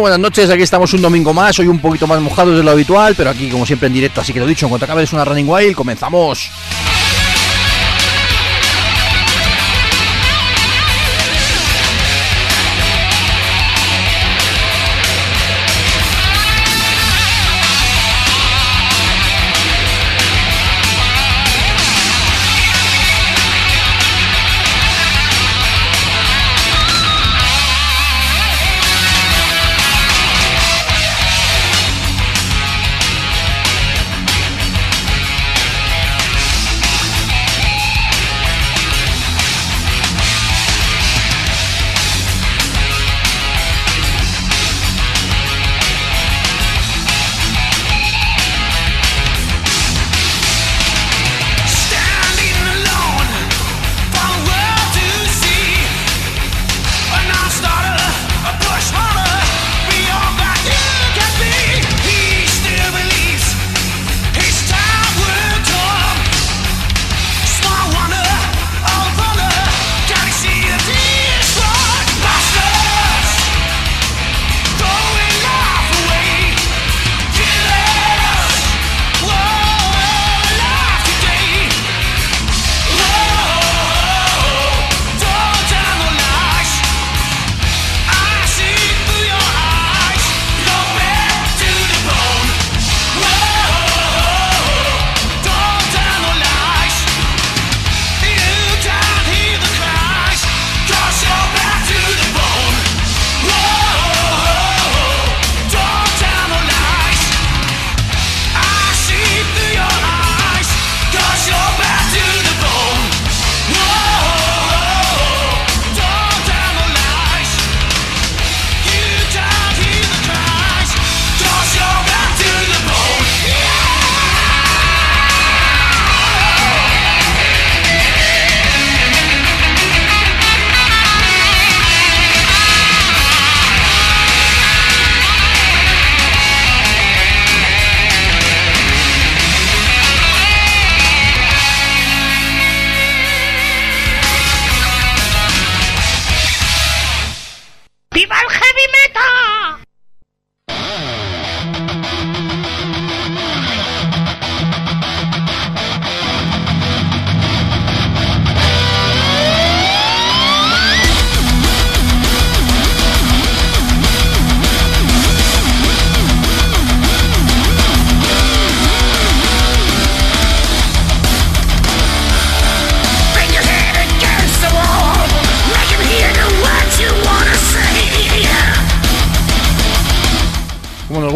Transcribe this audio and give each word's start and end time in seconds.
Buenas 0.00 0.18
noches, 0.18 0.48
aquí 0.48 0.62
estamos 0.62 0.94
un 0.94 1.02
domingo 1.02 1.34
más, 1.34 1.58
hoy 1.58 1.68
un 1.68 1.78
poquito 1.78 2.06
más 2.06 2.18
mojados 2.22 2.56
de 2.56 2.62
lo 2.62 2.70
habitual, 2.70 3.14
pero 3.14 3.28
aquí 3.28 3.50
como 3.50 3.66
siempre 3.66 3.86
en 3.86 3.92
directo, 3.92 4.22
así 4.22 4.32
que 4.32 4.40
lo 4.40 4.46
dicho, 4.46 4.64
en 4.64 4.70
cuanto 4.70 4.86
acabe 4.86 5.02
es 5.02 5.12
una 5.12 5.26
Running 5.26 5.46
Wild, 5.46 5.76
comenzamos. 5.76 6.50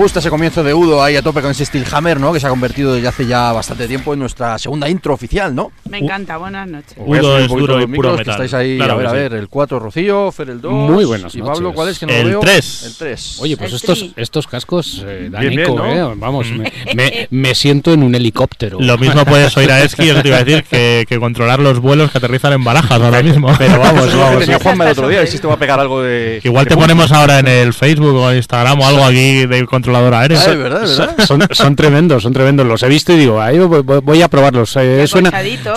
Ese 0.05 0.29
comienzo 0.29 0.63
de 0.63 0.75
Udo 0.75 1.03
ahí 1.03 1.17
a 1.17 1.23
tope 1.23 1.41
con 1.41 1.51
ese 1.51 1.65
Hammer, 1.91 2.21
¿no? 2.21 2.31
Que 2.31 2.39
se 2.39 2.47
ha 2.47 2.51
convertido 2.51 2.93
desde 2.93 3.09
hace 3.09 3.27
ya 3.27 3.53
bastante 3.53 3.89
tiempo 3.89 4.13
en 4.13 4.19
nuestra 4.19 4.59
segunda 4.59 4.87
intro 4.87 5.15
oficial, 5.15 5.55
¿no? 5.55 5.73
Me 5.95 6.01
encanta, 6.01 6.37
buenas 6.39 6.67
noches. 6.67 6.97
Udo 6.97 7.39
es 7.39 7.47
duro 7.49 7.81
y 7.81 7.87
puro 7.87 8.17
metal. 8.17 8.33
estáis 8.33 8.53
ahí, 8.55 8.81
a 8.81 8.95
ver, 8.97 9.07
a 9.07 9.13
ver, 9.13 9.35
el 9.35 9.49
4 9.49 9.79
Rocío, 9.79 10.33
Fer 10.33 10.51
el 10.51 10.61
2. 10.61 10.73
Muy 10.73 11.05
buenas 11.05 11.33
y 11.37 11.41
Pablo, 11.41 11.73
¿cuál 11.73 11.91
es 11.91 12.01
que 12.01 12.07
no 12.07 12.13
el 12.13 12.31
veo? 12.31 12.41
3. 12.41 12.83
El 12.87 12.97
3. 12.97 13.37
Oye, 13.41 13.57
pues 13.57 13.73
estos, 13.75 14.07
estos 14.17 14.49
cascos 14.49 15.05
eh, 15.07 15.29
dan 15.31 15.43
Bien, 15.43 15.61
eco, 15.61 15.75
bien, 15.81 15.99
¿no? 15.99 16.13
eh, 16.13 16.15
Vamos, 16.17 16.51
me, 16.51 16.73
me, 16.97 17.29
me 17.31 17.55
siento 17.55 17.93
en 17.93 18.03
un 18.03 18.13
helicóptero. 18.13 18.79
Lo 18.81 18.99
mismo 18.99 19.25
puedes 19.27 19.57
oír 19.57 19.71
a 19.71 19.83
Eski, 19.85 20.09
eso 20.11 20.21
te 20.21 20.29
iba 20.29 20.39
a 20.39 20.43
decir, 20.45 20.65
que, 20.65 21.05
que 21.09 21.21
controlar 21.21 21.61
los 21.61 21.79
vuelos 21.79 22.11
que 22.11 22.19
aterrizan 22.19 22.55
en 22.55 22.65
barajas 22.65 23.01
ahora 23.01 23.23
mismo. 23.23 23.55
Pero 23.57 23.79
vamos, 23.79 24.13
vamos. 24.19 24.41
tenía 24.41 24.59
Juanma 24.59 24.87
el 24.87 24.91
otro 24.91 25.09
día, 25.09 25.25
si 25.29 25.39
te 25.39 25.47
va 25.47 25.55
a 25.55 25.59
pegar 25.59 25.79
algo 25.79 26.03
de. 26.03 26.41
Igual 26.43 26.65
de 26.65 26.71
te 26.71 26.77
ponemos 26.77 27.13
ahora 27.13 27.39
en 27.39 27.47
el 27.47 27.73
Facebook 27.73 28.17
o 28.17 28.31
en 28.33 28.39
Instagram 28.39 28.81
o 28.81 28.87
algo 28.89 29.05
aquí 29.05 29.47
de 29.47 29.65
controlador 29.67 30.13
aéreo. 30.15 30.41
Ah, 30.41 30.51
es 30.51 30.59
verdad, 30.59 30.85
es 30.85 30.99
verdad. 30.99 31.25
Son, 31.25 31.47
son 31.53 31.77
tremendos, 31.77 32.25
son 32.25 32.33
tremendos. 32.33 32.67
Los 32.67 32.83
he 32.83 32.89
visto 32.89 33.13
y 33.13 33.17
digo, 33.17 33.41
ahí 33.41 33.61
voy, 33.61 34.23
a 34.23 34.27
probarlos. 34.29 34.75
Eh, 34.77 35.07
suena. 35.07 35.31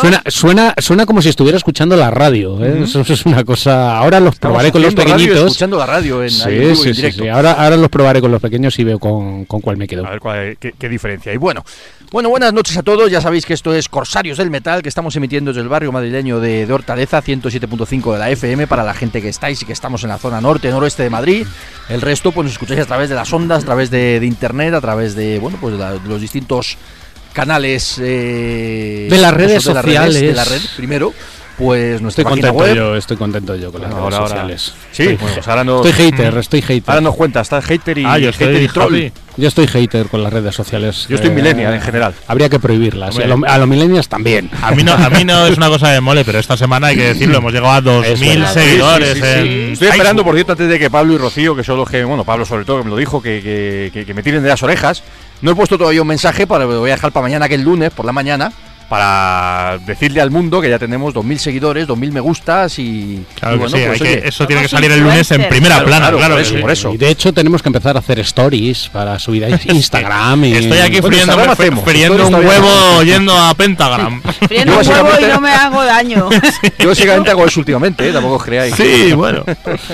Suena, 0.07 0.23
suena, 0.27 0.73
suena 0.77 1.05
como 1.05 1.21
si 1.21 1.29
estuviera 1.29 1.57
escuchando 1.57 1.95
la 1.95 2.09
radio. 2.11 2.63
eh. 2.63 2.83
Eso 2.83 3.01
es 3.01 3.25
una 3.25 3.43
cosa. 3.43 3.97
Ahora 3.97 4.19
los 4.19 4.35
Estamos 4.35 4.53
probaré 4.55 4.71
con 4.71 4.81
los 4.81 4.93
radio 4.93 5.05
pequeñitos. 5.13 5.37
escuchando 5.45 5.77
la 5.77 5.85
radio 5.85 6.23
en, 6.23 6.29
ahí 6.29 6.29
en 6.29 6.39
Sí, 6.39 6.49
vivo 6.49 6.71
y 6.71 6.75
sí, 6.75 6.87
en 6.89 6.95
sí, 6.95 7.01
directo. 7.01 7.23
sí. 7.23 7.29
Ahora, 7.29 7.51
ahora 7.53 7.77
los 7.77 7.89
probaré 7.89 8.21
con 8.21 8.31
los 8.31 8.41
pequeños 8.41 8.77
y 8.79 8.83
veo 8.83 8.99
con, 8.99 9.45
con 9.45 9.61
cuál 9.61 9.77
me 9.77 9.87
quedo. 9.87 10.05
A 10.05 10.09
ver 10.11 10.19
cuál- 10.19 10.57
qué, 10.59 10.73
qué 10.77 10.89
diferencia 10.89 11.31
hay. 11.31 11.37
Bueno, 11.37 11.63
bueno, 12.11 12.29
buenas 12.29 12.53
noches 12.53 12.77
a 12.77 12.83
todos. 12.83 13.11
Ya 13.11 13.19
sabéis 13.21 13.45
que 13.45 13.53
esto 13.53 13.73
es 13.73 13.89
Corsarios 13.89 14.37
del 14.37 14.49
Metal, 14.49 14.81
que 14.81 14.89
estamos 14.89 15.15
emitiendo 15.15 15.51
desde 15.51 15.61
el 15.61 15.69
barrio 15.69 15.91
madrileño 15.91 16.39
de, 16.39 16.65
de 16.65 16.73
Hortaleza, 16.73 17.21
107.5 17.21 18.13
de 18.13 18.19
la 18.19 18.29
FM, 18.29 18.67
para 18.67 18.83
la 18.83 18.93
gente 18.93 19.21
que 19.21 19.29
estáis 19.29 19.61
y 19.61 19.65
que 19.65 19.73
estamos 19.73 20.03
en 20.03 20.09
la 20.09 20.17
zona 20.17 20.39
norte, 20.41 20.69
noroeste 20.69 21.03
de 21.03 21.09
Madrid. 21.09 21.45
El 21.89 22.01
resto, 22.01 22.31
pues 22.31 22.45
nos 22.45 22.53
escucháis 22.53 22.79
a 22.81 22.85
través 22.85 23.09
de 23.09 23.15
las 23.15 23.31
ondas, 23.33 23.63
a 23.63 23.65
través 23.65 23.89
de, 23.91 24.19
de 24.19 24.25
internet, 24.25 24.73
a 24.73 24.81
través 24.81 25.15
de, 25.15 25.39
bueno, 25.39 25.57
pues 25.59 25.73
de, 25.73 25.79
la- 25.79 25.93
de 25.93 26.07
los 26.09 26.21
distintos 26.21 26.77
canales 27.37 27.99
eh, 28.03 29.07
De 29.09 29.17
las 29.19 29.31
redes 29.33 29.63
de 29.63 29.73
las 29.73 29.83
sociales. 29.83 30.21
de 30.21 30.33
la 30.33 30.43
red, 30.43 30.59
primero, 30.75 31.13
pues 31.55 32.01
nuestra 32.01 32.21
Estoy 32.23 32.31
contento 32.41 32.53
web. 32.57 32.75
yo, 32.75 32.95
estoy 32.95 33.17
contento 33.17 33.55
yo 33.55 33.71
con 33.71 33.81
las 33.81 33.91
Ahora, 33.91 34.03
redes 34.05 34.15
ahora. 34.19 34.29
sociales. 34.29 34.73
Sí, 34.91 35.03
Estoy, 35.03 35.15
bueno, 35.17 35.33
pues 35.35 35.47
ahora 35.47 35.63
nos, 35.63 35.85
estoy 35.85 36.05
hater, 36.11 36.37
estoy 36.37 36.61
hater. 36.61 36.83
ahora 36.89 37.01
nos 37.01 37.15
cuenta, 37.15 37.41
está 37.41 37.61
hater 37.61 37.97
y, 37.97 38.05
Ah, 38.05 38.17
yo 38.17 38.31
hater 38.31 38.49
estoy 38.49 38.63
y 38.63 38.67
troll. 38.67 38.95
happy. 38.95 39.11
Yo 39.37 39.47
estoy 39.47 39.67
hater 39.67 40.07
con 40.07 40.23
las 40.23 40.33
redes 40.33 40.55
sociales. 40.55 41.05
Yo 41.09 41.15
estoy 41.15 41.29
Eh, 41.29 41.33
millennial 41.33 41.71
en 41.75 41.81
general. 41.81 42.13
Habría 42.27 42.49
que 42.49 42.59
prohibirlas. 42.59 43.09
a, 43.09 43.21
Hombre. 43.21 43.27
lo- 43.27 43.53
a 43.53 43.57
los 43.59 43.67
millennials 43.67 44.07
también. 44.09 44.49
A 44.63 44.71
mí, 44.71 44.83
no, 44.83 44.93
a 44.93 45.09
mí 45.11 45.23
no 45.23 45.45
es 45.47 45.57
una 45.57 45.67
cosa 45.69 45.89
de 45.91 46.01
mole, 46.01 46.25
pero 46.25 46.39
esta 46.39 46.57
semana 46.57 46.87
hay 46.87 46.95
que 46.97 47.03
decirlo, 47.13 47.37
hemos 47.37 47.53
llegado 47.53 47.71
a 47.71 47.81
2.000 47.81 48.35
verdad. 48.39 48.53
seguidores 48.53 49.13
Sí, 49.13 49.15
sí, 49.15 49.21
sí. 49.21 49.27
en 49.39 49.73
Estoy 49.73 49.87
esperando, 49.89 50.23
por 50.23 50.33
cierto, 50.35 50.51
antes 50.53 50.67
de 50.69 50.79
que 50.79 50.89
Pablo 50.89 51.13
y 51.13 51.17
Rocío, 51.17 51.55
que 51.55 51.63
son 51.63 51.77
los 51.77 51.87
que, 51.89 52.03
bueno, 52.03 52.23
Pablo 52.23 52.45
sobre 52.45 52.65
todo, 52.65 52.79
que 52.79 52.83
me 52.85 52.89
lo 52.91 52.97
dijo, 52.97 53.21
que, 53.21 53.41
que, 53.43 53.91
que- 53.93 54.05
que 54.05 54.13
me 54.15 54.21
tiren 54.23 54.41
de 54.43 54.49
las 54.49 54.61
orejas. 54.63 55.03
No 55.41 55.51
he 55.51 55.55
puesto 55.55 55.77
todavía 55.77 56.01
un 56.01 56.07
mensaje, 56.07 56.47
para, 56.47 56.65
lo 56.65 56.79
voy 56.79 56.89
a 56.89 56.95
dejar 56.95 57.11
para 57.11 57.23
mañana, 57.23 57.47
que 57.47 57.55
el 57.55 57.61
lunes, 57.61 57.91
por 57.91 58.05
la 58.05 58.11
mañana, 58.11 58.51
para 58.89 59.77
decirle 59.85 60.21
al 60.21 60.31
mundo 60.31 60.61
que 60.61 60.69
ya 60.69 60.79
tenemos 60.79 61.13
2.000 61.13 61.37
seguidores, 61.37 61.87
2.000 61.87 62.11
me 62.11 62.19
gustas 62.19 62.79
y... 62.79 63.23
Claro 63.39 63.55
y 63.55 63.59
que 63.59 63.63
bueno, 63.65 63.77
sí, 63.77 63.83
pues, 63.87 64.01
que- 64.01 64.27
eso 64.27 64.47
tiene 64.47 64.61
que 64.61 64.67
salir 64.67 64.91
el 64.91 65.01
lunes 65.01 65.29
en 65.31 65.47
primera 65.49 65.75
Claro, 65.75 65.87
plana, 65.87 66.01
claro, 66.09 66.17
claro, 66.17 66.33
por 66.35 66.41
que 66.41 66.47
eso, 66.47 66.55
sí. 66.55 66.61
por 66.61 66.71
eso. 66.71 66.93
Y 66.93 66.97
de 66.97 67.09
hecho 67.09 67.33
tenemos 67.33 67.61
que 67.61 67.69
empezar 67.69 67.95
a 67.95 67.99
hacer 67.99 68.19
stories 68.19 68.89
para 68.89 69.19
subir 69.19 69.45
a 69.45 69.49
Instagram 69.65 70.45
y... 70.45 70.53
Estoy 70.53 70.79
aquí 70.79 70.99
Bueno, 71.01 71.17
friendo, 71.17 71.51
hacemos, 71.51 71.83
friendo 71.83 72.27
un 72.27 72.35
huevo 72.35 73.03
yendo 73.03 73.37
a 73.37 73.53
Pentagram. 73.55 74.21
Friendo 74.47 74.81
Yo 74.81 74.89
un 74.91 74.95
huevo 74.95 75.07
y 75.07 75.11
básicamente- 75.11 75.33
no 75.35 75.41
me 75.41 75.51
hago 75.51 75.83
daño. 75.83 76.29
Yo 76.79 76.87
básicamente 76.89 77.31
hago 77.31 77.45
eso 77.45 77.59
últimamente, 77.59 78.07
¿eh? 78.07 78.13
tampoco 78.13 78.35
os 78.35 78.43
creáis. 78.43 78.73
sí, 78.75 79.11
bueno. 79.13 79.43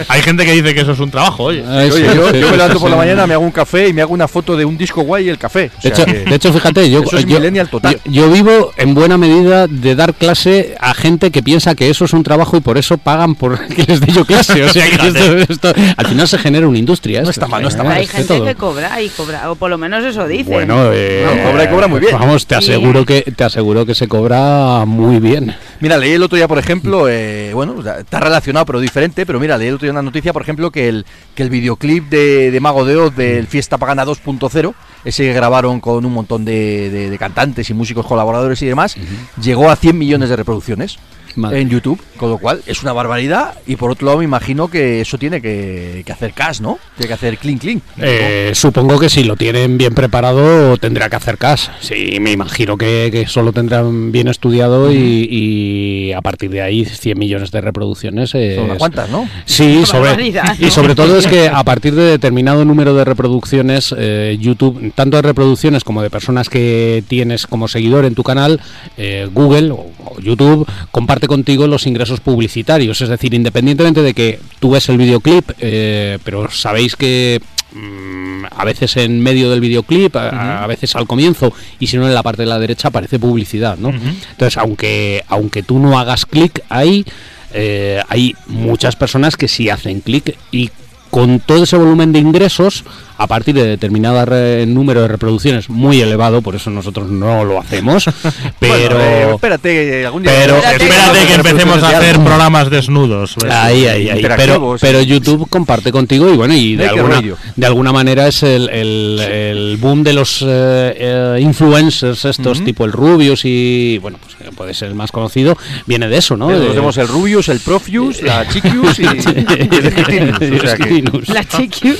Hay 0.07 0.21
gente 0.21 0.45
que 0.45 0.51
dice 0.53 0.73
que 0.73 0.81
eso 0.81 0.91
es 0.91 0.99
un 0.99 1.09
trabajo, 1.11 1.45
oye. 1.45 1.63
Ah, 1.67 1.77
Oye, 1.77 1.91
sí, 1.91 2.03
yo, 2.03 2.11
sí, 2.31 2.39
yo 2.39 2.47
me 2.47 2.51
sí, 2.51 2.57
levanto 2.57 2.73
sí, 2.75 2.79
por 2.81 2.89
la 2.89 2.95
sí. 2.95 2.99
mañana, 2.99 3.27
me 3.27 3.33
hago 3.33 3.43
un 3.43 3.51
café 3.51 3.87
y 3.87 3.93
me 3.93 4.01
hago 4.01 4.13
una 4.13 4.27
foto 4.27 4.55
de 4.55 4.65
un 4.65 4.77
disco 4.77 5.01
guay 5.01 5.25
y 5.25 5.29
el 5.29 5.37
café. 5.37 5.71
O 5.77 5.81
De 5.81 5.81
sea 5.81 5.91
hecho, 5.91 6.05
que- 6.05 6.19
de 6.29 6.35
hecho, 6.35 6.53
fíjate, 6.53 6.89
yo, 6.89 7.01
Eso 7.03 7.17
es 7.17 7.25
millennial 7.25 7.69
total. 7.69 7.99
yo 8.05 8.29
vivo 8.31 8.71
en 8.83 8.93
buena 8.93 9.17
medida 9.17 9.67
de 9.67 9.95
dar 9.95 10.13
clase 10.13 10.75
a 10.79 10.93
gente 10.93 11.31
que 11.31 11.41
piensa 11.41 11.73
que 11.75 11.89
eso 11.89 12.05
es 12.05 12.13
un 12.13 12.23
trabajo 12.23 12.57
y 12.57 12.59
por 12.61 12.77
eso 12.77 12.97
pagan 12.97 13.35
por 13.35 13.59
que 13.67 13.83
les 13.83 13.99
dé 14.01 14.11
yo 14.11 14.25
clase. 14.25 14.63
O 14.63 14.69
sea, 14.69 14.85
que 14.89 15.07
esto, 15.07 15.37
esto- 15.53 15.73
al 15.97 16.05
final 16.07 16.27
se 16.27 16.37
genera 16.37 16.67
una 16.67 16.77
industria. 16.77 17.21
No 17.21 17.29
esto, 17.29 17.41
está 17.41 17.47
mal, 17.47 17.61
no 17.61 17.67
está 17.69 17.81
¿eh? 17.83 17.85
mal. 17.87 17.97
Hay 17.97 18.07
gente 18.07 18.27
todo. 18.27 18.45
que 18.45 18.55
cobra 18.55 19.01
y 19.01 19.09
cobra, 19.09 19.51
o 19.51 19.55
por 19.55 19.69
lo 19.69 19.77
menos 19.77 20.03
eso 20.03 20.27
dice. 20.27 20.51
Bueno, 20.51 20.89
eh, 20.93 21.25
No, 21.25 21.49
cobra 21.49 21.63
y 21.63 21.67
cobra 21.67 21.87
muy 21.87 21.99
bien. 21.99 22.17
Vamos, 22.19 22.45
te 22.45 22.55
Sí. 22.61 22.71
aseguro 22.71 23.05
que 23.05 23.21
te 23.21 23.43
aseguro 23.43 23.85
que 23.85 23.95
se 23.95 24.07
cobra 24.07 24.85
muy 24.85 25.19
bien. 25.19 25.55
Mira, 25.79 25.97
leí 25.97 26.11
el 26.11 26.23
otro 26.23 26.35
día, 26.35 26.47
por 26.47 26.59
ejemplo, 26.59 27.07
eh, 27.09 27.51
bueno, 27.53 27.75
está 27.99 28.19
relacionado 28.19 28.65
pero 28.65 28.79
diferente, 28.79 29.25
pero 29.25 29.39
mira, 29.39 29.57
leí 29.57 29.67
el 29.69 29.75
otro 29.75 29.85
día 29.85 29.91
una 29.91 30.01
noticia, 30.01 30.31
por 30.33 30.41
ejemplo, 30.41 30.71
que 30.71 30.87
el, 30.89 31.05
que 31.35 31.43
el 31.43 31.49
videoclip 31.49 32.09
de, 32.09 32.51
de 32.51 32.59
Mago 32.59 32.85
de 32.85 32.95
Oz 32.97 33.15
del 33.15 33.47
Fiesta 33.47 33.77
Pagana 33.77 34.05
2.0, 34.05 34.73
ese 35.05 35.23
que 35.23 35.33
grabaron 35.33 35.79
con 35.79 36.05
un 36.05 36.13
montón 36.13 36.45
de, 36.45 36.89
de- 36.89 37.09
de 37.09 37.17
cantantes 37.17 37.69
y 37.69 37.73
músicos 37.73 38.05
colaboradores 38.05 38.61
y 38.61 38.65
demás, 38.73 38.95
llegó 39.41 39.69
a 39.69 39.75
100 39.75 39.97
millones 39.97 40.29
de 40.29 40.35
reproducciones. 40.35 40.97
Madre 41.35 41.61
en 41.61 41.69
YouTube, 41.69 41.99
con 42.17 42.29
lo 42.29 42.37
cual 42.37 42.61
es 42.67 42.81
una 42.83 42.93
barbaridad 42.93 43.53
y 43.65 43.75
por 43.75 43.91
otro 43.91 44.05
lado 44.07 44.19
me 44.19 44.25
imagino 44.25 44.67
que 44.69 45.01
eso 45.01 45.17
tiene 45.17 45.41
que, 45.41 46.03
que 46.05 46.11
hacer 46.11 46.33
cash, 46.33 46.59
¿no? 46.61 46.77
Tiene 46.95 47.07
que 47.07 47.13
hacer 47.13 47.37
clean 47.37 47.57
clean. 47.57 47.81
Eh, 47.97 48.51
supongo 48.53 48.99
que 48.99 49.09
si 49.09 49.23
lo 49.23 49.35
tienen 49.35 49.77
bien 49.77 49.93
preparado 49.93 50.77
tendrá 50.77 51.09
que 51.09 51.15
hacer 51.15 51.37
caso. 51.37 51.71
Sí, 51.79 52.17
me 52.19 52.31
imagino 52.31 52.77
que, 52.77 53.09
que 53.11 53.21
eso 53.21 53.41
lo 53.41 53.51
tendrán 53.53 54.11
bien 54.11 54.27
estudiado 54.27 54.91
y, 54.91 55.27
y 55.29 56.11
a 56.13 56.21
partir 56.21 56.49
de 56.51 56.61
ahí 56.61 56.85
100 56.85 57.17
millones 57.17 57.51
de 57.51 57.61
reproducciones. 57.61 58.29
Son 58.31 58.41
unas 58.41 58.73
es- 58.73 58.77
cuantas, 58.79 59.09
¿no? 59.09 59.27
Sí, 59.45 59.85
sobre, 59.85 60.33
y 60.59 60.69
sobre 60.71 60.95
todo 60.95 61.17
es 61.17 61.27
que 61.27 61.47
a 61.47 61.63
partir 61.63 61.95
de 61.95 62.03
determinado 62.03 62.63
número 62.65 62.93
de 62.93 63.03
reproducciones, 63.05 63.93
eh, 63.97 64.37
YouTube, 64.39 64.93
tanto 64.95 65.17
de 65.17 65.23
reproducciones 65.23 65.83
como 65.83 66.01
de 66.01 66.09
personas 66.09 66.49
que 66.49 67.03
tienes 67.07 67.47
como 67.47 67.67
seguidor 67.67 68.05
en 68.05 68.15
tu 68.15 68.23
canal, 68.23 68.59
eh, 68.97 69.27
Google 69.33 69.71
o, 69.71 69.85
o 70.05 70.19
YouTube 70.21 70.67
comparte 70.91 71.22
contigo 71.27 71.67
los 71.67 71.87
ingresos 71.87 72.19
publicitarios. 72.19 73.01
Es 73.01 73.09
decir, 73.09 73.33
independientemente 73.33 74.01
de 74.01 74.13
que 74.13 74.39
tú 74.59 74.71
ves 74.71 74.89
el 74.89 74.97
videoclip, 74.97 75.51
eh, 75.59 76.19
pero 76.23 76.49
sabéis 76.49 76.95
que 76.95 77.41
mm, 77.73 78.45
a 78.49 78.65
veces 78.65 78.97
en 78.97 79.21
medio 79.21 79.49
del 79.49 79.61
videoclip, 79.61 80.15
a, 80.15 80.63
a 80.63 80.67
veces 80.67 80.95
al 80.95 81.07
comienzo 81.07 81.53
y 81.79 81.87
si 81.87 81.97
no 81.97 82.07
en 82.07 82.13
la 82.13 82.23
parte 82.23 82.43
de 82.43 82.49
la 82.49 82.59
derecha 82.59 82.89
aparece 82.89 83.19
publicidad, 83.19 83.77
¿no? 83.77 83.89
Entonces, 83.89 84.57
aunque 84.57 85.23
aunque 85.27 85.63
tú 85.63 85.79
no 85.79 85.99
hagas 85.99 86.25
clic 86.25 86.63
ahí, 86.69 87.05
eh, 87.53 88.01
hay 88.09 88.35
muchas 88.47 88.95
personas 88.95 89.37
que 89.37 89.47
sí 89.47 89.69
hacen 89.69 90.01
clic 90.01 90.35
y 90.51 90.71
con 91.11 91.39
todo 91.39 91.63
ese 91.63 91.77
volumen 91.77 92.11
de 92.11 92.17
ingresos, 92.17 92.83
a 93.23 93.27
partir 93.27 93.55
de 93.55 93.65
determinado 93.65 94.23
re- 94.25 94.65
número 94.65 95.01
de 95.01 95.07
reproducciones 95.07 95.69
muy 95.69 96.01
elevado, 96.01 96.41
por 96.41 96.55
eso 96.55 96.69
nosotros 96.69 97.09
no 97.09 97.45
lo 97.45 97.59
hacemos, 97.59 98.03
pero... 98.59 98.95
Bueno, 98.97 98.99
eh, 98.99 99.31
espérate, 99.35 100.01
eh, 100.01 100.05
algún 100.05 100.23
día. 100.23 100.31
pero- 100.37 100.57
Espérate, 100.57 100.83
Espérate 100.85 101.27
que 101.27 101.33
empecemos 101.35 101.83
a 101.83 101.97
hacer 101.97 102.15
programas 102.19 102.69
desnudos. 102.69 103.35
¿ves? 103.41 103.51
Ahí, 103.51 103.85
ahí, 103.87 104.09
ahí. 104.09 104.21
Pero, 104.37 104.75
pero 104.81 105.01
YouTube 105.01 105.47
comparte 105.49 105.91
contigo 105.91 106.29
y 106.31 106.35
bueno, 106.35 106.53
y 106.53 106.75
de 106.75 106.87
alguna, 106.89 107.21
de 107.55 107.65
alguna 107.65 107.91
manera 107.93 108.27
es 108.27 108.43
el, 108.43 108.69
el- 108.69 109.19
el 109.21 109.77
boom 109.77 110.03
de 110.03 110.13
los 110.13 110.41
eh, 110.41 110.93
eh, 110.97 111.37
influencers 111.41 112.25
estos, 112.25 112.57
Ujú. 112.57 112.65
tipo 112.65 112.85
el 112.85 112.91
Rubius 112.91 113.41
y 113.45 113.97
bueno, 113.99 114.17
pues 114.21 114.35
eh, 114.41 114.51
puede 114.55 114.73
ser 114.73 114.89
el 114.89 114.95
más 114.95 115.11
conocido, 115.11 115.57
viene 115.85 116.07
de 116.09 116.17
eso, 116.17 116.35
¿no? 116.35 116.49
De- 116.49 116.67
tenemos 116.67 116.97
el 116.97 117.07
Rubius, 117.07 117.47
el 117.49 117.59
Profius, 117.59 118.21
la 118.21 118.45
Chiquius 118.49 118.99
y, 118.99 119.03
y 119.03 119.07
el 119.07 119.85
Esquitinus, 119.87 120.33
o 120.63 120.67
sea 120.67 120.75
que-. 120.77 121.33
La 121.33 121.43
chiquius 121.45 121.99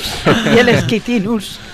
y 0.54 0.58
el 0.58 0.68
esquitinus. 0.68 1.13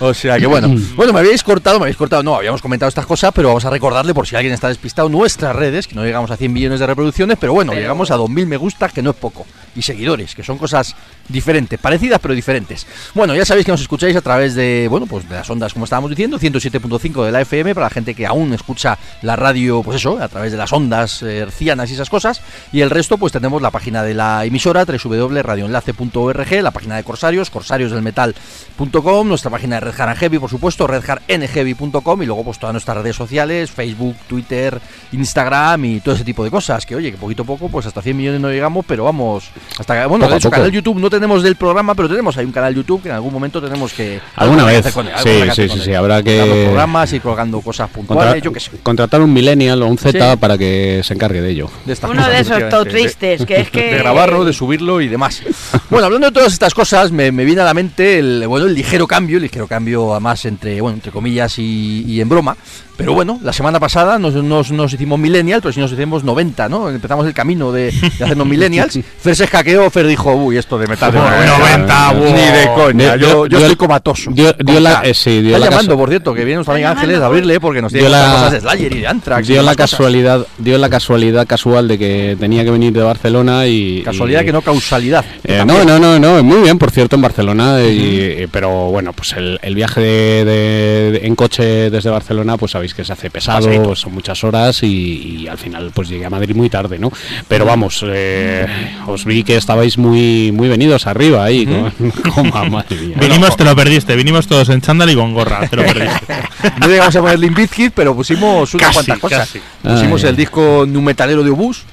O 0.01 0.15
sea 0.15 0.39
que 0.39 0.47
bueno, 0.47 0.69
bueno, 0.97 1.13
me 1.13 1.21
habéis 1.21 1.43
cortado, 1.43 1.79
me 1.79 1.85
habéis 1.85 1.97
cortado, 1.97 2.23
no, 2.23 2.35
habíamos 2.37 2.63
comentado 2.63 2.89
estas 2.89 3.07
cosas, 3.07 3.33
pero 3.35 3.49
vamos 3.49 3.65
a 3.65 3.71
recordarle 3.71 4.15
por 4.15 4.27
si 4.27 4.37
alguien 4.37 4.53
está 4.55 4.69
despistado 4.69 5.09
nuestras 5.09 5.55
redes, 5.57 5.87
que 5.87 5.95
no 5.95 6.05
llegamos 6.05 6.31
a 6.31 6.37
100 6.37 6.53
millones 6.53 6.81
de 6.81 6.87
reproducciones, 6.87 7.39
pero 7.41 7.53
bueno, 7.53 7.73
Pero- 7.73 7.81
llegamos 7.83 8.11
a 8.11 8.17
2.000 8.17 8.47
me 8.47 8.57
gustas, 8.57 8.93
que 8.93 9.03
no 9.03 9.11
es 9.11 9.17
poco, 9.17 9.47
y 9.77 9.83
seguidores, 9.83 10.35
que 10.35 10.43
son 10.43 10.59
cosas 10.59 10.95
diferentes, 11.29 11.79
parecidas 11.79 12.19
pero 12.21 12.35
diferentes. 12.35 12.87
Bueno, 13.15 13.35
ya 13.35 13.45
sabéis 13.45 13.67
que 13.67 13.73
nos 13.73 13.81
escucháis 13.81 14.17
a 14.17 14.21
través 14.21 14.55
de, 14.55 14.87
bueno, 14.91 15.07
pues 15.07 15.29
de 15.29 15.35
las 15.35 15.49
ondas, 15.51 15.73
como 15.73 15.85
estábamos 15.85 16.11
diciendo, 16.11 16.39
107.5 16.39 17.25
de 17.25 17.33
la 17.33 17.41
FM, 17.43 17.75
para 17.75 17.87
la 17.87 17.91
gente 17.91 18.15
que 18.15 18.27
aún 18.27 18.53
escucha 18.53 18.99
la 19.23 19.37
radio, 19.37 19.83
pues 19.83 19.97
eso, 19.97 20.19
a 20.21 20.29
través 20.29 20.53
de 20.53 20.59
las 20.59 20.73
ondas 20.73 21.23
eh, 21.23 21.39
hercianas 21.39 21.91
y 21.91 21.95
esas 21.95 22.11
cosas, 22.11 22.41
y 22.73 22.81
el 22.81 22.91
resto, 22.91 23.19
pues 23.19 23.33
tenemos 23.33 23.63
la 23.63 23.71
página 23.71 24.03
de 24.03 24.15
la 24.15 24.45
emisora, 24.45 24.85
www.radioenlace.org, 24.85 26.63
la 26.63 26.71
página 26.71 26.97
de 26.97 27.05
Corsarios, 27.05 27.51
corsariosdelmetal.com, 27.51 29.20
nuestra 29.27 29.51
página 29.51 29.77
de 29.77 29.81
Red 29.81 30.01
Hat 30.01 30.09
and 30.09 30.19
Heavy, 30.19 30.39
por 30.39 30.51
supuesto, 30.51 30.87
redhatnheavy.com 30.87 32.23
y 32.23 32.27
luego 32.27 32.45
pues 32.45 32.59
todas 32.59 32.73
nuestras 32.73 32.97
redes 32.99 33.17
sociales, 33.17 33.71
Facebook, 33.71 34.17
Twitter, 34.29 34.81
Instagram 35.13 35.85
y 35.85 36.01
todo 36.01 36.15
ese 36.15 36.25
tipo 36.25 36.45
de 36.45 36.51
cosas, 36.51 36.85
que 36.87 36.95
oye, 36.97 37.11
que 37.11 37.19
poquito 37.19 37.43
a 37.43 37.47
poco, 37.47 37.69
pues 37.69 37.87
hasta 37.87 38.03
100 38.03 38.17
millones 38.17 38.41
no 38.41 38.51
llegamos, 38.51 38.85
pero 38.87 39.05
vamos, 39.05 39.51
hasta 39.79 40.01
que, 40.01 40.07
bueno, 40.07 40.29
de 40.29 40.37
hecho, 40.37 40.51
canal 40.51 40.71
YouTube 40.71 40.99
no 40.99 41.11
tenemos 41.11 41.43
del 41.43 41.57
programa, 41.57 41.95
pero 41.95 42.09
tenemos 42.09 42.37
ahí 42.37 42.45
un 42.45 42.53
canal 42.53 42.75
YouTube 42.75 43.03
que 43.03 43.09
en 43.09 43.15
algún 43.15 43.33
momento 43.33 43.61
tenemos 43.61 43.93
que... 43.93 44.21
Alguna 44.37 44.67
que 44.67 44.81
vez, 44.81 44.93
con 44.95 45.07
él, 45.07 45.13
sí, 45.19 45.25
que 45.25 45.41
sí, 45.41 45.47
con 45.47 45.55
sí, 45.55 45.63
él. 45.63 45.83
sí, 45.83 45.95
habrá 45.95 46.23
que- 46.23 46.65
programas 46.67 47.13
y 47.13 47.21
colgando 47.21 47.61
cosas 47.61 47.89
puntuales, 47.91 48.25
Contra- 48.35 48.45
yo 48.45 48.53
qué 48.53 48.61
sé. 48.61 48.71
contratar 48.83 49.21
un 49.21 49.33
millennial 49.33 49.83
o 49.83 49.87
un 49.87 49.99
Z 49.99 50.11
Sí. 50.33 50.37
para 50.39 50.59
que 50.59 51.01
se 51.05 51.15
encargue 51.15 51.41
de 51.41 51.51
ello. 51.51 51.71
de 51.85 51.97
Uno 52.03 52.15
cosas, 52.17 52.29
de 52.29 52.41
esos 52.41 52.89
tristes, 52.89 53.47
que 53.47 53.61
es 53.61 53.71
que... 53.71 53.93
de 53.93 53.99
grabarlo, 53.99 54.45
de 54.45 54.53
subirlo 54.53 55.01
y 55.01 55.09
demás. 55.09 55.43
Bueno, 55.89 56.07
hablando 56.07 56.27
de 56.29 56.33
todas 56.33 56.53
estas 56.53 56.75
cosas, 56.75 57.11
me, 57.13 57.33
me 57.33 57.45
viene 57.45 57.61
a 57.63 57.65
la 57.65 57.75
mente 57.75 58.19
el, 58.19 58.45
bueno, 58.47 58.67
el 58.67 58.75
ligero 58.75 59.07
cambio, 59.11 59.39
el 59.39 59.43
ligero 59.43 59.67
cambio 59.67 60.13
además 60.13 60.45
entre, 60.45 60.81
bueno, 60.81 60.95
entre 60.95 61.11
comillas 61.11 61.59
y 61.59 62.21
en 62.21 62.29
broma. 62.29 62.57
Pero 63.01 63.15
bueno, 63.15 63.39
la 63.43 63.53
semana 63.53 63.81
pasada 63.81 64.19
nos, 64.19 64.35
nos, 64.35 64.71
nos 64.71 64.93
hicimos 64.93 65.19
millennial, 65.19 65.61
pero 65.63 65.73
si 65.73 65.81
nos 65.81 65.91
hicimos 65.93 66.23
90, 66.25 66.69
¿no? 66.69 66.89
Empezamos 66.91 67.27
el 67.27 67.33
camino 67.35 67.73
de, 67.73 67.91
de 67.91 68.25
hacernos 68.25 68.47
millennials. 68.47 68.99
Fer 69.21 69.35
se 69.35 69.47
hackeó, 69.47 69.89
Fer 69.91 70.07
dijo, 70.07 70.33
uy, 70.35 70.57
esto 70.59 70.79
de 70.79 70.87
metal 70.87 71.13
de 71.13 71.19
Uy, 71.19 71.25
90, 71.25 72.13
Ni 72.15 72.33
de 72.33 72.69
coña, 72.75 73.17
yo, 73.17 73.47
yo 73.47 73.59
estoy 73.59 73.77
comatoso. 73.77 74.31
dio- 74.33 74.53
dio 74.59 74.81
la- 74.81 75.01
eh, 75.05 75.15
sí, 75.15 75.41
dio 75.41 75.57
Está 75.57 75.59
la 75.67 75.71
llamando, 75.71 75.97
por 75.97 76.09
cierto, 76.11 76.35
que 76.35 76.45
viene 76.45 76.57
nuestro 76.57 76.75
amigo 76.75 76.89
Ángeles 76.89 77.19
a 77.21 77.27
abrirle 77.27 77.59
porque 77.61 77.81
nos 77.83 77.93
tiene 77.93 78.09
la- 78.09 78.33
cosas 78.33 78.53
de 78.53 78.61
Slayer 78.61 78.93
y 78.97 79.01
de 79.01 79.07
Anthrax. 79.07 79.49
y 79.49 79.53
Dio 79.53 79.63
la 79.63 79.71
demás 79.73 79.77
cosas. 79.77 79.91
casualidad, 79.91 80.47
dio 80.59 80.79
la 80.79 80.89
casualidad 80.91 81.47
casual 81.47 81.89
de 81.89 81.99
que 81.99 82.37
tenía 82.39 82.65
que 82.65 82.71
venir 82.71 82.93
de 82.93 83.03
Barcelona 83.03 83.67
y 83.67 84.03
Casualidad 84.03 84.43
y- 84.43 84.45
que 84.47 84.53
no 84.53 84.63
causalidad. 84.63 85.25
Eh, 85.45 85.63
no, 85.67 85.85
no, 85.85 85.99
no, 85.99 86.19
no, 86.19 86.43
muy 86.43 86.63
bien, 86.63 86.79
por 86.79 86.91
cierto, 86.91 87.17
en 87.17 87.23
Barcelona, 87.23 87.81
y- 87.83 88.43
y- 88.43 88.47
pero 88.51 88.91
bueno, 88.91 89.13
pues 89.13 89.33
el, 89.35 89.59
el 89.63 89.75
viaje 89.75 90.01
de, 90.01 90.45
de- 90.45 91.11
de- 91.21 91.27
en 91.27 91.35
coche 91.37 91.91
desde 91.91 92.11
Barcelona, 92.11 92.57
pues 92.57 92.75
sabéis 92.91 92.95
que 92.95 93.05
se 93.05 93.13
hace 93.13 93.31
pesado, 93.31 93.67
Paseíto. 93.67 93.95
son 93.97 94.15
muchas 94.15 94.43
horas 94.45 94.83
y, 94.83 95.43
y 95.43 95.49
al 95.49 95.59
final 95.59 95.91
pues 95.95 96.09
llegué 96.09 96.27
a 96.27 96.31
Madrid 96.31 96.55
muy 96.55 96.69
tarde, 96.69 96.99
¿no? 96.99 97.11
Pero 97.49 97.65
vamos, 97.65 98.05
eh, 98.07 98.67
os 99.07 99.25
vi 99.25 99.43
que 99.45 99.57
estabais 99.57 99.97
muy 99.99 100.51
muy 100.53 100.69
venidos 100.69 101.07
arriba 101.07 101.45
ahí, 101.45 101.67
con, 101.67 102.11
con- 102.51 102.71
madre 102.71 102.97
mía. 102.97 103.17
Vinimos, 103.21 103.57
te 103.57 103.65
lo 103.65 103.75
perdiste. 103.77 104.17
Vinimos 104.17 104.47
todos 104.47 104.69
en 104.71 104.81
chándal 104.81 105.11
y 105.11 105.15
con 105.15 105.33
gorra. 105.35 105.67
Te 105.69 105.77
lo 105.77 105.85
perdiste. 105.85 106.35
No 106.81 106.89
llegamos 106.89 107.15
a 107.17 107.21
poner 107.21 107.39
Limp 107.39 107.57
Bizkit, 107.57 107.93
pero 107.95 108.15
pusimos 108.15 108.75
unas 108.75 108.93
cuantas 108.95 109.19
cosas. 109.19 109.39
casi. 109.41 109.61
Pusimos 109.83 110.25
Ah, 110.25 110.29
el 110.29 110.37
disco 110.37 110.85
nu 110.87 111.01
metalero 111.01 111.43
de 111.43 111.51
Obús 111.51 111.85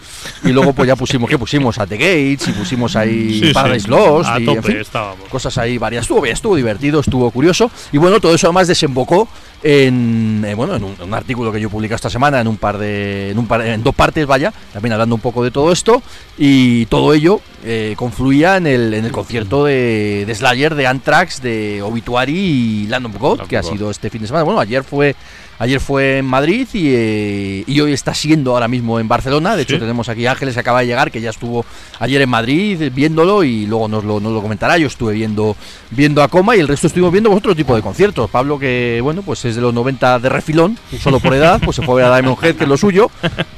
y 0.44 0.50
luego 0.50 0.74
pues 0.74 0.88
ya 0.88 0.96
pusimos, 0.96 1.30
¿qué 1.30 1.38
pusimos? 1.38 1.78
A 1.80 1.88
The 1.88 1.98
Gates 1.98 2.48
y 2.48 2.52
pusimos 2.52 2.96
ahí 2.96 3.40
Sí, 3.40 3.48
sí. 3.48 3.54
Paradise 3.54 3.88
Lost 3.88 4.30
A 4.30 4.40
y 4.40 4.48
en 4.48 4.64
fin, 4.64 4.78
estábamos. 4.78 5.28
cosas 5.30 5.58
ahí 5.58 5.78
varias. 5.78 6.04
Estuvo 6.04 6.22
bien, 6.22 6.34
estuvo 6.34 6.56
divertido, 6.56 7.00
estuvo 7.00 7.30
curioso 7.32 7.70
y 7.92 7.98
bueno, 7.98 8.20
todo 8.20 8.34
eso 8.36 8.48
además 8.48 8.68
desembocó 8.68 9.28
en, 9.64 10.44
eh, 10.46 10.54
bueno, 10.54 10.76
en 10.76 10.84
un, 10.84 10.96
un 11.02 11.14
artículo 11.14 11.52
que 11.52 11.60
yo 11.60 11.70
publiqué 11.70 11.96
esta 11.96 12.10
semana 12.10 12.40
en 12.40 12.48
un 12.48 12.58
par 12.58 12.78
de 12.78 13.32
en, 13.32 13.40
un 13.40 13.48
par, 13.48 13.62
en 13.66 13.84
dos 13.84 13.96
partes, 13.96 14.26
vaya, 14.28 14.54
también 14.72 14.94
hablando 14.94 15.16
un 15.16 15.22
poco 15.22 15.44
de 15.44 15.52
todo 15.52 15.72
esto 15.72 16.02
y 16.38 16.86
todo 16.86 17.14
ello 17.14 17.42
eh, 17.64 17.96
confluía 17.98 18.58
en 18.58 18.68
el, 18.68 18.94
en 18.94 19.06
el 19.06 19.12
concierto 19.12 19.66
de, 19.66 20.26
de 20.28 20.36
Slayer, 20.36 20.76
de 20.76 20.86
Anthrax, 20.88 21.42
de 21.42 21.82
Obituary 21.82 22.38
y 22.38 22.88
Land 22.88 23.08
of 23.08 23.18
God, 23.18 23.38
Land 23.40 23.50
que 23.50 23.58
ha 23.58 23.64
sido 23.64 23.90
este 23.90 24.10
fin 24.10 24.22
de 24.22 24.28
semana. 24.28 24.44
Bueno, 24.44 24.60
ayer 24.60 24.84
fue 24.84 25.16
Ayer 25.60 25.80
fue 25.80 26.20
en 26.20 26.26
Madrid 26.26 26.68
y, 26.74 26.90
eh, 26.94 27.64
y 27.66 27.80
hoy 27.80 27.92
está 27.92 28.14
siendo 28.14 28.52
ahora 28.54 28.68
mismo 28.68 29.00
en 29.00 29.08
Barcelona. 29.08 29.56
De 29.56 29.64
hecho, 29.64 29.74
Sí. 29.76 29.80
tenemos 29.80 30.08
aquí 30.08 30.26
a 30.28 30.32
Ángeles 30.34 30.54
que 30.54 30.60
acaba 30.60 30.82
de 30.82 30.86
llegar, 30.88 31.10
que 31.10 31.20
ya 31.20 31.32
estuvo 31.32 31.66
ayer 32.00 32.22
en 32.22 32.30
Madrid 32.30 32.92
viéndolo 32.94 33.44
y 33.44 33.66
luego 33.66 33.88
nos 33.88 34.04
lo, 34.04 34.20
nos 34.20 34.32
lo 34.34 34.42
comentará. 34.44 34.78
Yo 34.78 34.86
estuve 34.86 35.14
viendo, 35.16 35.56
viendo 35.90 36.22
a 36.22 36.28
Coma 36.28 36.56
y 36.56 36.60
el 36.60 36.68
resto 36.68 36.86
estuvimos 36.88 37.12
viendo 37.12 37.32
otro 37.32 37.56
tipo 37.56 37.76
de 37.76 37.82
conciertos. 37.82 38.30
Pablo, 38.30 38.60
que 38.60 39.00
bueno, 39.02 39.24
pues 39.24 39.44
es 39.46 39.56
de 39.56 39.62
los 39.62 39.74
90 39.74 40.20
de 40.20 40.30
refilón, 40.30 40.78
solo 41.02 41.20
por 41.20 41.34
edad, 41.34 41.60
pues 41.66 41.76
se 41.78 41.82
fue 41.82 41.94
a 42.04 42.06
ver 42.06 42.14
a 42.14 42.18
Diamond 42.20 42.44
Head, 42.44 42.56
que 42.56 42.64
es 42.66 42.70
lo 42.70 42.78
suyo. 42.78 43.10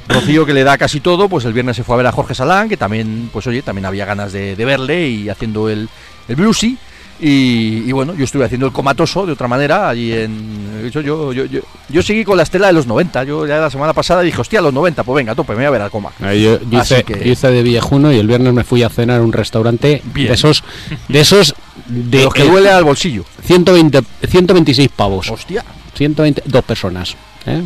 Rocío, 0.08 0.46
que 0.46 0.54
le 0.54 0.64
da 0.64 0.78
casi 0.78 1.00
todo, 1.00 1.28
pues 1.28 1.44
el 1.44 1.52
viernes 1.52 1.76
se 1.76 1.84
fue 1.84 1.94
a 1.94 1.98
ver 1.98 2.06
a 2.06 2.12
Jorge 2.12 2.34
Salán, 2.34 2.68
que 2.70 2.76
también, 2.78 3.28
pues 3.32 3.46
oye, 3.46 3.60
también 3.62 3.84
había 3.84 4.06
ganas 4.06 4.32
de, 4.32 4.56
de 4.56 4.64
verle 4.64 5.08
y 5.08 5.28
haciendo 5.28 5.68
el, 5.68 5.88
el 6.28 6.36
bluesy. 6.36 6.78
Y, 7.22 7.84
y 7.86 7.92
bueno, 7.92 8.14
yo 8.14 8.24
estuve 8.24 8.44
haciendo 8.46 8.66
el 8.66 8.72
comatoso 8.72 9.26
de 9.26 9.32
otra 9.32 9.46
manera 9.46 9.88
allí 9.90 10.12
en... 10.12 10.88
Yo, 10.90 11.00
yo, 11.02 11.32
yo, 11.34 11.44
yo, 11.44 11.60
yo 11.88 12.02
seguí 12.02 12.24
con 12.24 12.36
la 12.38 12.42
estela 12.44 12.68
de 12.68 12.72
los 12.72 12.86
90. 12.86 13.24
Yo 13.24 13.46
ya 13.46 13.58
la 13.58 13.68
semana 13.70 13.92
pasada 13.92 14.22
dije, 14.22 14.40
hostia, 14.40 14.60
los 14.62 14.72
90, 14.72 15.04
pues 15.04 15.16
venga, 15.16 15.34
tope, 15.34 15.52
me 15.52 15.58
voy 15.58 15.64
a 15.66 15.70
ver 15.70 15.82
al 15.82 15.90
coma. 15.90 16.10
Yo, 16.20 16.34
yo 16.34 16.80
hice, 16.80 17.04
que- 17.04 17.22
yo 17.22 17.32
hice 17.32 17.48
de 17.48 17.62
viejuno 17.62 18.10
y 18.12 18.18
el 18.18 18.26
viernes 18.26 18.54
me 18.54 18.64
fui 18.64 18.82
a 18.82 18.88
cenar 18.88 19.20
a 19.20 19.22
un 19.22 19.32
restaurante 19.34 20.00
Bien. 20.14 20.28
de 20.28 20.34
esos 20.34 20.64
de 21.08 21.20
esos 21.20 21.54
De 21.86 22.18
de 22.18 22.24
los 22.24 22.32
que 22.32 22.44
duele 22.44 22.70
al 22.70 22.84
bolsillo. 22.84 23.24
120 23.44 24.00
126 24.26 24.88
pavos. 24.88 25.30
Hostia. 25.30 25.62
120 25.94 26.42
dos 26.46 26.64
personas. 26.64 27.16
¿Eh? 27.46 27.62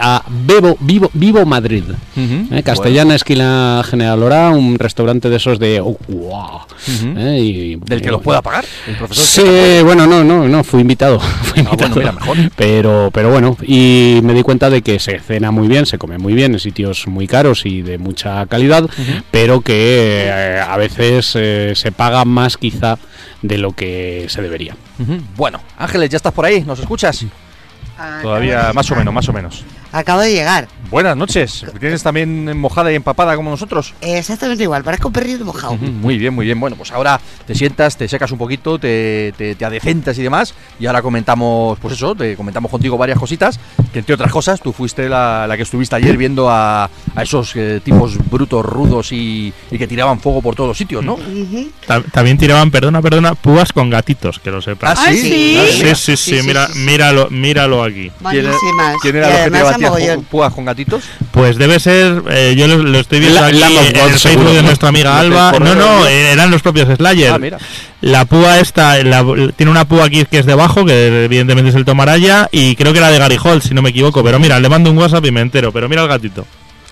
A 0.00 0.24
Bebo, 0.28 0.76
vivo, 0.80 1.10
vivo 1.14 1.44
Madrid. 1.44 1.84
¿eh? 2.16 2.62
Castellana, 2.64 3.14
esquina 3.14 3.82
General 3.88 4.18
Lora, 4.18 4.50
un 4.50 4.78
restaurante 4.78 5.28
de 5.30 5.36
esos 5.36 5.58
de. 5.58 5.80
oh, 5.80 5.96
wow. 6.08 6.60
¿eh? 7.16 7.38
y- 7.40 7.76
Del 7.76 8.00
que 8.02 8.10
los 8.10 8.22
pueda 8.22 8.42
pagar. 8.42 8.64
El 8.86 8.96
profesor. 8.96 9.24
Sí, 9.24 9.82
bueno, 9.84 10.06
no, 10.06 10.24
no, 10.24 10.48
no, 10.48 10.64
fui 10.64 10.80
invitado. 10.80 11.20
Fui 11.44 11.62
Ah, 11.66 11.74
bueno, 11.76 11.94
mira, 11.96 12.12
mejor. 12.12 12.36
Pero, 12.56 13.10
pero 13.12 13.30
bueno, 13.30 13.56
y 13.62 14.20
me 14.22 14.32
di 14.34 14.42
cuenta 14.42 14.70
de 14.70 14.82
que 14.82 14.98
se 14.98 15.18
cena 15.20 15.50
muy 15.50 15.68
bien, 15.68 15.86
se 15.86 15.98
come 15.98 16.18
muy 16.18 16.34
bien 16.34 16.52
en 16.54 16.60
sitios 16.60 17.06
muy 17.06 17.26
caros 17.26 17.64
y 17.66 17.82
de 17.82 17.98
mucha 17.98 18.44
calidad, 18.46 18.88
pero 19.30 19.60
que 19.60 20.24
eh, 20.26 20.60
a 20.66 20.76
veces 20.76 21.32
eh, 21.36 21.72
se 21.74 21.92
paga 21.92 22.24
más 22.24 22.56
quizá 22.56 22.98
de 23.42 23.58
lo 23.58 23.72
que 23.72 24.26
se 24.28 24.42
debería. 24.42 24.76
Bueno, 25.36 25.60
Ángeles, 25.78 26.10
¿ya 26.10 26.16
estás 26.16 26.32
por 26.32 26.44
ahí? 26.44 26.62
¿Nos 26.66 26.78
escuchas? 26.80 27.24
Todavía, 28.22 28.72
más 28.72 28.90
o 28.90 28.96
menos, 28.96 29.14
más 29.14 29.28
o 29.28 29.32
menos. 29.32 29.64
Acabo 29.96 30.22
de 30.22 30.32
llegar. 30.32 30.66
Buenas 30.90 31.16
noches. 31.16 31.64
¿Tienes 31.78 32.02
también 32.02 32.58
mojada 32.58 32.90
y 32.90 32.96
empapada 32.96 33.36
como 33.36 33.48
nosotros? 33.50 33.94
Exactamente 34.00 34.64
igual, 34.64 34.82
parezco 34.82 35.06
un 35.08 35.12
perrito 35.14 35.44
mojado. 35.44 35.76
Muy 35.76 36.18
bien, 36.18 36.34
muy 36.34 36.44
bien. 36.46 36.58
Bueno, 36.58 36.74
pues 36.76 36.90
ahora 36.90 37.20
te 37.46 37.54
sientas, 37.54 37.96
te 37.96 38.08
secas 38.08 38.32
un 38.32 38.38
poquito, 38.38 38.76
te, 38.78 39.32
te, 39.38 39.54
te 39.54 39.64
adecentas 39.64 40.18
y 40.18 40.22
demás. 40.24 40.52
Y 40.80 40.86
ahora 40.86 41.00
comentamos, 41.00 41.78
pues 41.78 41.94
eso, 41.94 42.14
te 42.16 42.34
comentamos 42.36 42.72
contigo 42.72 42.98
varias 42.98 43.18
cositas. 43.20 43.60
Que 43.92 44.00
entre 44.00 44.16
otras 44.16 44.32
cosas, 44.32 44.60
tú 44.60 44.72
fuiste 44.72 45.08
la, 45.08 45.46
la 45.46 45.56
que 45.56 45.62
estuviste 45.62 45.94
ayer 45.94 46.16
viendo 46.16 46.50
a, 46.50 46.84
a 47.14 47.22
esos 47.22 47.54
eh, 47.54 47.80
tipos 47.82 48.18
brutos, 48.28 48.66
rudos 48.66 49.12
y, 49.12 49.52
y 49.70 49.78
que 49.78 49.86
tiraban 49.86 50.18
fuego 50.18 50.42
por 50.42 50.56
todos 50.56 50.68
los 50.68 50.76
sitios, 50.78 51.04
¿no? 51.04 51.14
Ujú. 51.14 51.70
Ta- 51.86 52.02
También 52.02 52.36
tiraban, 52.36 52.72
perdona, 52.72 53.00
perdona, 53.00 53.36
púas 53.36 53.72
con 53.72 53.90
gatitos, 53.90 54.40
que 54.40 54.50
lo 54.50 54.60
sepas. 54.60 54.98
Ah, 54.98 55.04
Ay, 55.06 55.18
sí. 55.18 55.30
Sí, 55.30 55.58
sí, 55.70 55.94
sí, 55.94 56.16
Sí, 56.16 56.40
sí, 56.40 56.46
mira, 56.46 56.66
sí, 56.66 56.72
sí. 56.72 56.78
míralo, 56.80 57.28
míralo 57.30 57.82
aquí. 57.84 58.10
¿Quién, 58.30 58.46
era- 58.46 58.54
quién 59.00 59.14
Y 59.14 59.18
era 59.18 59.28
los 59.60 59.76
que 59.76 59.83
con 60.54 60.64
gatitos? 60.64 61.04
Pues 61.30 61.56
debe 61.56 61.78
ser, 61.80 62.22
eh, 62.30 62.54
yo 62.56 62.66
lo, 62.66 62.78
lo 62.78 62.98
estoy 62.98 63.20
viendo 63.20 63.40
La- 63.40 63.46
aquí 63.46 63.62
en 63.62 63.72
God, 63.72 63.76
el 63.76 64.18
seguro. 64.18 64.18
Facebook 64.18 64.52
de 64.52 64.62
nuestra 64.62 64.88
amiga 64.88 65.18
Alba. 65.18 65.52
No, 65.58 65.74
no, 65.74 66.06
eh, 66.06 66.32
eran 66.32 66.50
los 66.50 66.62
propios 66.62 66.88
Slayer. 66.96 67.32
Ah, 67.32 67.38
mira. 67.38 67.58
La 68.00 68.24
púa 68.26 68.58
esta, 68.60 69.02
la- 69.02 69.24
tiene 69.56 69.70
una 69.70 69.86
púa 69.86 70.04
aquí 70.04 70.24
que 70.26 70.38
es 70.38 70.46
debajo, 70.46 70.84
que 70.84 71.24
evidentemente 71.24 71.70
es 71.70 71.76
el 71.76 71.84
tomaraya, 71.84 72.48
y 72.52 72.76
creo 72.76 72.92
que 72.92 72.98
era 72.98 73.10
de 73.10 73.18
Gary 73.18 73.38
Holt, 73.42 73.62
si 73.62 73.74
no 73.74 73.82
me 73.82 73.90
equivoco. 73.90 74.22
Pero 74.22 74.38
mira, 74.38 74.60
le 74.60 74.68
mando 74.68 74.90
un 74.90 74.98
WhatsApp 74.98 75.24
y 75.26 75.30
me 75.30 75.40
entero. 75.40 75.72
Pero 75.72 75.88
mira 75.88 76.02
el 76.02 76.08
gatito. 76.08 76.46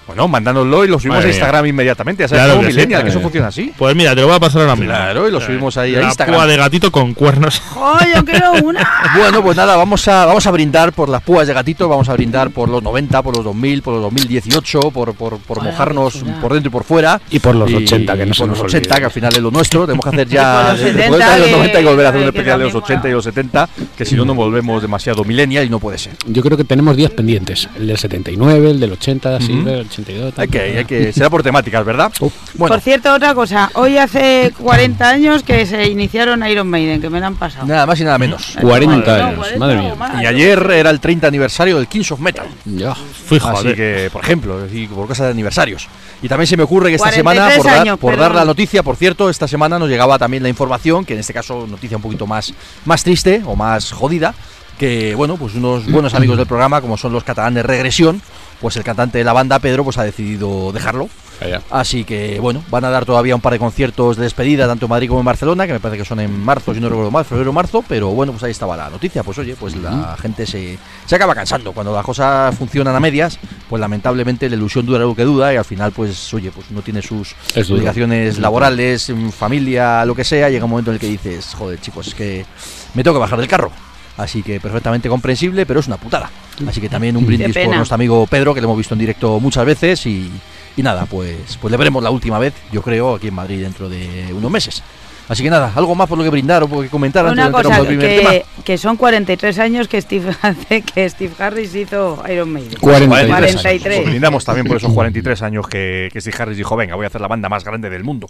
Bueno, 0.07 0.27
mandándonoslo 0.29 0.85
y 0.85 0.89
lo 0.89 0.99
subimos 0.99 1.17
Madre 1.19 1.25
a 1.25 1.29
mía. 1.29 1.35
Instagram 1.37 1.67
inmediatamente. 1.67 2.23
Ya 2.25 2.29
sabes 2.29 2.43
Claro 2.45 2.57
cómo 2.59 2.67
que 2.69 2.73
sí. 2.75 2.87
Que 2.87 3.09
eso 3.09 3.21
funciona 3.21 3.47
así. 3.49 3.73
Pues 3.79 3.95
mira, 3.97 4.15
te 4.15 4.21
lo 4.21 4.27
voy 4.27 4.37
a 4.37 4.41
pasar 4.41 4.63
ahora 4.63 4.75
mismo. 4.77 4.91
Claro, 4.93 5.29
y 5.29 5.31
lo 5.33 5.41
subimos 5.41 5.77
ahí 5.77 5.95
a 5.97 6.03
Instagram. 6.03 6.37
púa 6.37 6.47
de 6.47 6.57
gatito 6.57 6.91
con 6.93 7.15
cuernos. 7.15 7.63
¡Oh, 7.77 7.99
yo 8.15 8.25
quiero 8.25 8.53
una! 8.63 8.89
Bueno, 9.17 9.43
pues 9.43 9.57
nada, 9.57 9.77
vamos 9.77 10.07
a, 10.09 10.25
vamos 10.27 10.47
a 10.47 10.51
brindar 10.51 10.93
por 10.93 11.09
las 11.09 11.23
púas 11.23 11.47
de 11.47 11.53
gatito, 11.53 11.89
vamos 11.89 12.09
a 12.09 12.15
brindar 12.15 12.51
por 12.51 12.69
los 12.69 12.83
90, 12.83 13.23
por 13.23 13.37
los 13.37 13.45
2000, 13.45 13.83
por 13.83 13.95
los 13.95 14.03
2018, 14.05 14.81
por, 14.91 15.15
por, 15.15 15.39
por 15.39 15.59
Hola, 15.59 15.71
mojarnos 15.71 16.23
por 16.41 16.53
dentro 16.55 16.69
y 16.69 16.73
por 16.73 16.85
fuera. 16.85 17.21
Y 17.31 17.39
por 17.41 17.55
los 17.55 17.73
80, 17.73 18.13
que 18.17 18.19
no 18.21 18.25
y 18.25 18.29
nos 18.29 18.39
los 18.39 18.61
80, 18.61 18.79
olvide. 18.79 18.99
que 19.01 19.05
al 19.05 19.11
final 19.11 19.33
es 19.35 19.41
lo 19.43 19.51
nuestro. 19.51 19.87
Tenemos 19.87 20.05
que 20.05 20.09
hacer 20.11 20.27
Y 20.31 20.31
ya 20.33 20.69
los 20.73 20.81
después 20.81 20.95
70, 21.23 21.31
de 21.35 21.39
los 21.39 21.47
que- 21.49 21.53
90 21.57 21.81
y 21.81 21.85
volver 21.85 22.07
a 22.07 22.09
hacer 22.09 22.21
un 22.23 22.27
especial 22.29 22.59
de 22.59 22.65
los 22.65 22.73
también 22.73 22.85
80 22.99 23.09
y 23.09 23.13
los 23.13 23.25
70, 23.25 23.69
que 23.97 24.05
si 24.05 24.15
no 24.15 24.25
nos 24.25 24.37
volvemos 24.37 24.81
demasiado 24.83 25.25
millennial 25.25 25.65
y 25.65 25.69
no 25.69 25.79
puede 25.79 25.99
ser. 25.99 26.13
Yo 26.27 26.43
creo 26.43 26.57
que 26.57 26.65
tenemos 26.65 26.97
10 26.97 27.11
pendientes. 27.11 27.69
El 27.77 27.87
del 27.87 27.99
79, 27.99 28.71
el 28.71 28.81
del 28.81 28.93
80, 28.93 29.41
sí, 29.41 29.53
Ujú. 29.53 29.69
el 29.69 29.89
82. 29.93 30.35
Hay 30.39 30.49
que, 30.49 30.61
hay 30.61 30.85
que, 30.85 31.13
será 31.13 31.31
por 31.31 31.43
temáticas, 31.43 31.85
¿verdad? 31.85 32.13
Bueno, 32.55 32.75
Por 32.75 32.81
cierto, 32.81 33.13
otra 33.15 33.35
cosa. 33.35 33.71
Hoy 33.75 33.99
hace 33.99 34.53
40 34.59 35.09
años 35.09 35.43
que 35.43 35.67
se 35.67 35.87
iniciaron 35.89 36.47
Iron 36.47 36.69
Maiden, 36.69 37.01
que 37.01 37.11
me 37.11 37.21
la 37.21 37.29
han 37.29 37.37
pasado. 37.37 37.67
nada 37.67 37.87
más 37.87 38.01
y 38.01 38.05
nada 38.05 38.19
menos. 38.19 38.57
40 38.61 38.97
No, 38.97 39.25
años, 39.27 39.37
40 39.39 39.59
madre 39.59 39.77
mía. 39.81 39.95
más. 39.95 40.23
Y 40.23 40.27
ayer 40.27 40.71
era 40.71 40.91
el 40.91 41.01
30 41.01 41.27
aniversario 41.27 41.77
del 41.77 41.87
Kings 41.89 42.11
of 42.13 42.21
Metal. 42.21 42.47
Ya. 42.65 42.95
Fui 42.95 43.39
Así 43.39 43.47
joder. 43.49 43.77
que, 43.77 44.11
por 44.13 44.23
ejemplo, 44.25 44.59
y 44.73 44.87
por 44.87 45.07
cosas 45.07 45.27
de 45.27 45.31
aniversarios. 45.33 45.89
Y 46.23 46.29
también 46.29 46.47
se 46.47 46.57
me 46.57 46.63
ocurre 46.63 46.89
que 46.91 46.97
esta 46.97 47.11
43 47.11 47.17
semana, 47.17 47.57
por, 47.57 47.67
dar, 47.67 47.81
años, 47.81 47.99
por 47.99 48.11
perdón. 48.13 48.29
dar 48.29 48.35
la 48.37 48.45
noticia, 48.45 48.83
por 48.83 48.97
cierto, 48.97 49.29
esta 49.29 49.49
semana 49.49 49.79
nos 49.79 49.89
llegaba 49.89 50.19
también 50.19 50.43
la 50.43 50.49
información, 50.49 51.05
que 51.05 51.15
en 51.15 51.21
este 51.21 51.33
caso 51.33 51.67
noticia 51.67 51.97
un 51.97 52.03
poquito 52.03 52.27
más, 52.27 52.53
más 52.85 53.03
triste 53.03 53.43
o 53.45 53.57
más 53.57 53.91
jodida, 53.93 54.35
que 54.79 55.15
bueno, 55.15 55.37
pues 55.37 55.55
unos 55.55 55.91
buenos 55.91 56.15
amigos 56.15 56.37
del 56.39 56.47
programa, 56.47 56.81
como 56.81 56.97
son 56.97 57.13
los 57.13 57.25
catalanes 57.25 57.65
Regresión, 57.65 58.21
pues 58.61 58.77
el 58.77 58.85
cantante 58.85 59.19
de 59.19 59.25
la 59.25 59.33
banda, 59.33 59.59
Pedro, 59.59 59.85
pues 59.85 59.99
ha 59.99 60.05
decidido 60.05 60.73
dejarlo. 60.73 61.09
Allá. 61.41 61.61
Así 61.71 62.05
que 62.05 62.39
bueno, 62.39 62.63
van 62.71 62.85
a 62.85 62.91
dar 62.91 63.05
todavía 63.05 63.35
un 63.35 63.41
par 63.41 63.53
de 63.53 63.59
conciertos 63.59 64.17
de 64.17 64.23
despedida, 64.23 64.69
tanto 64.69 64.87
en 64.87 64.91
Madrid 64.91 65.09
como 65.09 65.19
en 65.21 65.27
Barcelona, 65.27 65.67
que 65.67 65.73
me 65.73 65.81
parece 65.81 65.99
que 66.03 66.05
son 66.05 66.21
en 66.21 66.39
marzo, 66.45 66.73
si 66.73 66.79
no 66.79 66.89
recuerdo 66.89 67.11
mal, 67.11 67.25
febrero 67.25 67.51
o 67.51 67.53
marzo, 67.53 67.85
pero 67.89 68.11
bueno, 68.11 68.31
pues 68.31 68.45
ahí 68.45 68.53
estaba 68.53 68.77
la 68.77 68.89
noticia. 68.91 69.25
Pues 69.25 69.39
oye, 69.39 69.57
pues 69.59 69.75
la 69.75 70.17
gente 70.21 70.47
se, 70.47 70.79
se 71.05 71.17
acaba 71.17 71.35
cansando. 71.35 71.73
Cuando 71.73 71.93
las 71.93 72.05
cosas 72.05 72.55
funcionan 72.57 72.95
a 72.95 73.01
medias, 73.01 73.41
pues 73.69 73.81
lamentablemente 73.81 74.49
la 74.49 74.55
ilusión 74.55 74.87
dura 74.87 75.01
lo 75.01 75.17
que 75.17 75.25
duda 75.25 75.53
y 75.53 75.57
al 75.57 75.65
final, 75.65 75.91
pues 75.91 76.33
oye, 76.33 76.53
pues 76.53 76.67
uno 76.71 76.83
tiene 76.83 77.03
sus 77.03 77.35
Es 77.57 77.67
duro. 77.67 77.79
obligaciones 77.79 78.39
laborales, 78.39 79.11
mm, 79.11 79.31
familia, 79.31 80.05
lo 80.05 80.15
que 80.15 80.23
sea, 80.23 80.49
llega 80.49 80.65
un 80.65 80.71
momento 80.71 80.93
en 80.93 80.95
el 80.95 81.01
que 81.01 81.09
dices, 81.09 81.55
joder 81.59 81.81
chicos, 81.81 82.07
es 82.07 82.15
que 82.15 82.47
me 82.95 83.03
tengo 83.03 83.17
que 83.17 83.21
bajar 83.21 83.41
del 83.41 83.49
carro. 83.49 83.73
Así 84.17 84.43
que 84.43 84.61
perfectamente 84.61 85.09
comprensible, 85.09 85.65
pero 85.65 85.81
es 85.81 85.87
una 85.87 85.97
putada. 85.97 86.31
Así 86.67 86.81
que 86.81 86.89
también 86.89 87.17
un 87.17 87.23
Qué 87.23 87.37
brindis 87.37 87.57
por 87.57 87.75
nuestro 87.77 87.95
amigo 87.95 88.27
Pedro, 88.27 88.55
que 88.55 88.61
lo 88.61 88.67
hemos 88.67 88.77
visto 88.77 88.95
en 88.95 89.01
directo 89.01 89.41
muchas 89.41 89.65
veces 89.65 90.05
y, 90.07 90.31
y 90.77 90.83
nada, 90.83 91.07
pues, 91.07 91.59
pues 91.61 91.71
le 91.71 91.77
veremos 91.77 92.03
la 92.03 92.11
última 92.11 92.39
vez, 92.39 92.53
yo 92.71 92.83
creo, 92.83 93.15
aquí 93.15 93.29
en 93.29 93.35
Madrid 93.35 93.63
dentro 93.63 93.89
de 93.89 94.33
unos 94.33 94.51
meses. 94.51 94.83
Así 95.29 95.43
que 95.43 95.51
nada, 95.51 95.73
algo 95.75 95.95
más 95.95 96.09
por 96.09 96.19
lo 96.19 96.25
que 96.25 96.31
brindar 96.31 96.63
o 96.63 96.69
por 96.69 96.79
lo 96.79 96.83
que 96.83 96.91
comentar 96.91 97.25
Una 97.25 97.47
antes 97.47 97.63
de 97.63 97.69
cosa, 97.69 97.85
primer 97.85 98.19
tema. 98.19 98.31
que, 98.31 98.45
que 98.65 98.77
son 98.77 98.97
43 98.97 99.59
años 99.61 99.89
que 99.89 100.01
Steve, 100.01 100.31
hace 100.43 100.83
que 100.83 101.09
Steve 101.09 101.33
Harris 101.39 101.75
hizo 101.75 102.23
Iron 102.31 102.53
Maiden. 102.53 102.79
43. 102.79 103.31
43. 103.31 103.97
Pues 104.01 104.11
brindamos 104.11 104.45
también 104.45 104.67
por 104.67 104.77
esos 104.79 104.93
43 104.93 105.43
años 105.43 105.69
que, 105.69 106.11
que 106.13 106.21
Steve 106.21 106.37
Harris 106.39 106.57
dijo, 106.59 106.77
venga, 106.77 106.97
voy 106.97 107.05
a 107.05 107.07
hacer 107.07 107.21
la 107.21 107.29
banda 107.29 107.49
más 107.49 107.65
grande 107.65 107.89
del 107.89 108.05
mundo. 108.05 108.29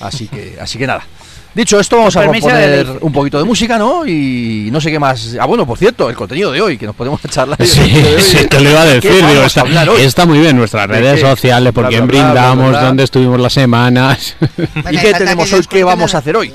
Así 0.00 0.28
que, 0.28 0.56
así 0.60 0.78
que 0.78 0.86
nada. 0.86 1.04
Dicho 1.52 1.80
esto, 1.80 1.96
vamos 1.96 2.16
a 2.16 2.22
poner 2.26 2.86
un 3.00 3.12
poquito 3.12 3.38
de 3.38 3.44
música, 3.44 3.76
¿no? 3.76 4.06
Y 4.06 4.68
no 4.70 4.80
sé 4.80 4.90
qué 4.90 5.00
más. 5.00 5.36
Ah, 5.40 5.46
bueno, 5.46 5.66
por 5.66 5.76
cierto, 5.78 6.08
el 6.08 6.14
contenido 6.14 6.52
de 6.52 6.60
hoy, 6.60 6.78
que 6.78 6.86
nos 6.86 6.94
podemos 6.94 7.20
charlar. 7.28 7.58
Sí, 7.66 7.80
sí, 8.20 8.46
te 8.46 8.60
lo 8.60 8.70
iba 8.70 8.82
a 8.82 9.00
¿Qué 9.00 9.10
decir. 9.10 9.26
Digo, 9.26 9.42
está, 9.98 10.26
muy 10.26 10.38
bien 10.38 10.56
nuestras 10.56 10.88
¿De 10.88 11.00
redes 11.00 11.20
qué? 11.20 11.28
sociales, 11.28 11.72
por 11.72 11.88
quién 11.88 12.06
brindamos, 12.06 12.72
dónde 12.80 13.02
estuvimos 13.02 13.40
las 13.40 13.52
semanas. 13.52 14.36
¿Y 14.90 14.98
qué 14.98 15.12
tenemos 15.12 15.52
hoy? 15.52 15.64
¿Qué 15.68 15.82
vamos 15.82 16.14
a 16.14 16.18
hacer 16.18 16.36
hoy? 16.36 16.52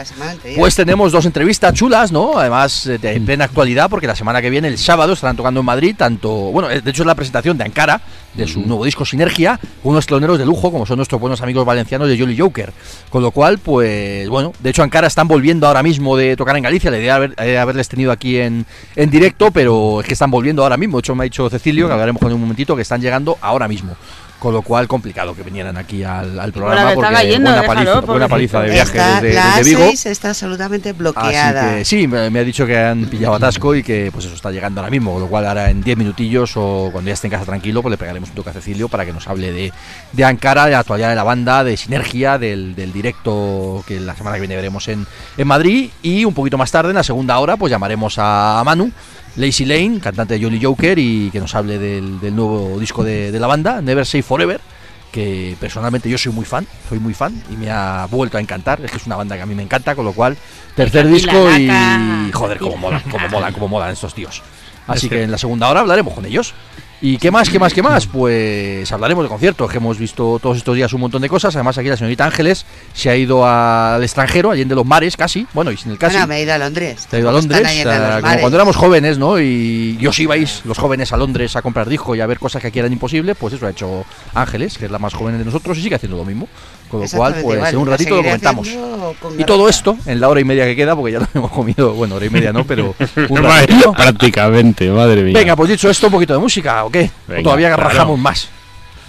Pues 0.56 0.76
tenemos 0.76 1.12
dos 1.12 1.26
entrevistas 1.26 1.74
chulas, 1.74 2.14
¿no? 2.14 2.38
Además, 2.38 2.88
eh, 2.88 2.98
de 2.98 3.20
plena 3.20 3.46
actualidad, 3.46 3.90
porque 3.90 4.08
la 4.08 4.16
semana 4.16 4.42
que 4.42 4.50
viene, 4.50 4.70
el 4.70 4.78
sábado, 4.78 5.14
estarán 5.14 5.36
tocando 5.36 5.60
en 5.60 5.66
Madrid, 5.66 5.96
tanto. 5.98 6.30
Bueno, 6.30 6.70
eh, 6.70 6.80
de 6.82 6.92
hecho, 6.92 7.04
es 7.04 7.08
la 7.08 7.16
presentación 7.16 7.58
de 7.58 7.66
Ankara, 7.66 8.02
de 8.36 8.48
su 8.48 8.60
nuevo 8.62 8.84
disco 8.86 9.06
Sinergia, 9.06 9.60
unos 9.84 10.06
cloneros 10.06 10.38
de 10.38 10.46
lujo, 10.46 10.72
como 10.72 10.86
son 10.86 10.98
nuestros 10.98 11.22
buenos 11.22 11.42
amigos 11.42 11.66
valencianos 11.66 12.08
de 12.08 12.18
Jolly 12.20 12.38
Joker. 12.38 12.74
Con 13.10 13.22
lo 13.24 13.32
cual, 13.32 13.60
pues, 13.60 14.28
bueno, 14.30 14.52
de 14.60 14.70
hecho, 14.70 14.84
Ankara 14.84 15.08
están 15.08 15.28
volviendo 15.28 15.68
ahora 15.68 15.84
mismo 15.84 16.18
de 16.18 16.36
tocar 16.36 16.56
en 16.58 16.64
Galicia. 16.64 16.92
La 16.92 16.98
idea 16.98 17.18
de 17.20 17.26
haber- 17.26 17.36
eh, 17.48 17.58
haberles 17.58 17.88
tenido 17.88 18.12
aquí 18.12 18.38
en, 18.38 18.66
en 18.96 19.10
directo, 19.10 19.52
pero 19.52 20.02
es 20.02 20.08
que 20.08 20.14
están 20.14 20.32
volviendo 20.32 20.64
ahora 20.64 20.78
mismo. 20.78 20.98
De 20.98 21.00
hecho, 21.00 21.16
me 21.16 21.24
ha 21.24 21.26
dicho 21.26 21.50
Cecilio, 21.50 21.88
que 21.88 21.94
hablaremos 21.94 22.20
con 22.22 22.30
él 22.30 22.36
un 22.36 22.42
momentito, 22.42 22.76
que 22.76 22.82
están 22.82 23.02
llegando 23.02 23.38
ahora 23.42 23.68
mismo. 23.68 23.96
Con 24.40 24.54
lo 24.54 24.62
cual, 24.62 24.88
complicado 24.88 25.34
que 25.34 25.44
vinieran 25.44 25.78
aquí 25.78 26.04
al, 26.04 26.40
al 26.40 26.52
programa, 26.52 26.94
porque 26.94 27.14
cayendo, 27.14 27.50
buena, 27.50 27.62
déjalo, 27.62 27.92
paliza, 27.94 28.12
buena 28.12 28.28
paliza 28.28 28.62
de 28.62 28.70
viaje 28.72 28.98
Está, 28.98 29.22
desde, 29.22 29.34
la 29.34 29.58
desde 29.58 29.70
Vigo. 29.70 29.84
A6 29.92 30.06
está 30.10 30.30
absolutamente 30.30 30.90
Así 30.90 30.98
bloqueada. 31.00 31.76
que 31.78 31.86
sí, 31.86 32.08
me, 32.08 32.30
me 32.30 32.40
ha 32.40 32.44
dicho 32.44 32.66
que 32.68 32.78
han 32.78 33.06
pillado 33.06 33.36
atasco 33.36 33.74
y 33.74 33.82
que 33.82 34.10
pues 34.12 34.26
eso 34.26 34.36
está 34.36 34.52
llegando 34.52 34.82
ahora 34.82 34.92
mismo, 34.92 35.14
con 35.14 35.22
lo 35.22 35.28
cual 35.28 35.48
ahora 35.48 35.70
en 35.70 35.82
10 35.82 35.98
minutillos 35.98 36.52
o 36.58 36.90
cuando 36.92 37.08
ya 37.08 37.14
esté 37.14 37.28
en 37.28 37.32
casa 37.32 37.46
tranquilo, 37.46 37.82
pues 37.82 37.92
le 37.92 37.98
pegaremos 37.98 38.30
un 38.30 38.36
toque 38.36 38.50
a 38.50 38.54
Cecilio 38.54 38.90
para 38.90 39.06
que 39.06 39.14
nos 39.14 39.28
hable 39.28 39.52
de, 39.52 39.72
de 40.12 40.24
Ankara, 40.26 40.66
de 40.66 40.72
la 40.72 40.80
actualidad 40.80 41.10
de 41.10 41.16
la 41.16 41.24
banda, 41.24 41.64
de 41.64 41.78
Sinergia, 41.78 42.38
del, 42.38 42.76
del 42.76 42.92
directo 42.92 43.84
que 43.88 44.00
la 44.00 44.16
semana 44.16 44.36
que 44.36 44.42
viene 44.42 44.56
veremos 44.56 44.88
en, 44.90 45.08
en 45.38 45.48
Madrid 45.48 45.90
y 46.04 46.26
un 46.26 46.34
poquito 46.34 46.58
más 46.58 46.72
tarde, 46.72 46.90
en 46.90 46.96
la 46.96 47.04
segunda 47.04 47.40
hora, 47.40 47.58
pues 47.58 47.72
llamaremos 47.72 48.16
a 48.18 48.62
Manu. 48.66 48.92
Lazy 49.36 49.66
Lane, 49.66 50.00
cantante 50.00 50.38
de 50.38 50.44
Jolly 50.44 50.64
Joker 50.64 50.98
y 50.98 51.30
que 51.32 51.40
nos 51.40 51.54
hable 51.56 51.78
del, 51.78 52.20
del 52.20 52.36
nuevo 52.36 52.80
disco 52.80 53.04
de, 53.04 53.32
de 53.32 53.40
la 53.40 53.48
banda, 53.48 53.82
Never 53.82 54.06
Say 54.06 54.22
Forever, 54.22 54.62
que 55.12 55.56
personalmente 55.60 56.10
yo 56.10 56.18
soy 56.18 56.34
muy 56.34 56.46
fan, 56.46 56.68
soy 56.90 57.00
muy 57.00 57.14
fan 57.14 57.42
y 57.50 57.56
me 57.56 57.72
ha 57.72 58.06
vuelto 58.12 58.38
a 58.38 58.42
encantar. 58.42 58.82
Es 58.84 58.92
que 58.92 58.98
es 58.98 59.06
una 59.06 59.16
banda 59.16 59.36
que 59.36 59.42
a 59.42 59.46
mí 59.46 59.56
me 59.56 59.64
encanta, 59.64 59.96
con 59.96 60.06
lo 60.06 60.14
cual, 60.14 60.38
tercer 60.76 61.08
disco 61.08 61.50
y 61.58 61.70
joder, 62.34 62.58
cómo 62.60 62.78
molan, 62.78 63.02
cómo 63.10 63.30
molan, 63.30 63.54
cómo 63.54 63.68
molan 63.68 63.92
estos 63.92 64.14
tíos. 64.14 64.42
Así 64.88 65.10
que 65.10 65.24
en 65.24 65.32
la 65.32 65.38
segunda 65.38 65.70
hora 65.70 65.80
hablaremos 65.80 66.14
con 66.14 66.26
ellos. 66.26 66.54
¿Y 67.02 67.18
qué 67.18 67.30
más, 67.30 67.50
qué 67.50 67.60
más, 67.60 67.74
qué 67.74 67.84
más? 67.84 68.08
Pues 68.08 68.90
hablaremos 68.92 69.26
de 69.26 69.30
conciertos, 69.30 69.70
que 69.70 69.78
hemos 69.78 70.00
visto 70.00 70.40
todos 70.42 70.58
estos 70.58 70.76
días 70.76 70.92
un 70.94 71.02
montón 71.02 71.22
de 71.22 71.30
cosas. 71.30 71.54
Además, 71.56 71.78
aquí 71.78 71.90
la 71.90 71.98
señorita 71.98 72.26
Ángeles 72.26 72.66
se 72.94 73.10
ha 73.10 73.16
ido 73.16 73.46
al 73.46 74.02
extranjero, 74.02 74.50
allí 74.50 74.64
de 74.64 74.74
los 74.76 74.86
mares, 74.86 75.16
casi. 75.18 75.46
Bueno, 75.54 75.72
y 75.72 75.78
sin 75.78 75.92
el 75.92 75.98
casi. 75.98 76.14
Bueno, 76.16 76.28
me 76.28 76.38
he 76.38 76.44
ido 76.44 76.54
a 76.54 76.58
Londres. 76.58 77.06
Se 77.10 77.18
ha 77.18 77.20
ido 77.20 77.30
a 77.30 77.32
Londres, 77.34 77.62
a- 77.86 77.90
los 78.16 78.24
como 78.24 78.40
cuando 78.40 78.58
éramos 78.58 78.76
jóvenes, 78.78 79.18
¿no? 79.18 79.40
Y, 79.40 79.98
y 80.00 80.08
os 80.08 80.18
ibais, 80.20 80.62
los 80.66 80.78
jóvenes, 80.78 81.12
a 81.12 81.18
Londres 81.18 81.56
a 81.56 81.62
comprar 81.62 81.90
disco 81.90 82.16
y 82.16 82.22
a 82.22 82.26
ver 82.28 82.40
cosas 82.40 82.62
que 82.62 82.70
aquí 82.70 82.80
eran 82.80 82.94
imposibles, 82.94 83.36
pues 83.40 83.54
eso 83.54 83.68
ha 83.68 83.72
hecho 83.72 84.06
Ángeles, 84.34 84.78
que 84.78 84.86
es 84.86 84.92
la 84.92 84.98
más 85.00 85.14
joven 85.14 85.38
de 85.38 85.46
nosotros 85.46 85.78
y 85.78 85.84
sigue 85.84 85.96
haciendo 85.96 86.18
lo 86.18 86.26
mismo. 86.26 86.48
Con 86.90 87.02
lo 87.02 87.08
cual, 87.10 87.34
pues 87.34 87.56
igual, 87.56 87.74
en 87.74 87.78
un 87.78 87.88
ratito 87.88 88.16
lo 88.16 88.24
comentamos. 88.24 88.70
Y 89.38 89.44
todo 89.44 89.68
esto 89.68 89.98
en 90.06 90.20
la 90.20 90.30
hora 90.30 90.40
y 90.40 90.44
media 90.44 90.66
que 90.66 90.76
queda, 90.76 90.96
porque 90.96 91.14
ya 91.14 91.20
lo 91.20 91.28
hemos 91.34 91.52
comido, 91.52 91.94
bueno, 91.94 92.16
hora 92.16 92.26
y 92.26 92.30
media 92.30 92.54
no, 92.54 92.64
pero 92.66 92.94
un 93.30 93.44
ratito. 93.44 93.92
prácticamente, 93.94 94.90
madre 94.92 95.24
mía. 95.24 95.34
Venga, 95.34 95.56
pues 95.56 95.70
dicho 95.70 95.90
esto, 95.90 96.08
un 96.08 96.14
poquito 96.14 96.34
de 96.34 96.40
música, 96.40 96.86
¿o 96.86 96.90
qué? 96.92 97.10
¿O 97.28 97.32
Venga, 97.32 97.44
todavía 97.44 97.68
claro. 97.74 97.84
rajamos 97.90 98.20
más. 98.20 98.50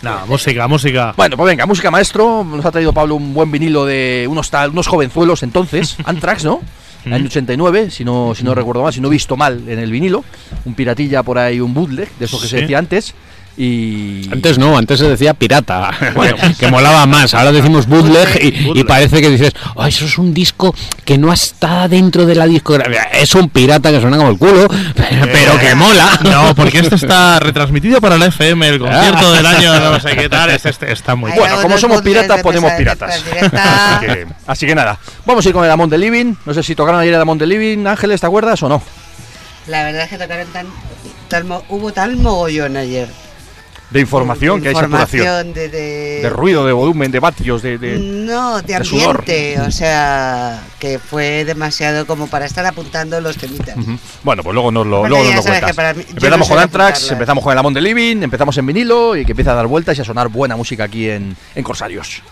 No, 0.02 0.26
música, 0.26 0.66
música. 0.68 1.14
Bueno, 1.16 1.36
pues 1.36 1.46
venga, 1.48 1.64
música 1.66 1.90
maestro. 1.90 2.44
Nos 2.44 2.64
ha 2.64 2.70
traído 2.70 2.92
Pablo 2.92 3.14
un 3.14 3.32
buen 3.34 3.50
vinilo 3.50 3.84
de 3.86 4.26
unos, 4.28 4.50
tal, 4.50 4.70
unos 4.70 4.86
jovenzuelos 4.86 5.42
entonces, 5.42 5.96
Anthrax, 6.04 6.44
¿no? 6.44 6.60
Año 7.06 7.26
89, 7.26 7.90
si 7.92 8.04
no, 8.04 8.34
si 8.34 8.42
no 8.42 8.52
recuerdo 8.52 8.82
mal, 8.82 8.92
si 8.92 9.00
no 9.00 9.06
he 9.06 9.12
visto 9.12 9.36
mal 9.36 9.62
en 9.68 9.78
el 9.78 9.92
vinilo. 9.92 10.24
Un 10.64 10.74
piratilla 10.74 11.22
por 11.22 11.38
ahí, 11.38 11.60
un 11.60 11.72
bootleg, 11.72 12.10
de 12.18 12.24
eso 12.24 12.40
que 12.40 12.48
se 12.48 12.56
Sí. 12.56 12.62
decía 12.62 12.78
antes. 12.78 13.14
Y. 13.57 14.29
Antes 14.31 14.59
no, 14.59 14.77
antes 14.77 14.99
se 14.99 15.09
decía 15.09 15.33
pirata, 15.35 15.90
que 16.59 16.69
molaba 16.69 17.07
más. 17.07 17.33
Ahora 17.35 17.53
decimos 17.53 17.87
bootleg 17.87 18.38
y, 18.75 18.85
parece 18.85 19.21
que 19.21 19.31
dices, 19.31 19.53
"Oh, 19.75 19.87
eso 19.87 20.05
es 20.05 20.19
un 20.19 20.35
disco 20.35 20.75
que 21.05 21.16
no 21.16 21.33
está 21.33 21.88
dentro 21.88 22.27
de 22.27 22.35
la 22.35 22.47
discografía. 22.47 23.05
Es 23.05 23.35
un 23.35 23.49
pirata 23.49 23.90
que 23.90 24.01
suena 24.01 24.19
como 24.19 24.31
el 24.31 24.38
culo, 24.38 24.69
pero, 24.95 25.27
pero 25.33 25.59
que 25.59 25.75
mola. 25.75 26.21
No, 26.25 26.55
porque 26.55 26.81
este 26.81 26.97
está 26.97 27.40
retransmitido 27.40 28.01
para 28.01 28.19
la 28.19 28.27
FM, 28.27 28.69
el 28.69 28.79
concierto 28.79 29.33
del 29.33 29.47
año, 29.47 29.81
no 29.81 30.01
sé 30.01 30.16
qué 30.16 30.29
tal. 30.29 30.51
Este, 30.51 30.69
este 30.69 30.92
está 30.92 31.14
muy 31.14 31.33
Bueno, 31.33 31.61
como 31.62 31.79
somos 31.79 32.03
piratas, 32.03 32.42
ponemos 32.42 32.73
piratas. 32.73 33.23
Así 33.57 34.07
que, 34.07 34.27
así 34.47 34.66
que 34.66 34.75
nada, 34.75 34.99
vamos 35.25 35.45
a 35.45 35.49
ir 35.49 35.55
con 35.55 35.64
el 35.64 35.71
Amon 35.71 35.88
de 35.88 35.99
Living. 35.99 36.35
No 36.45 36.55
sé 36.55 36.62
si 36.62 36.75
tocaron 36.75 37.01
ayer 37.01 37.14
el 37.14 37.21
Amon 37.21 37.38
de 37.38 37.47
Living, 37.47 37.87
Ángeles, 37.87 38.21
¿te 38.21 38.27
acuerdas 38.27 38.62
o 38.62 38.69
no? 38.69 38.83
La 39.66 39.85
verdad 39.85 40.03
es 40.03 40.11
que 40.11 40.19
tocaron 40.19 40.47
tan, 41.29 41.47
hubo 41.69 41.92
tal 41.92 42.16
mogollón 42.16 42.77
ayer. 42.77 43.09
De 43.90 44.01
información, 44.01 44.61
que 44.61 44.68
hay 44.68 44.75
saturación. 44.75 45.22
Información 45.22 45.53
de, 45.55 45.68
de, 45.68 46.20
De 46.22 46.29
ruido, 46.31 46.66
de 46.66 46.72
volumen, 46.72 47.12
de 47.12 47.20
vatios, 47.20 47.62
de. 47.62 47.79
de- 47.79 47.99
No, 47.99 48.61
de 48.61 48.79
de 48.79 48.85
sudor. 48.85 49.20
ambiente, 49.20 49.61
o 49.61 49.70
sea, 49.70 50.61
que 50.81 50.99
fue 50.99 51.44
demasiado 51.44 52.05
como 52.07 52.27
para 52.27 52.46
estar 52.46 52.66
apuntando 52.66 53.20
los 53.20 53.37
temitas. 53.37 53.77
Bueno, 54.25 54.42
pues 54.42 54.55
luego 54.55 54.72
nos 54.72 54.87
lo, 54.87 55.07
luego 55.07 55.25
nos 55.25 55.37
lo 55.37 55.42
cuentas. 55.42 55.96
mí- 55.96 56.03
empezamos 56.09 56.49
no 56.49 56.55
con 56.55 56.59
apuntarlas. 56.64 57.11
empezamos 57.12 57.44
con 57.44 57.53
el 57.53 57.59
Amon 57.59 57.75
de 57.75 57.81
Living, 57.81 58.22
empezamos 58.22 58.59
en 58.59 58.66
vinilo 58.66 59.16
y 59.16 59.25
que 59.25 59.33
empieza 59.33 59.53
a 59.53 59.55
dar 59.55 59.66
vueltas 59.68 59.96
y 59.99 60.01
a 60.01 60.05
sonar 60.05 60.29
buena 60.29 60.57
música 60.57 60.85
aquí 60.85 61.09
en, 61.09 61.37
en 61.55 61.62
Corsarios. 61.62 62.22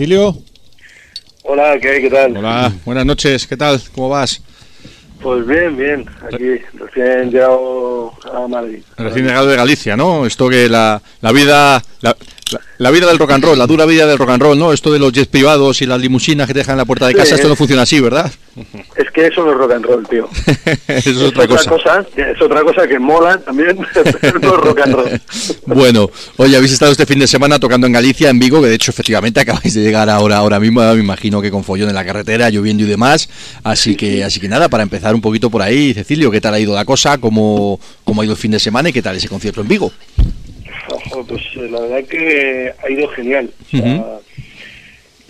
Cecilio. 0.00 0.34
Hola, 1.42 1.78
¿qué 1.78 2.08
tal? 2.10 2.34
Hola, 2.34 2.72
buenas 2.86 3.04
noches, 3.04 3.46
¿qué 3.46 3.54
tal? 3.54 3.78
¿Cómo 3.94 4.08
vas? 4.08 4.40
Pues 5.20 5.46
bien, 5.46 5.76
bien. 5.76 6.06
Aquí, 6.26 6.58
recién 6.72 7.30
llegado 7.30 8.14
a 8.32 8.48
Madrid. 8.48 8.78
Recién 8.96 9.26
llegado 9.26 9.48
de 9.48 9.56
Galicia, 9.56 9.98
¿no? 9.98 10.24
Esto 10.24 10.48
que 10.48 10.70
la, 10.70 11.02
la 11.20 11.32
vida 11.32 11.82
la, 12.00 12.16
la, 12.50 12.60
la 12.78 12.90
vida 12.90 13.08
del 13.08 13.18
rock 13.18 13.32
and 13.32 13.44
roll, 13.44 13.58
la 13.58 13.66
dura 13.66 13.84
vida 13.84 14.06
del 14.06 14.16
rock 14.16 14.30
and 14.30 14.42
roll, 14.42 14.58
¿no? 14.58 14.72
Esto 14.72 14.90
de 14.90 14.98
los 14.98 15.12
jets 15.12 15.28
privados 15.28 15.82
y 15.82 15.86
las 15.86 16.00
limusinas 16.00 16.46
que 16.46 16.54
te 16.54 16.60
dejan 16.60 16.76
en 16.76 16.78
la 16.78 16.84
puerta 16.86 17.06
de 17.06 17.12
Sí, 17.12 17.18
casa, 17.18 17.34
esto 17.34 17.48
no 17.48 17.56
funciona 17.56 17.82
así, 17.82 18.00
¿verdad? 18.00 18.32
Que 19.20 19.26
eso 19.26 19.44
no 19.44 19.52
es 19.52 19.58
rock 19.58 19.72
and 19.72 19.84
roll, 19.84 20.08
tío. 20.08 20.28
Es 20.88 21.06
otra 21.18 21.46
cosa. 21.46 22.06
que 22.14 22.30
es 22.30 22.40
otra 22.40 22.62
cosa 22.62 22.88
que 22.88 22.98
mola 22.98 23.36
también, 23.38 23.76
pero 24.20 24.38
no 24.38 24.54
es 24.54 24.60
rock 24.60 24.80
and 24.80 24.94
roll. 24.94 25.20
Bueno, 25.66 26.10
oye, 26.38 26.56
habéis 26.56 26.72
estado 26.72 26.90
este 26.90 27.04
fin 27.04 27.18
de 27.18 27.26
semana 27.26 27.58
tocando 27.58 27.86
en 27.86 27.92
Galicia, 27.92 28.30
en 28.30 28.38
Vigo, 28.38 28.62
que 28.62 28.68
de 28.68 28.74
hecho 28.76 28.90
efectivamente 28.90 29.38
acabáis 29.38 29.74
de 29.74 29.82
llegar 29.82 30.08
ahora, 30.08 30.38
ahora 30.38 30.58
mismo, 30.58 30.80
me 30.80 31.00
imagino 31.00 31.42
que 31.42 31.50
con 31.50 31.64
follón 31.64 31.90
en 31.90 31.94
la 31.94 32.04
carretera, 32.04 32.48
lloviendo 32.48 32.82
y 32.82 32.86
demás. 32.86 33.28
Así 33.62 33.94
que, 33.94 34.24
así 34.24 34.40
que 34.40 34.48
nada, 34.48 34.70
para 34.70 34.82
empezar 34.84 35.14
un 35.14 35.20
poquito 35.20 35.50
por 35.50 35.60
ahí, 35.60 35.92
Cecilio, 35.92 36.30
¿qué 36.30 36.40
tal 36.40 36.54
ha 36.54 36.58
ido 36.60 36.74
la 36.74 36.86
cosa? 36.86 37.18
¿Cómo, 37.18 37.78
cómo 38.04 38.22
ha 38.22 38.24
ido 38.24 38.32
el 38.32 38.38
fin 38.40 38.52
de 38.52 38.58
semana 38.58 38.88
y 38.88 38.92
qué 38.94 39.02
tal 39.02 39.16
ese 39.16 39.28
concierto 39.28 39.60
en 39.60 39.68
Vigo? 39.68 39.92
Ojo, 40.88 41.24
pues 41.24 41.42
eh, 41.56 41.68
la 41.70 41.80
verdad 41.80 42.08
que 42.08 42.72
ha 42.82 42.90
ido 42.90 43.06
genial. 43.08 43.50
O 43.66 43.76
sea, 43.76 43.80
Ujú. 43.80 44.19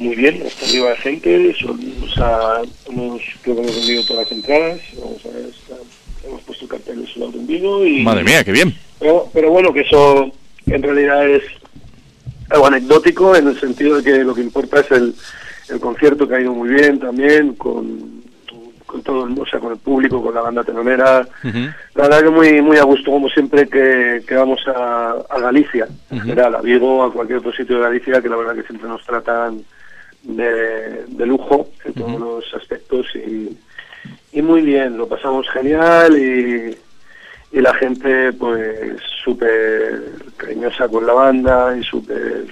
Muy 0.01 0.17
bien, 0.17 0.43
hasta 0.47 0.65
arriba 0.65 0.89
de 0.91 0.97
gente, 0.97 1.55
son, 1.61 1.79
o 2.03 2.09
sea, 2.09 2.63
hemos, 2.89 3.21
creo 3.43 3.57
que 3.57 3.61
hemos 3.63 3.77
vendido 3.77 4.03
todas 4.07 4.23
las 4.25 4.33
entradas, 4.33 4.81
vamos 4.99 5.27
a 5.27 5.29
ver, 5.29 5.45
está- 5.45 6.27
hemos 6.27 6.41
puesto 6.41 6.67
carteles 6.67 7.11
solo 7.11 7.27
en 7.35 7.47
Vigo 7.47 7.85
y... 7.85 8.03
Madre 8.03 8.25
mía, 8.25 8.43
qué 8.43 8.51
bien. 8.53 8.75
Pero, 8.99 9.29
pero 9.35 9.51
bueno, 9.51 9.75
que 9.75 9.81
eso 9.83 10.33
en 10.67 10.83
realidad 10.83 11.29
es 11.29 11.43
algo 12.49 12.67
anecdótico 12.67 13.37
en 13.37 13.49
el 13.49 13.61
sentido 13.61 13.99
de 13.99 14.03
que 14.03 14.25
lo 14.25 14.35
que 14.35 14.41
importa 14.41 14.81
es 14.81 14.91
el, 14.91 15.15
el 15.69 15.79
concierto 15.81 16.27
que 16.27 16.35
ha 16.37 16.41
ido 16.41 16.55
muy 16.55 16.71
bien 16.71 16.99
también, 16.99 17.53
con, 17.57 18.23
con 18.87 19.03
todo 19.03 19.27
el, 19.27 19.39
o 19.39 19.45
sea, 19.45 19.61
con 19.61 19.73
el 19.73 19.79
público, 19.79 20.23
con 20.23 20.35
la 20.35 20.41
banda 20.41 20.65
telonera. 20.65 21.29
La 21.43 22.03
verdad 22.09 22.23
que 22.23 22.31
muy 22.31 22.63
muy 22.63 22.79
a 22.79 22.85
gusto, 22.85 23.11
como 23.11 23.29
siempre 23.29 23.69
que, 23.69 24.23
que 24.27 24.35
vamos 24.35 24.61
a, 24.67 25.17
a 25.29 25.41
Galicia, 25.41 25.87
en 26.11 26.17
Ujú. 26.17 26.27
general, 26.29 26.55
a 26.57 26.63
Vigo, 26.63 27.03
a 27.05 27.13
cualquier 27.13 27.41
otro 27.41 27.53
sitio 27.53 27.77
de 27.77 27.83
Galicia, 27.83 28.23
que 28.23 28.31
la 28.31 28.37
verdad 28.37 28.55
que 28.55 28.63
siempre 28.67 28.89
nos 28.89 29.05
tratan 29.05 29.63
de, 30.23 31.05
de 31.07 31.27
lujo 31.27 31.69
en 31.85 31.95
todos 31.95 32.21
los 32.21 32.55
aspectos 32.55 33.07
y, 33.15 33.57
y 34.33 34.43
muy 34.43 34.63
bien, 34.63 34.97
lo 34.97 35.09
pasamos 35.09 35.49
genial 35.51 36.17
y, 36.17 36.77
y 37.53 37.61
la 37.61 37.75
gente 37.75 38.33
pues 38.33 39.01
súper 39.25 40.03
cariñosa 40.37 40.89
con 40.89 41.07
la 41.07 41.13
banda 41.13 41.77
y 41.77 41.83
súper 41.83 42.47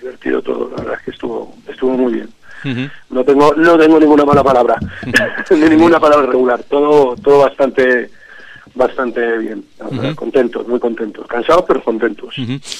divertido 0.00 0.42
todo, 0.42 0.70
la 0.70 0.76
verdad 0.76 0.98
es 0.98 1.04
que 1.04 1.10
estuvo, 1.10 1.54
estuvo 1.66 1.90
muy 1.92 2.12
bien. 2.14 2.28
No 3.10 3.24
tengo, 3.24 3.54
no 3.54 3.78
tengo 3.78 4.00
ninguna 4.00 4.24
mala 4.24 4.42
palabra, 4.42 4.78
ni 5.50 5.68
ninguna 5.68 6.00
palabra 6.00 6.26
regular, 6.26 6.62
todo, 6.64 7.14
todo 7.16 7.40
bastante 7.40 8.10
bastante 8.78 9.38
bien, 9.38 9.64
contentos, 10.14 10.66
muy 10.68 10.78
contentos, 10.80 11.26
cansados 11.26 11.64
pero 11.66 11.82
contentos. 11.82 12.34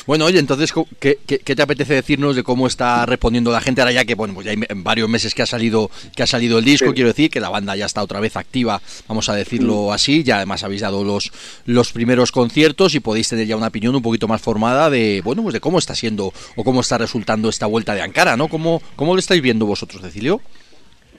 Bueno, 0.07 0.25
oye, 0.27 0.39
entonces, 0.39 0.73
¿qué, 1.01 1.19
qué, 1.27 1.41
qué 1.41 1.57
te 1.57 1.63
apetece 1.63 1.95
decirnos 1.95 2.37
de 2.37 2.43
cómo 2.45 2.67
está 2.67 3.05
respondiendo 3.05 3.51
la 3.51 3.61
gente 3.61 3.81
ahora 3.83 3.93
ya 3.93 4.05
que, 4.05 4.15
bueno, 4.15 4.33
pues 4.35 4.47
ya 4.47 4.53
hay 4.53 4.59
varios 4.77 5.09
meses 5.09 5.35
que 5.35 5.43
ha 5.43 5.47
salido 5.47 5.91
que 6.17 6.23
ha 6.23 6.27
salido 6.27 6.59
el 6.59 6.65
disco, 6.65 6.89
Sí. 6.89 6.95
quiero 6.95 7.09
decir, 7.09 7.31
que 7.31 7.41
la 7.41 7.51
banda 7.51 7.75
ya 7.77 7.85
está 7.87 8.03
otra 8.03 8.21
vez 8.21 8.37
activa, 8.37 8.81
vamos 9.09 9.29
a 9.29 9.35
decirlo 9.35 9.93
así, 9.93 10.23
ya 10.23 10.37
además 10.37 10.63
habéis 10.63 10.81
dado 10.83 11.03
los, 11.05 11.33
los 11.67 11.93
primeros 11.93 12.31
conciertos 12.33 12.95
y 12.95 13.01
podéis 13.01 13.29
tener 13.29 13.47
ya 13.47 13.57
una 13.57 13.67
opinión 13.67 13.95
un 13.97 14.03
poquito 14.03 14.29
más 14.29 14.41
formada 14.41 14.89
de, 14.91 15.21
bueno, 15.25 15.43
pues 15.43 15.53
de 15.53 15.61
cómo 15.61 15.79
está 15.79 15.95
siendo 15.97 16.33
o 16.57 16.65
cómo 16.65 16.81
está 16.81 16.97
resultando 16.97 17.49
esta 17.49 17.67
vuelta 17.67 17.95
de 17.95 18.03
Ankara, 18.03 18.37
¿no? 18.37 18.47
¿Cómo, 18.49 18.81
cómo 18.97 19.15
lo 19.15 19.19
estáis 19.19 19.43
viendo 19.43 19.67
vosotros, 19.67 20.01
Cecilio? 20.01 20.41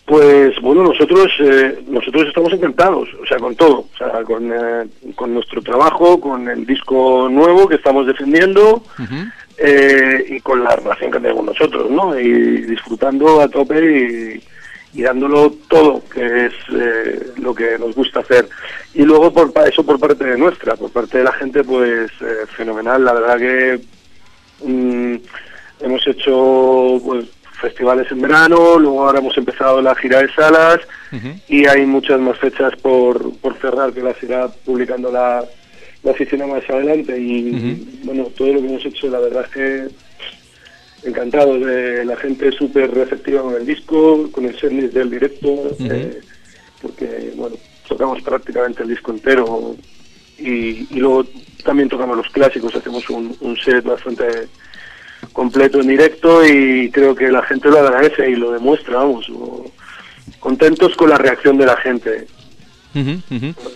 Pues 0.10 0.60
bueno, 0.60 0.82
nosotros 0.82 1.32
eh, 1.38 1.84
nosotros 1.88 2.28
estamos 2.28 2.52
encantados, 2.52 3.08
o 3.22 3.28
sea, 3.28 3.38
con 3.38 3.56
todo, 3.56 3.86
o 3.93 3.95
sea, 3.95 4.24
con, 4.24 4.52
eh, 4.52 4.88
con 5.13 5.36
nuestro 5.36 5.62
trabajo, 5.62 6.19
con 6.19 6.50
el 6.50 6.65
disco 6.65 7.30
nuevo 7.30 7.67
que 7.67 7.76
estamos 7.76 8.08
defendiendo 8.08 8.82
eh, 9.56 10.26
y 10.28 10.39
con 10.39 10.63
la 10.63 10.76
relación 10.76 11.12
que 11.12 11.19
tenemos 11.19 11.45
nosotros, 11.45 11.91
¿no? 11.91 12.19
Y 12.19 12.32
disfrutando 12.63 13.39
a 13.39 13.48
tope 13.50 14.41
y, 14.95 15.00
y 15.00 15.04
dándolo 15.04 15.54
todo, 15.67 16.02
que 16.12 16.48
es 16.48 16.54
eh, 16.74 17.34
lo 17.38 17.54
que 17.54 17.78
nos 17.78 17.93
gusta 17.93 18.22
hacer. 18.22 18.50
Y 18.95 19.04
luego 19.04 19.32
por 19.32 19.52
eso 19.67 19.86
por 19.86 20.00
parte 20.00 20.24
de 20.24 20.39
nuestra, 20.39 20.76
por 20.76 20.89
parte 20.89 21.19
de 21.19 21.26
la 21.26 21.34
gente, 21.34 21.63
pues 21.63 22.10
fenomenal. 22.58 23.06
La 23.06 23.13
verdad 23.13 23.38
que 23.38 23.80
mm, 24.65 25.15
hemos 25.82 26.08
hecho 26.08 27.00
pues 27.06 27.26
festivales 27.60 28.12
en 28.12 28.22
verano, 28.22 28.80
luego 28.80 29.06
ahora 29.06 29.19
hemos 29.19 29.38
empezado 29.38 29.82
la 29.82 29.95
gira 29.95 30.22
de 30.22 30.34
salas 30.34 30.80
y 31.48 31.65
hay 31.67 31.86
muchas 31.86 32.19
más 32.19 32.38
fechas 32.38 32.74
por, 32.82 33.36
por 33.38 33.58
cerrar 33.58 33.93
que 33.93 34.02
las 34.02 34.22
irá 34.24 34.48
publicando 34.48 35.12
la, 35.12 35.43
la 36.04 36.12
oficina 36.12 36.48
más 36.48 36.67
adelante. 36.69 37.19
Y 37.19 38.02
bueno, 38.04 38.26
todo 38.38 38.54
lo 38.54 38.62
que 38.62 38.67
hemos 38.67 38.86
hecho 38.86 39.08
la 39.10 39.19
verdad 39.19 39.45
es 39.45 39.52
que 39.52 41.10
encantados 41.10 41.65
de 41.65 42.06
la 42.06 42.17
gente 42.17 42.52
súper 42.52 42.91
receptiva 42.93 43.41
con 43.41 43.56
el 43.56 43.65
disco, 43.65 44.30
con 44.32 44.45
el 44.45 44.60
setlist 44.60 44.93
del 44.93 45.10
directo, 45.10 45.72
eh, 45.80 46.19
porque 46.82 47.32
bueno, 47.36 47.56
tocamos 47.88 48.22
prácticamente 48.22 48.84
el 48.84 48.89
disco 48.89 49.12
entero 49.12 49.76
y, 50.38 50.88
y 50.93 51.00
luego 51.00 51.26
también 51.63 51.89
tocamos 51.89 52.17
los 52.17 52.30
clásicos, 52.30 52.76
hacemos 52.76 53.10
un, 53.10 53.36
un 53.41 53.58
set 53.58 53.84
bastante 53.84 54.48
completo 55.34 55.79
en 55.79 55.88
directo 55.88 56.45
y 56.45 56.89
creo 56.91 57.15
que 57.15 57.32
la 57.32 57.43
gente 57.43 57.69
lo 57.69 57.79
agradece 57.79 58.29
y 58.29 58.36
lo 58.36 58.51
demuestra, 58.51 58.97
vamos, 58.97 59.32
contentos 60.39 60.95
con 60.95 61.10
la 61.10 61.17
reacción 61.17 61.58
de 61.58 61.65
la 61.65 61.77
gente. 61.77 62.27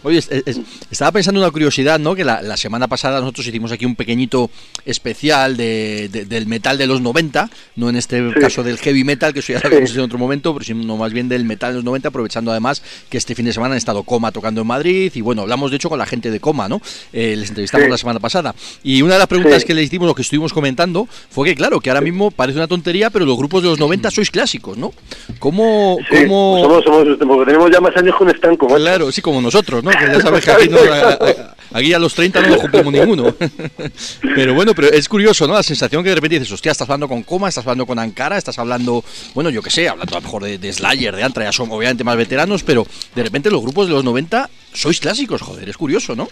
Oye, 0.03 0.17
es- 0.17 0.29
es- 0.31 0.59
estaba 0.91 1.11
pensando 1.11 1.39
una 1.39 1.51
curiosidad, 1.51 1.99
¿no? 1.99 2.15
Que 2.15 2.23
la, 2.23 2.41
la 2.41 2.57
semana 2.57 2.87
pasada 2.87 3.19
nosotros 3.19 3.47
hicimos 3.47 3.71
aquí 3.71 3.85
un 3.85 3.95
pequeñito 3.95 4.49
especial 4.85 5.55
de, 5.57 6.09
de- 6.11 6.25
del 6.25 6.47
metal 6.47 6.77
de 6.77 6.87
los 6.87 7.01
90, 7.01 7.49
no 7.75 7.89
en 7.89 7.95
este 7.95 8.13
Sí. 8.33 8.39
caso 8.39 8.63
del 8.63 8.77
heavy 8.77 9.03
metal, 9.03 9.33
que 9.33 9.39
eso 9.39 9.53
ya 9.53 9.59
lo 9.61 9.67
habíamos 9.67 9.93
en 9.95 10.01
otro 10.01 10.17
momento, 10.17 10.53
pero 10.53 10.65
sino 10.65 10.97
más 10.97 11.13
bien 11.13 11.29
del 11.29 11.45
metal 11.45 11.71
de 11.71 11.75
los 11.75 11.83
90, 11.83 12.09
aprovechando 12.09 12.51
además 12.51 12.81
que 13.09 13.17
este 13.17 13.35
fin 13.35 13.45
de 13.45 13.53
semana 13.53 13.73
han 13.73 13.77
estado 13.77 14.03
Coma 14.03 14.31
tocando 14.31 14.61
en 14.61 14.67
Madrid 14.67 15.11
y 15.15 15.21
bueno, 15.21 15.43
hablamos 15.43 15.71
de 15.71 15.77
hecho 15.77 15.89
con 15.89 15.99
la 15.99 16.05
gente 16.05 16.31
de 16.31 16.39
Coma, 16.39 16.67
¿no? 16.67 16.81
Eh, 17.11 17.35
les 17.37 17.49
entrevistamos 17.49 17.85
Sí. 17.85 17.91
la 17.91 17.97
semana 17.97 18.19
pasada. 18.19 18.55
Y 18.83 19.01
una 19.01 19.13
de 19.13 19.19
las 19.19 19.27
preguntas 19.27 19.61
Sí. 19.61 19.67
que 19.67 19.73
le 19.73 19.83
hicimos, 19.83 20.07
lo 20.07 20.15
que 20.15 20.21
estuvimos 20.23 20.53
comentando, 20.53 21.07
fue 21.29 21.47
que 21.49 21.55
claro, 21.55 21.79
que 21.79 21.89
ahora 21.89 22.01
mismo 22.01 22.31
parece 22.31 22.57
una 22.57 22.67
tontería, 22.67 23.09
pero 23.09 23.25
los 23.25 23.37
grupos 23.37 23.61
de 23.63 23.69
los 23.69 23.79
90 23.79 24.09
sois 24.11 24.29
clásicos, 24.31 24.77
¿no? 24.77 24.93
¿Cómo...? 25.39 25.97
Cómo... 26.09 26.59
somos, 26.61 26.83
somos, 26.83 27.17
porque 27.27 27.45
tenemos 27.51 27.71
ya 27.71 27.79
más 27.81 27.95
años 27.97 28.15
con 28.15 28.29
estanco. 28.29 28.65
macho. 28.67 28.77
Claro, 28.79 29.02
sí, 29.11 29.21
como 29.21 29.41
nosotros, 29.41 29.83
¿no? 29.83 29.91
Que 29.91 30.05
ya 30.07 30.19
sabes 30.21 30.43
que 30.45 30.51
aquí, 30.51 30.69
no- 30.69 30.79
a- 30.79 31.09
a- 31.13 31.55
aquí 31.73 31.93
a 31.93 31.99
los 31.99 32.13
30 32.13 32.41
no 32.41 32.47
lo 32.49 32.57
cumplimos 32.61 32.93
ninguno. 32.93 33.35
Pero 34.35 34.53
bueno, 34.53 34.73
pero 34.73 34.89
es 34.89 35.07
curioso, 35.09 35.47
¿no? 35.47 35.53
La 35.53 35.63
sensación 35.63 36.03
que 36.03 36.09
de 36.09 36.15
repente 36.15 36.39
dices, 36.39 36.51
hostia, 36.51 36.71
estás 36.71 36.87
hablando 36.89 37.07
con 37.07 37.23
Coma, 37.23 37.49
estás 37.49 37.65
hablando 37.65 37.85
con 37.85 37.99
Ankara, 37.99 38.37
estás 38.37 38.57
hablando, 38.59 39.03
bueno, 39.33 39.49
yo 39.49 39.61
qué 39.61 39.69
sé, 39.69 39.87
hablando 39.89 40.15
a 40.15 40.19
lo 40.19 40.23
mejor 40.23 40.43
de, 40.43 40.57
de 40.57 40.73
Slayer, 40.73 41.15
de 41.15 41.23
Antra, 41.23 41.43
ya 41.43 41.51
son 41.51 41.69
obviamente 41.71 42.03
más 42.03 42.15
veteranos, 42.17 42.63
pero 42.63 42.85
de 43.15 43.23
repente 43.23 43.51
los 43.51 43.61
grupos 43.61 43.87
de 43.87 43.93
los 43.93 44.03
90 44.03 44.49
sois 44.73 44.99
clásicos, 44.99 45.41
joder, 45.41 45.67
es 45.69 45.77
curioso, 45.77 46.15
¿no? 46.15 46.27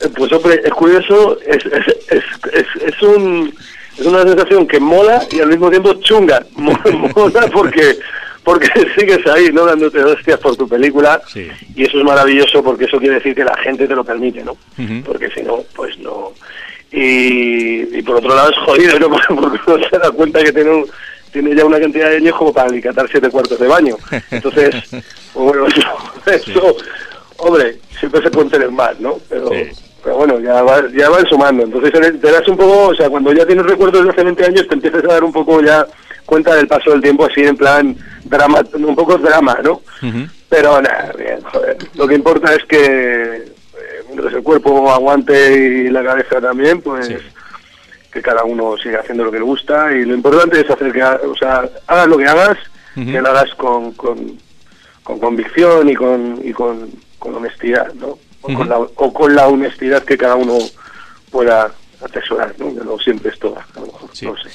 Eh, 0.00 0.08
Pues 0.14 0.32
hombre, 0.32 0.60
es 0.64 0.72
curioso, 0.72 1.38
es, 1.46 1.64
es, 1.66 1.96
es, 2.10 2.24
es, 2.52 2.66
es 2.94 3.02
un, 3.02 3.54
es 3.98 4.06
una 4.06 4.22
sensación 4.22 4.66
que 4.66 4.80
mola 4.80 5.24
y 5.30 5.40
al 5.40 5.48
mismo 5.48 5.70
tiempo 5.70 5.94
chunga. 5.94 6.44
Mo- 6.56 6.78
Mola 7.16 7.48
porque 7.52 7.98
porque 8.44 8.68
sigues 8.98 9.26
ahí, 9.26 9.50
¿no? 9.52 9.64
Dándote 9.66 10.02
hostias 10.04 10.38
por 10.38 10.54
tu 10.56 10.68
película 10.68 11.20
Sí. 11.32 11.48
y 11.74 11.84
eso 11.84 11.98
es 11.98 12.04
maravilloso 12.04 12.62
porque 12.62 12.84
eso 12.84 12.98
quiere 12.98 13.16
decir 13.16 13.34
que 13.34 13.44
la 13.44 13.56
gente 13.58 13.88
te 13.88 13.94
lo 13.94 14.04
permite, 14.04 14.44
¿no? 14.44 14.56
Porque 15.04 15.30
si 15.30 15.42
no, 15.42 15.58
pues 15.74 15.98
no. 15.98 16.32
Y, 16.92 17.98
y 17.98 18.02
por 18.02 18.16
otro 18.16 18.34
lado 18.34 18.50
es 18.50 18.56
jodido, 18.58 18.98
¿no? 19.00 19.10
Porque 19.28 19.58
uno 19.66 19.88
se 19.90 19.98
da 19.98 20.10
cuenta 20.12 20.42
que 20.44 20.52
tiene, 20.52 20.70
un- 20.70 20.86
tiene 21.32 21.54
ya 21.56 21.64
una 21.64 21.80
cantidad 21.80 22.08
de 22.10 22.16
años 22.18 22.36
como 22.36 22.52
para 22.52 22.68
alicatar 22.68 23.08
siete 23.10 23.30
cuartos 23.30 23.58
de 23.58 23.66
baño. 23.66 23.96
Entonces, 24.30 24.74
bueno, 25.34 25.66
eso, 25.66 25.80
eso, 26.26 26.76
hombre, 27.38 27.78
siempre 27.98 28.22
se 28.22 28.30
puede 28.30 28.50
tener 28.50 28.70
más, 28.70 28.98
¿no? 29.00 29.18
Pero, 29.28 29.48
Sí. 29.48 29.70
pero 30.04 30.16
bueno, 30.18 30.38
ya, 30.38 30.62
va, 30.62 30.84
ya 30.96 31.08
van 31.10 31.26
sumando. 31.26 31.64
Entonces 31.64 31.92
te 32.20 32.30
das 32.30 32.46
un 32.46 32.56
poco, 32.56 32.88
o 32.88 32.94
sea, 32.94 33.08
cuando 33.10 33.32
ya 33.32 33.44
tienes 33.44 33.66
recuerdos 33.66 34.04
de 34.04 34.10
hace 34.10 34.22
20 34.22 34.44
años, 34.44 34.68
te 34.68 34.74
empiezas 34.74 35.02
a 35.04 35.08
dar 35.14 35.24
un 35.24 35.32
poco 35.32 35.60
ya 35.62 35.84
cuenta 36.26 36.54
del 36.54 36.68
paso 36.68 36.90
del 36.92 37.02
tiempo 37.02 37.26
así 37.26 37.42
en 37.42 37.56
plan 37.56 37.96
drama, 38.24 38.60
un 38.74 38.94
poco 38.96 39.18
drama, 39.18 39.58
¿no? 39.62 39.80
Pero 40.48 40.80
nada, 40.82 41.12
bien, 41.16 41.40
joder. 41.42 41.76
Lo 41.94 42.06
que 42.06 42.14
importa 42.14 42.54
es 42.54 42.64
que 42.64 42.76
eh, 43.36 43.52
mientras 44.08 44.32
el 44.34 44.42
cuerpo 44.42 44.90
aguante 44.90 45.52
y 45.54 45.88
la 45.90 46.04
cabeza 46.04 46.40
también, 46.40 46.80
pues 46.80 47.06
Sí. 47.08 47.16
que 48.12 48.22
cada 48.22 48.44
uno 48.44 48.76
siga 48.76 49.00
haciendo 49.00 49.24
lo 49.24 49.32
que 49.32 49.38
le 49.38 49.44
gusta 49.44 49.92
y 49.92 50.04
lo 50.04 50.14
importante 50.14 50.60
es 50.60 50.70
hacer 50.70 50.92
que, 50.92 51.02
o 51.02 51.34
sea, 51.36 51.68
hagas 51.88 52.06
lo 52.06 52.16
que 52.16 52.26
hagas, 52.26 52.56
que 52.94 53.20
lo 53.20 53.28
hagas 53.28 53.52
con, 53.56 53.92
con, 53.94 54.38
con 55.02 55.18
convicción 55.18 55.88
y 55.88 55.94
con, 55.96 56.40
y 56.44 56.52
con, 56.52 56.90
con 57.18 57.34
honestidad, 57.34 57.92
¿no? 57.94 58.18
O, 58.42 58.54
con 58.54 58.68
la, 58.68 58.78
o 58.78 59.12
con 59.12 59.34
la 59.34 59.48
honestidad 59.48 60.04
que 60.04 60.16
cada 60.16 60.36
uno 60.36 60.58
pueda 61.32 61.72
atesorar, 62.00 62.54
¿no? 62.58 62.70
No 62.84 62.98
siempre 62.98 63.30
es 63.30 63.38
toda, 63.38 63.66
a 63.74 63.80
lo 63.80 63.86
mejor, 63.86 64.10
Sí. 64.12 64.26
no 64.26 64.34
sé. 64.36 64.48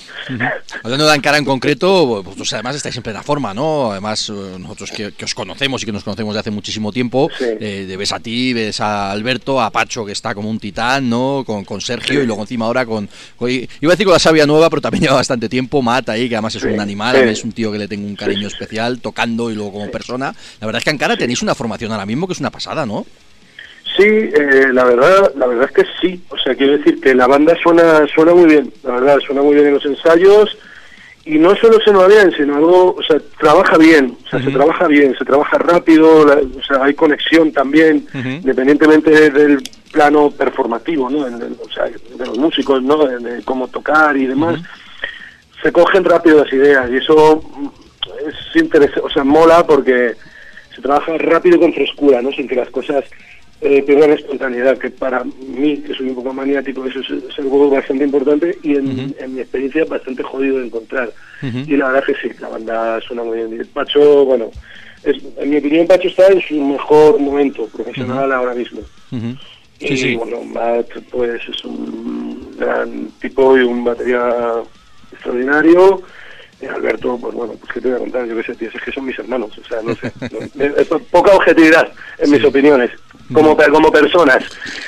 Hablando 0.83 1.05
de 1.05 1.11
Ankara 1.13 1.37
en 1.37 1.45
concreto, 1.45 2.23
vosotros 2.23 2.53
además 2.53 2.75
estáis 2.75 2.95
en 2.97 3.03
plena 3.03 3.23
forma, 3.23 3.53
¿no? 3.53 3.91
Además, 3.91 4.29
eh, 4.29 4.57
nosotros 4.59 4.91
que, 4.91 5.11
que 5.11 5.25
os 5.25 5.33
conocemos 5.33 5.81
y 5.83 5.85
que 5.85 5.91
nos 5.91 6.03
conocemos 6.03 6.33
de 6.33 6.39
hace 6.41 6.51
muchísimo 6.51 6.91
tiempo, 6.91 7.29
Sí. 7.37 7.45
eh, 7.59 7.95
ves 7.97 8.11
a 8.11 8.19
ti, 8.19 8.53
ves 8.53 8.79
a 8.79 9.11
Alberto, 9.11 9.61
a 9.61 9.69
Pacho, 9.71 10.05
que 10.05 10.11
está 10.11 10.33
como 10.35 10.49
un 10.49 10.59
titán, 10.59 11.09
¿no? 11.09 11.43
Con, 11.45 11.65
con 11.65 11.81
Sergio 11.81 12.21
y 12.21 12.25
luego 12.25 12.41
encima 12.41 12.65
ahora 12.65 12.85
con, 12.85 13.09
con- 13.37 13.49
Iba 13.49 13.67
a 13.83 13.89
decir 13.91 14.05
con 14.05 14.13
la 14.13 14.19
sabia 14.19 14.45
nueva, 14.45 14.69
pero 14.69 14.81
también 14.81 15.03
lleva 15.03 15.15
bastante 15.15 15.49
tiempo, 15.49 15.81
Matt 15.81 16.09
ahí, 16.09 16.29
que 16.29 16.35
además 16.35 16.55
es 16.55 16.63
un 16.63 16.79
animal, 16.79 17.15
es 17.17 17.43
un 17.43 17.51
tío 17.51 17.71
que 17.71 17.79
le 17.79 17.87
tengo 17.87 18.05
un 18.07 18.15
cariño 18.15 18.47
especial, 18.47 18.99
tocando 18.99 19.49
y 19.51 19.55
luego 19.55 19.73
como 19.73 19.89
persona. 19.91 20.35
La 20.61 20.67
verdad 20.67 20.79
es 20.79 20.83
que 20.83 20.89
Ankara 20.91 21.17
tenéis 21.17 21.41
una 21.41 21.55
formación 21.55 21.91
ahora 21.91 22.05
mismo 22.05 22.27
que 22.27 22.33
es 22.33 22.39
una 22.39 22.51
pasada, 22.51 22.85
¿no? 22.85 23.05
Sí, 23.97 24.03
eh, 24.05 24.67
la 24.71 24.83
verdad, 24.85 25.33
la 25.35 25.47
verdad 25.47 25.65
es 25.69 25.71
que 25.71 25.91
sí. 26.01 26.21
O 26.29 26.37
sea, 26.37 26.55
quiero 26.55 26.77
decir 26.77 26.99
que 27.01 27.13
la 27.15 27.27
banda 27.27 27.55
suena, 27.61 28.05
suena 28.13 28.33
muy 28.33 28.45
bien. 28.49 28.71
La 28.83 28.91
verdad, 28.93 29.19
suena 29.19 29.41
muy 29.41 29.55
bien 29.55 29.67
en 29.67 29.73
los 29.73 29.85
ensayos 29.85 30.57
y 31.25 31.37
no 31.37 31.55
solo 31.57 31.79
suena 31.81 32.07
bien, 32.07 32.31
sino 32.35 32.55
algo, 32.55 32.95
o 32.95 33.03
sea, 33.03 33.17
trabaja 33.39 33.77
bien. 33.77 34.15
O 34.25 34.29
sea, 34.29 34.39
se 34.41 34.51
trabaja 34.51 34.87
bien, 34.87 35.15
se 35.17 35.25
trabaja 35.25 35.57
rápido. 35.57 36.25
la- 36.25 36.35
o 36.35 36.63
sea, 36.63 36.83
hay 36.83 36.93
conexión 36.93 37.51
también, 37.51 38.07
independientemente 38.37 39.29
del 39.31 39.61
plano 39.91 40.31
performativo, 40.31 41.09
¿no? 41.09 41.27
En 41.27 41.35
o 41.35 41.69
sea, 41.73 41.85
de 41.85 42.25
los 42.25 42.37
músicos, 42.37 42.81
¿no? 42.81 43.05
De, 43.05 43.17
de 43.17 43.43
cómo 43.43 43.67
tocar 43.67 44.15
y 44.17 44.27
demás. 44.27 44.59
Se 45.61 45.71
cogen 45.73 46.05
rápido 46.05 46.43
las 46.43 46.53
ideas 46.53 46.89
y 46.89 46.97
eso 46.97 47.43
es 48.27 48.55
interesante, 48.61 49.01
o 49.03 49.09
sea, 49.09 49.23
mola 49.23 49.65
porque 49.67 50.13
se 50.73 50.81
trabaja 50.81 51.17
rápido 51.17 51.59
con 51.59 51.73
frescura, 51.73 52.21
¿no? 52.21 52.31
Sin 52.31 52.47
que 52.47 52.55
las 52.55 52.69
cosas 52.69 53.03
eh, 53.61 53.83
pierdan 53.83 54.11
espontaneidad, 54.11 54.77
que 54.77 54.89
para 54.89 55.23
mí, 55.23 55.77
que 55.77 55.93
soy 55.93 56.09
un 56.09 56.15
poco 56.15 56.33
maniático, 56.33 56.85
eso 56.85 56.99
es, 57.01 57.09
es 57.09 57.39
algo 57.39 57.69
bastante 57.69 58.05
importante 58.05 58.57
y 58.63 58.75
en, 58.75 59.13
en 59.19 59.33
mi 59.35 59.41
experiencia 59.41 59.83
bastante 59.85 60.23
jodido 60.23 60.59
de 60.59 60.67
encontrar. 60.67 61.11
Y 61.41 61.75
la 61.77 61.87
verdad 61.91 62.03
que 62.05 62.15
sí, 62.15 62.33
la 62.39 62.49
banda 62.49 62.99
suena 63.01 63.23
muy 63.23 63.37
bien. 63.43 63.67
Pacho, 63.73 64.25
bueno, 64.25 64.49
es, 65.03 65.17
en 65.37 65.49
mi 65.49 65.57
opinión 65.57 65.87
Pacho 65.87 66.07
está 66.07 66.27
en 66.27 66.41
su 66.41 66.55
mejor 66.61 67.19
momento 67.19 67.67
profesional 67.67 68.31
ahora 68.31 68.53
mismo. 68.53 68.79
Ujú. 69.11 69.35
Y 69.81 69.87
Sí, 69.87 69.97
sí. 69.97 70.15
bueno, 70.15 70.41
Matt 70.43 70.87
pues 71.09 71.41
es 71.47 71.63
un 71.63 72.53
gran 72.57 73.09
tipo 73.21 73.57
y 73.57 73.61
un 73.61 73.83
batería 73.83 74.21
extraordinario. 75.13 76.01
Alberto, 76.69 77.17
pues 77.21 77.33
bueno, 77.33 77.53
pues 77.53 77.71
qué 77.73 77.79
te 77.79 77.87
voy 77.87 77.95
a 77.95 77.99
contar, 77.99 78.25
yo 78.27 78.35
qué 78.35 78.43
sé, 78.43 78.53
tío, 78.55 78.67
es 78.67 78.81
que 78.83 78.91
son 78.91 79.05
mis 79.05 79.17
hermanos, 79.17 79.57
o 79.57 79.63
sea, 79.63 79.81
no 79.81 79.95
sé. 79.95 80.11
no- 80.29 80.99
poca 81.11 81.31
objetividad 81.33 81.89
en 82.17 82.31
mis 82.31 82.43
opiniones. 82.43 82.91
Como, 83.33 83.55
como 83.55 83.91
personas, 83.91 84.43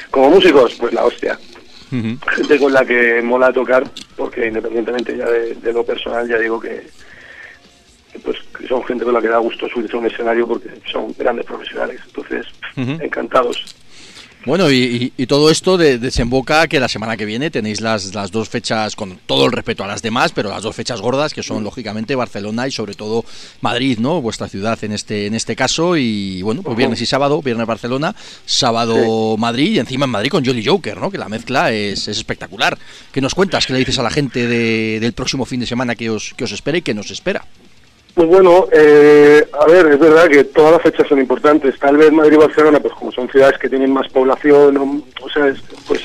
como 0.09 0.29
músicos, 0.29 0.73
pues 0.75 0.93
la 0.93 1.05
hostia. 1.05 1.37
Gente 1.89 2.57
con 2.57 2.71
la 2.73 2.85
que 2.85 3.21
mola 3.21 3.51
tocar, 3.51 3.83
porque 4.15 4.47
independientemente 4.47 5.17
ya 5.17 5.29
de, 5.29 5.55
de 5.55 5.73
lo 5.73 5.85
personal, 5.85 6.27
ya 6.27 6.37
digo 6.37 6.59
que, 6.59 6.87
que, 8.11 8.19
pues 8.19 8.37
que 8.57 8.67
son 8.67 8.83
gente 8.85 9.03
con 9.03 9.13
la 9.13 9.21
que 9.21 9.27
da 9.27 9.37
gusto 9.37 9.67
subirse 9.67 9.97
a 9.97 9.99
un 9.99 10.05
escenario 10.07 10.47
porque 10.47 10.69
son 10.89 11.13
grandes 11.17 11.45
profesionales. 11.45 11.99
Entonces, 12.07 12.47
encantados. 12.77 13.75
Bueno, 14.43 14.71
y, 14.71 14.75
y- 14.77 15.13
y 15.23 15.27
todo 15.27 15.51
esto 15.51 15.77
de- 15.77 15.99
desemboca 15.99 16.67
que 16.67 16.79
la 16.79 16.87
semana 16.87 17.15
que 17.15 17.25
viene 17.25 17.51
tenéis 17.51 17.79
las, 17.79 18.15
las 18.15 18.31
dos 18.31 18.49
fechas, 18.49 18.95
con 18.95 19.19
todo 19.27 19.45
el 19.45 19.51
respeto 19.51 19.83
a 19.83 19.87
las 19.87 20.01
demás, 20.01 20.31
pero 20.31 20.49
las 20.49 20.63
dos 20.63 20.75
fechas 20.75 20.99
gordas, 20.99 21.31
que 21.33 21.43
son 21.43 21.63
lógicamente 21.63 22.15
Barcelona 22.15 22.67
y 22.67 22.71
sobre 22.71 22.95
todo 22.95 23.23
Madrid, 23.61 23.99
¿no? 23.99 24.19
Vuestra 24.19 24.47
ciudad 24.47 24.83
en 24.83 24.93
este, 24.93 25.27
en 25.27 25.35
este 25.35 25.55
caso. 25.55 25.95
Y 25.95 26.41
bueno, 26.41 26.63
pues 26.63 26.75
viernes 26.75 26.99
y 27.01 27.05
sábado, 27.05 27.39
viernes 27.43 27.67
Barcelona, 27.67 28.15
sábado 28.45 29.37
Madrid 29.37 29.73
y 29.73 29.79
encima 29.79 30.05
en 30.05 30.11
Madrid 30.11 30.31
con 30.31 30.43
Jolly 30.43 30.65
Joker, 30.65 30.97
¿no? 30.97 31.11
Que 31.11 31.19
la 31.19 31.29
mezcla 31.29 31.71
es, 31.71 32.07
es 32.07 32.17
espectacular. 32.17 32.79
¿Qué 33.11 33.21
nos 33.21 33.35
cuentas? 33.35 33.67
¿Qué 33.67 33.73
le 33.73 33.79
dices 33.79 33.99
a 33.99 34.03
la 34.03 34.09
gente 34.09 34.47
de- 34.47 34.99
del 34.99 35.13
próximo 35.13 35.45
fin 35.45 35.59
de 35.59 35.67
semana 35.67 35.93
que 35.95 36.09
os, 36.09 36.33
que 36.35 36.45
os 36.45 36.51
espera 36.51 36.79
y 36.79 36.81
que 36.81 36.95
nos 36.95 37.11
espera? 37.11 37.45
Pues 38.13 38.27
bueno, 38.27 38.67
eh, 38.73 39.47
a 39.53 39.65
ver, 39.67 39.87
es 39.87 39.99
verdad 39.99 40.27
que 40.27 40.43
todas 40.43 40.73
las 40.73 40.81
fechas 40.81 41.07
son 41.07 41.19
importantes. 41.19 41.79
Tal 41.79 41.95
vez 41.97 42.11
Madrid 42.11 42.33
y 42.33 42.37
Barcelona, 42.37 42.79
pues 42.79 42.93
como 42.93 43.11
son 43.11 43.29
ciudades 43.29 43.57
que 43.57 43.69
tienen 43.69 43.91
más 43.93 44.07
población, 44.09 44.77
o, 44.77 45.01
o 45.25 45.29
sea, 45.29 45.47
es- 45.47 45.61
pues 45.87 46.01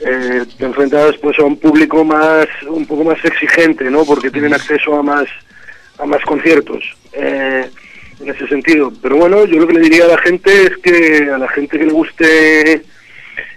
eh, 0.00 0.44
te 0.58 0.64
enfrentas 0.64 1.16
pues 1.18 1.38
a 1.38 1.44
un 1.44 1.56
público 1.58 2.04
más, 2.04 2.46
un 2.68 2.86
poco 2.86 3.04
más 3.04 3.22
exigente, 3.24 3.84
¿no? 3.90 4.04
Porque 4.04 4.30
tienen 4.30 4.54
acceso 4.54 4.96
a 4.96 5.02
más, 5.02 5.26
a 5.98 6.06
más 6.06 6.22
conciertos. 6.24 6.82
eh, 7.12 7.68
en 8.20 8.28
ese 8.28 8.46
sentido. 8.48 8.92
Pero 9.00 9.16
bueno, 9.16 9.46
yo 9.46 9.58
lo 9.60 9.66
que 9.66 9.72
le 9.72 9.80
diría 9.80 10.04
a 10.04 10.08
la 10.08 10.18
gente 10.18 10.64
es 10.66 10.76
que 10.82 11.30
a 11.32 11.38
la 11.38 11.48
gente 11.48 11.78
que 11.78 11.86
le 11.86 11.92
guste 11.92 12.82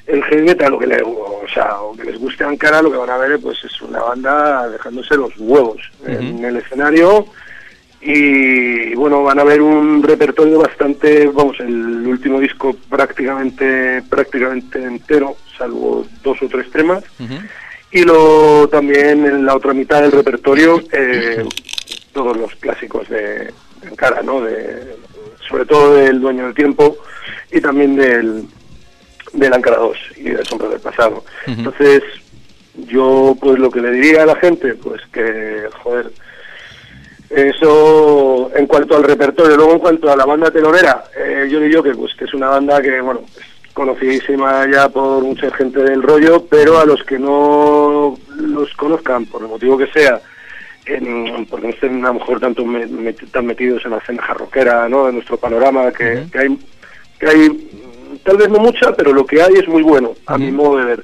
el 0.08 0.24
heavy 0.24 0.42
metal 0.44 0.74
o 0.74 0.80
que, 0.80 0.88
le, 0.88 1.02
o 1.04 1.42
sea, 1.54 1.82
o 1.82 1.94
que 1.98 2.06
les 2.06 2.18
guste 2.18 2.46
Ankara, 2.46 2.82
lo 2.82 2.90
que 2.90 2.98
van 2.98 3.10
a 3.10 3.18
ver 3.18 3.40
pues 3.42 3.58
es 3.66 3.82
una 3.82 4.00
banda 4.00 4.70
dejándose 4.70 5.16
los 5.18 5.32
huevos 5.38 5.82
en 6.08 6.44
el 6.46 6.56
escenario 6.58 7.26
y 8.06 8.96
bueno, 8.96 9.24
van 9.24 9.40
a 9.40 9.46
ver 9.46 9.62
un 9.62 10.04
repertorio 10.04 10.60
bastante, 10.60 11.28
vamos, 11.28 11.58
el 11.62 12.06
último 12.06 12.40
disco 12.40 12.76
prácticamente 12.90 14.02
prácticamente 14.10 14.84
entero, 14.84 15.38
salvo 15.58 16.06
dos 16.22 16.42
o 16.42 16.48
tres 16.50 16.70
temas. 16.70 17.04
Y 17.92 18.04
lo 18.04 18.68
también 18.70 19.26
en 19.26 19.46
la 19.46 19.56
otra 19.56 19.74
mitad 19.74 20.02
del 20.02 20.12
repertorio, 20.12 20.82
eh, 20.92 21.46
todos 22.12 22.36
los 22.36 22.54
clásicos 22.56 23.08
de, 23.08 23.54
de 23.82 24.24
¿no? 24.24 24.42
De, 24.42 24.96
sobre 25.48 25.66
todo 25.66 25.96
del 25.96 26.20
Dueño 26.20 26.46
del 26.46 26.56
Tiempo 26.56 26.98
y 27.52 27.62
también 27.62 27.96
del, 27.96 28.46
del 29.32 29.54
Ankara 29.54 29.78
2 29.78 29.98
y 30.18 30.24
del 30.24 30.46
Sombra 30.46 30.68
del 30.68 30.80
Pasado. 30.80 31.24
Entonces, 31.46 32.04
yo 32.88 33.38
pues 33.40 33.60
lo 33.60 33.70
que 33.72 33.82
le 33.82 33.92
diría 33.92 34.24
a 34.24 34.26
la 34.26 34.36
gente, 34.36 34.74
pues 34.74 35.02
que, 35.14 35.70
joder, 35.84 36.12
eso 37.36 38.52
en 38.56 38.68
cuanto 38.68 38.96
al 38.96 39.04
repertorio. 39.04 39.56
Luego 39.58 39.74
en 39.74 39.80
cuanto 39.80 40.12
a 40.12 40.16
la 40.16 40.26
banda 40.26 40.52
telonera, 40.52 41.04
eh, 41.18 41.48
yo 41.50 41.60
diría 41.60 41.82
que, 41.82 41.94
pues, 41.96 42.14
que 42.16 42.26
es 42.26 42.34
una 42.34 42.50
banda 42.50 42.82
que, 42.82 43.02
bueno, 43.02 43.22
es 43.38 43.74
conocidísima 43.74 44.66
ya 44.72 44.90
por 44.90 45.24
mucha 45.24 45.50
gente 45.52 45.82
del 45.84 46.04
rollo, 46.04 46.46
pero 46.50 46.80
a 46.80 46.86
los 46.86 47.04
que 47.04 47.18
no 47.20 48.16
los 48.38 48.74
conozcan, 48.76 49.26
por 49.26 49.42
el 49.42 49.48
motivo 49.48 49.78
que 49.78 49.88
sea, 49.88 50.22
en- 50.86 51.46
porque 51.50 51.68
no 51.68 51.74
estén 51.74 52.04
a 52.06 52.10
lo 52.10 52.16
mejor 52.16 52.40
tanto 52.40 52.66
me- 52.66 52.86
me- 52.86 53.14
tan 53.14 53.46
metidos 53.46 53.84
en 53.86 53.92
la 53.92 53.98
escena 53.98 54.22
jarroquera, 54.22 54.88
¿no? 54.90 55.06
De 55.08 55.14
nuestro 55.14 55.38
panorama, 55.38 55.92
que, 55.92 56.26
que 56.32 56.40
hay, 56.40 56.60
que 57.20 57.28
hay 57.28 57.70
tal 58.24 58.38
vez 58.38 58.50
no 58.50 58.60
mucha, 58.60 58.94
pero 58.96 59.12
lo 59.14 59.26
que 59.26 59.42
hay 59.42 59.54
es 59.56 59.68
muy 59.68 59.82
bueno, 59.82 60.12
a 60.28 60.38
mi 60.38 60.52
modo 60.52 60.78
de 60.78 60.86
ver. 60.86 61.04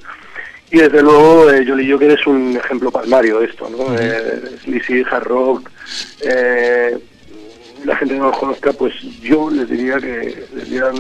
Y 0.72 0.78
desde 0.78 1.02
luego, 1.02 1.50
eh, 1.50 1.66
Jolly 1.68 1.92
Joker 1.92 2.12
es 2.12 2.28
un 2.28 2.56
ejemplo 2.56 2.92
palmario 2.92 3.40
de 3.40 3.48
esto, 3.48 3.70
¿no? 3.70 3.98
Eh, 3.98 4.58
Sleazy, 4.64 5.04
hard 5.10 5.24
rock, 5.24 5.70
eh, 6.22 6.98
la 7.86 7.96
gente 7.96 8.14
que 8.14 8.20
no 8.20 8.28
los 8.28 8.38
conozca, 8.38 8.72
pues 8.74 8.94
yo 9.22 9.50
les 9.50 9.68
diría 9.68 9.98
que 9.98 10.44
les 10.54 10.70
dieran, 10.70 10.96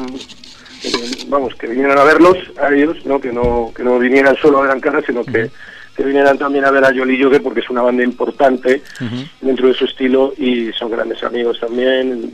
vamos, 1.27 1.53
que 1.55 1.67
vinieran 1.67 1.99
a 1.99 2.03
verlos, 2.03 2.37
a 2.59 2.73
ellos, 2.73 3.05
¿no? 3.05 3.21
Que 3.21 3.31
no, 3.31 3.71
que 3.75 3.83
no 3.83 3.99
vinieran 3.99 4.35
solo 4.37 4.57
a 4.57 4.61
ver 4.63 4.71
Ankara, 4.71 5.03
sino 5.05 5.23
que, 5.23 5.51
que 5.95 6.03
vinieran 6.03 6.39
también 6.39 6.65
a 6.65 6.71
ver 6.71 6.85
a 6.85 6.93
Jolly 6.93 7.21
Joker 7.21 7.43
porque 7.43 7.59
es 7.59 7.69
una 7.69 7.83
banda 7.83 8.03
importante 8.03 8.81
dentro 9.41 9.67
de 9.67 9.73
su 9.75 9.85
estilo 9.85 10.33
y 10.37 10.71
son 10.73 10.89
grandes 10.89 11.21
amigos 11.23 11.59
también. 11.59 12.31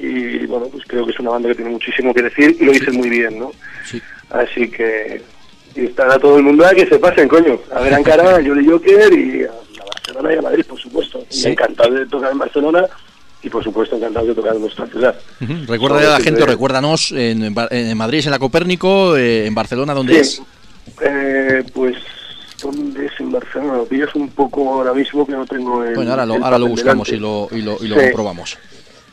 Y 0.00 0.46
bueno, 0.46 0.68
pues 0.68 0.84
creo 0.86 1.04
que 1.04 1.10
es 1.10 1.18
una 1.18 1.30
banda 1.30 1.48
que 1.48 1.56
tiene 1.56 1.72
muchísimo 1.72 2.14
que 2.14 2.22
decir 2.22 2.56
y 2.58 2.64
lo 2.64 2.72
dicen 2.72 2.94
muy 2.94 3.10
bien, 3.10 3.38
¿no? 3.38 3.50
Sí. 3.84 4.00
Así 4.30 4.70
que 4.70 5.20
y 5.80 5.86
estará 5.86 6.18
todo 6.18 6.36
el 6.38 6.42
mundo 6.42 6.66
a 6.66 6.70
que 6.70 6.86
se 6.86 6.98
pasen, 6.98 7.28
coño. 7.28 7.58
A 7.74 7.80
ver 7.80 7.94
Ankara, 7.94 8.36
a 8.36 8.42
Jolly 8.44 8.66
Joker 8.68 9.12
y 9.12 9.44
a, 9.44 9.48
a 9.50 9.84
Barcelona 9.94 10.34
y 10.34 10.38
a 10.38 10.42
Madrid, 10.42 10.64
por 10.68 10.78
supuesto. 10.80 11.24
Y 11.30 11.46
encantado 11.46 11.94
de 11.94 12.06
tocar 12.06 12.32
en 12.32 12.38
Barcelona 12.38 12.84
y 13.42 13.48
por 13.48 13.62
supuesto 13.62 13.96
encantado 13.96 14.26
de 14.26 14.34
tocar 14.34 14.54
en 14.56 14.60
nuestra 14.62 14.86
ciudad. 14.88 15.14
Recuerda 15.68 15.98
a 16.00 16.18
la 16.18 16.20
gente, 16.20 16.44
recuérdanos, 16.44 17.12
en, 17.12 17.54
en 17.70 17.96
Madrid 17.96 18.18
es 18.18 18.26
en 18.26 18.32
la 18.32 18.38
Copérnico, 18.38 19.16
eh, 19.16 19.46
en 19.46 19.54
Barcelona, 19.54 19.94
¿dónde 19.94 20.14
Sí. 20.14 20.20
es? 20.20 20.42
Eh, 21.02 21.62
pues, 21.72 21.94
¿dónde 22.60 23.06
es 23.06 23.12
en 23.20 23.30
Barcelona? 23.30 23.74
Lo 23.76 23.84
pillas 23.84 24.12
un 24.16 24.28
poco 24.30 24.72
ahora 24.74 24.92
mismo 24.94 25.24
que 25.26 25.32
no 25.32 25.46
tengo 25.46 25.84
el. 25.84 25.94
Bueno, 25.94 26.10
ahora 26.10 26.26
lo, 26.26 26.34
ahora 26.44 26.58
lo 26.58 26.66
buscamos 26.66 27.06
delante. 27.08 27.16
y 27.54 27.60
lo, 27.60 27.74
y 27.76 27.78
lo, 27.78 27.84
y 27.84 27.88
lo 27.88 27.96
Sí. 27.96 28.02
comprobamos. 28.06 28.58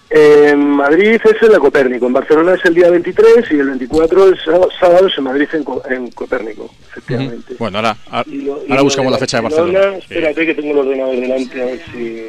En 0.10 0.60
Madrid 0.60 1.20
es 1.24 1.42
en 1.42 1.52
la 1.52 1.60
Copérnico, 1.60 2.06
en 2.06 2.14
Barcelona 2.14 2.54
es 2.54 2.64
el 2.66 2.76
día 2.76 2.90
23 2.92 3.46
y 3.52 3.56
el 3.56 3.68
24 3.70 4.34
es 4.34 4.40
sábado, 4.44 4.70
sábado 4.80 5.08
es 5.08 5.18
en 5.18 5.24
Madrid 5.24 5.48
en, 5.54 5.64
Co- 5.64 5.82
en 5.90 6.12
Copérnico, 6.12 6.70
efectivamente. 6.90 7.56
Bueno, 7.58 7.80
ahora, 7.80 7.98
ahora, 8.12 8.30
Y 8.32 8.36
lo- 8.42 8.58
y 8.58 8.62
ahora 8.70 8.76
lo 8.76 8.84
buscamos 8.84 9.12
la 9.12 9.18
fecha 9.18 9.38
de 9.38 9.44
Barcelona, 9.44 9.74
Barcelona. 9.80 9.98
Espérate 9.98 10.46
que 10.46 10.54
tengo 10.54 10.72
el 10.74 10.78
ordenador 10.88 11.16
delante 11.20 11.62
a 11.62 11.66
ver 11.66 11.82
si, 11.92 12.24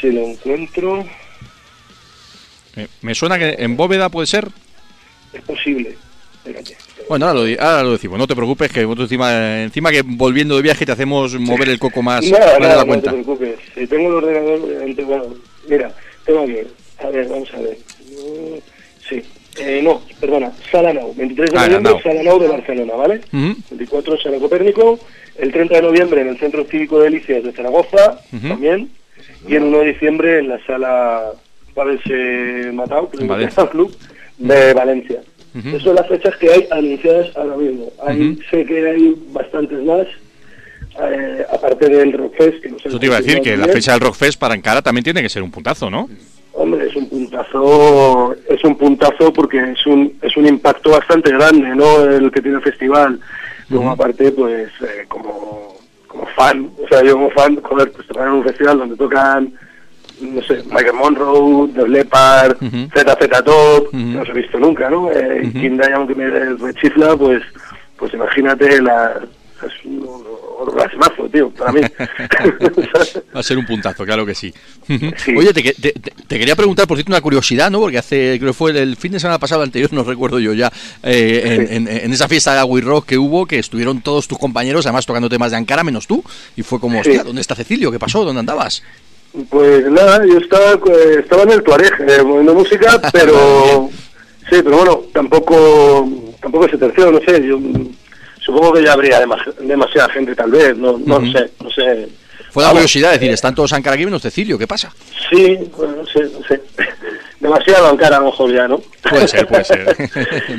si 0.00 0.12
lo 0.12 0.20
encuentro. 0.20 1.04
Eh, 2.76 2.88
me 3.02 3.14
suena 3.14 3.38
que 3.38 3.56
en 3.58 3.76
Bóveda 3.76 4.08
puede 4.10 4.26
ser. 4.26 4.48
Es 5.32 5.42
posible. 5.42 5.96
Espérate. 6.44 6.76
Bueno, 7.08 7.26
ahora 7.26 7.40
lo, 7.40 7.44
di- 7.46 7.56
ahora 7.58 7.82
lo 7.84 7.92
decimos, 7.92 8.18
no 8.18 8.26
te 8.26 8.36
preocupes, 8.36 8.70
que 8.70 8.82
encima, 8.82 9.62
encima 9.62 9.90
que 9.90 10.02
volviendo 10.04 10.56
de 10.56 10.62
viaje 10.62 10.84
te 10.84 10.92
hacemos 10.92 11.34
mover 11.40 11.70
el 11.70 11.78
coco 11.78 12.02
más, 12.02 12.22
Nada, 12.30 12.44
más 12.44 12.54
de 12.54 12.60
nada, 12.60 12.74
la 12.76 12.80
no 12.82 12.86
cuenta. 12.86 13.10
te 13.10 13.22
preocupes. 13.22 13.56
Si 13.74 13.86
tengo 13.86 14.08
el 14.10 14.14
ordenador 14.24 14.66
delante, 14.68 15.04
bueno, 15.04 15.24
mira, 15.68 15.94
tengo 16.24 16.40
aquí. 16.40 16.56
A 17.02 17.08
ver, 17.10 17.28
vamos 17.28 17.52
a 17.54 17.58
ver. 17.60 17.76
Mm, 18.10 18.58
Sí, 19.08 19.22
eh, 19.60 19.80
no, 19.82 20.00
perdona, 20.18 20.50
Sala 20.72 20.94
Nou, 20.94 21.12
23 21.14 21.50
de 21.50 21.58
Ah, 21.58 21.66
noviembre, 21.66 21.92
Nau. 21.92 22.00
Sala 22.02 22.22
Nou 22.22 22.38
de 22.40 22.48
Barcelona, 22.48 22.94
¿vale? 22.94 23.20
Ujú. 23.32 23.54
24 23.72 24.14
en 24.14 24.20
Sala 24.22 24.38
Copérnico, 24.38 24.98
el 25.36 25.52
30 25.52 25.74
de 25.76 25.82
noviembre 25.82 26.20
en 26.22 26.28
el 26.28 26.38
Centro 26.38 26.64
Cívico 26.64 26.98
de 26.98 27.10
Delicias 27.10 27.44
de 27.44 27.52
Zaragoza, 27.52 28.18
también, 28.48 28.88
y 29.46 29.54
el 29.56 29.64
1 29.64 29.78
de 29.80 29.86
diciembre 29.92 30.38
en 30.38 30.48
la 30.48 30.64
Sala 30.66 31.32
eh, 31.76 32.70
Matau, 32.72 33.10
club 33.10 33.94
de 34.38 34.72
Valencia. 34.72 35.20
Esas 35.54 35.82
son 35.82 35.94
las 35.96 36.08
fechas 36.08 36.34
que 36.36 36.50
hay 36.50 36.66
anunciadas 36.70 37.36
ahora 37.36 37.56
mismo. 37.56 37.92
Hay, 38.04 38.30
Ujú. 38.30 38.40
Sé 38.50 38.64
que 38.64 38.88
hay 38.88 39.14
bastantes 39.32 39.78
más, 39.84 40.06
eh, 41.02 41.44
aparte 41.52 41.88
del 41.88 42.12
Rockfest. 42.12 42.62
Que 42.62 42.68
no 42.70 42.78
sé 42.78 42.88
Eso 42.88 42.98
te 42.98 43.06
iba 43.06 43.16
a 43.16 43.20
decir, 43.20 43.40
que 43.40 43.56
la 43.56 43.68
fecha 43.68 43.92
del 43.92 44.00
Rockfest 44.00 44.38
para 44.38 44.54
Ankara 44.54 44.82
también 44.82 45.04
tiene 45.04 45.22
que 45.22 45.28
ser 45.28 45.42
un 45.42 45.50
puntazo, 45.50 45.90
¿no? 45.90 46.08
Hombre, 46.52 46.86
es 46.86 46.94
un 46.94 47.08
puntazo, 47.08 48.36
es 48.48 48.62
un 48.62 48.76
puntazo 48.76 49.32
porque 49.32 49.58
es 49.58 49.86
un, 49.86 50.16
es 50.22 50.36
un 50.36 50.46
impacto 50.46 50.90
bastante 50.90 51.32
grande, 51.32 51.74
¿no? 51.74 52.04
El 52.04 52.30
que 52.30 52.40
tiene 52.40 52.58
el 52.58 52.62
festival. 52.62 53.18
Luego 53.68 53.90
aparte, 53.90 54.30
pues, 54.30 54.70
eh, 54.82 55.04
como, 55.08 55.76
como 56.06 56.26
fan, 56.28 56.70
o 56.82 56.86
sea, 56.88 57.02
yo 57.02 57.14
como 57.14 57.30
fan, 57.30 57.60
joder, 57.60 57.90
pues 57.90 58.06
trabajar 58.06 58.32
en 58.32 58.38
un 58.38 58.44
festival 58.44 58.78
donde 58.78 58.96
tocan, 58.96 59.52
no 60.20 60.42
sé, 60.42 60.62
Michael 60.70 60.94
Monroe, 60.94 61.68
The 61.74 61.88
Leppard, 61.88 62.62
Ujú. 62.62 62.88
ZZ 62.94 63.44
Top, 63.44 63.90
que 63.90 63.96
no 63.96 64.22
os 64.22 64.28
he 64.28 64.32
visto 64.32 64.58
nunca, 64.58 64.88
¿no? 64.88 65.10
Eh. 65.10 65.50
King 65.52 65.78
Diamond 65.78 66.08
que 66.08 66.14
me 66.14 66.30
rechifla, 66.30 67.16
pues, 67.16 67.42
pues 67.96 68.14
imagínate 68.14 68.80
la, 68.80 69.22
es 69.66 69.84
un 69.84 70.04
orgasmazo, 70.68 71.28
tío, 71.32 71.50
para 71.50 71.72
mí. 71.72 71.80
Va 73.34 73.40
a 73.40 73.42
ser 73.42 73.58
un 73.58 73.66
puntazo, 73.66 74.04
claro 74.04 74.24
que 74.26 74.34
sí. 74.34 74.52
Sí. 74.86 75.34
Oye, 75.36 75.52
te, 75.52 75.62
te- 75.74 75.92
te- 75.92 76.38
quería 76.38 76.56
preguntar, 76.56 76.86
por 76.86 76.96
cierto, 76.96 77.12
una 77.12 77.20
curiosidad, 77.20 77.70
¿no? 77.70 77.80
Porque 77.80 77.98
hace, 77.98 78.36
creo 78.38 78.50
que 78.52 78.56
fue 78.56 78.70
el 78.78 78.96
fin 78.96 79.12
de 79.12 79.20
semana 79.20 79.38
pasado, 79.38 79.62
anterior, 79.62 79.92
no 79.92 80.04
recuerdo 80.04 80.38
yo 80.38 80.52
ya, 80.52 80.72
eh, 81.02 81.66
en, 81.70 81.88
en- 81.88 81.96
en 82.04 82.12
esa 82.12 82.28
fiesta 82.28 82.54
de 82.54 82.62
We 82.64 82.80
Rock 82.80 83.06
que 83.06 83.18
hubo, 83.18 83.46
que 83.46 83.58
estuvieron 83.58 84.00
todos 84.00 84.28
tus 84.28 84.38
compañeros, 84.38 84.86
además 84.86 85.06
tocando 85.06 85.28
temas 85.28 85.50
de 85.50 85.56
Ankara, 85.58 85.84
menos 85.84 86.06
tú, 86.06 86.22
y 86.56 86.62
fue 86.62 86.80
como, 86.80 87.02
Sí. 87.02 87.10
hostia, 87.10 87.24
¿dónde 87.24 87.40
está 87.40 87.54
Cecilio? 87.54 87.90
¿Qué 87.92 87.98
pasó? 87.98 88.24
¿Dónde 88.24 88.40
andabas? 88.40 88.82
Pues 89.50 89.84
nada, 89.90 90.24
yo 90.26 90.38
estaba, 90.38 90.72
eh, 90.72 91.16
estaba 91.18 91.42
en 91.42 91.50
el 91.50 91.62
Tuareg 91.62 91.92
eh, 92.08 92.22
moviendo 92.22 92.54
música, 92.54 93.00
pero 93.12 93.90
sí, 94.50 94.56
pero 94.62 94.76
bueno, 94.76 95.02
tampoco 95.12 96.08
tampoco 96.40 96.68
se 96.68 96.76
terció, 96.78 97.10
no 97.10 97.18
sé, 97.20 97.44
yo 97.46 97.58
supongo 98.44 98.72
que 98.74 98.82
ya 98.84 98.92
habría 98.92 99.20
demas- 99.20 99.54
demasiada 99.60 100.08
gente 100.10 100.34
tal 100.34 100.50
vez, 100.50 100.76
no, 100.76 100.98
no 101.04 101.20
sé, 101.32 101.50
no 101.62 101.70
sé. 101.70 102.08
Fue 102.50 102.62
la 102.62 102.70
curiosidad 102.70 103.08
de 103.10 103.18
decir, 103.18 103.32
están 103.32 103.54
todos 103.54 103.72
Ankara 103.72 103.94
aquí 103.94 104.04
menos 104.04 104.22
Cecilio, 104.22 104.56
¿qué 104.56 104.66
pasa? 104.66 104.92
Sí, 105.28 105.58
bueno, 105.76 105.96
no 105.96 106.06
sé, 106.06 106.20
no 106.32 106.44
sé. 106.48 106.60
Demasiado 107.40 107.90
en 107.90 107.96
cara 107.96 108.16
a 108.16 108.20
lo 108.20 108.26
mejor 108.26 108.52
ya, 108.54 108.68
¿no? 108.68 108.80
Puede 109.10 109.26
ser, 109.28 109.46
puede 109.46 109.64
ser. 109.64 109.96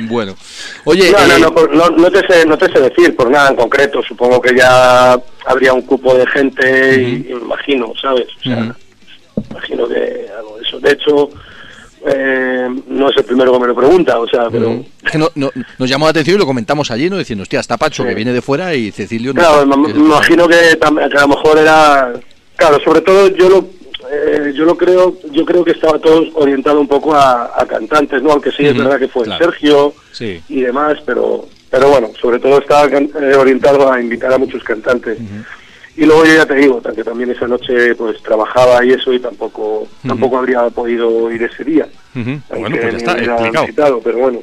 bueno. 0.02 0.36
Oye, 0.84 1.10
no, 1.10 1.18
eh, 1.18 1.38
no, 1.40 1.66
no, 1.68 1.90
no 1.96 2.10
te 2.10 2.24
sé, 2.28 2.44
no 2.46 2.56
te 2.58 2.70
sé 2.70 2.78
decir 2.80 3.16
por 3.16 3.30
nada 3.30 3.48
en 3.50 3.56
concreto. 3.56 4.02
Supongo 4.06 4.40
que 4.40 4.54
ya 4.54 5.18
habría 5.46 5.72
un 5.72 5.82
cupo 5.82 6.14
de 6.14 6.26
gente, 6.28 6.94
y, 7.02 7.30
y 7.30 7.34
me 7.34 7.40
imagino, 7.40 7.92
¿sabes? 8.00 8.26
O 8.38 8.42
sea, 8.42 8.76
imagino 9.50 9.88
que 9.88 10.26
algo 10.36 10.58
de 10.58 10.62
eso. 10.68 10.78
De 10.78 10.92
hecho, 10.92 11.30
eh, 12.06 12.68
no 12.88 13.10
es 13.10 13.16
el 13.16 13.24
primero 13.24 13.52
que 13.52 13.58
me 13.58 13.66
lo 13.66 13.74
pregunta, 13.74 14.18
o 14.20 14.26
sea, 14.28 14.48
pero... 14.50 14.84
Es 15.04 15.10
que 15.12 15.18
no- 15.18 15.30
no- 15.34 15.50
nos 15.78 15.88
llamó 15.90 16.06
la 16.06 16.10
atención 16.10 16.36
y 16.36 16.38
lo 16.38 16.46
comentamos 16.46 16.90
allí, 16.90 17.10
¿no? 17.10 17.18
Diciendo, 17.18 17.42
hostia, 17.42 17.60
está 17.60 17.76
Pacho 17.76 18.02
Sí. 18.02 18.08
que 18.08 18.14
viene 18.14 18.32
de 18.32 18.42
fuera 18.42 18.74
y 18.74 18.90
Cecilio 18.92 19.32
no. 19.34 19.40
Claro, 19.40 19.66
me, 19.66 19.90
imagino 19.90 20.46
que, 20.48 20.78
a 20.80 20.90
lo 21.20 21.28
mejor 21.28 21.58
era... 21.58 22.12
Claro, 22.56 22.78
sobre 22.80 23.00
todo 23.02 23.28
yo 23.28 23.48
lo... 23.50 23.68
eh, 24.10 24.52
yo 24.54 24.64
lo 24.64 24.76
creo, 24.76 25.16
yo 25.32 25.44
creo 25.44 25.64
que 25.64 25.72
estaba 25.72 25.98
todo 25.98 26.24
orientado 26.34 26.80
un 26.80 26.88
poco 26.88 27.14
a, 27.14 27.50
a 27.60 27.66
cantantes, 27.66 28.22
¿no? 28.22 28.32
Aunque 28.32 28.50
sí 28.52 28.64
es 28.66 28.76
verdad 28.76 28.98
que 28.98 29.08
fue 29.08 29.24
claro. 29.24 29.44
Sergio, 29.44 29.94
Sí. 30.12 30.40
y 30.48 30.60
demás, 30.62 30.98
pero 31.04 31.46
pero 31.68 31.88
bueno, 31.90 32.10
sobre 32.22 32.38
todo 32.38 32.58
estaba 32.58 32.86
eh, 32.86 33.34
orientado 33.36 33.92
a 33.92 34.00
invitar 34.00 34.32
a 34.32 34.38
muchos 34.38 34.62
cantantes. 34.62 35.18
Y 35.98 36.04
luego 36.04 36.24
yo 36.26 36.34
ya 36.34 36.44
te 36.46 36.54
digo, 36.56 36.82
que 36.82 37.02
también 37.04 37.30
esa 37.30 37.46
noche 37.48 37.94
pues 37.94 38.22
trabajaba 38.22 38.84
y 38.84 38.90
eso 38.90 39.12
y 39.14 39.18
tampoco 39.18 39.88
tampoco 40.06 40.38
habría 40.38 40.68
podido 40.70 41.30
ir 41.32 41.42
ese 41.42 41.64
día. 41.64 41.88
Ujú. 42.14 42.38
Bueno, 42.50 42.76
pues 42.80 42.92
ya 42.92 42.98
está, 42.98 43.12
explicado. 43.18 43.62
visitado, 43.66 44.00
pero 44.02 44.18
bueno, 44.18 44.40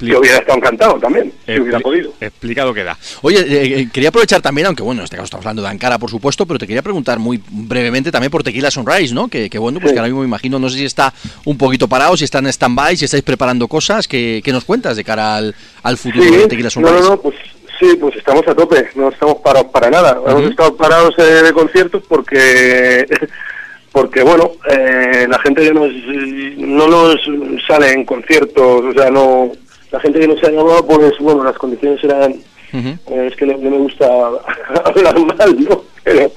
yo 0.00 0.20
hubiera 0.20 0.38
estado 0.38 0.58
encantado 0.58 0.98
también, 0.98 1.32
si 1.44 1.60
hubiera 1.60 1.78
podido. 1.80 2.12
Explicado 2.20 2.72
queda. 2.74 2.96
Oye, 3.22 3.38
eh, 3.40 3.80
eh, 3.80 3.88
quería 3.92 4.08
aprovechar 4.08 4.40
también, 4.42 4.66
aunque 4.66 4.82
bueno, 4.82 5.00
en 5.00 5.04
este 5.04 5.16
caso 5.16 5.24
estamos 5.26 5.44
hablando 5.46 5.62
de 5.62 5.68
Ankara, 5.68 5.98
por 5.98 6.10
supuesto, 6.10 6.44
pero 6.46 6.58
te 6.58 6.66
quería 6.66 6.82
preguntar 6.82 7.18
muy 7.18 7.40
brevemente 7.50 8.10
también 8.10 8.30
por 8.30 8.42
Tequila 8.42 8.70
Sunrise, 8.70 9.14
¿no? 9.14 9.28
Que, 9.28 9.48
que 9.50 9.58
bueno, 9.58 9.78
pues 9.80 9.90
Sí. 9.90 9.94
que 9.94 9.98
ahora 10.00 10.08
mismo 10.08 10.20
me 10.22 10.26
imagino, 10.28 10.58
no 10.58 10.68
sé 10.68 10.78
si 10.78 10.84
está 10.84 11.12
un 11.44 11.56
poquito 11.58 11.88
parado, 11.88 12.16
si 12.16 12.24
está 12.24 12.38
en 12.40 12.46
stand-by, 12.48 12.96
si 12.96 13.04
estáis 13.04 13.22
preparando 13.22 13.68
cosas, 13.68 14.06
¿qué, 14.08 14.40
qué 14.44 14.52
nos 14.52 14.64
cuentas 14.64 14.96
de 14.96 15.04
cara 15.04 15.36
al, 15.36 15.54
al 15.82 15.96
futuro 15.96 16.24
Sí, 16.24 16.30
de 16.36 16.46
Tequila 16.48 16.66
no, 16.66 16.70
Sunrise? 16.70 17.00
no, 17.00 17.08
no, 17.10 17.20
pues 17.20 17.34
sí, 17.78 17.96
pues 18.00 18.16
estamos 18.16 18.46
a 18.48 18.54
tope, 18.54 18.88
no 18.94 19.08
estamos 19.08 19.36
parados 19.36 19.70
para 19.70 19.90
nada. 19.90 20.20
Hemos 20.26 20.50
estado 20.50 20.76
parados 20.76 21.14
eh, 21.18 21.22
de 21.22 21.52
conciertos 21.52 22.02
porque, 22.08 23.06
porque 23.92 24.22
bueno, 24.22 24.52
eh, 24.70 25.26
la 25.28 25.38
gente 25.40 25.62
que 25.62 25.72
nos, 25.72 25.90
no 26.58 26.88
nos 26.88 27.20
sale 27.66 27.92
en 27.92 28.04
conciertos, 28.04 28.84
o 28.84 28.92
sea, 28.92 29.10
no, 29.10 29.52
la 29.90 30.00
gente 30.00 30.20
que 30.20 30.28
nos 30.28 30.42
ha 30.42 30.50
llamado, 30.50 30.86
pues 30.86 31.18
bueno, 31.20 31.44
las 31.44 31.56
condiciones 31.56 32.02
eran, 32.04 32.34
eh, 32.72 33.28
es 33.30 33.36
que 33.36 33.46
no, 33.46 33.56
no 33.58 33.70
me 33.70 33.78
gusta 33.78 34.06
hablar 34.84 35.18
mal, 35.18 35.64
¿no? 35.68 35.84
Pero, 36.04 36.30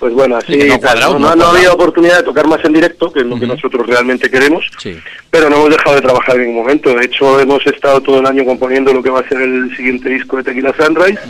pues 0.00 0.12
bueno, 0.14 0.36
así, 0.36 0.56
no 0.56 0.78
tal, 0.78 0.80
cuadrado, 0.80 1.12
no, 1.12 1.18
no 1.18 1.20
no 1.20 1.34
cuadrado. 1.34 1.56
había 1.56 1.72
oportunidad 1.72 2.16
de 2.16 2.22
tocar 2.24 2.48
más 2.48 2.64
en 2.64 2.72
directo, 2.72 3.12
que 3.12 3.20
es 3.20 3.26
lo 3.26 3.38
que 3.38 3.46
nosotros 3.46 3.86
realmente 3.86 4.30
queremos 4.30 4.64
Sí. 4.78 4.98
pero 5.30 5.48
no 5.50 5.56
hemos 5.56 5.70
dejado 5.70 5.94
de 5.96 6.02
trabajar 6.02 6.36
en 6.36 6.42
ningún 6.46 6.62
momento. 6.62 6.94
De 6.94 7.04
hecho, 7.04 7.38
hemos 7.38 7.64
estado 7.66 8.00
todo 8.00 8.18
el 8.20 8.26
año 8.26 8.44
componiendo 8.44 8.92
lo 8.92 9.02
que 9.02 9.10
va 9.10 9.20
a 9.20 9.28
ser 9.28 9.40
el 9.42 9.76
siguiente 9.76 10.08
disco 10.08 10.38
de 10.38 10.42
Tequila 10.44 10.74
Sunrise. 10.76 11.20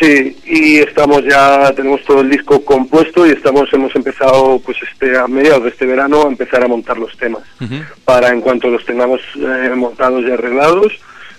Sí, 0.00 0.36
y 0.44 0.76
estamos 0.78 1.24
ya, 1.24 1.72
tenemos 1.74 2.04
todo 2.04 2.20
el 2.20 2.30
disco 2.30 2.64
compuesto 2.64 3.26
y 3.26 3.30
estamos, 3.30 3.68
hemos 3.72 3.94
empezado, 3.96 4.60
pues 4.64 4.76
este, 4.88 5.18
a 5.18 5.26
mediados 5.26 5.64
de 5.64 5.70
este 5.70 5.86
verano, 5.86 6.22
a 6.22 6.28
empezar 6.28 6.62
a 6.62 6.68
montar 6.68 6.98
los 6.98 7.16
temas. 7.16 7.42
Para 8.04 8.28
en 8.28 8.40
cuanto 8.40 8.68
los 8.68 8.84
tengamos 8.84 9.20
eh, 9.34 9.72
montados 9.74 10.22
y 10.24 10.30
arreglados, 10.30 10.92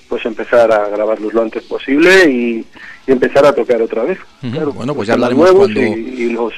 pues 0.10 0.26
empezar 0.26 0.72
a 0.74 0.90
grabarlos 0.90 1.34
lo 1.34 1.42
antes 1.44 1.64
posible 1.64 2.26
y, 2.30 2.66
y 3.10 3.12
empezar 3.12 3.46
a 3.46 3.52
tocar 3.54 3.82
otra 3.82 4.04
vez. 4.04 4.20
Bueno, 4.42 4.94
pues 4.96 5.08
ya 5.08 5.18
los 5.18 5.30
temas 5.30 5.50
hablaremos 5.50 5.52
nuevos 5.52 5.74
cuando- 5.74 5.82
y, 5.82 6.22
y 6.24 6.30
los 6.30 6.54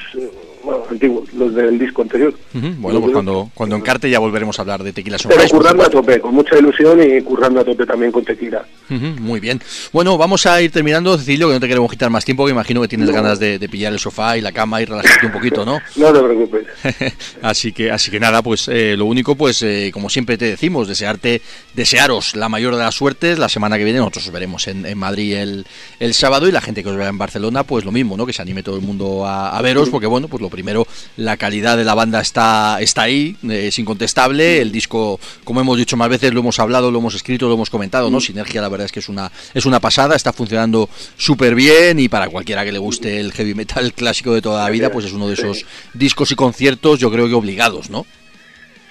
bueno, 0.64 0.84
antiguos, 0.90 1.32
los 1.34 1.54
del 1.54 1.78
disco 1.78 2.02
anterior. 2.02 2.34
Bueno, 2.52 3.00
pues 3.00 3.12
cuando, 3.12 3.50
cuando 3.54 3.76
encarte 3.76 4.08
ya 4.10 4.18
volveremos 4.18 4.58
a 4.58 4.62
hablar 4.62 4.82
de 4.82 4.92
Tequila 4.92 5.16
Pero 5.18 5.30
Sunrise. 5.34 5.50
por 5.50 5.58
currando 5.62 5.82
a 5.84 5.90
tope, 5.90 6.20
con 6.20 6.34
mucha 6.34 6.58
ilusión 6.58 7.00
y 7.02 7.20
currando 7.22 7.60
a 7.60 7.64
tope 7.64 7.86
también 7.86 8.12
con 8.12 8.24
tequila. 8.24 8.64
Muy 8.88 9.40
bien. 9.40 9.60
Bueno, 9.92 10.18
vamos 10.18 10.44
a 10.46 10.60
ir 10.60 10.70
terminando, 10.70 11.16
Cecilio, 11.16 11.48
que 11.48 11.54
no 11.54 11.60
te 11.60 11.68
queremos 11.68 11.90
quitar 11.90 12.10
más 12.10 12.24
tiempo, 12.24 12.44
que 12.44 12.50
imagino 12.52 12.80
que 12.82 12.88
tienes 12.88 13.10
ganas 13.10 13.38
de, 13.38 13.58
de 13.58 13.68
pillar 13.68 13.92
el 13.92 13.98
sofá 13.98 14.36
y 14.36 14.40
la 14.40 14.52
cama 14.52 14.82
y 14.82 14.84
relajarte 14.84 15.26
un 15.26 15.32
poquito, 15.32 15.64
¿no? 15.64 15.80
No 15.96 16.12
te 16.12 16.20
preocupes. 16.20 16.66
así 17.42 17.72
que 17.72 17.90
así 17.90 18.10
que 18.10 18.20
nada, 18.20 18.42
pues 18.42 18.68
eh, 18.68 18.96
lo 18.96 19.06
único, 19.06 19.34
pues 19.34 19.62
eh, 19.62 19.90
como 19.92 20.10
siempre 20.10 20.36
te 20.36 20.46
decimos, 20.46 20.88
desearte, 20.88 21.40
desearos 21.74 22.36
la 22.36 22.48
mayor 22.48 22.74
de 22.74 22.80
las 22.80 22.94
suertes. 22.94 23.38
La 23.38 23.48
semana 23.48 23.78
que 23.78 23.84
viene 23.84 23.98
nosotros 23.98 24.26
os 24.26 24.32
veremos 24.32 24.66
en, 24.68 24.84
en 24.86 24.98
Madrid 24.98 25.34
el, 25.36 25.66
el 26.00 26.14
sábado 26.14 26.48
y 26.48 26.52
la 26.52 26.60
gente 26.60 26.82
que 26.82 26.88
os 26.88 26.96
vea 26.96 27.08
en 27.08 27.18
Barcelona, 27.18 27.64
pues 27.64 27.84
lo 27.84 27.92
mismo, 27.92 28.16
¿no? 28.16 28.26
Que 28.26 28.32
se 28.32 28.42
anime 28.42 28.62
todo 28.62 28.76
el 28.76 28.82
mundo 28.82 29.26
a, 29.26 29.56
a 29.56 29.62
veros, 29.62 29.88
porque 29.90 30.06
bueno, 30.06 30.28
pues 30.28 30.40
lo 30.42 30.50
primero, 30.52 30.86
la 31.16 31.36
calidad 31.36 31.76
de 31.76 31.82
la 31.84 31.94
banda 31.94 32.20
está, 32.20 32.76
está 32.80 33.02
ahí, 33.02 33.34
eh, 33.50 33.66
es 33.66 33.78
incontestable. 33.80 34.60
El 34.60 34.70
disco, 34.70 35.18
como 35.42 35.60
hemos 35.60 35.76
dicho 35.78 35.96
más 35.96 36.08
veces, 36.08 36.32
lo 36.32 36.38
hemos 36.40 36.60
hablado, 36.60 36.92
lo 36.92 37.00
hemos 37.00 37.14
escrito, 37.16 37.48
lo 37.48 37.54
hemos 37.54 37.70
comentado, 37.70 38.08
¿no? 38.10 38.20
Sinergia, 38.20 38.60
la 38.62 38.68
verdad 38.68 38.84
es 38.86 38.92
que 38.92 39.00
es 39.00 39.08
una, 39.08 39.32
es 39.52 39.66
una 39.66 39.80
pasada, 39.80 40.14
está 40.14 40.32
funcionando 40.32 40.88
súper 41.16 41.56
bien 41.56 41.98
y 41.98 42.08
para 42.08 42.28
cualquiera 42.28 42.64
que 42.64 42.70
le 42.70 42.78
guste 42.78 43.18
el 43.18 43.32
heavy 43.32 43.54
metal 43.54 43.92
clásico 43.94 44.32
de 44.34 44.42
toda 44.42 44.62
la 44.62 44.70
vida, 44.70 44.90
pues 44.92 45.06
es 45.06 45.12
uno 45.12 45.26
de 45.26 45.34
esos 45.34 45.64
discos 45.94 46.30
y 46.30 46.36
conciertos, 46.36 47.00
yo 47.00 47.10
creo 47.10 47.26
que 47.26 47.34
obligados, 47.34 47.90
¿no? 47.90 48.06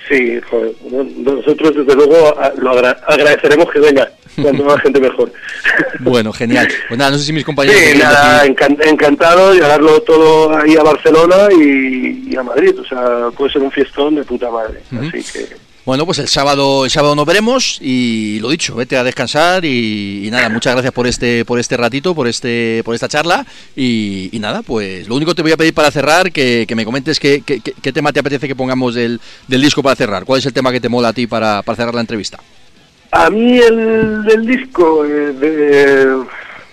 Sí, 0.10 0.40
joder, 0.50 0.74
nosotros 1.18 1.74
desde 1.76 1.96
luego 1.96 2.36
lo 2.58 2.72
agra- 2.72 3.00
agradeceremos 3.08 3.68
que 3.72 3.80
venga, 3.80 4.12
cuanto 4.36 4.64
más 4.64 4.82
gente 4.82 5.00
mejor. 5.00 5.32
Bueno, 6.00 6.34
genial. 6.34 6.68
Pues 6.88 6.98
nada, 6.98 7.12
no 7.12 7.18
sé 7.18 7.26
si 7.26 7.34
mis 7.34 7.44
compañeros... 7.46 7.80
Sí, 7.80 7.98
nada, 7.98 8.44
encantado 8.46 9.54
llevarlo 9.54 10.02
todo 10.02 10.58
ahí 10.58 10.76
a 10.76 10.84
Barcelona 10.84 11.48
y, 11.52 12.30
y 12.32 12.36
a 12.36 12.44
Madrid, 12.44 12.74
o 12.80 12.86
sea, 12.86 13.30
puede 13.38 13.52
ser 13.54 13.62
un 13.62 13.72
fiestón 13.72 14.16
de 14.16 14.24
puta 14.24 14.50
madre, 14.50 14.82
así 15.00 15.24
que... 15.32 15.72
Bueno, 15.84 16.06
pues 16.06 16.20
el 16.20 16.28
sábado, 16.28 16.86
el 16.86 16.92
sábado 16.92 17.16
nos 17.16 17.26
veremos 17.26 17.80
y 17.82 18.40
lo 18.40 18.50
dicho, 18.50 18.76
vete 18.76 18.98
a 18.98 19.04
descansar 19.04 19.66
y, 19.66 20.28
y 20.28 20.30
nada, 20.32 20.48
muchas 20.50 20.74
gracias 20.74 20.94
por 20.94 21.08
este, 21.08 21.44
por 21.44 21.60
este 21.60 21.76
ratito, 21.76 22.14
por 22.14 22.28
este, 22.28 22.84
por 22.86 22.94
esta 22.94 23.08
charla 23.08 23.46
y, 23.76 24.30
y 24.32 24.40
nada, 24.40 24.62
pues 24.62 25.08
lo 25.08 25.16
único 25.16 25.32
que 25.32 25.38
te 25.38 25.42
voy 25.42 25.52
a 25.54 25.58
pedir 25.58 25.74
para 25.74 25.90
cerrar 25.90 26.32
que, 26.32 26.66
que 26.68 26.76
me 26.76 26.86
comentes 26.86 27.20
qué, 27.20 27.42
qué- 27.44 27.62
qué- 27.62 27.74
qué 27.82 27.92
tema 27.92 28.14
te 28.14 28.20
apetece 28.20 28.48
que 28.48 28.56
pongamos 28.56 28.94
del, 28.94 29.20
del 29.48 29.62
disco 29.62 29.82
para 29.82 29.96
cerrar. 29.96 30.24
¿Cuál 30.24 30.40
es 30.40 30.46
el 30.46 30.54
tema 30.54 30.72
que 30.72 30.80
te 30.80 30.88
mola 30.88 31.08
a 31.10 31.14
ti 31.14 31.26
para, 31.26 31.64
para 31.64 31.76
cerrar 31.76 31.96
la 31.96 32.02
entrevista? 32.02 32.38
A 33.12 33.30
mí 33.30 33.58
el, 33.60 34.24
el 34.32 34.46
disco 34.46 35.06
eh, 35.06 35.34
de... 35.34 36.18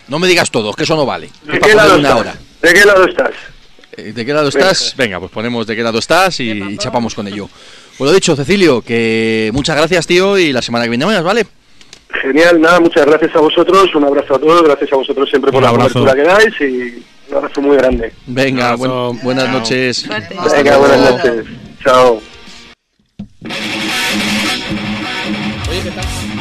No 0.08 0.18
me 0.18 0.28
digas 0.28 0.50
todos, 0.50 0.74
que 0.76 0.84
eso 0.84 0.96
no 0.96 1.04
vale. 1.04 1.28
¿De 1.44 1.58
qué 1.58 1.74
lado 1.74 1.98
una 1.98 2.16
hora. 2.16 2.34
¿De 2.62 2.72
qué 2.72 2.84
lado 2.84 3.04
estás? 3.04 3.32
Eh, 3.96 4.12
¿De 4.12 4.24
qué 4.24 4.32
lado 4.32 4.48
estás? 4.48 4.94
Venga, 4.96 5.18
pues 5.18 5.30
ponemos 5.32 5.66
de 5.66 5.74
qué 5.76 5.82
lado 5.82 5.98
estás 5.98 6.38
y, 6.40 6.50
y 6.52 6.78
chapamos 6.78 7.14
con 7.14 7.26
ello. 7.28 7.48
Bueno, 7.98 8.14
dicho, 8.14 8.36
Cecilio, 8.36 8.80
que 8.80 9.50
muchas 9.52 9.76
gracias, 9.76 10.06
tío, 10.06 10.38
y 10.38 10.52
la 10.52 10.62
semana 10.62 10.84
que 10.84 10.90
viene 10.90 11.04
más, 11.06 11.22
¿vale? 11.22 11.44
Genial, 12.22 12.60
nada, 12.60 12.80
muchas 12.80 13.04
gracias 13.04 13.34
a 13.36 13.40
vosotros, 13.40 13.94
un 13.94 14.04
abrazo 14.04 14.36
a 14.36 14.38
todos, 14.38 14.62
gracias 14.62 14.92
a 14.92 14.96
vosotros 14.96 15.28
siempre 15.28 15.50
por 15.52 15.62
la 15.62 15.68
abrazo. 15.70 15.92
cobertura 16.00 16.14
que 16.14 16.28
dais 16.28 16.54
y 16.60 17.04
un 17.30 17.36
abrazo 17.36 17.60
muy 17.60 17.76
grande. 17.76 18.12
Venga, 18.26 18.76
Un 18.76 18.82
abrazo. 18.82 19.08
buen- 19.12 19.22
buenas 19.24 19.44
Chao. 19.44 19.58
noches. 19.58 20.08
Venga, 20.56 20.76
buenas 20.78 21.10
noches. 21.10 21.44
Chao. 21.84 22.22
¿Quién 25.80 26.37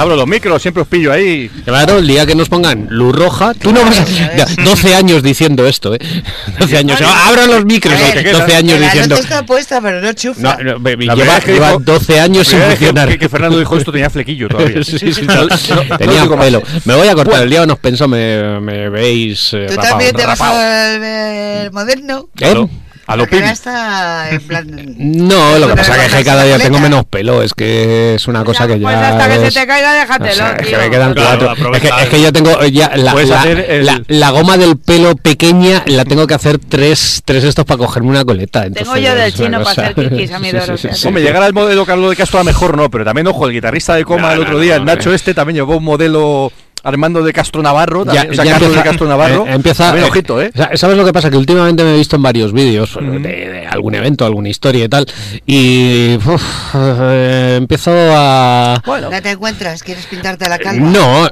Abro 0.00 0.16
los 0.16 0.26
micros, 0.26 0.60
siempre 0.62 0.82
os 0.82 0.88
pillo 0.88 1.12
ahí. 1.12 1.50
Claro, 1.64 1.98
el 1.98 2.06
día 2.06 2.24
que 2.26 2.34
nos 2.34 2.48
pongan 2.48 2.86
luz 2.90 3.14
roja, 3.14 3.54
tú 3.54 3.72
no 3.72 3.82
vas 3.82 4.00
a... 4.00 4.04
Ya, 4.36 4.46
12 4.64 4.94
años 4.94 5.22
diciendo 5.22 5.66
esto, 5.66 5.94
¿eh? 5.94 5.98
12 6.60 6.78
años. 6.78 7.00
Abran 7.02 7.48
los 7.50 7.64
micros, 7.64 7.94
A 7.94 8.14
ver, 8.14 8.32
12 8.32 8.54
años 8.56 8.78
La 8.80 8.86
diciendo... 8.86 9.14
está 9.16 9.44
puesta, 9.44 9.80
pero 9.80 10.00
no 10.00 10.12
chufa. 10.12 10.40
No, 10.40 10.72
no, 10.72 10.80
be- 10.80 10.96
La 10.96 11.14
lleva, 11.14 11.16
verdad 11.16 11.38
es 11.38 11.44
que 11.44 11.52
lleva 11.52 11.68
dijo- 11.72 11.80
12 11.84 12.20
años 12.20 12.48
sin 12.48 12.58
que- 12.60 12.64
funcionar. 12.66 13.08
Que, 13.08 13.18
que 13.18 13.28
Fernando 13.28 13.58
dijo 13.58 13.76
esto 13.76 13.92
tenía 13.92 14.10
flequillo 14.10 14.48
todavía. 14.48 14.80
Sí, 14.90 14.98
sí, 14.98 15.12
sí, 15.12 15.22
No, 15.22 15.34
no, 15.34 15.42
no, 15.44 15.84
no 15.88 15.98
tenía 15.98 16.28
pelo. 16.38 16.62
Me 16.84 16.94
voy 16.94 17.08
a 17.08 17.14
cortar. 17.14 17.42
El 17.42 17.50
día 17.50 17.66
nos 17.66 17.78
pensó, 17.78 18.08
me, 18.08 18.58
me 18.60 18.88
veis. 18.88 19.52
eh, 19.52 19.66
Tú 19.68 19.74
rapado. 19.74 19.88
también 19.90 20.16
te 20.16 20.26
vas 20.26 20.38
rapao. 20.38 20.54
a 20.56 20.98
ver 20.98 21.72
moderno. 21.72 22.28
¿Eh? 22.40 22.66
A 23.12 23.16
lo 23.16 23.24
en 23.24 24.40
plan... 24.46 24.66
No, 24.98 25.58
lo 25.58 25.68
que 25.68 25.76
pasa 25.76 26.04
es 26.06 26.14
que 26.14 26.24
cada 26.24 26.44
día 26.44 26.58
tengo 26.58 26.78
menos 26.78 27.04
pelo, 27.06 27.42
es 27.42 27.52
que 27.54 28.14
es 28.14 28.28
una 28.28 28.44
cosa 28.44 28.66
que 28.66 28.78
ya. 28.78 28.86
Pues 28.86 28.96
hasta 28.96 29.28
que 29.28 29.50
se 29.50 29.60
te 29.60 29.66
caiga, 29.66 29.90
o 29.90 29.94
déjatelo, 29.94 30.34
sea, 30.34 30.56
es 30.56 30.68
que 30.68 30.76
me 30.76 30.90
quedan 30.90 31.14
Claro, 31.14 31.46
cuatro. 31.46 31.74
Es 31.74 31.80
que, 31.80 31.88
aprovecha. 31.88 32.02
es 32.04 32.08
que 32.08 32.22
yo 32.22 32.32
tengo 32.32 32.62
eh, 32.62 32.70
ya 32.72 32.92
la, 32.96 33.12
Puedes 33.12 33.28
la- 33.30 33.40
hacer 33.40 33.66
el- 33.68 33.86
la- 33.86 34.02
la 34.06 34.30
goma 34.30 34.56
del 34.56 34.76
pelo 34.76 35.16
pequeña, 35.16 35.82
la 35.86 36.04
tengo 36.04 36.26
que 36.26 36.34
hacer 36.34 36.58
tres, 36.58 37.22
tres 37.24 37.44
estos 37.44 37.64
para 37.64 37.78
cogerme 37.78 38.10
una 38.10 38.24
coleta. 38.24 38.70
Tengo 38.70 38.96
yo 38.96 39.14
del 39.14 39.32
chino 39.32 39.62
para 39.62 39.88
hacer 39.88 39.94
kikis 39.94 40.32
a 40.32 40.38
mi 40.38 40.46
Sí, 40.50 40.52
sí, 40.52 40.56
Doro, 40.58 40.66
sí, 40.66 40.72
o 40.72 40.90
sea, 40.90 40.94
sí. 40.94 41.08
Hombre, 41.08 41.22
llegar 41.22 41.42
al 41.42 41.52
modelo 41.52 41.84
Carlos 41.84 42.10
de 42.10 42.16
Castro 42.16 42.38
a 42.38 42.42
lo 42.42 42.46
mejor 42.46 42.76
no, 42.76 42.90
pero 42.90 43.04
también, 43.04 43.26
ojo, 43.26 43.46
el 43.46 43.52
guitarrista 43.52 43.94
de 43.94 44.04
coma 44.04 44.28
No, 44.28 44.32
el 44.34 44.40
otro 44.40 44.52
no, 44.54 44.60
día, 44.60 44.78
no, 44.78 44.84
Nacho 44.84 45.12
este, 45.12 45.34
también 45.34 45.56
llevó 45.56 45.76
un 45.78 45.84
modelo 45.84 46.52
Armando 46.82 47.22
de 47.22 47.32
Castro 47.32 47.62
Navarro, 47.62 48.04
Ya, 48.04 48.12
también, 48.12 48.30
o 48.30 48.34
sea, 48.34 48.44
ya 48.44 48.52
empieza, 48.52 48.78
de 48.78 48.82
Castro 48.84 49.06
Navarro. 49.08 49.46
eh, 49.46 49.52
empieza, 49.52 49.84
También, 49.86 50.06
eh, 50.06 50.08
ojito, 50.10 50.40
¿eh? 50.40 50.50
¿Sabes 50.74 50.96
lo 50.96 51.04
que 51.04 51.12
pasa? 51.12 51.30
Que 51.30 51.36
últimamente 51.36 51.84
me 51.84 51.94
he 51.94 51.98
visto 51.98 52.16
en 52.16 52.22
varios 52.22 52.52
vídeos 52.52 52.96
de, 53.00 53.18
de 53.18 53.66
algún 53.66 53.94
evento, 53.94 54.24
alguna 54.24 54.48
historia 54.48 54.84
y 54.84 54.88
tal, 54.88 55.06
y 55.46 56.16
uf, 56.16 56.74
eh, 56.74 57.56
empiezo 57.58 57.90
a... 57.94 58.82
Bueno, 58.86 59.10
¿No 59.10 59.20
te 59.22 59.30
encuentras? 59.30 59.82
¿Quieres 59.82 60.06
pintarte 60.06 60.48
la 60.48 60.58
calva? 60.58 60.80
No, 60.86 61.30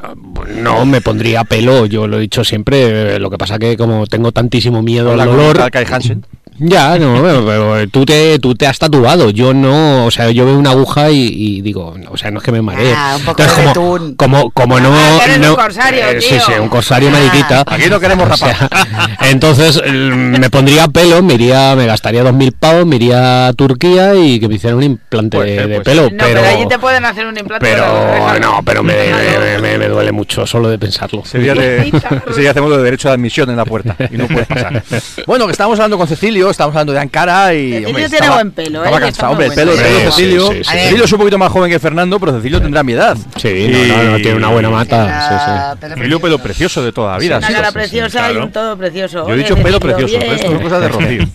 no 0.56 0.84
me 0.86 1.00
pondría 1.00 1.44
pelo, 1.44 1.86
yo 1.86 2.06
lo 2.06 2.18
he 2.18 2.20
dicho 2.20 2.44
siempre, 2.44 3.16
eh, 3.16 3.18
lo 3.18 3.30
que 3.30 3.38
pasa 3.38 3.58
que 3.58 3.76
como 3.76 4.06
tengo 4.06 4.32
tantísimo 4.32 4.82
miedo 4.82 5.12
al 5.12 5.18
dolor... 5.26 5.56
tal 5.58 5.70
Kai 5.70 5.86
Hansen. 5.90 6.26
Ya, 6.60 6.98
no, 6.98 7.14
pero, 7.22 7.46
pero 7.46 7.88
tú 7.88 8.04
te 8.04 8.38
tú 8.38 8.54
te 8.54 8.66
has 8.66 8.78
tatuado, 8.78 9.30
yo 9.30 9.54
no, 9.54 10.06
o 10.06 10.10
sea, 10.10 10.30
yo 10.30 10.44
veo 10.44 10.58
una 10.58 10.70
aguja 10.72 11.10
y, 11.10 11.26
y 11.32 11.60
digo, 11.60 11.94
o 12.10 12.16
sea, 12.16 12.30
no 12.30 12.38
es 12.38 12.44
que 12.44 12.52
me 12.52 12.62
maree. 12.62 12.92
Ah, 12.96 13.14
un 13.18 13.24
poco 13.24 13.42
Entonces, 13.42 13.66
de 13.66 13.72
como, 13.74 13.92
betún. 13.94 14.14
como 14.16 14.50
como 14.50 14.80
no, 14.80 14.88
Ah, 14.92 15.18
que 15.24 15.24
eres 15.32 15.38
no- 15.40 15.50
un 15.50 15.56
corsario, 15.56 16.04
eh, 16.08 16.20
sí, 16.20 16.28
tío. 16.30 16.40
sí, 16.40 16.52
un 16.60 16.68
corsario 16.68 17.08
Ah. 17.08 17.12
mariquita. 17.12 17.64
Aquí 17.66 17.88
no 17.88 18.00
queremos 18.00 18.26
O 18.26 18.28
rapar. 18.30 18.56
sea, 18.56 19.08
entonces 19.30 19.80
eh, 19.84 19.90
me 19.92 20.50
pondría 20.50 20.88
pelo, 20.88 21.22
me 21.22 21.34
iría, 21.34 21.74
me 21.76 21.86
gastaría 21.86 22.22
dos 22.22 22.34
mil 22.34 22.52
pavos, 22.52 22.86
me 22.86 22.96
iría 22.96 23.48
a 23.48 23.52
Turquía 23.52 24.14
y 24.14 24.40
que 24.40 24.48
me 24.48 24.56
hicieran 24.56 24.78
un 24.78 24.84
implante 24.84 25.36
Puede 25.36 25.50
de, 25.50 25.56
de 25.66 25.80
puede 25.80 25.84
pelo, 25.84 26.02
No, 26.10 26.16
pero, 26.24 26.40
pero 26.42 26.56
allí 26.56 26.68
te 26.68 26.78
pueden 26.78 27.04
hacer 27.04 27.26
un 27.26 27.38
implante. 27.38 27.66
pero 27.66 28.38
no, 28.40 28.62
pero 28.64 28.82
me, 28.82 28.94
me, 28.94 29.58
me- 29.60 29.78
me 29.78 29.88
duele 29.88 30.12
mucho 30.12 30.46
solo 30.46 30.68
de 30.68 30.78
pensarlo. 30.78 31.22
Ese 31.24 31.38
día, 31.38 31.54
de, 31.54 31.92
ese 32.30 32.40
día 32.40 32.50
hacemos 32.50 32.70
lo 32.70 32.78
de 32.78 32.82
derecho 32.84 33.08
de 33.08 33.14
admisión 33.14 33.48
en 33.50 33.56
la 33.56 33.64
puerta 33.64 33.96
y 34.10 34.16
no 34.16 34.26
puedes 34.26 34.46
pasar. 34.46 34.82
Bueno, 35.26 35.46
que 35.46 35.52
estábamos 35.52 35.78
hablando 35.78 35.98
con 35.98 36.06
Cecilio, 36.08 36.47
estábamos 36.50 36.74
hablando 36.76 36.92
de 36.92 37.00
Ankara 37.00 37.54
y. 37.54 37.72
Cecilio 37.84 38.08
tiene 38.08 38.30
buen 38.30 38.50
pelo, 38.52 38.84
Estaba 38.84 38.96
¿eh? 38.96 39.00
cansado, 39.00 39.08
Está 39.08 39.28
hombre, 39.30 39.46
el 39.46 39.52
pelo, 39.52 39.76
de 39.76 39.84
Sí, 39.84 40.04
Cecilio. 40.04 40.48
sí, 40.48 40.54
sí, 40.58 40.64
sí. 40.64 40.70
Cecilio 40.78 41.04
es 41.04 41.12
un 41.12 41.18
poquito 41.18 41.38
más 41.38 41.52
joven 41.52 41.70
que 41.70 41.78
Fernando, 41.78 42.20
pero 42.20 42.32
Cecilio 42.32 42.60
tendrá 42.60 42.82
mi 42.82 42.92
edad. 42.92 43.16
Sí, 43.36 43.68
no, 43.70 43.96
no, 43.96 44.10
no, 44.10 44.16
tiene 44.16 44.34
una 44.34 44.48
buena 44.48 44.70
mata, 44.70 45.76
sí, 45.80 46.18
pelo 46.20 46.38
precioso 46.38 46.82
de 46.82 46.92
toda 46.92 47.12
la 47.12 47.18
vida. 47.18 47.38
Una 47.38 47.46
sí. 47.46 47.52
cara 47.52 47.72
preciosa 47.72 48.18
y 48.18 48.32
claro. 48.32 48.44
un 48.46 48.52
todo 48.52 48.76
precioso. 48.76 49.18
Yo 49.26 49.30
he 49.30 49.32
Oye, 49.32 49.42
dicho 49.42 49.56
pelo 49.56 49.78
Cecilio, 49.78 50.18
precioso, 50.18 50.80
de 50.80 50.88
Rocío. 50.88 51.28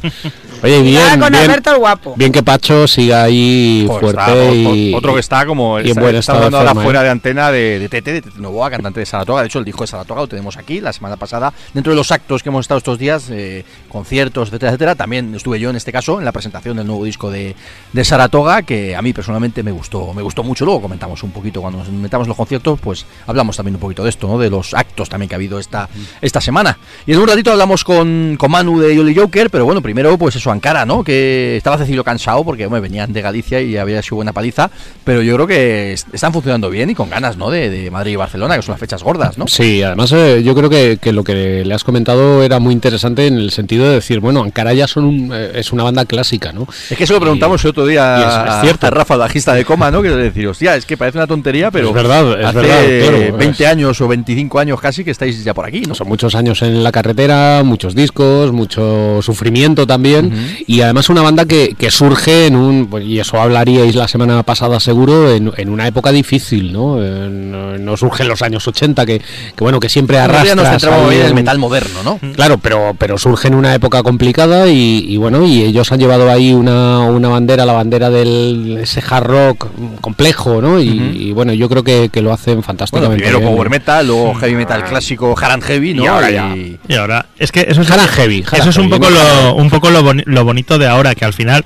Oye, 0.63 0.81
bien, 0.81 1.19
con 1.19 1.29
bien, 1.31 1.43
Alberto 1.43 1.71
el 1.71 1.77
guapo. 1.77 2.13
bien 2.15 2.31
que 2.31 2.41
Pacho 2.41 2.87
siga 2.87 3.23
ahí 3.23 3.85
Joder, 3.87 4.01
fuerte 4.15 4.31
está, 4.31 4.75
y 4.75 4.93
otro 4.93 5.13
que 5.13 5.19
está 5.19 5.45
como 5.45 5.79
y 5.79 5.89
en 5.91 5.95
buen 5.95 6.15
está 6.15 6.19
estado 6.19 6.37
hablando 6.37 6.57
ahora 6.59 6.71
¿eh? 6.71 6.83
fuera 6.83 7.03
de 7.03 7.09
antena 7.09 7.51
de, 7.51 7.79
de 7.79 7.89
Tete, 7.89 8.13
de 8.13 8.21
Tete 8.21 8.39
Novoa, 8.39 8.69
cantante 8.69 9.01
de 9.01 9.05
Saratoga. 9.05 9.41
De 9.41 9.47
hecho, 9.47 9.59
el 9.59 9.65
disco 9.65 9.83
de 9.83 9.87
Saratoga 9.87 10.21
lo 10.21 10.27
tenemos 10.27 10.55
aquí 10.55 10.79
la 10.79 10.93
semana 10.93 11.17
pasada. 11.17 11.53
Dentro 11.73 11.91
de 11.91 11.97
los 11.97 12.11
actos 12.11 12.41
que 12.41 12.49
hemos 12.49 12.61
estado 12.63 12.77
estos 12.77 12.97
días, 12.97 13.29
eh, 13.29 13.65
conciertos, 13.89 14.47
etcétera, 14.47 14.71
etcétera, 14.71 14.95
también 14.95 15.35
estuve 15.35 15.59
yo 15.59 15.69
en 15.69 15.75
este 15.75 15.91
caso 15.91 16.19
en 16.19 16.25
la 16.25 16.31
presentación 16.31 16.77
del 16.77 16.87
nuevo 16.87 17.03
disco 17.03 17.29
de, 17.29 17.55
de 17.91 18.05
Saratoga, 18.05 18.61
que 18.61 18.95
a 18.95 19.01
mí 19.01 19.11
personalmente 19.11 19.63
me 19.63 19.71
gustó, 19.71 20.13
me 20.13 20.21
gustó 20.21 20.43
mucho. 20.43 20.63
Luego 20.63 20.81
comentamos 20.83 21.23
un 21.23 21.31
poquito 21.31 21.59
cuando 21.61 21.79
nos 21.79 21.89
metamos 21.89 22.25
los 22.27 22.37
conciertos, 22.37 22.79
pues 22.79 23.05
hablamos 23.27 23.57
también 23.57 23.75
un 23.75 23.81
poquito 23.81 24.03
de 24.03 24.09
esto, 24.11 24.27
¿no? 24.27 24.37
De 24.39 24.49
los 24.49 24.73
actos 24.73 25.09
también 25.09 25.27
que 25.27 25.35
ha 25.35 25.37
habido 25.37 25.59
esta, 25.59 25.89
esta 26.21 26.39
semana. 26.39 26.77
Y 27.05 27.11
en 27.11 27.19
un 27.19 27.27
ratito 27.27 27.51
hablamos 27.51 27.83
con, 27.83 28.37
con 28.39 28.49
Manu 28.49 28.79
de 28.79 28.95
Yoli 28.95 29.13
Joker, 29.13 29.49
pero 29.49 29.65
bueno, 29.65 29.81
primero 29.81 30.17
pues 30.17 30.37
eso, 30.37 30.52
Ankara, 30.53 30.85
¿no? 30.85 31.03
Que 31.03 31.57
estaba 31.57 31.77
Cecilio 31.77 32.03
cansado 32.03 32.43
porque 32.43 32.65
hombre, 32.65 32.79
venían 32.81 33.11
de 33.11 33.21
Galicia 33.21 33.61
y 33.61 33.75
había 33.77 34.01
sido 34.01 34.17
buena 34.17 34.31
paliza, 34.33 34.69
pero 35.03 35.21
yo 35.21 35.35
creo 35.35 35.47
que 35.47 35.93
est- 35.93 36.07
están 36.13 36.31
funcionando 36.31 36.69
bien 36.69 36.89
y 36.89 36.95
con 36.95 37.09
ganas, 37.09 37.35
¿no? 37.37 37.49
De, 37.49 37.69
de 37.69 37.91
Madrid 37.91 38.13
y 38.13 38.15
Barcelona, 38.15 38.55
que 38.55 38.61
son 38.61 38.73
las 38.73 38.79
fechas 38.79 39.03
gordas, 39.03 39.37
¿no? 39.37 39.47
Sí, 39.47 39.83
además 39.83 40.11
eh, 40.13 40.41
yo 40.43 40.55
creo 40.55 40.69
que, 40.69 40.97
que 41.01 41.11
lo 41.11 41.23
que 41.23 41.65
le 41.65 41.73
has 41.73 41.83
comentado 41.83 42.41
era 42.43 42.59
muy 42.59 42.73
interesante 42.73 43.27
en 43.27 43.35
el 43.35 43.51
sentido 43.51 43.85
de 43.87 43.95
decir, 43.95 44.19
bueno, 44.19 44.41
Ankara 44.43 44.73
ya 44.73 44.87
son 44.87 45.05
un- 45.05 45.31
eh, 45.33 45.51
es 45.55 45.71
una 45.73 45.83
banda 45.83 46.05
clásica, 46.05 46.51
¿no? 46.53 46.67
Es 46.89 46.97
que 46.97 47.03
eso 47.03 47.13
lo 47.13 47.19
preguntamos 47.19 47.63
el 47.63 47.69
otro 47.71 47.85
día 47.85 48.17
es- 48.47 48.55
es 48.55 48.61
cierto. 48.61 48.87
a 48.87 48.89
Rafa, 48.91 49.17
bajista 49.17 49.53
de 49.53 49.65
Coma, 49.65 49.91
¿no? 49.91 50.01
Que 50.01 50.09
decir, 50.09 50.47
hostia, 50.47 50.75
es 50.75 50.85
que 50.85 50.95
parece 50.97 51.17
una 51.17 51.27
tontería, 51.27 51.71
pero 51.71 51.89
Es 51.89 51.93
verdad, 51.93 52.39
es 52.39 52.45
hace 52.45 52.57
verdad, 52.59 52.83
claro, 53.19 53.37
20 53.37 53.63
es- 53.63 53.69
años 53.69 53.99
o 54.01 54.07
25 54.07 54.59
años 54.59 54.79
casi 54.79 55.03
que 55.03 55.11
estáis 55.11 55.43
ya 55.43 55.53
por 55.53 55.65
aquí, 55.65 55.81
¿no? 55.81 55.95
Son 55.95 56.07
muchos 56.07 56.35
años 56.35 56.61
en 56.61 56.83
la 56.83 56.91
carretera, 56.91 57.61
muchos 57.63 57.95
discos, 57.95 58.51
mucho 58.51 59.19
sufrimiento 59.21 59.85
también 59.87 60.32
y 60.67 60.81
además 60.81 61.09
una 61.09 61.21
banda 61.21 61.45
que, 61.45 61.75
que 61.77 61.91
surge 61.91 62.47
en 62.47 62.55
un, 62.55 62.87
pues, 62.87 63.05
y 63.05 63.19
eso 63.19 63.39
hablaríais 63.41 63.95
la 63.95 64.07
semana 64.07 64.43
pasada 64.43 64.79
seguro, 64.79 65.31
en, 65.33 65.51
en 65.57 65.69
una 65.69 65.87
época 65.87 66.11
difícil, 66.11 66.71
¿no? 66.73 66.97
Eh, 67.03 67.29
no, 67.29 67.77
no 67.77 67.97
surge 67.97 68.23
en 68.23 68.29
los 68.29 68.41
años 68.41 68.67
80, 68.67 69.05
que, 69.05 69.19
que 69.19 69.63
bueno, 69.63 69.79
que 69.79 69.89
siempre 69.89 70.17
nos 70.17 70.25
arrastra. 70.29 70.69
centramos 70.71 71.09
bien 71.09 71.21
en 71.21 71.27
el 71.27 71.33
metal 71.33 71.57
moderno, 71.59 72.03
¿no? 72.03 72.19
Claro, 72.33 72.57
pero, 72.57 72.95
pero 72.97 73.17
surge 73.17 73.47
en 73.47 73.55
una 73.55 73.73
época 73.75 74.03
complicada 74.03 74.67
y, 74.67 75.05
y 75.07 75.17
bueno, 75.17 75.45
y 75.45 75.63
ellos 75.63 75.91
han 75.91 75.99
llevado 75.99 76.29
ahí 76.29 76.53
una, 76.53 76.99
una 77.01 77.29
bandera, 77.29 77.65
la 77.65 77.73
bandera 77.73 78.09
del 78.09 78.77
ese 78.81 79.01
hard 79.07 79.25
rock 79.27 79.67
complejo, 80.01 80.61
¿no? 80.61 80.79
Y, 80.79 80.89
y 80.89 81.31
bueno, 81.31 81.53
yo 81.53 81.69
creo 81.69 81.83
que, 81.83 82.09
que 82.11 82.21
lo 82.21 82.31
hacen 82.33 82.55
Bueno, 82.55 82.63
fantásticamente. 82.63 83.17
primero 83.23 83.39
bien. 83.39 83.51
power 83.53 83.69
metal, 83.69 84.07
luego 84.07 84.33
heavy 84.35 84.55
metal 84.55 84.83
clásico, 84.85 85.35
hard 85.39 85.51
and 85.53 85.63
heavy, 85.63 85.93
¿no? 85.93 86.03
Y 86.03 86.07
ahora 86.07 86.29
ya. 86.31 86.55
Y 86.55 86.93
ahora, 86.95 87.25
es 87.37 87.51
que 87.51 87.65
eso 87.67 87.81
es, 87.81 87.89
Hard 87.91 87.99
and 88.01 88.09
heavy, 88.09 88.41
hard 88.43 88.53
eso 88.55 88.63
and 88.63 88.69
es 88.71 88.77
un 88.77 88.89
poco, 88.89 89.09
no 89.09 89.15
lo, 89.15 89.55
un 89.55 89.69
poco 89.69 89.89
lo, 89.89 90.01
boni- 90.03 90.22
lo 90.25 90.43
bonito 90.43 90.77
de 90.77 90.87
ahora, 90.87 91.15
que 91.15 91.25
al 91.25 91.33
final, 91.33 91.65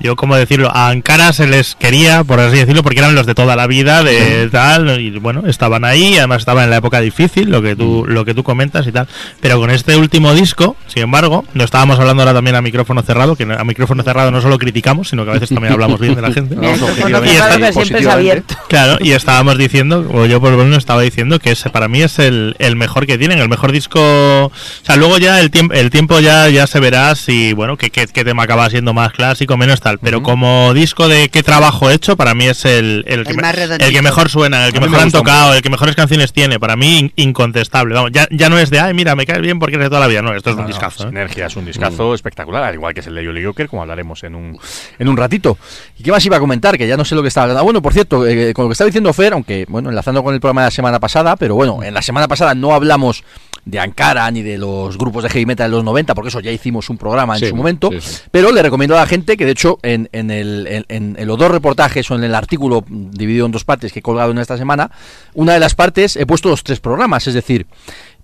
yo 0.00 0.16
como 0.16 0.36
decirlo, 0.36 0.70
a 0.72 0.88
Ankara 0.88 1.32
se 1.32 1.46
les 1.46 1.74
quería, 1.74 2.24
por 2.24 2.40
así 2.40 2.56
decirlo, 2.56 2.82
porque 2.82 2.98
eran 2.98 3.14
los 3.14 3.26
de 3.26 3.34
toda 3.34 3.56
la 3.56 3.66
vida, 3.66 4.02
de 4.02 4.48
tal, 4.50 5.00
y 5.00 5.10
bueno, 5.18 5.44
estaban 5.46 5.84
ahí, 5.84 6.16
además 6.18 6.38
estaban 6.38 6.64
en 6.64 6.70
la 6.70 6.76
época 6.76 7.00
difícil, 7.00 7.50
lo 7.50 7.62
que 7.62 7.76
tú, 7.76 8.04
lo 8.06 8.24
que 8.24 8.34
tú 8.34 8.42
comentas 8.42 8.86
y 8.86 8.92
tal. 8.92 9.08
Pero 9.40 9.58
con 9.58 9.70
este 9.70 9.96
último 9.96 10.34
disco, 10.34 10.76
sin 10.86 11.02
embargo, 11.02 11.44
lo 11.54 11.64
estábamos 11.64 11.98
hablando 11.98 12.22
ahora 12.22 12.34
también 12.34 12.56
a 12.56 12.62
micrófono 12.62 13.02
cerrado, 13.02 13.36
que 13.36 13.44
a 13.44 13.64
micrófono 13.64 14.02
cerrado 14.02 14.30
no 14.30 14.40
solo 14.40 14.58
criticamos, 14.58 15.08
sino 15.08 15.24
que 15.24 15.30
a 15.30 15.34
veces 15.34 15.50
también 15.50 15.72
hablamos 15.72 16.00
bien 16.00 16.14
de 16.14 16.22
la 16.22 16.32
gente. 16.32 16.56
Lo 17.06 17.22
está 17.22 17.72
siempre 17.72 18.00
es 18.00 18.06
abierto. 18.06 18.54
Claro, 18.68 18.98
y 19.00 19.12
estábamos 19.12 19.58
diciendo, 19.58 20.08
o 20.12 20.26
yo 20.26 20.40
por 20.40 20.52
lo 20.52 20.58
menos 20.58 20.78
estaba 20.78 21.02
diciendo 21.02 21.38
que 21.38 21.52
ese 21.52 21.70
para 21.70 21.88
mí 21.88 22.02
es 22.02 22.18
el, 22.18 22.56
el 22.58 22.76
mejor 22.76 23.06
que 23.06 23.18
tienen, 23.18 23.38
el 23.38 23.48
mejor 23.48 23.72
disco. 23.72 24.00
O 24.00 24.52
sea, 24.82 24.96
luego 24.96 25.18
ya 25.18 25.40
el 25.40 25.50
tiempo 25.50 25.74
el 25.74 25.90
tiempo 25.90 26.20
ya, 26.20 26.48
ya 26.48 26.66
se 26.66 26.80
verá 26.80 27.14
si, 27.14 27.52
bueno, 27.52 27.76
qué, 27.76 27.90
qué, 27.90 28.06
qué 28.06 28.24
tema 28.24 28.44
acaba 28.44 28.68
siendo 28.70 28.94
más 28.94 29.12
clásico, 29.12 29.56
menos 29.56 29.80
tal. 29.86 29.98
Pero 29.98 30.22
como 30.22 30.72
disco 30.74 31.08
de 31.08 31.28
qué 31.28 31.42
trabajo 31.42 31.90
hecho, 31.90 32.16
para 32.16 32.34
mí 32.34 32.46
es 32.46 32.64
el, 32.64 33.04
el, 33.06 33.24
que, 33.24 33.30
El 33.30 33.36
me- 33.36 33.42
más 33.42 33.54
redondito. 33.54 33.84
el 33.86 33.92
que 33.94 34.02
mejor 34.02 34.28
suena, 34.28 34.66
el 34.66 34.72
que 34.72 34.80
me 34.80 34.86
mejor 34.88 35.02
han 35.04 35.10
tocado, 35.12 35.54
el 35.54 35.62
que 35.62 35.70
mejores 35.70 35.94
canciones 35.94 36.32
tiene. 36.32 36.58
Para 36.58 36.76
mí, 36.76 36.98
in- 36.98 37.12
incontestable. 37.16 37.94
Vamos, 37.94 38.10
ya, 38.12 38.26
ya 38.30 38.48
no 38.48 38.58
es 38.58 38.70
de, 38.70 38.80
ay, 38.80 38.94
mira, 38.94 39.14
me 39.14 39.26
caes 39.26 39.40
bien 39.42 39.58
porque 39.58 39.76
eres 39.76 39.86
de 39.86 39.90
toda 39.90 40.00
la 40.00 40.06
vida. 40.06 40.22
No, 40.22 40.34
esto 40.34 40.50
es 40.50 40.56
No, 40.56 40.62
un 40.62 40.68
no, 40.68 40.72
discazo. 40.74 41.04
¿eh? 41.04 41.08
Sinergia 41.08 41.46
es 41.46 41.56
un 41.56 41.64
discazo 41.64 42.14
espectacular, 42.14 42.64
al 42.64 42.74
igual 42.74 42.94
que 42.94 43.00
es 43.00 43.06
el 43.06 43.14
de 43.14 43.24
Jolly 43.24 43.44
Joker, 43.44 43.68
como 43.68 43.82
hablaremos 43.82 44.22
en 44.24 44.34
un, 44.34 44.58
en 44.98 45.08
un 45.08 45.16
ratito. 45.16 45.58
¿Y 45.98 46.02
qué 46.02 46.10
más 46.10 46.24
iba 46.26 46.36
a 46.36 46.40
comentar? 46.40 46.76
Que 46.76 46.86
ya 46.88 46.96
no 46.96 47.04
sé 47.04 47.14
lo 47.14 47.22
que 47.22 47.28
estaba 47.28 47.44
hablando. 47.44 47.60
Ah, 47.60 47.64
bueno, 47.64 47.80
por 47.82 47.92
cierto, 47.92 48.26
eh, 48.26 48.52
con 48.54 48.64
lo 48.64 48.68
que 48.68 48.72
estaba 48.72 48.86
diciendo 48.86 49.12
Fer, 49.12 49.32
aunque, 49.32 49.66
bueno, 49.68 49.88
enlazando 49.90 50.22
con 50.22 50.34
el 50.34 50.40
programa 50.40 50.62
de 50.62 50.66
la 50.66 50.70
semana 50.72 51.00
pasada, 51.00 51.36
pero 51.36 51.54
bueno, 51.54 51.82
en 51.82 51.94
la 51.94 52.02
semana 52.02 52.28
pasada 52.28 52.54
no 52.54 52.74
hablamos 52.74 53.24
de 53.66 53.80
Ankara 53.80 54.30
ni 54.30 54.42
de 54.42 54.56
los 54.58 54.96
grupos 54.96 55.24
de 55.24 55.28
heavy 55.28 55.44
metal 55.44 55.68
de 55.70 55.76
los 55.76 55.84
90, 55.84 56.14
porque 56.14 56.28
eso 56.28 56.38
ya 56.40 56.52
hicimos 56.52 56.88
un 56.88 56.96
programa 56.96 57.34
en 57.34 57.40
Sí, 57.40 57.48
su 57.48 57.56
momento. 57.56 57.90
sí, 57.90 58.00
sí. 58.00 58.22
Pero 58.30 58.52
le 58.52 58.62
recomiendo 58.62 58.96
a 58.96 59.00
la 59.00 59.06
gente 59.06 59.36
que, 59.36 59.44
de 59.44 59.50
hecho, 59.50 59.78
en, 59.82 60.08
en 60.12 60.30
el- 60.30 60.84
en- 60.88 61.16
en- 61.18 61.26
los 61.26 61.36
dos 61.36 61.50
reportajes 61.50 62.08
o 62.10 62.14
en 62.14 62.22
el 62.22 62.34
artículo 62.34 62.84
dividido 62.88 63.44
en 63.44 63.50
dos 63.52 63.64
partes 63.64 63.92
que 63.92 63.98
he 63.98 64.02
colgado 64.02 64.30
en 64.30 64.38
esta 64.38 64.56
semana, 64.56 64.92
una 65.34 65.52
de 65.54 65.58
las 65.58 65.74
partes 65.74 66.14
he 66.16 66.26
puesto 66.26 66.48
los 66.48 66.62
tres 66.62 66.78
programas, 66.78 67.26
es 67.26 67.34
decir, 67.34 67.66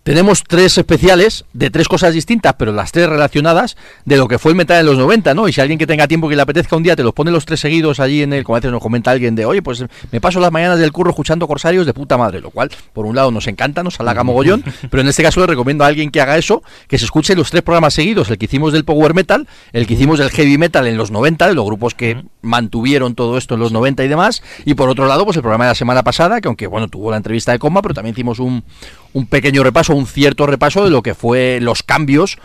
tenemos 0.02 0.42
tres 0.42 0.76
especiales 0.78 1.44
de 1.52 1.70
tres 1.70 1.86
cosas 1.86 2.12
distintas, 2.12 2.54
pero 2.58 2.72
las 2.72 2.90
tres 2.92 3.08
relacionadas 3.08 3.76
de 4.04 4.16
lo 4.16 4.26
que 4.26 4.38
fue 4.38 4.50
el 4.50 4.56
metal 4.56 4.80
en 4.80 4.86
los 4.86 4.98
90, 4.98 5.34
¿no? 5.34 5.46
Y 5.48 5.52
si 5.52 5.60
alguien 5.60 5.78
que 5.78 5.86
tenga 5.86 6.08
tiempo 6.08 6.28
que 6.28 6.36
le 6.36 6.42
apetezca 6.42 6.76
un 6.76 6.82
día 6.82 6.96
te 6.96 7.04
los 7.04 7.12
pone 7.12 7.30
los 7.30 7.44
tres 7.44 7.60
seguidos 7.60 8.00
allí 8.00 8.22
en 8.22 8.32
el, 8.32 8.42
como 8.42 8.56
a 8.56 8.60
veces 8.60 8.72
nos 8.72 8.82
comenta 8.82 9.12
alguien 9.12 9.34
de, 9.36 9.46
oye, 9.46 9.62
pues 9.62 9.84
me 10.10 10.20
paso 10.20 10.40
las 10.40 10.50
mañanas 10.50 10.80
del 10.80 10.90
curro 10.90 11.10
escuchando 11.10 11.46
corsarios 11.46 11.86
de 11.86 11.94
puta 11.94 12.16
madre, 12.16 12.40
lo 12.40 12.50
cual, 12.50 12.70
por 12.92 13.06
un 13.06 13.14
lado, 13.14 13.30
nos 13.30 13.46
encanta, 13.46 13.82
nos 13.82 14.00
halaga 14.00 14.24
mogollón, 14.24 14.64
pero 14.90 15.02
en 15.02 15.08
este 15.08 15.22
caso 15.22 15.40
le 15.40 15.46
recomiendo 15.46 15.84
a 15.84 15.86
alguien 15.86 16.10
que 16.10 16.20
haga 16.20 16.36
eso, 16.36 16.62
que 16.88 16.98
se 16.98 17.04
escuche 17.04 17.36
los 17.36 17.50
tres 17.50 17.62
programas 17.62 17.94
seguidos, 17.94 18.28
el 18.30 18.38
que 18.38 18.46
hicimos 18.46 18.72
del 18.72 18.84
power 18.84 19.14
metal, 19.14 19.46
el 19.72 19.86
que 19.86 19.94
hicimos 19.94 20.18
del 20.18 20.30
heavy 20.30 20.58
metal 20.58 20.86
en 20.86 20.96
los 20.96 21.10
90, 21.10 21.46
de 21.46 21.54
los 21.54 21.64
grupos 21.64 21.94
que 21.94 22.22
mantuvieron 22.40 23.14
todo 23.14 23.38
esto 23.38 23.54
en 23.54 23.60
los 23.60 23.70
90 23.70 24.02
y 24.04 24.08
demás, 24.08 24.42
y 24.64 24.74
por 24.74 24.88
otro 24.88 25.06
lado, 25.06 25.24
pues 25.24 25.36
el 25.36 25.42
programa 25.42 25.66
de 25.66 25.70
la 25.70 25.74
semana 25.76 26.02
pasada, 26.02 26.40
que 26.40 26.48
aunque, 26.48 26.66
bueno, 26.66 26.88
tuvo 26.88 27.10
la 27.12 27.18
entrevista 27.18 27.52
de 27.52 27.60
coma, 27.60 27.82
pero 27.82 27.94
también 27.94 28.14
hicimos 28.14 28.40
un, 28.40 28.64
un 29.12 29.26
pequeño 29.26 29.62
repaso, 29.62 29.94
un 29.94 30.06
cierto 30.06 30.46
repaso 30.46 30.84
de 30.84 30.90
lo 30.90 31.02
que 31.02 31.14
fue 31.14 31.58
los 31.60 31.82
cambios 31.82 32.38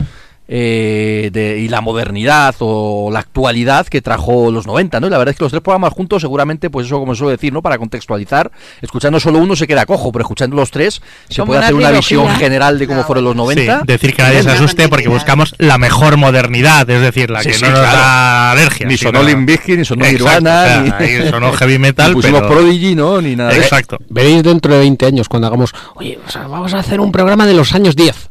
eh, 0.50 1.28
de- 1.32 1.58
y 1.58 1.68
la 1.68 1.80
modernidad 1.82 2.54
o 2.60 3.10
la 3.12 3.18
actualidad 3.20 3.86
que 3.86 4.00
trajo 4.00 4.50
los 4.50 4.66
90, 4.66 4.98
¿no? 4.98 5.06
Y 5.06 5.10
la 5.10 5.18
verdad 5.18 5.32
es 5.32 5.38
que 5.38 5.44
los 5.44 5.52
tres 5.52 5.62
programas 5.62 5.92
juntos 5.92 6.22
seguramente, 6.22 6.70
pues 6.70 6.86
eso 6.86 6.98
como 6.98 7.14
se 7.14 7.18
suele 7.18 7.32
decir, 7.32 7.52
¿no? 7.52 7.60
Para 7.62 7.76
contextualizar, 7.78 8.50
escuchando 8.80 9.20
solo 9.20 9.38
uno 9.38 9.54
se 9.56 9.66
queda 9.66 9.84
cojo, 9.86 10.10
pero 10.10 10.22
escuchando 10.22 10.56
los 10.56 10.70
tres 10.70 11.02
se 11.28 11.42
puede 11.44 11.58
una 11.58 11.66
hacer 11.66 11.74
una 11.74 11.88
trilogía. 11.88 12.18
visión 12.22 12.36
general 12.38 12.78
de 12.78 12.86
cómo 12.86 13.04
fueron 13.04 13.24
los 13.24 13.36
90. 13.36 13.80
Sí, 13.80 13.86
decir 13.86 14.14
que 14.14 14.22
nadie 14.22 14.42
se 14.42 14.50
asuste 14.50 14.88
porque 14.88 15.08
buscamos 15.08 15.54
la 15.58 15.76
mejor 15.78 16.16
modernidad, 16.16 16.88
es 16.88 17.00
decir, 17.02 17.30
la 17.30 17.42
Sí, 17.42 17.50
que 17.50 17.54
sí, 17.54 17.62
no 17.64 17.70
nos 17.70 17.80
claro. 17.80 17.98
da 17.98 18.50
alergia. 18.52 18.86
Ni 18.86 18.96
sonó 18.96 19.22
Limp 19.22 19.46
Bizkit, 19.46 19.78
ni 19.78 19.84
sonó 19.84 20.06
Nirvana, 20.06 20.62
o 20.62 20.66
sea, 20.66 20.98
ni- 21.24 21.30
sonó 21.30 21.52
heavy 21.52 21.78
metal, 21.78 22.08
Ni 22.14 22.14
pusimos 22.14 22.40
pero- 22.40 22.54
Prodigy, 22.54 22.94
¿no? 22.94 23.20
Ni 23.20 23.36
nada 23.36 23.52
eso. 23.52 23.60
Exacto. 23.60 23.98
Veréis 24.08 24.42
dentro 24.42 24.72
de 24.72 24.80
20 24.80 25.04
años 25.06 25.28
cuando 25.28 25.46
hagamos, 25.48 25.74
oye, 25.96 26.18
o 26.26 26.30
sea, 26.30 26.46
vamos 26.46 26.72
a 26.74 26.78
hacer 26.78 27.00
un 27.00 27.12
programa 27.12 27.46
de 27.46 27.54
los 27.54 27.74
años 27.74 27.94
10. 27.96 28.30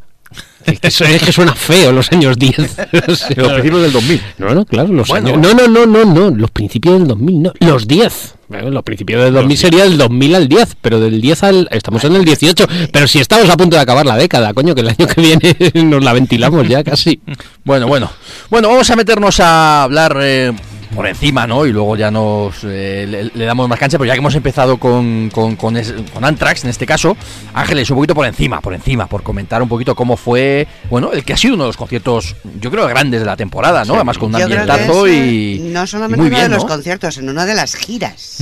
Es 0.68 0.98
que, 0.98 1.16
es 1.16 1.24
que 1.24 1.32
suena 1.32 1.56
feo 1.56 1.94
los 1.94 2.12
años 2.12 2.38
10. 2.38 2.60
O 3.08 3.16
sea, 3.16 3.30
De 3.30 3.42
los 3.42 3.52
principios 3.54 3.82
del 3.84 3.92
2000. 3.94 4.22
No, 4.38 4.54
no, 4.54 4.66
claro, 4.66 4.92
los 4.92 5.08
Bueno, 5.08 5.30
años. 5.30 5.42
No, 5.42 5.54
no, 5.54 5.68
no, 5.68 5.86
no, 5.86 6.06
no, 6.06 6.30
los 6.30 6.52
principios 6.52 7.00
del 7.00 7.08
2000, 7.08 7.42
no, 7.42 7.54
los 7.62 7.88
10. 7.88 8.36
Bueno, 8.50 8.70
los 8.72 8.84
principios 8.84 9.24
del 9.24 9.34
2000 9.34 9.58
sería 9.58 9.84
del 9.84 9.98
2000 9.98 10.36
al 10.36 10.48
10, 10.50 10.78
pero 10.82 11.00
del 11.00 11.22
10 11.22 11.44
al. 11.44 11.70
Estamos 11.72 12.04
en 12.04 12.16
el 12.16 12.26
18. 12.26 12.68
Pero 12.92 13.08
si 13.08 13.20
estamos 13.20 13.50
a 13.50 13.56
punto 13.56 13.78
de 13.78 13.82
acabar 13.82 14.06
la 14.06 14.18
década, 14.18 14.54
coño, 14.54 14.76
que 14.76 14.82
el 14.82 14.90
año 14.90 15.08
que 15.08 15.22
viene 15.22 15.56
nos 15.86 16.04
la 16.04 16.14
ventilamos 16.14 16.68
ya 16.68 16.84
casi. 16.84 17.22
Bueno, 17.64 17.88
bueno. 17.88 18.12
Bueno, 18.50 18.68
vamos 18.70 18.90
a 18.90 18.96
meternos 18.96 19.40
a 19.40 19.84
hablar 19.84 20.18
eh, 20.22 20.54
por 20.96 21.06
encima, 21.08 21.46
¿no? 21.46 21.66
Y 21.66 21.72
luego 21.72 21.96
ya 21.96 22.10
nos 22.12 22.64
eh, 22.64 23.06
le, 23.08 23.24
le 23.34 23.46
damos 23.46 23.68
más 23.70 23.78
cancha, 23.80 23.98
pero 23.98 24.08
ya 24.08 24.14
que 24.14 24.20
hemos 24.20 24.36
empezado 24.36 24.78
con, 24.78 25.30
con, 25.34 25.56
con, 25.56 25.78
es- 25.78 25.94
con 26.14 26.24
Anthrax, 26.26 26.64
en 26.64 26.70
este 26.70 26.86
caso, 26.86 27.16
Ángeles, 27.54 27.90
un 27.90 27.98
poquito 27.98 28.16
por 28.16 28.26
encima, 28.26 28.62
por 28.62 28.74
encima, 28.74 29.08
por 29.08 29.22
comentar 29.24 29.62
un 29.62 29.70
poquito 29.70 29.96
cómo 29.96 30.18
fue, 30.18 30.68
bueno, 30.90 31.12
el 31.12 31.24
que 31.24 31.34
ha 31.34 31.38
sido 31.38 31.54
uno 31.56 31.66
de 31.66 31.70
los 31.70 31.78
conciertos, 31.78 32.36
yo 32.60 32.72
creo, 32.72 32.88
grandes 32.88 33.20
de 33.20 33.26
la 33.26 33.36
temporada, 33.38 33.86
¿no? 33.86 33.96
Además 33.96 34.18
con 34.18 34.34
un 34.34 34.42
ambientazo 34.42 35.08
y... 35.08 35.56
eh, 35.58 35.60
No 35.72 35.86
solamente 35.88 36.18
muy 36.18 36.28
uno 36.28 36.36
bien, 36.38 36.50
de 36.50 36.56
los 36.56 36.64
¿no? 36.64 36.70
conciertos, 36.70 37.18
en 37.18 37.30
una 37.30 37.46
de 37.46 37.54
las 37.56 37.76
giras. 37.76 38.42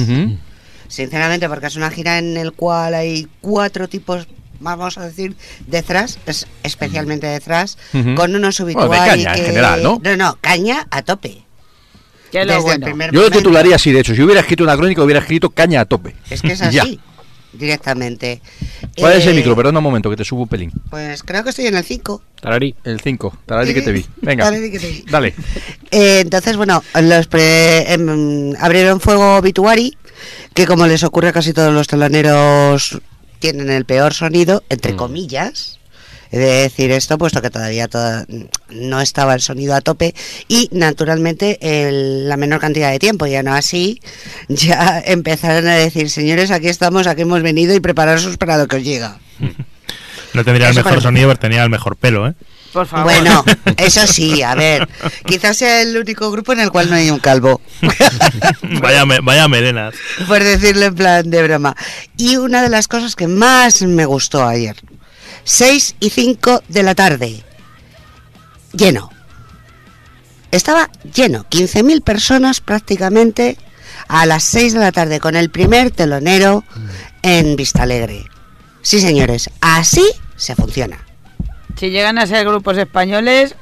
Sinceramente, 0.88 1.50
porque 1.50 1.68
es 1.68 1.76
una 1.76 1.90
gira 1.90 2.20
en 2.20 2.38
el 2.38 2.54
cual 2.54 2.94
hay 2.94 3.28
cuatro 3.42 3.88
tipos, 3.90 4.28
vamos 4.60 4.98
a 5.00 5.06
decir, 5.08 5.36
de 5.66 5.82
thrash, 5.82 6.16
es 6.28 6.46
especialmente 6.64 7.26
de 7.26 7.40
thrash, 7.40 7.74
Ujú. 7.94 8.14
con 8.16 8.36
unos 8.36 8.60
Bueno, 8.60 8.82
de 8.82 8.86
obituari 8.88 9.10
caña 9.24 9.32
en 9.36 9.40
que... 9.42 9.46
general, 9.48 9.84
¿no? 9.84 10.00
No, 10.04 10.16
no, 10.16 10.38
caña 10.42 10.88
a 10.92 11.02
tope. 11.02 11.44
Que 12.36 12.42
es 12.42 12.48
lo 12.48 12.54
Desde 12.54 12.58
el 12.58 12.64
bueno. 12.80 12.86
primer 12.86 13.12
Yo 13.12 13.14
lo 13.14 13.20
momento. 13.22 13.38
titularía 13.40 13.76
así, 13.78 13.92
de 13.94 14.00
hecho, 14.02 14.14
si 14.14 14.22
hubiera 14.22 14.42
escrito 14.42 14.64
una 14.64 14.76
crónica 14.76 15.02
hubiera 15.04 15.22
escrito 15.22 15.50
caña 15.52 15.82
a 15.82 15.86
tope. 15.86 16.16
Es 16.30 16.42
que 16.42 16.52
es 16.54 16.60
Ya. 16.72 16.82
así, 16.84 17.00
directamente. 17.54 18.42
¿Cuál 18.98 19.14
es 19.14 19.26
el 19.26 19.34
Eh, 19.34 19.36
micro? 19.38 19.56
Perdona 19.56 19.80
un 19.80 19.84
momento, 19.84 20.10
que 20.10 20.18
te 20.18 20.26
subo 20.26 20.42
un 20.44 20.48
pelín. 20.48 20.72
Pues 20.90 21.24
creo 21.24 21.44
que 21.44 21.52
estoy 21.52 21.68
en 21.68 21.76
el 21.76 21.84
5. 21.84 22.22
Tarari. 22.42 22.76
El 22.84 23.00
5, 23.00 23.38
Tarari 23.46 23.74
que 23.74 23.82
te 23.82 23.92
vi. 23.92 24.06
Venga, 24.22 24.44
Tarari 24.46 24.70
que 24.72 24.80
te 24.80 24.88
vi. 24.90 25.06
dale. 25.10 25.34
Eh, 25.92 26.20
entonces, 26.20 26.58
bueno, 26.58 26.84
los 27.02 27.28
pre- 27.28 27.94
em, 27.94 28.54
abrieron 28.60 29.00
fuego 29.00 29.38
Obituary, 29.38 29.98
que 30.54 30.66
como 30.68 30.88
les 30.88 31.04
ocurre 31.04 31.30
a 31.30 31.32
casi 31.34 31.54
todos 31.54 31.74
los 31.74 31.88
teloneros, 31.88 33.00
tienen 33.40 33.70
el 33.70 33.86
peor 33.86 34.14
sonido, 34.14 34.64
entre 34.70 34.92
Mm. 34.94 34.98
comillas. 34.98 35.80
He 36.36 36.40
de 36.40 36.62
decir 36.64 36.92
esto, 36.92 37.18
puesto 37.18 37.42
que 37.42 37.50
todavía 37.50 37.88
toda- 37.88 38.26
no 38.70 39.00
estaba 39.00 39.34
el 39.36 39.40
sonido 39.40 39.74
a 39.74 39.80
tope 39.80 40.14
y 40.50 40.68
naturalmente 40.74 41.58
el- 41.62 42.28
la 42.28 42.36
menor 42.36 42.60
cantidad 42.60 42.92
de 42.92 43.00
tiempo. 43.00 43.26
Ya 43.26 43.42
no 43.42 43.54
así, 43.54 44.02
ya 44.50 45.02
empezaron 45.06 45.66
a 45.68 45.76
decir, 45.76 46.10
señores, 46.10 46.52
aquí 46.52 46.68
estamos, 46.68 47.08
aquí 47.08 47.22
hemos 47.22 47.42
venido 47.42 47.74
y 47.74 47.80
prepararos 47.80 48.36
para 48.36 48.58
lo 48.58 48.68
que 48.68 48.76
os 48.76 48.84
llega. 48.84 49.18
No 50.34 50.44
tendría 50.44 50.68
el 50.68 50.76
mejor 50.76 51.02
sonido, 51.02 51.30
pero 51.30 51.40
tenía 51.40 51.64
el 51.64 51.70
mejor 51.70 51.96
pelo, 51.96 52.28
¿eh? 52.28 52.34
Por 52.74 52.86
favor. 52.86 53.06
Bueno, 53.14 53.46
eso 53.78 54.06
sí, 54.06 54.42
a 54.44 54.56
ver, 54.56 54.90
quizás 55.26 55.56
sea 55.56 55.82
el 55.82 55.96
único 55.96 56.30
grupo 56.32 56.52
en 56.52 56.60
el 56.60 56.70
cual 56.70 56.90
no 56.90 56.98
hay 56.98 57.10
un 57.10 57.20
calvo. 57.20 57.62
vaya, 58.82 59.06
me- 59.06 59.22
vaya 59.22 59.48
melenas. 59.48 59.96
por 60.28 60.44
decirlo 60.44 60.88
en 60.88 60.96
plan 60.96 61.30
de 61.30 61.44
broma. 61.44 61.76
Y 62.18 62.36
una 62.36 62.62
de 62.62 62.68
las 62.68 62.90
cosas 62.90 63.16
que 63.16 63.28
más 63.28 63.82
me 63.84 64.04
gustó 64.06 64.46
ayer, 64.46 64.76
6 65.46 65.96
y 66.00 66.10
5 66.10 66.64
de 66.68 66.84
la 66.84 66.96
tarde, 66.96 67.44
lleno. 68.74 69.10
Estaba 70.52 70.90
lleno, 71.14 71.46
15.000 71.50 72.02
personas 72.04 72.62
prácticamente 72.62 73.58
a 74.08 74.26
las 74.26 74.44
6 74.44 74.74
de 74.74 74.80
la 74.80 74.92
tarde 74.92 75.20
con 75.20 75.36
el 75.36 75.50
primer 75.50 75.92
telonero 75.92 76.64
en 77.22 77.56
Vistalegre. 77.56 78.26
Sí, 78.82 79.00
señores, 79.00 79.50
así 79.62 80.04
se 80.36 80.56
funciona. 80.56 81.00
Si 81.78 81.90
llegan 81.90 82.18
a 82.18 82.26
ser 82.26 82.46
grupos 82.46 82.78
españoles. 82.78 83.56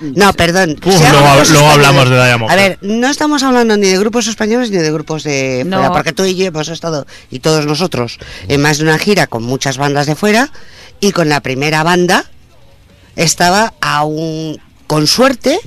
No, 0.00 0.32
perdón. 0.32 0.78
Uf, 0.82 0.98
luego- 1.10 1.68
hablamos 1.70 2.08
de 2.08 2.16
Diamond 2.16 2.50
A 2.50 2.56
ver, 2.56 2.78
no 2.80 3.08
estamos 3.10 3.42
hablando 3.42 3.76
ni 3.76 3.86
de 3.88 3.98
grupos 3.98 4.26
españoles 4.28 4.70
ni 4.70 4.78
de 4.78 4.90
grupos 4.90 5.24
de 5.24 5.62
No. 5.66 5.76
fuera, 5.76 5.92
porque 5.92 6.12
tú 6.14 6.24
y 6.24 6.34
yo 6.36 6.46
hemos 6.46 6.68
estado, 6.68 7.06
y 7.30 7.40
todos 7.40 7.66
nosotros, 7.66 8.18
en 8.48 8.62
más 8.62 8.78
de 8.78 8.84
una 8.84 8.98
gira 8.98 9.26
con 9.26 9.42
muchas 9.42 9.76
bandas 9.76 10.06
de 10.06 10.14
fuera, 10.14 10.50
y 11.04 11.12
con 11.12 11.28
la 11.28 11.42
primera 11.42 11.82
banda 11.82 12.24
estaba 13.14 13.74
a 13.82 14.04
un, 14.04 14.58
con 14.86 15.06
suerte, 15.06 15.60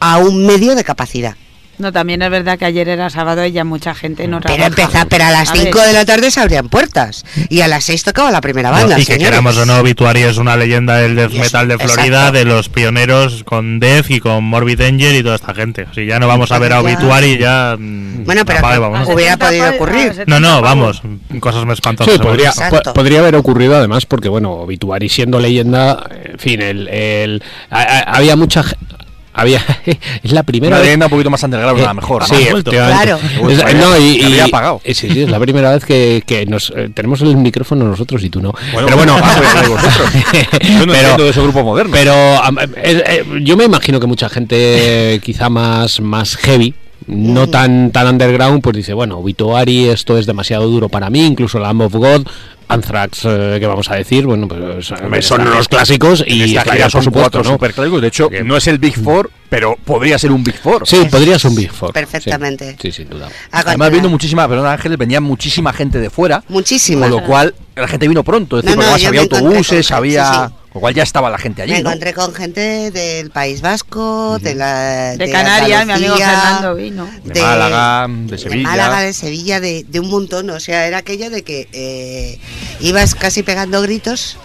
a 0.00 0.16
un 0.16 0.46
medio 0.46 0.74
de 0.74 0.82
capacidad. 0.82 1.36
No, 1.78 1.92
también 1.92 2.22
es 2.22 2.30
verdad 2.30 2.58
que 2.58 2.64
ayer 2.64 2.88
era 2.88 3.10
sábado 3.10 3.44
y 3.44 3.52
ya 3.52 3.64
mucha 3.64 3.94
gente 3.94 4.26
no 4.28 4.40
Pero 4.40 4.54
trabaja. 4.54 4.66
empezaba, 4.68 5.04
pero 5.04 5.24
a 5.24 5.30
las 5.30 5.50
A 5.50 5.52
ver, 5.52 5.62
5 5.64 5.80
de 5.80 5.92
la 5.92 6.04
tarde 6.06 6.30
se 6.30 6.40
abrían 6.40 6.68
puertas, 6.68 7.24
y 7.50 7.60
a 7.60 7.68
las 7.68 7.84
6 7.84 8.02
tocaba 8.04 8.30
la 8.30 8.40
primera 8.40 8.70
No, 8.70 8.76
banda. 8.78 8.96
y 8.98 9.00
que 9.04 9.12
señores. 9.12 9.28
queramos 9.28 9.56
o 9.58 9.66
no, 9.66 9.76
Obituary 9.80 10.22
es 10.22 10.38
una 10.38 10.56
leyenda 10.56 10.96
del 10.96 11.14
death 11.16 11.32
Y 11.34 11.38
metal 11.40 11.68
de 11.68 11.74
exacto. 11.74 11.94
Florida, 11.94 12.30
de 12.32 12.44
los 12.46 12.68
pioneros 12.70 13.44
con 13.44 13.78
Death 13.78 14.10
y 14.10 14.20
con 14.20 14.44
Morbid 14.44 14.80
Angel 14.80 15.14
y 15.16 15.22
toda 15.22 15.34
esta 15.36 15.52
gente. 15.54 15.86
Si 15.94 16.06
ya 16.06 16.18
no 16.18 16.26
vamos 16.28 16.50
a 16.52 16.58
ver 16.58 16.72
a 16.72 16.76
Ya. 16.76 16.80
Obituary, 16.82 17.38
ya. 17.38 17.76
mm, 17.78 18.24
Bueno, 18.24 18.44
pero 18.46 18.58
apaga 18.60 18.74
y 18.74 18.76
que- 18.76 18.80
vámonos. 18.80 19.08
a 19.08 19.12
hubiera 19.14 19.32
70 19.32 19.46
podido 19.46 19.70
ocurrir. 19.70 20.10
a 20.10 20.14
70 20.14 20.40
No, 20.40 20.40
no, 20.40 20.62
vamos. 20.62 21.02
Cosas 21.40 21.64
más 21.66 21.74
espantosas. 21.74 22.14
Sí, 22.14 22.18
podría. 22.20 22.48
Exacto. 22.48 22.82
po- 22.84 22.94
podría 22.94 23.18
haber 23.20 23.36
ocurrido 23.36 23.76
además 23.76 24.06
porque, 24.06 24.28
bueno, 24.28 24.52
Obituary 24.52 25.08
siendo 25.08 25.38
leyenda, 25.40 26.08
en 26.24 26.38
fin, 26.38 26.62
el, 26.62 26.88
el- 26.88 27.42
a- 27.70 27.82
a- 27.82 28.00
había 28.16 28.34
mucha... 28.36 28.64
Había, 29.38 29.62
es 30.22 30.32
la 30.32 30.42
primera 30.42 30.70
Una 30.70 30.78
vez... 30.78 30.86
leyenda 30.86 31.06
un 31.06 31.10
poquito 31.10 31.28
más 31.30 31.42
underground, 31.42 31.80
a 31.82 31.88
lo 31.88 31.94
mejor. 31.94 32.24
Sí. 32.24 32.48
Claro. 32.64 33.18
Es- 33.48 33.74
no, 33.74 33.98
y, 33.98 34.16
y- 34.16 34.40
apagado. 34.40 34.80
eh, 34.82 34.94
sí, 34.94 35.10
sí, 35.10 35.22
es 35.22 35.30
la 35.30 35.38
primera 35.38 35.70
vez 35.72 35.84
que, 35.84 36.22
que 36.26 36.46
nos 36.46 36.72
eh, 36.74 36.88
tenemos 36.92 37.20
el 37.20 37.36
micrófono 37.36 37.84
nosotros 37.84 38.24
y 38.24 38.30
tú 38.30 38.40
no. 38.40 38.52
Bueno, 38.72 38.86
pero 38.86 38.96
bueno, 38.96 39.16
ah, 39.22 39.34
pues, 39.36 39.68
vosotros. 39.68 40.10
Yo 40.62 40.86
no 40.86 40.92
de 41.24 41.28
ese 41.30 41.42
grupo 41.42 41.62
moderno. 41.62 41.92
Pero 41.92 42.12
eh, 42.14 43.04
eh, 43.06 43.24
yo 43.42 43.56
me 43.56 43.64
imagino 43.64 44.00
que 44.00 44.06
mucha 44.06 44.28
gente 44.28 45.20
quizá 45.22 45.48
más, 45.48 46.00
más 46.00 46.36
heavy, 46.36 46.74
no 47.06 47.48
tan, 47.48 47.90
tan 47.92 48.08
underground, 48.08 48.62
pues 48.62 48.76
dice, 48.76 48.92
bueno, 48.94 49.18
Obituary, 49.18 49.88
esto 49.88 50.18
es 50.18 50.26
demasiado 50.26 50.68
duro 50.68 50.88
para 50.88 51.10
mí, 51.10 51.24
incluso 51.26 51.58
Lamb 51.58 51.82
of 51.82 51.92
God, 51.94 52.26
Anthrax, 52.68 53.20
eh, 53.24 53.58
que 53.60 53.66
vamos 53.66 53.88
a 53.90 53.94
decir, 53.94 54.26
bueno, 54.26 54.48
pues 54.48 54.86
son 54.86 55.14
esta- 55.14 55.44
los 55.44 55.68
clásicos 55.68 56.24
y 56.26 56.42
esta 56.42 56.62
gira 56.72 56.84
por 56.86 56.90
son 56.90 57.02
supuesto, 57.04 57.30
cuatro 57.30 57.42
¿no? 57.44 57.50
superclásicos. 57.56 58.00
De 58.02 58.08
hecho, 58.08 58.28
no 58.44 58.56
es 58.56 58.66
el 58.66 58.78
Big 58.78 58.94
Four, 59.00 59.30
pero 59.56 59.74
podría 59.86 60.18
ser 60.18 60.32
un 60.32 60.44
Big 60.44 60.58
Four. 60.58 60.86
Sí, 60.86 60.98
podría 61.10 61.38
ser 61.38 61.50
un 61.50 61.56
Big 61.56 61.72
Four. 61.72 61.94
Perfectamente. 61.94 62.72
Sí, 62.72 62.92
sí, 62.92 62.92
sin 62.92 63.08
duda. 63.08 63.30
Además, 63.50 63.90
viendo 63.90 64.10
muchísima, 64.10 64.46
perdón 64.46 64.66
Ángeles, 64.66 64.98
venía 64.98 65.18
muchísima 65.22 65.72
gente 65.72 65.98
de 65.98 66.10
fuera. 66.10 66.44
Muchísima. 66.48 67.08
Con 67.08 67.10
lo 67.22 67.24
cual, 67.26 67.54
la 67.74 67.88
gente 67.88 68.06
vino 68.06 68.22
pronto. 68.22 68.58
Es 68.58 68.64
decir, 68.66 68.76
No, 68.76 68.82
además 68.82 69.02
había 69.06 69.20
autobuses, 69.22 69.88
con- 69.88 69.96
había. 69.96 70.24
sí, 70.26 70.30
sí. 70.34 70.38
Con 70.40 70.74
lo 70.74 70.80
cual 70.82 70.94
ya 70.94 71.02
estaba 71.04 71.30
la 71.30 71.38
gente 71.38 71.62
allí. 71.62 71.72
Me 71.72 71.82
¿no? 71.82 71.88
encontré 71.88 72.12
con 72.12 72.34
gente 72.34 72.90
del 72.90 73.30
País 73.30 73.62
Vasco, 73.62 74.38
de 74.42 74.54
la 74.56 75.16
De 75.16 75.30
Canarias, 75.30 75.86
mi 75.86 75.92
amigo 75.94 76.16
Fernando 76.16 76.74
vino. 76.74 77.08
De 77.24 77.40
Málaga, 77.40 78.06
de 78.10 78.36
Sevilla. 78.36 78.68
Málaga, 78.68 79.00
de 79.00 79.12
Sevilla, 79.14 79.58
de, 79.60 79.86
de 79.88 80.00
un 80.00 80.10
montón. 80.10 80.50
O 80.50 80.60
sea, 80.60 80.86
era 80.86 80.98
aquello 80.98 81.30
de 81.30 81.42
que 81.44 81.66
eh, 81.72 82.38
ibas 82.80 83.14
casi 83.14 83.42
pegando 83.42 83.80
gritos 83.80 84.36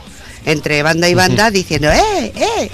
entre 0.45 0.81
banda 0.83 1.07
y 1.09 1.13
banda 1.13 1.51
diciendo 1.51 1.89
¡eh, 1.91 2.31
eh! 2.35 2.69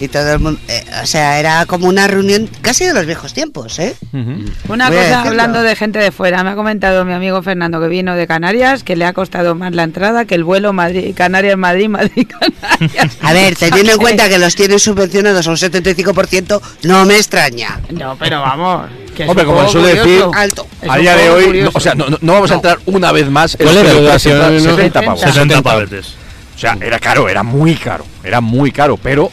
Y 0.00 0.08
todo 0.08 0.32
el 0.32 0.40
mundo. 0.40 0.58
eh, 0.66 0.84
o 1.00 1.06
sea, 1.06 1.38
era 1.38 1.64
como 1.66 1.86
una 1.86 2.08
reunión 2.08 2.50
casi 2.60 2.84
de 2.84 2.92
los 2.92 3.06
viejos 3.06 3.34
tiempos, 3.34 3.78
¿eh? 3.78 3.94
Una 4.12 4.88
Voy 4.88 4.96
cosa, 4.96 5.08
decirlo. 5.08 5.16
hablando 5.28 5.62
de 5.62 5.76
gente 5.76 6.00
de 6.00 6.10
fuera, 6.10 6.42
me 6.42 6.50
ha 6.50 6.54
comentado 6.56 7.04
mi 7.04 7.12
amigo 7.12 7.40
Fernando 7.40 7.80
que 7.80 7.86
vino 7.86 8.16
de 8.16 8.26
Canarias, 8.26 8.82
que 8.82 8.96
le 8.96 9.04
ha 9.04 9.12
costado 9.12 9.54
más 9.54 9.72
la 9.74 9.84
entrada 9.84 10.24
que 10.24 10.34
el 10.34 10.42
vuelo 10.42 10.72
Madrid 10.72 11.14
Canarias 11.14 11.56
Madrid 11.56 11.88
Madrid 11.88 12.26
Canarias. 12.26 13.16
A 13.20 13.32
ver, 13.32 13.54
teniendo 13.54 13.92
en 13.92 13.98
cuenta 14.00 14.28
que 14.28 14.38
los 14.38 14.56
tienen 14.56 14.80
subvencionados 14.80 15.46
a 15.46 15.50
un 15.50 15.56
75%, 15.56 16.60
no 16.82 17.04
me 17.04 17.14
extraña. 17.16 17.80
No, 17.90 18.16
pero 18.18 18.40
vamos. 18.40 18.90
que 19.14 19.22
es 19.22 19.28
Hombre, 19.28 19.44
como 19.44 19.68
suele 19.68 19.94
decir. 19.94 20.24
Alto. 20.34 20.66
A 20.88 20.98
día 20.98 21.14
de 21.16 21.30
hoy, 21.30 21.62
no, 21.62 21.70
o 21.72 21.78
sea, 21.80 21.94
no, 21.94 22.08
no- 22.08 22.18
no 22.20 22.32
vamos 22.32 22.50
a 22.50 22.54
entrar 22.54 22.78
una 22.86 23.12
vez 23.12 23.30
más 23.30 23.54
en 23.54 23.66
¿Cuál 23.66 23.74
los 23.76 23.84
era 23.84 23.92
precios 23.92 24.02
la 24.02 24.08
de 24.08 24.12
las 24.14 24.26
entradas, 24.26 24.50
duración? 24.64 24.76
70 24.76 25.00
pavos. 25.02 25.20
60. 25.20 25.32
60 25.44 25.62
pavetes. 25.62 26.14
O 26.62 26.64
sea, 26.64 26.78
era 26.80 27.00
caro, 27.00 27.28
era 27.28 27.42
muy 27.42 27.74
caro, 27.74 28.04
era 28.22 28.40
muy 28.40 28.70
caro, 28.70 28.96
pero 28.96 29.32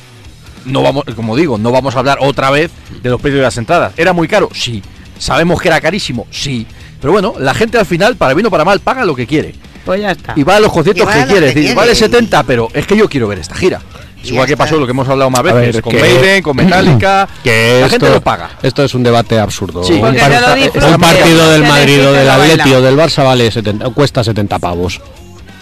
no 0.65 0.81
vamos, 0.81 1.03
como 1.15 1.35
digo, 1.35 1.59
no 1.59 1.71
vamos 1.71 1.95
a 1.95 1.99
hablar 1.99 2.17
otra 2.21 2.49
vez 2.49 2.71
de 3.03 3.07
los 3.07 3.21
precios 3.21 3.37
de 3.37 3.43
las 3.43 3.55
entradas. 3.59 3.93
¿Era 3.97 4.13
muy 4.13 4.27
caro? 4.27 4.49
Sí. 4.51 4.81
¿Sabemos 5.19 5.61
que 5.61 5.67
era 5.67 5.79
carísimo? 5.79 6.25
Sí. 6.31 6.65
Pero 6.99 7.13
bueno, 7.13 7.35
la 7.37 7.53
gente 7.53 7.77
al 7.77 7.85
final, 7.85 8.15
para 8.15 8.33
bien 8.33 8.47
o 8.47 8.49
para 8.49 8.65
mal, 8.65 8.79
paga 8.79 9.05
lo 9.05 9.15
que 9.15 9.27
quiere. 9.27 9.53
Pues 9.85 10.01
ya 10.01 10.09
está. 10.09 10.33
Y 10.35 10.41
va 10.41 10.55
a 10.55 10.59
los 10.59 10.71
conciertos 10.71 11.07
que 11.07 11.25
quiere. 11.25 11.27
que 11.27 11.35
Es 11.35 11.41
decir, 11.53 11.61
quiere. 11.61 11.75
vale 11.75 11.93
70, 11.93 12.41
pero 12.43 12.67
es 12.73 12.87
que 12.87 12.97
yo 12.97 13.07
quiero 13.07 13.27
ver 13.27 13.37
esta 13.37 13.53
gira. 13.53 13.79
Es 14.23 14.31
igual 14.31 14.47
que 14.47 14.57
pasó 14.57 14.77
lo 14.77 14.87
que 14.87 14.91
hemos 14.93 15.07
hablado 15.07 15.29
más 15.29 15.43
veces, 15.43 15.73
ver, 15.75 15.81
con 15.83 15.93
que- 15.93 15.99
Maiden, 16.01 16.41
con 16.41 16.55
Metallica. 16.57 17.29
Que 17.43 17.77
la 17.81 17.85
esto, 17.85 17.89
gente 17.91 18.09
lo 18.09 18.21
paga. 18.21 18.49
Esto 18.63 18.83
es 18.83 18.95
un 18.95 19.03
debate 19.03 19.37
absurdo. 19.37 19.83
Sí, 19.83 19.93
un, 19.93 20.01
par- 20.01 20.99
partido 20.99 21.51
del 21.51 21.61
Madrid 21.61 22.07
o 22.07 22.11
del. 22.11 22.27
Atleti 22.27 22.73
o 22.73 22.81
del 22.81 22.97
Barça 22.97 23.23
vale 23.23 23.51
70, 23.51 23.87
cuesta 23.91 24.23
70 24.23 24.57
pavos. 24.57 24.99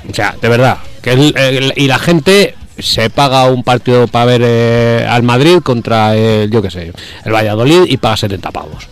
O 0.09 0.13
sea, 0.13 0.33
de 0.41 0.47
verdad. 0.47 0.77
Que 1.07 1.13
el- 1.13 1.37
el- 1.37 1.73
y 1.75 1.87
la 1.87 1.99
gente 1.99 2.55
se 2.77 3.09
paga 3.09 3.45
un 3.45 3.63
partido 3.63 4.07
para 4.07 4.25
ver 4.25 4.41
eh, 4.43 5.05
al 5.09 5.23
Madrid 5.23 5.59
contra, 5.63 6.15
el, 6.15 6.49
yo 6.51 6.61
qué 6.61 6.69
sé, 6.69 6.91
el 7.25 7.31
Valladolid 7.33 7.83
y 7.87 7.97
paga 7.97 8.17
70 8.17 8.51
pavos. 8.51 8.87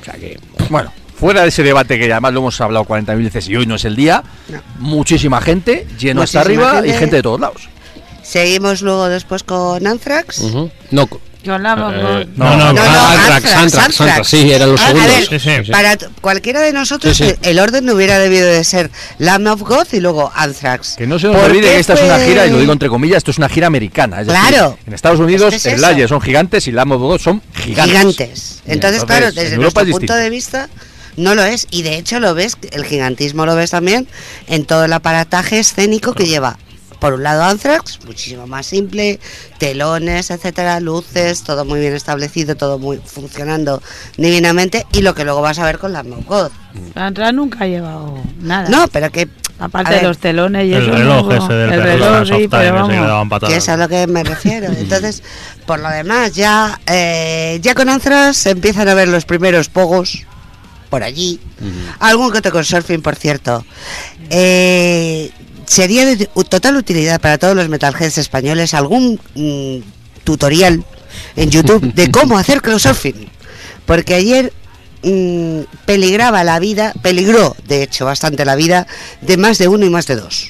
O 0.00 0.04
sea 0.04 0.14
que... 0.14 0.38
Bueno, 0.70 0.92
fuera 1.18 1.42
de 1.42 1.48
ese 1.48 1.62
debate 1.62 1.98
que 1.98 2.10
además 2.10 2.32
lo 2.32 2.40
hemos 2.40 2.60
hablado 2.60 2.84
40.000 2.84 3.16
veces 3.24 3.48
y 3.48 3.56
hoy 3.56 3.66
no 3.66 3.74
es 3.76 3.84
el 3.84 3.94
día, 3.96 4.22
No. 4.48 4.60
muchísima 4.78 5.40
gente, 5.40 5.86
lleno 5.98 6.22
hasta 6.22 6.40
arriba 6.40 6.84
y 6.86 6.92
gente. 6.92 7.16
de 7.16 7.22
todos 7.22 7.40
lados. 7.40 7.68
Seguimos 8.22 8.82
luego 8.82 9.08
después 9.08 9.42
con 9.42 9.86
Anthrax. 9.86 10.40
ujú. 10.40 10.70
No, 10.90 11.08
Yo 11.44 11.56
la 11.56 11.72
eh, 11.72 12.26
no, 12.36 12.50
no, 12.50 12.56
no, 12.56 12.72
no, 12.72 12.72
no, 12.72 12.80
Anthrax, 12.82 13.44
Anthrax, 13.44 13.54
Anthrax, 13.54 14.00
Anthrax, 14.00 14.28
sí, 14.28 14.50
eran 14.52 14.72
los 14.72 14.80
A- 14.80 14.84
a 14.84 14.88
segundos. 14.88 15.12
ver, 15.14 15.24
Sí, 15.28 15.38
sí, 15.38 15.64
sí. 15.66 15.70
Para 15.70 15.96
cualquiera 16.20 16.60
de 16.60 16.72
nosotros 16.72 17.16
Sí, 17.16 17.28
sí. 17.28 17.34
el- 17.42 17.60
orden 17.60 17.84
no 17.84 17.94
hubiera 17.94 18.18
debido 18.18 18.46
de 18.46 18.64
ser 18.64 18.90
Lamb 19.18 19.46
of 19.46 19.62
God 19.62 19.86
y 19.92 20.00
luego 20.00 20.32
Anthrax. 20.34 20.96
Que 20.98 21.06
no 21.06 21.18
se 21.18 21.28
nos 21.28 21.36
¿Por 21.36 21.44
olvide 21.46 21.68
que 21.70 21.78
esta 21.78 21.94
es 21.94 22.02
una 22.02 22.18
gira, 22.18 22.44
y 22.46 22.50
lo 22.50 22.58
digo 22.58 22.72
entre 22.72 22.88
comillas, 22.88 23.18
esto 23.18 23.30
es 23.30 23.38
una 23.38 23.48
gira 23.48 23.68
americana. 23.68 24.20
Es 24.20 24.26
decir, 24.26 24.40
Claro. 24.50 24.78
en 24.86 24.92
Estados 24.94 25.20
Unidos, 25.20 25.54
Es 25.54 25.64
el 25.66 25.74
eso. 25.74 25.82
Layer 25.82 26.08
son 26.08 26.20
gigantes 26.20 26.66
y 26.66 26.72
Lamb 26.72 26.92
of 26.92 27.00
God 27.02 27.18
son 27.20 27.40
gigantes. 27.54 27.86
gigantes. 27.96 28.62
Entonces, 28.66 29.04
claro, 29.04 29.26
desde 29.32 29.54
en 29.54 29.60
nuestro 29.60 29.84
es 29.84 29.90
punto 29.90 30.14
de 30.14 30.30
vista 30.30 30.68
no 31.16 31.34
lo 31.36 31.44
es 31.44 31.66
y 31.70 31.82
de 31.82 31.96
hecho 31.98 32.18
lo 32.20 32.34
ves, 32.34 32.56
el 32.72 32.84
gigantismo 32.84 33.46
lo 33.46 33.54
ves 33.54 33.70
también 33.70 34.08
en 34.48 34.64
todo 34.64 34.84
el 34.84 34.92
aparataje 34.92 35.60
escénico 35.60 36.14
que 36.14 36.26
lleva. 36.26 36.58
Por 37.00 37.14
un 37.14 37.22
lado 37.22 37.44
Anthrax, 37.44 38.00
muchísimo 38.04 38.46
más 38.46 38.66
simple, 38.66 39.20
telones, 39.58 40.30
etcétera, 40.30 40.80
luces, 40.80 41.44
todo 41.44 41.64
muy 41.64 41.78
bien 41.80 41.94
establecido, 41.94 42.56
todo 42.56 42.78
muy 42.78 42.98
funcionando 42.98 43.82
divinamente 44.16 44.86
y 44.92 45.02
lo 45.02 45.14
que 45.14 45.24
luego 45.24 45.40
vas 45.40 45.58
a 45.58 45.64
ver 45.64 45.78
con 45.78 45.92
la 45.92 46.02
God. 46.02 46.50
Sandra 46.94 47.32
nunca 47.32 47.64
ha 47.64 47.66
llevado 47.66 48.18
nada. 48.40 48.68
No, 48.68 48.88
pero 48.88 49.10
que 49.10 49.28
Aparte 49.60 49.94
de 49.94 50.02
los 50.02 50.18
telones 50.18 50.66
y 50.66 50.72
El 50.72 50.82
eso. 50.84 50.92
reloj 50.92 51.32
ese 51.32 51.52
del 51.52 51.72
el 51.72 51.82
reloj, 51.82 52.28
soft 52.28 52.38
sí, 52.38 52.48
pero 52.48 52.86
que 52.86 53.00
vamos. 53.00 53.28
patadas. 53.28 53.52
que 53.52 53.58
es 53.58 53.68
a 53.68 53.76
lo 53.76 53.88
que 53.88 54.06
me 54.06 54.22
refiero. 54.22 54.68
Entonces, 54.78 55.22
por 55.66 55.80
lo 55.80 55.88
demás, 55.90 56.34
ya, 56.34 56.78
eh, 56.86 57.58
ya 57.60 57.74
con 57.74 57.88
Anthrax 57.88 58.36
se 58.36 58.50
empiezan 58.50 58.88
a 58.88 58.94
ver 58.94 59.08
los 59.08 59.24
primeros 59.24 59.68
pogos 59.68 60.24
por 60.90 61.02
allí. 61.02 61.40
Algún 61.98 62.30
que 62.30 62.38
otro 62.38 62.52
con 62.52 62.64
surfing, 62.64 63.02
por 63.02 63.16
cierto. 63.16 63.64
Eh, 64.30 65.30
sería 65.68 66.04
de 66.06 66.26
total 66.48 66.76
utilidad 66.76 67.20
para 67.20 67.38
todos 67.38 67.54
los 67.54 67.68
metalheads 67.68 68.18
españoles 68.18 68.74
algún 68.74 69.20
mm, 69.34 70.24
tutorial 70.24 70.84
en 71.36 71.50
YouTube 71.50 71.92
de 71.94 72.10
cómo 72.10 72.38
hacer 72.38 72.60
crowdsurfing. 72.62 73.28
Porque 73.86 74.14
ayer 74.14 74.52
mm, 75.02 75.60
peligraba 75.86 76.44
la 76.44 76.58
vida, 76.58 76.92
peligró 77.02 77.54
de 77.66 77.82
hecho 77.82 78.04
bastante 78.04 78.44
la 78.44 78.56
vida 78.56 78.86
de 79.20 79.36
más 79.36 79.58
de 79.58 79.68
uno 79.68 79.86
y 79.86 79.90
más 79.90 80.06
de 80.06 80.16
dos. 80.16 80.48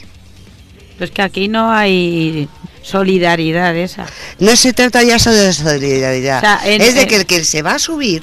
Es 0.98 1.10
que 1.12 1.22
aquí 1.22 1.46
no 1.48 1.70
hay 1.70 2.48
solidaridad 2.82 3.76
esa. 3.76 4.06
No 4.40 4.56
se 4.56 4.72
trata 4.72 5.02
ya 5.04 5.18
solo 5.18 5.36
de 5.36 5.52
solidaridad. 5.52 6.38
O 6.38 6.40
sea, 6.40 6.60
en- 6.64 6.82
es 6.82 6.94
de 6.94 7.02
en- 7.02 7.08
que 7.08 7.16
el 7.16 7.26
que 7.26 7.44
se 7.44 7.62
va 7.62 7.74
a 7.74 7.78
subir 7.78 8.22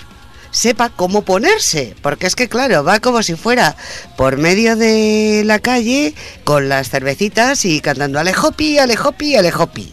sepa 0.56 0.90
cómo 0.90 1.24
ponerse. 1.24 1.96
Porque 2.02 2.28
es 2.28 2.36
que, 2.36 2.48
claro, 2.48 2.84
va 2.84 3.00
como 3.00 3.22
si 3.22 3.36
fuera 3.36 3.76
por 4.16 4.38
medio 4.38 4.76
de 4.76 5.44
la 5.46 5.60
calle 5.60 6.16
con 6.44 6.70
las 6.70 6.90
cervecitas 6.90 7.66
y 7.66 7.82
cantando 7.82 8.20
alejopi, 8.20 8.80
alejopi, 8.80 9.36
alejopi. 9.36 9.92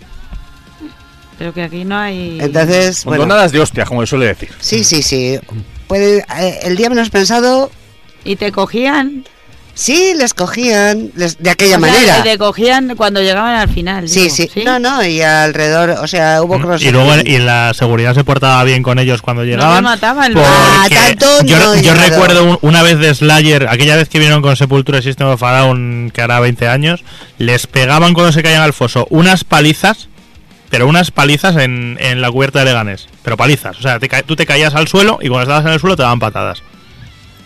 Pero 1.39 1.53
que 1.53 1.63
aquí 1.63 1.85
no 1.85 1.99
hay. 1.99 2.39
Entonces, 2.41 3.05
bueno, 3.05 3.25
donadas 3.25 3.51
de 3.51 3.59
hostia, 3.61 3.85
como 3.85 4.03
se 4.03 4.07
suele 4.07 4.27
decir. 4.27 4.51
sí, 4.61 4.85
sí, 4.85 5.03
sí. 5.03 5.41
Puede, 5.89 6.25
eh, 6.39 6.61
el 6.63 6.77
día 6.77 6.89
menos 6.89 7.11
pensado, 7.11 7.71
Y 8.25 8.37
te 8.37 8.53
cogían. 8.53 9.25
Sí, 9.75 10.13
les 10.17 10.35
cogían 10.35 11.11
les- 11.17 11.39
de 11.43 11.51
aquella 11.51 11.77
o 11.77 11.81
sea, 11.81 11.91
manera. 11.93 12.19
y 12.19 12.23
te 12.23 12.39
cogían 12.39 12.95
cuando 12.97 13.21
llegaban 13.21 13.55
al 13.57 13.69
final. 13.69 14.09
Sí, 14.09 14.23
digo, 14.23 14.35
sí, 14.35 14.51
No, 14.65 14.79
no, 14.79 15.05
y 15.05 15.21
alrededor, 15.23 15.91
o 15.91 16.07
sea, 16.07 16.43
hubo 16.43 16.61
cross. 16.61 16.83
Mm, 16.83 16.87
Y 16.87 16.91
luego 16.91 17.15
y 17.25 17.39
la 17.39 17.73
seguridad 17.75 18.15
se 18.15 18.25
portaba 18.25 18.63
bien 18.65 18.83
con 18.83 18.99
ellos 18.99 19.23
cuando 19.23 19.45
llegaban. 19.45 19.83
mataban, 19.85 20.33
porque 20.33 20.49
Ah, 20.49 20.87
tanto 20.89 21.27
yo, 21.45 21.59
no 21.59 21.81
yo 21.81 21.95
recuerdo 21.95 22.45
un- 22.45 22.59
una 22.63 22.83
vez 22.83 22.99
de 22.99 23.15
Slayer, 23.15 23.67
aquella 23.69 23.97
vez 23.97 24.09
que 24.09 24.19
vinieron 24.19 24.43
con 24.43 24.57
Sepultura 24.57 24.99
y 24.99 25.03
System 25.03 25.29
of 25.29 25.43
a 25.43 25.59
Down, 25.61 26.11
que 26.15 26.21
hará 26.23 26.39
20 26.41 26.69
años, 26.69 27.03
les 27.39 27.67
pegaban 27.67 28.15
cuando 28.15 28.33
se 28.33 28.43
caían 28.43 28.63
al 28.63 28.73
foso 28.73 29.07
unas 29.11 29.45
palizas, 29.45 30.09
pero 30.71 30.87
unas 30.87 31.11
palizas 31.11 31.57
en, 31.57 31.99
en 32.01 32.21
la 32.23 32.31
cubierta 32.31 32.61
de 32.61 32.67
Leganés. 32.67 33.09
Pero 33.23 33.37
palizas, 33.37 33.79
o 33.79 33.83
sea, 33.83 33.99
te 33.99 34.09
ca- 34.09 34.23
tú 34.23 34.37
te 34.37 34.47
caías 34.47 34.75
al 34.75 34.89
suelo 34.89 35.19
y 35.21 35.29
cuando 35.29 35.43
estabas 35.43 35.67
en 35.67 35.73
el 35.73 35.81
suelo 35.81 35.97
te 35.97 36.03
daban 36.03 36.19
patadas. 36.19 36.63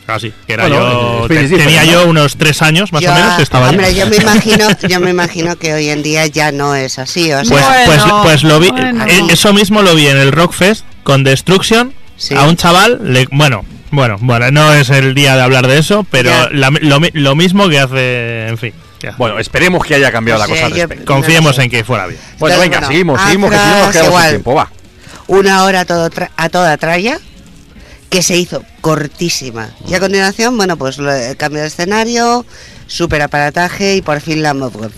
Así, 0.07 0.32
que 0.46 0.52
era 0.52 0.68
Bueno, 0.68 1.22
yo. 1.22 1.26
te- 1.28 1.34
difícil, 1.34 1.59
tenía 1.59 1.84
¿no? 1.84 1.90
yo 1.92 2.07
unos 2.07 2.36
tres 2.36 2.62
años 2.62 2.92
más 2.92 3.02
Yo- 3.02 3.11
o 3.11 3.14
menos 3.14 3.34
que 3.34 3.42
estaba 3.42 3.70
hombre, 3.70 3.92
yo 3.94 4.07
me 4.07 4.16
imagino, 4.16 4.68
yo 4.88 5.00
me 5.00 5.11
imagino 5.11 5.57
que 5.57 5.74
hoy 5.74 5.88
en 5.88 6.02
día 6.04 6.26
ya 6.26 6.52
no 6.52 6.74
es 6.76 6.98
así, 7.00 7.32
o 7.32 7.44
sea, 7.44 7.50
Pues, 7.50 7.64
pues, 7.86 7.86
Bueno, 8.02 8.22
pues 8.22 8.42
lo 8.44 8.61
vi, 8.61 8.70
bueno. 8.70 9.04
eh, 9.07 9.22
eso 9.30 9.52
mismo 9.52 9.82
lo 9.82 9.94
vi 9.96 10.07
en 10.07 10.16
el 10.16 10.30
Rockfest 10.32 10.84
con 11.02 11.24
Destruction. 11.24 11.92
Sí. 12.16 12.34
A 12.34 12.42
un 12.44 12.57
chaval, 12.57 13.00
le, 13.02 13.26
bueno, 13.32 13.64
bueno, 13.90 14.16
bueno, 14.20 14.50
no 14.52 14.72
es 14.72 14.90
el 14.90 15.12
día 15.14 15.34
de 15.36 15.42
hablar 15.42 15.66
de 15.66 15.78
eso, 15.78 16.07
pero 16.11 16.30
la- 16.52 16.70
lo, 16.70 17.00
mi- 17.00 17.11
lo 17.12 17.34
mismo 17.34 17.68
que 17.68 17.78
hace, 17.80 18.46
en 18.48 18.59
fin. 18.59 18.72
que 19.00 19.09
hace. 19.09 19.16
Bueno, 19.18 19.38
esperemos 19.40 19.84
que 19.84 19.96
haya 19.96 20.11
cambiado 20.12 20.40
No 20.40 20.46
la 20.46 20.48
cosa 20.54 20.66
al 20.66 20.72
yo- 20.72 20.78
respecto. 20.86 21.04
confiemos 21.04 21.50
no 21.50 21.57
sé. 21.57 21.62
en 21.64 21.70
que 21.70 21.82
fuera 21.84 22.07
bien. 22.07 22.18
Bueno, 22.38 22.54
Entonces, 22.54 22.61
venga, 22.61 22.78
bueno, 22.78 22.88
seguimos, 22.92 23.20
seguimos, 23.22 23.50
que 23.50 23.57
si 23.57 23.62
no 23.62 23.66
nos 23.68 23.74
Anthrax 23.76 23.92
quedamos 23.92 24.09
igual. 24.11 24.22
sin 24.24 24.30
tiempo, 24.30 24.54
va. 24.54 24.70
una 25.26 25.64
hora 25.64 25.84
todo 25.84 26.09
a 26.36 26.48
toda 26.48 26.76
tralla 26.78 27.18
que 28.11 28.22
se 28.22 28.36
hizo 28.36 28.62
cortísima. 28.80 29.70
Y 29.88 29.94
a 29.94 30.00
continuación, 30.00 30.57
bueno, 30.57 30.76
pues 30.76 30.98
lo- 30.98 31.12
el 31.12 31.36
cambio 31.36 31.61
de 31.62 31.68
escenario, 31.68 32.46
super 32.86 33.20
aparataje 33.22 33.96
y 33.96 34.02
por 34.02 34.20
fin 34.20 34.42
Land 34.42 34.62
of 34.62 34.76
God. 34.76 34.90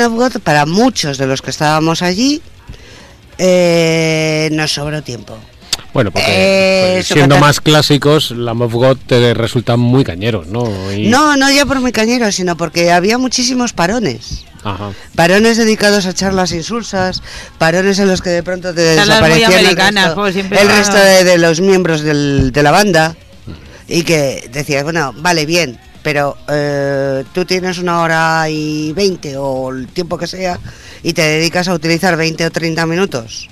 Of 0.00 0.12
God, 0.12 0.40
para 0.42 0.66
muchos 0.66 1.18
de 1.18 1.26
los 1.26 1.40
que 1.42 1.50
estábamos 1.50 2.02
allí, 2.02 2.42
eh, 3.38 4.48
nos 4.52 4.72
sobró 4.72 5.02
tiempo. 5.02 5.36
Bueno, 5.92 6.10
porque 6.10 6.98
Eh, 6.98 7.02
siendo 7.04 7.38
más 7.38 7.60
clásicos, 7.60 8.32
la 8.32 8.52
of 8.52 8.72
God 8.72 8.96
te 9.06 9.32
resultan 9.32 9.78
muy 9.80 10.02
cañeros, 10.04 10.46
¿no? 10.48 10.92
Y- 10.92 11.06
No, 11.08 11.36
no 11.36 11.50
ya 11.52 11.64
por 11.66 11.80
muy 11.80 11.92
cañero, 11.92 12.30
sino 12.32 12.56
porque 12.56 12.90
había 12.90 13.16
muchísimos 13.16 13.72
parones. 13.72 14.44
Ajá. 14.64 14.92
Parones 15.14 15.56
dedicados 15.58 16.06
a 16.06 16.14
charlas 16.14 16.52
insulsas, 16.52 17.22
parones 17.58 17.98
en 17.98 18.08
los 18.08 18.22
que 18.22 18.30
de 18.30 18.42
pronto 18.42 18.74
te 18.74 18.80
desaparecían 18.80 19.52
el 19.52 19.76
resto, 19.76 20.14
pues, 20.14 20.36
el 20.36 20.68
resto 20.68 20.96
de, 20.96 21.24
de 21.24 21.38
los 21.38 21.60
miembros 21.60 22.00
del- 22.02 22.50
de 22.50 22.62
la 22.62 22.70
banda 22.70 23.14
y 23.86 24.02
que 24.02 24.48
decías, 24.52 24.82
bueno, 24.82 25.12
vale, 25.18 25.44
bien, 25.46 25.78
pero 26.02 26.36
eh, 26.48 27.24
tú 27.32 27.44
tienes 27.44 27.78
una 27.78 28.00
hora 28.00 28.48
y 28.48 28.92
veinte 28.94 29.36
o 29.36 29.70
el 29.70 29.86
tiempo 29.88 30.16
que 30.18 30.26
sea 30.26 30.58
y 31.02 31.12
te 31.12 31.22
dedicas 31.22 31.68
a 31.68 31.74
utilizar 31.74 32.16
20 32.16 32.46
o 32.46 32.50
30 32.50 32.86
minutos 32.86 33.48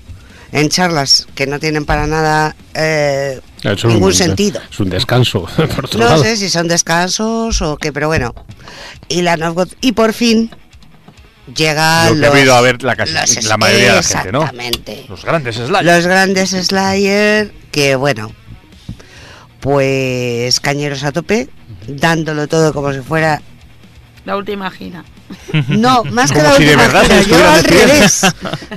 en 0.53 0.69
charlas 0.69 1.27
que 1.35 1.47
no 1.47 1.59
tienen 1.59 1.85
para 1.87 2.07
nada 2.07 2.55
eh, 2.75 3.41
Es 3.63 3.85
un- 3.85 3.93
ningún 3.95 4.13
sentido. 4.15 4.61
Es 4.71 4.81
un 4.81 4.91
descanso, 4.91 5.43
por 5.77 5.85
otro 5.87 6.01
No 6.01 6.07
lado. 6.07 6.23
sé 6.23 6.37
si 6.37 6.49
son 6.51 6.69
descansos 6.69 7.61
o 7.63 7.77
qué, 7.77 7.93
pero 7.93 8.09
bueno. 8.09 8.35
Y 9.09 9.23
la 9.23 9.37
y 9.81 9.93
por 9.93 10.13
fin 10.13 10.51
llega 11.55 12.11
Lo 12.11 12.33
que 12.33 12.41
ha 12.53 12.57
a 12.57 12.61
ver 12.61 12.83
la, 12.83 12.95
casi- 12.97 13.13
los- 13.37 13.45
la 13.45 13.57
mayoría 13.57 13.89
de 13.91 13.97
la 13.97 14.03
gente, 14.03 14.33
¿no? 14.33 14.39
Exactamente. 14.41 15.07
Los 15.09 15.25
grandes 15.25 15.57
slides. 15.57 15.85
Los 15.85 16.07
grandes 16.07 16.51
Slayer 16.51 17.53
que 17.71 17.95
bueno, 17.97 18.33
pues 19.61 20.61
cañeros 20.61 21.05
a 21.05 21.13
tope, 21.13 21.49
dándolo 21.87 22.47
todo 22.49 22.73
como 22.73 22.93
si 22.93 23.01
fuera 23.01 23.41
La 24.25 24.37
última 24.37 24.71
gira. 24.71 25.05
No, 25.69 26.05
más 26.11 26.31
que 26.33 26.43
la 26.43 26.55
si 26.57 26.65
de 26.65 26.75
última 26.77 27.01
gira, 27.03 27.23
yo 27.23 27.51
al 27.51 27.65
revés. 27.65 28.21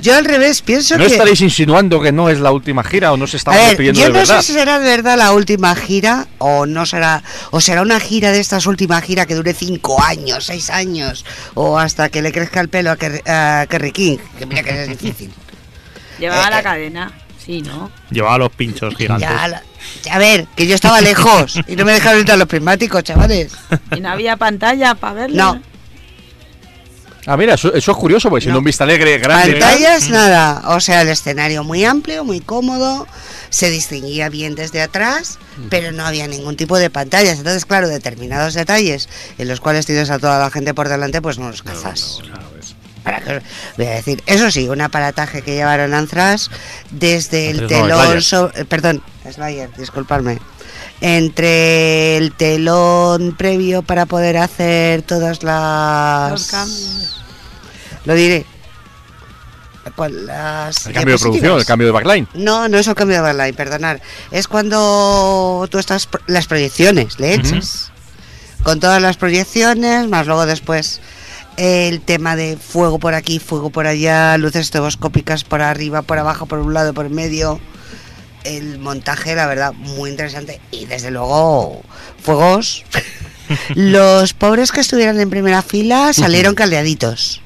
Yo 0.02 0.16
al 0.16 0.24
revés 0.24 0.62
pienso 0.62 0.96
¿No 0.96 1.04
que 1.04 1.12
estaréis 1.12 1.40
insinuando 1.40 2.00
que 2.00 2.12
no 2.12 2.28
es 2.28 2.38
la 2.40 2.52
última 2.52 2.82
gira 2.84 3.12
o 3.12 3.16
no 3.16 3.26
se 3.26 3.38
ver, 3.46 3.68
despidiendo 3.68 4.00
yo 4.00 4.06
de 4.06 4.12
no 4.12 4.18
verdad? 4.20 4.40
sé 4.40 4.46
si 4.46 4.52
será 4.52 4.78
de 4.78 4.88
verdad 4.88 5.16
la 5.18 5.32
última 5.32 5.74
gira 5.74 6.26
o 6.38 6.66
no 6.66 6.86
será, 6.86 7.22
o 7.50 7.60
será 7.60 7.82
una 7.82 8.00
gira 8.00 8.32
de 8.32 8.40
estas 8.40 8.66
últimas 8.66 9.02
giras 9.04 9.26
que 9.26 9.34
dure 9.34 9.52
cinco 9.54 10.02
años, 10.02 10.44
seis 10.46 10.70
años, 10.70 11.24
o 11.54 11.78
hasta 11.78 12.08
que 12.08 12.22
le 12.22 12.32
crezca 12.32 12.60
el 12.60 12.68
pelo 12.68 12.90
a, 12.90 12.96
Kerry- 12.96 13.22
a 13.26 13.66
Kerry 13.68 13.92
King, 13.92 14.18
que 14.38 14.46
mira 14.46 14.62
que 14.62 14.82
es 14.84 14.88
difícil. 14.88 15.32
Llevaba 16.18 16.46
Eh, 16.46 16.50
la 16.50 16.60
eh. 16.60 16.62
cadena. 16.62 17.12
Sí, 17.44 17.62
¿no? 17.62 17.92
Llevaba 18.10 18.38
los 18.38 18.50
pinchos 18.50 18.96
gigantes. 18.96 19.28
Ya, 19.28 19.62
a 20.10 20.18
ver, 20.18 20.46
que 20.56 20.66
yo 20.66 20.74
estaba 20.74 21.00
lejos 21.00 21.60
y 21.68 21.76
no 21.76 21.84
me 21.84 21.92
dejaron 21.92 22.18
entrar 22.20 22.36
los 22.38 22.48
prismáticos, 22.48 23.04
chavales. 23.04 23.52
Y 23.96 24.00
no 24.00 24.08
había 24.10 24.36
pantalla 24.36 24.96
para 24.96 25.12
verla. 25.14 25.44
No. 25.44 25.62
Ah, 27.26 27.36
mira, 27.36 27.54
eso, 27.54 27.74
eso 27.74 27.90
es 27.90 27.96
curioso, 27.96 28.28
porque 28.30 28.42
siendo 28.44 28.54
No. 28.56 28.60
un 28.60 28.64
vista 28.64 28.84
alegre 28.84 29.18
grande. 29.18 29.54
tal, 29.54 29.60
Pantallas, 29.70 30.08
nada. 30.10 30.62
O 30.76 30.80
sea, 30.80 31.02
el 31.02 31.08
escenario 31.08 31.64
muy 31.64 31.84
amplio, 31.84 32.24
muy 32.24 32.40
cómodo, 32.40 33.06
se 33.50 33.68
distinguía 33.70 34.28
bien 34.28 34.54
desde 34.54 34.80
atrás, 34.80 35.38
pero 35.68 35.90
no 35.92 36.06
había 36.06 36.26
ningún 36.28 36.56
tipo 36.56 36.78
de 36.78 36.88
pantallas. 36.88 37.38
Entonces, 37.38 37.66
claro, 37.66 37.88
determinados 37.88 38.54
detalles 38.54 39.08
en 39.38 39.48
los 39.48 39.60
cuales 39.60 39.86
tienes 39.86 40.08
a 40.10 40.18
toda 40.20 40.38
la 40.38 40.50
gente 40.50 40.72
por 40.72 40.88
delante, 40.88 41.20
pues 41.20 41.38
no 41.38 41.50
los 41.50 41.62
cazas. 41.62 42.20
para 43.02 43.20
que 43.20 43.40
voy 43.76 43.86
a 43.86 43.90
decir. 43.90 44.20
Eso 44.26 44.50
sí, 44.50 44.68
un 44.68 44.80
aparataje 44.80 45.42
que 45.42 45.54
llevaron 45.54 45.94
Anthrax 45.94 46.50
desde 46.90 47.50
el 47.50 47.68
telón, 47.68 48.20
so- 48.20 48.50
eh, 48.56 48.64
perdón, 48.64 49.00
Slayer, 49.32 49.70
disculparme. 49.78 50.38
Entre 51.00 52.16
el 52.16 52.32
telón 52.32 53.34
previo 53.36 53.82
para 53.82 54.06
poder 54.06 54.38
hacer 54.38 55.02
todas 55.02 55.42
las 55.42 56.30
Los 56.32 56.46
cambios. 56.48 57.22
lo 58.06 58.14
diré. 58.14 58.46
Las 60.08 60.86
El 60.86 60.92
cambio 60.94 61.14
de 61.14 61.20
producción, 61.20 61.58
el 61.58 61.64
cambio 61.64 61.86
de 61.86 61.92
backline. 61.92 62.28
No, 62.34 62.68
no 62.68 62.76
es 62.78 62.86
el 62.88 62.94
cambio 62.94 63.16
de 63.16 63.22
backline, 63.22 63.54
perdonar. 63.54 64.02
Es 64.30 64.48
cuando 64.48 65.66
tú 65.70 65.78
estás 65.78 66.06
pro- 66.06 66.20
las 66.26 66.46
proyecciones, 66.46 67.18
le 67.20 67.34
echas. 67.34 67.92
Con 68.62 68.80
todas 68.80 69.00
las 69.00 69.16
proyecciones, 69.16 70.08
más 70.08 70.26
luego 70.26 70.44
después 70.44 71.00
el 71.56 72.00
tema 72.00 72.34
de 72.36 72.56
fuego 72.58 72.98
por 72.98 73.14
aquí, 73.14 73.38
fuego 73.38 73.70
por 73.70 73.86
allá, 73.86 74.36
luces 74.38 74.62
estroboscópicas 74.62 75.44
por 75.44 75.62
arriba, 75.62 76.02
por 76.02 76.18
abajo, 76.18 76.46
por 76.46 76.58
un 76.58 76.74
lado, 76.74 76.92
por 76.92 77.06
en 77.06 77.14
medio. 77.14 77.60
El 78.46 78.78
montaje, 78.78 79.34
la 79.34 79.46
verdad, 79.46 79.72
muy 79.72 80.10
interesante. 80.10 80.60
Y 80.70 80.86
desde 80.86 81.10
luego, 81.10 81.82
fuegos. 82.22 82.84
Los 83.74 84.32
pobres 84.32 84.72
que 84.72 84.80
estuvieran 84.80 85.20
en 85.20 85.30
primera 85.30 85.62
fila 85.62 86.12
salieron 86.12 86.54
caldeaditos. 86.54 87.42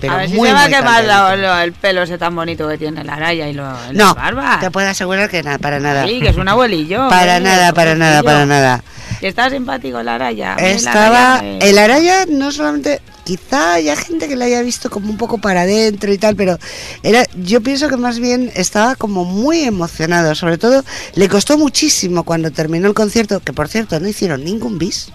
Pero 0.00 0.12
a 0.12 0.16
ver 0.18 0.28
si 0.28 0.34
muy, 0.36 0.48
se 0.48 0.54
va 0.54 0.64
a 0.64 0.68
quemar 0.68 1.04
lo- 1.38 1.58
el 1.60 1.72
pelo 1.72 2.02
ese 2.02 2.18
tan 2.18 2.34
bonito 2.36 2.68
que 2.68 2.76
tiene 2.76 3.02
la 3.04 3.16
raya 3.16 3.48
y 3.48 3.54
lo, 3.54 3.62
la 3.64 3.92
No, 3.92 4.14
barba. 4.14 4.58
te 4.60 4.70
puedo 4.70 4.86
asegurar 4.88 5.30
que 5.30 5.42
nada, 5.42 5.56
para 5.58 5.80
nada. 5.80 6.06
Sí, 6.06 6.20
que 6.20 6.28
es 6.28 6.36
un 6.36 6.46
abuelillo. 6.48 7.08
Para 7.08 7.36
hombre, 7.36 7.50
nada, 7.50 7.72
para 7.72 7.94
nada, 7.94 8.20
pobrecillo. 8.20 8.24
para 8.24 8.46
nada. 8.46 8.84
Está 9.20 9.50
simpático 9.50 10.02
la 10.02 10.18
raya. 10.18 10.50
hombre, 10.52 10.70
la 10.70 10.76
Estaba. 10.76 11.42
me- 11.42 11.58
El 11.58 11.78
Araya 11.78 12.26
no 12.28 12.50
solamente. 12.52 13.00
Quizá 13.24 13.74
haya 13.74 13.96
gente 13.96 14.28
que 14.28 14.36
la 14.36 14.44
haya 14.44 14.60
visto 14.60 14.90
como 14.90 15.08
un 15.10 15.16
poco 15.16 15.38
para 15.38 15.62
adentro 15.62 16.12
y 16.12 16.18
tal, 16.18 16.36
pero 16.36 16.58
era, 17.02 17.24
yo 17.42 17.62
pienso 17.62 17.88
que 17.88 17.96
más 17.96 18.18
bien 18.18 18.52
estaba 18.54 18.96
como 18.96 19.24
muy 19.24 19.60
emocionado. 19.62 20.34
Sobre 20.34 20.58
todo, 20.58 20.84
le 21.14 21.28
costó 21.30 21.56
muchísimo 21.56 22.24
cuando 22.24 22.50
terminó 22.50 22.86
el 22.86 22.92
concierto, 22.92 23.40
que 23.40 23.54
por 23.54 23.68
cierto 23.68 23.98
no 23.98 24.08
hicieron 24.08 24.44
ningún 24.44 24.76
bis. 24.76 25.08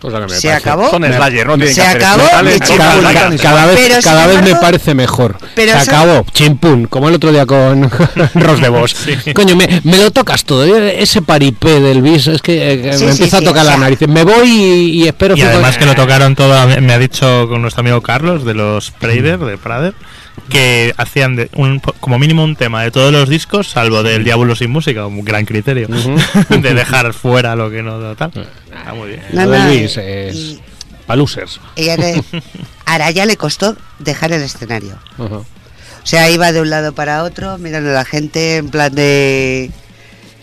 Cosa 0.00 0.20
que 0.20 0.26
me 0.26 0.38
Se 0.38 0.52
acabó. 0.52 0.90
Son 0.90 1.02
Slayer, 1.04 1.46
no 1.46 1.54
tienen 1.56 1.74
Se 1.74 1.80
que 1.80 1.86
acabó 1.88 2.22
Cada, 2.28 2.42
vez, 2.42 3.78
Pero, 3.80 3.94
cada 4.02 4.26
vez 4.26 4.42
me 4.42 4.54
parece 4.56 4.94
mejor. 4.94 5.36
pero 5.54 5.72
Se 5.72 5.78
acabó, 5.90 6.24
chimpún, 6.32 6.86
como 6.86 7.08
el 7.08 7.14
otro 7.14 7.32
día 7.32 7.46
con 7.46 7.90
Ros 8.34 8.60
de 8.60 8.68
Vos. 8.68 8.94
Coño, 9.34 9.56
me, 9.56 9.80
me 9.84 9.96
lo 9.98 10.10
tocas 10.10 10.44
todo. 10.44 10.64
Ese 10.66 11.22
paripé 11.22 11.80
del 11.80 12.02
bis 12.02 12.26
es 12.26 12.42
que 12.42 12.72
eh, 12.72 12.92
Sí, 12.98 13.04
me 13.04 13.12
sí, 13.12 13.12
empieza 13.12 13.38
sí, 13.38 13.44
a 13.44 13.48
tocar 13.48 13.64
la 13.64 13.72
sea- 13.72 13.80
nariz. 13.80 14.00
Me 14.06 14.22
voy 14.24 14.48
y, 14.50 15.02
y 15.04 15.08
espero 15.08 15.34
Y 15.34 15.40
que- 15.40 15.46
además 15.46 15.78
que 15.78 15.86
lo 15.86 15.94
tocaron 15.94 16.34
todo, 16.34 16.54
me 16.80 16.92
ha 16.92 16.98
dicho 16.98 17.46
con 17.48 17.62
nuestro 17.62 17.80
amigo 17.80 18.00
Carlos 18.02 18.44
de 18.44 18.54
los 18.54 18.90
Prader, 18.90 19.38
de 19.38 19.56
Prader, 19.56 19.94
que 20.48 20.94
hacían 20.96 21.36
de 21.36 21.50
un, 21.54 21.80
como 21.80 22.18
mínimo 22.18 22.44
un 22.44 22.56
tema 22.56 22.82
de 22.82 22.90
todos 22.90 23.12
los 23.12 23.28
discos, 23.28 23.68
salvo 23.70 24.02
del 24.02 24.22
Diablo 24.24 24.54
sin 24.54 24.70
música, 24.70 25.06
un 25.06 25.24
gran 25.24 25.44
criterio, 25.44 25.88
de 26.48 26.74
dejar 26.74 27.12
fuera 27.14 27.56
lo 27.56 27.70
que 27.70 27.82
no 27.82 28.14
tal. 28.16 28.30
Está 28.70 28.94
muy 28.94 29.08
bien. 29.10 29.22
No, 29.32 29.46
Lo 29.46 29.58
no, 29.58 29.70
bis 29.70 29.96
y- 29.96 30.00
es 30.00 30.34
y- 30.36 30.60
pa' 31.06 31.16
losers. 31.16 31.60
y 31.76 31.88
a 31.88 31.96
le- 31.96 32.22
Araya 32.84 33.26
le 33.26 33.36
costó 33.36 33.76
dejar 33.98 34.32
el 34.32 34.42
escenario. 34.42 34.98
O 35.18 35.44
sea, 36.04 36.30
iba 36.30 36.52
de 36.52 36.60
un 36.60 36.70
lado 36.70 36.92
para 36.92 37.24
otro, 37.24 37.58
mirando 37.58 37.90
a 37.90 37.94
la 37.94 38.04
gente 38.04 38.58
en 38.58 38.68
plan 38.70 38.94
de 38.94 39.70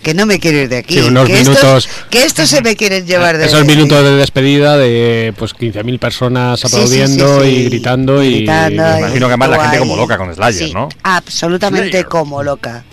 que 0.04 0.14
no 0.14 0.26
me 0.28 0.40
quiero 0.40 0.60
ir 0.60 0.70
de 0.70 0.78
aquí, 0.78 0.96
Sí, 0.96 1.00
unos 1.08 1.26
que, 1.28 1.40
estos, 1.40 1.56
minutos- 1.64 1.90
que 2.12 2.24
estos 2.26 2.50
se 2.50 2.62
me 2.62 2.76
quieren 2.76 3.08
llevar 3.08 3.38
de 3.40 3.46
Esos 3.48 3.66
minutos 3.66 4.04
de 4.04 4.12
despedida 4.18 4.78
de 4.78 5.34
pues 5.38 5.54
15.000 5.56 5.98
personas 5.98 6.60
Sí, 6.60 6.68
sí, 6.68 6.76
aplaudiendo 6.76 7.42
sí, 7.42 7.50
sí. 7.50 7.56
y 7.56 7.64
gritando 7.70 8.24
y 8.24 8.36
Gritando 8.36 8.84
Me 8.84 9.00
imagino 9.00 9.26
que 9.28 9.32
además 9.34 9.50
la 9.50 9.60
gente 9.64 9.80
como 9.80 9.96
loca 9.96 10.18
con 10.18 10.34
Slayer, 10.36 10.68
Sí, 10.68 10.74
¿no? 10.74 10.90
Absolutamente 11.02 11.90
Slayer. 11.90 12.06
como 12.08 12.44
loca. 12.44 12.84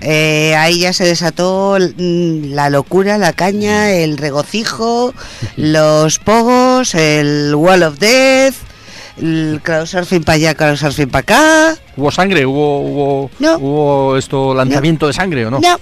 Eh, 0.00 0.54
ahí 0.56 0.80
ya 0.80 0.92
se 0.92 1.04
desató 1.04 1.78
mm, 1.80 2.52
la 2.52 2.68
locura, 2.68 3.16
la 3.16 3.32
caña, 3.32 3.90
el 3.92 4.18
regocijo, 4.18 5.14
los 5.56 6.18
pogos, 6.18 6.94
el 6.94 7.54
Wall 7.54 7.84
of 7.84 7.98
Death, 7.98 8.54
el 9.16 9.60
crowdsurfing 9.62 10.22
para 10.24 10.36
allá, 10.36 10.54
crowdsurfing 10.54 11.08
para 11.08 11.20
acá. 11.20 11.76
¿Hubo 11.96 12.10
sangre? 12.10 12.44
¿Hubo, 12.44 12.80
hubo, 12.80 13.30
No. 13.38 13.56
hubo 13.58 14.16
esto 14.18 14.52
lanzamiento 14.52 15.06
de 15.06 15.12
sangre 15.14 15.46
o 15.46 15.50
no? 15.50 15.60
No, 15.60 15.78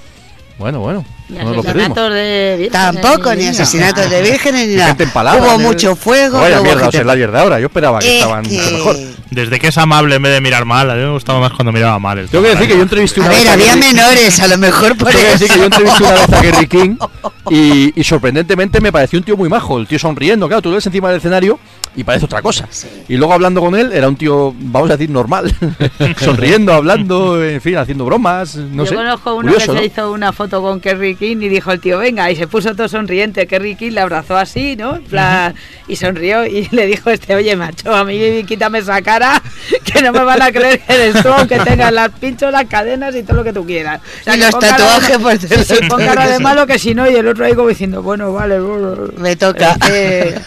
Bueno, 0.62 0.78
bueno. 0.78 1.04
Ni 1.28 1.38
No 1.38 1.44
lo 1.54 1.62
de 1.62 2.56
vírgenes, 2.58 2.70
tampoco, 2.70 3.34
ni 3.34 3.46
asesinatos 3.48 4.08
de 4.08 4.22
vírgenes 4.22 4.68
ni 4.68 4.76
nada. 4.76 4.94
Hubo 5.40 5.58
mucho 5.58 5.96
fuego. 5.96 6.38
Vaya 6.38 6.56
hubo 6.58 6.64
mierda, 6.64 6.82
gente- 6.82 7.02
Slayer 7.02 7.32
de 7.32 7.38
ahora. 7.40 7.58
Yo 7.58 7.66
esperaba 7.66 7.98
que 7.98 8.06
Es 8.06 8.14
estaban 8.22 8.44
que- 8.44 8.58
mejor. 8.58 8.96
Desde 9.30 9.58
que 9.58 9.66
es 9.68 9.78
amable 9.78 10.14
en 10.14 10.22
vez 10.22 10.32
de 10.34 10.40
mirar 10.40 10.64
mal, 10.66 10.88
a 10.88 10.94
mí 10.94 11.00
me 11.00 11.10
gustaba 11.10 11.40
más 11.40 11.52
cuando 11.52 11.72
miraba 11.72 11.98
mal. 11.98 12.18
el 12.18 12.28
Tengo 12.28 12.44
que 12.44 12.50
decir 12.50 12.68
que 12.68 12.76
yo 12.76 12.82
entrevisté 12.82 13.20
A 13.20 13.24
una 13.24 13.30
ver, 13.32 13.40
vez 13.40 13.48
a 13.48 13.52
había 13.54 13.66
Gary- 13.74 13.80
menores, 13.80 14.40
a 14.40 14.46
lo 14.46 14.58
mejor 14.58 14.96
por 14.96 15.08
Tengo 15.08 15.24
que 15.24 15.30
decir 15.32 15.44
eso. 15.46 15.54
que 15.54 15.58
yo 15.58 15.64
entrevisté 15.64 16.02
una 16.04 16.12
vez 16.12 16.32
a 16.32 16.42
Gary 16.42 16.66
King 16.68 16.96
y, 17.50 18.00
y 18.00 18.04
sorprendentemente 18.04 18.80
me 18.80 18.92
pareció 18.92 19.18
un 19.18 19.24
tío 19.24 19.36
muy 19.36 19.48
majo. 19.48 19.78
El 19.78 19.88
tío 19.88 19.98
sonriendo, 19.98 20.46
claro, 20.46 20.62
tú 20.62 20.68
lo 20.68 20.76
ves 20.76 20.86
encima 20.86 21.08
del 21.08 21.16
escenario 21.18 21.58
y 21.94 22.04
parece 22.04 22.24
otra 22.24 22.40
cosa. 22.42 22.68
Y 23.08 23.16
luego 23.16 23.32
hablando 23.34 23.60
con 23.60 23.74
él 23.74 23.92
era 23.92 24.08
un 24.08 24.16
tío, 24.16 24.54
vamos 24.58 24.90
a 24.90 24.96
decir, 24.96 25.10
normal. 25.10 25.54
Sonriendo, 26.18 26.72
hablando, 26.72 27.42
en 27.42 27.60
fin, 27.60 27.76
haciendo 27.76 28.04
bromas, 28.04 28.56
no 28.56 28.84
Yo 28.84 28.90
sé. 28.90 28.94
conozco 28.94 29.34
uno 29.34 29.42
Curioso, 29.52 29.66
que 29.66 29.72
¿no? 29.72 29.78
se 29.80 29.84
hizo 29.86 30.12
una 30.12 30.32
foto 30.32 30.62
con 30.62 30.80
Kerry 30.80 31.14
King 31.16 31.38
y 31.40 31.48
dijo 31.48 31.70
el 31.72 31.80
tío, 31.80 31.98
venga, 31.98 32.30
y 32.30 32.36
se 32.36 32.46
puso 32.46 32.74
todo 32.74 32.88
sonriente. 32.88 33.46
Kerry 33.46 33.76
King 33.76 33.92
le 33.92 34.00
abrazó 34.00 34.36
así, 34.36 34.76
¿no? 34.76 34.96
En 34.96 35.04
plan, 35.04 35.54
y 35.88 35.96
sonrió 35.96 36.46
y 36.46 36.68
le 36.72 36.86
dijo 36.86 37.10
este, 37.10 37.34
oye, 37.34 37.54
macho, 37.56 37.94
a 37.94 38.04
mí 38.04 38.42
quítame 38.44 38.78
esa 38.78 39.02
cara, 39.02 39.42
que 39.84 40.00
no 40.02 40.12
me 40.12 40.24
van 40.24 40.40
a 40.40 40.50
creer 40.50 40.80
que 40.80 40.92
eres 40.94 41.22
tú, 41.22 41.28
aunque 41.28 41.58
tengas 41.58 41.92
las 41.92 42.10
pinchos, 42.10 42.50
las 42.52 42.64
cadenas 42.66 43.14
y 43.14 43.22
todo 43.22 43.36
lo 43.38 43.44
que 43.44 43.52
tú 43.52 43.66
quieras. 43.66 44.00
O 44.20 44.24
sea, 44.24 44.36
Y 44.36 44.40
los 44.40 44.58
tatuajes 44.58 45.18
por 45.18 45.38
Sí, 45.38 45.48
sí, 45.64 45.74
pon 45.88 45.98
cara 46.04 46.28
de 46.28 46.38
malo 46.38 46.66
que 46.66 46.78
si 46.78 46.94
no, 46.94 47.10
y 47.10 47.14
el 47.14 47.26
otro 47.26 47.44
ahí 47.44 47.54
como 47.54 47.68
diciendo, 47.68 48.02
bueno, 48.02 48.32
vale, 48.32 48.60
bueno, 48.60 49.08
Me 49.18 49.36
toca. 49.36 49.76
eh, 49.90 50.38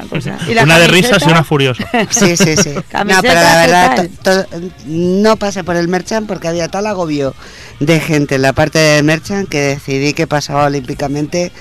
una 0.00 0.08
cosa. 0.08 0.38
¿Y 0.48 0.54
la 0.54 0.62
Una 0.64 0.78
de 0.78 0.86
risas 0.88 1.22
y 1.26 1.30
una 1.30 1.44
furiosa. 1.44 1.84
Sí, 2.10 2.36
sí, 2.36 2.56
sí. 2.56 2.70
No, 3.04 3.20
pero 3.22 3.34
la 3.34 3.52
¿qué 3.64 3.70
verdad, 3.72 3.96
tal? 3.96 4.10
to- 4.10 4.44
to- 4.44 4.60
no 4.86 5.36
pasé 5.36 5.64
por 5.64 5.76
el 5.76 5.88
Merchant 5.88 6.26
porque 6.26 6.48
había 6.48 6.68
tal 6.68 6.86
agobio 6.86 7.34
de 7.80 8.00
gente 8.00 8.36
en 8.36 8.42
la 8.42 8.52
parte 8.52 8.78
de 8.78 9.02
Merchant 9.02 9.48
que 9.48 9.60
decidí 9.60 10.12
que 10.14 10.26
pasaba 10.26 10.64
olímpicamente 10.66 11.52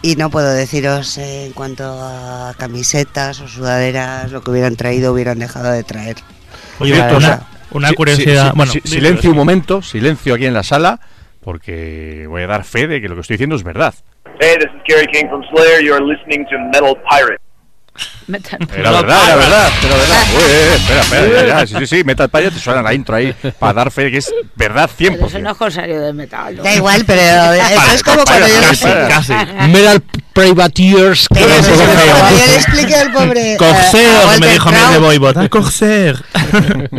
y 0.00 0.16
no 0.16 0.30
puedo 0.30 0.52
deciros 0.52 1.18
eh, 1.18 1.46
en 1.46 1.52
cuanto 1.52 1.84
a 1.84 2.54
camisetas 2.58 3.40
o 3.40 3.48
sudaderas, 3.48 4.30
lo 4.32 4.42
que 4.42 4.50
hubieran 4.50 4.76
traído 4.76 5.12
hubieran 5.12 5.38
dejado 5.38 5.70
de 5.70 5.82
traer. 5.84 6.16
Oye, 6.78 6.92
una, 7.14 7.42
una 7.72 7.92
curiosidad. 7.92 8.44
sí, 8.44 8.50
sí, 8.50 8.56
bueno, 8.56 8.72
sí, 8.72 8.80
silencio 8.84 9.30
un 9.30 9.36
momento, 9.36 9.82
silencio 9.82 10.34
aquí 10.34 10.46
en 10.46 10.54
la 10.54 10.62
sala, 10.62 11.00
porque 11.42 12.26
voy 12.28 12.42
a 12.42 12.46
dar 12.46 12.64
fe 12.64 12.86
de 12.86 13.00
que 13.00 13.08
lo 13.08 13.14
que 13.14 13.20
estoy 13.22 13.34
diciendo 13.34 13.56
es 13.56 13.62
verdad. 13.62 13.94
Hey, 14.24 14.56
this 14.56 14.70
is 14.74 14.80
Gary 14.86 15.06
King 15.12 15.28
from 15.28 15.42
Slayer. 15.52 15.80
You 15.80 15.94
are 15.94 16.00
listening 16.00 16.46
to 16.50 16.70
Metal 16.72 16.94
Pirate. 17.10 17.41
Metal- 18.26 18.58
Era 18.74 18.90
verdad, 18.92 19.24
era 19.26 19.36
verdad, 19.36 19.70
era 19.84 19.96
verdad. 19.96 20.22
Uy, 20.36 20.42
eh, 20.48 20.74
espera, 20.76 21.00
espera, 21.02 21.26
ya, 21.46 21.46
ya, 21.60 21.66
sí, 21.66 21.74
sí, 21.80 21.86
sí, 21.98 22.04
Metal 22.04 22.28
Pirate 22.28 22.52
te 22.52 22.58
suena 22.60 22.80
la 22.82 22.94
intro 22.94 23.16
ahí 23.16 23.34
para 23.58 23.72
dar 23.74 23.90
fe 23.90 24.04
de 24.04 24.10
que 24.12 24.18
es 24.18 24.32
verdad 24.56 24.88
Pero 24.96 25.26
eso 25.26 25.38
no 25.40 25.50
100%. 25.50 25.52
es 25.52 25.56
corsario 25.58 26.00
del 26.00 26.14
metal. 26.14 26.56
¿no? 26.56 26.62
Da 26.62 26.74
igual, 26.74 27.04
pero 27.06 27.20
eso 27.52 27.94
es 27.94 28.02
como 28.02 28.24
cuando 28.24 28.46
yo 28.48 28.54
casi, 28.60 28.84
casi. 29.08 29.32
Metal 29.68 30.02
Privateers. 30.32 31.28
que 31.28 31.34
pero 31.40 31.54
un 31.56 31.62
poco 31.62 31.76
feo. 31.76 32.16
yo 32.30 32.46
le 32.46 32.54
expliqué 32.56 32.94
al 32.94 33.12
pobre 33.12 33.56
Corsair, 33.58 34.08
me 34.40 34.46
dijo 34.52 34.68
a 34.68 34.72
mí 34.72 34.78
de 34.92 34.98
Boybot. 34.98 35.36
Ah, 35.36 35.48
Corsair. 35.50 36.24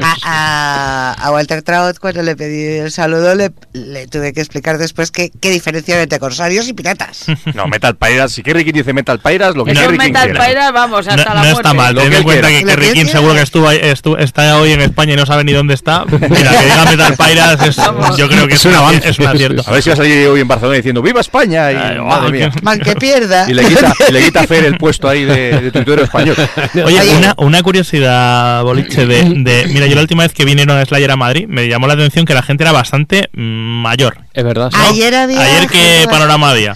a, 0.02 0.16
a- 0.24 1.14
a 1.24 1.32
Walter 1.32 1.62
Trout 1.64 1.98
cuando 2.00 2.22
le 2.22 2.36
pedí 2.36 2.78
el 2.80 2.92
saludo 2.92 3.34
le, 3.36 3.52
le 3.74 4.08
tuve 4.08 4.34
que 4.34 4.42
explicar 4.42 4.78
después 4.78 5.10
qué, 5.12 5.32
qué 5.42 5.50
diferencia 5.52 5.96
hay 5.96 6.04
entre 6.04 6.20
corsarios 6.20 6.68
y 6.68 6.74
piratas. 6.74 7.26
No, 7.54 7.68
Metal 7.68 7.96
Pirates, 7.96 8.34
si 8.34 8.44
Kerry 8.44 8.64
dice 8.72 8.94
Metal 8.94 9.20
Pirates, 9.20 9.56
lo 9.56 9.66
que 9.66 9.72
Eso 9.72 9.82
Kerry 9.82 9.98
Metal 9.98 10.24
quiera. 10.30 10.46
Pirate, 10.46 10.72
vamos, 10.84 11.08
hasta 11.08 11.16
No, 11.16 11.36
la 11.36 11.42
no 11.42 11.52
muerte. 11.52 11.62
está 11.62 11.74
mal, 11.74 11.96
ten 11.96 12.14
en 12.14 12.24
cuenta 12.24 12.48
que 12.50 12.64
Kerry 12.64 12.92
King 12.94 13.06
seguro 13.06 13.34
que 13.34 13.42
estuvo, 13.42 13.68
ahí- 13.68 13.80
estu- 13.80 14.20
está 14.20 14.58
hoy 14.58 14.72
en 14.72 14.82
España 14.82 15.14
y 15.14 15.16
no 15.16 15.26
sabe 15.26 15.44
ni 15.44 15.52
dónde 15.54 15.74
está. 15.74 16.06
Mira, 16.08 16.30
que 16.30 16.64
diga 16.66 16.86
Metal 16.90 17.16
Pirates 17.18 17.68
es, 17.70 18.18
yo 18.18 18.28
creo 18.28 18.48
que 18.48 18.54
es, 18.56 18.66
un 18.66 18.72
un 18.72 18.78
avance. 18.78 19.10
es 19.10 19.20
un 19.20 19.28
acierto. 19.28 19.64
A 19.68 19.72
ver 19.72 19.82
si 19.84 19.90
va 19.90 19.94
a 19.94 19.98
salir 19.98 20.28
hoy 20.28 20.42
en 20.42 20.48
Barcelona 20.48 20.76
diciendo 20.78 21.02
¡Viva 21.02 21.22
España! 21.22 21.72
Y, 21.72 21.76
Ay, 21.76 22.00
madre 22.00 22.32
mía. 22.32 22.52
Man, 22.62 22.80
que 22.80 22.96
pierda. 22.96 23.50
Y 23.50 23.54
le 23.54 23.66
quita, 23.66 23.94
y 24.08 24.12
le 24.12 24.24
quita 24.24 24.42
a 24.42 24.48
Fer 24.48 24.66
el 24.66 24.78
puesto 24.78 25.08
ahí 25.10 25.24
de, 25.26 25.60
de 25.62 25.72
tuitero 25.72 26.04
español. 26.04 26.36
Oye, 26.86 27.02
una, 27.18 27.34
una 27.38 27.62
curiosidad, 27.64 28.64
boliche, 28.64 29.06
de, 29.06 29.24
de- 29.24 29.68
Mira, 29.68 29.88
yo 29.88 29.96
la 29.96 30.02
última 30.02 30.24
vez 30.24 30.34
que 30.34 30.46
vinieron 30.46 30.78
a 30.78 30.86
Slayer 30.86 31.12
a 31.12 31.16
Madrid 31.16 31.46
me 31.48 31.68
llamó 31.68 31.88
la 31.88 31.94
atención 31.94 32.26
que 32.26 32.34
la 32.34 32.44
gente 32.44 32.64
era 32.64 32.72
bastante 32.72 33.30
mm, 33.34 33.42
mayor. 33.82 34.18
Es 34.34 34.44
verdad. 34.44 34.70
sí. 34.72 34.78
Ayer 34.90 35.14
había. 35.16 35.42
Ayer 35.42 35.68
que 35.70 36.06
panorama 36.10 36.50
había. 36.52 36.76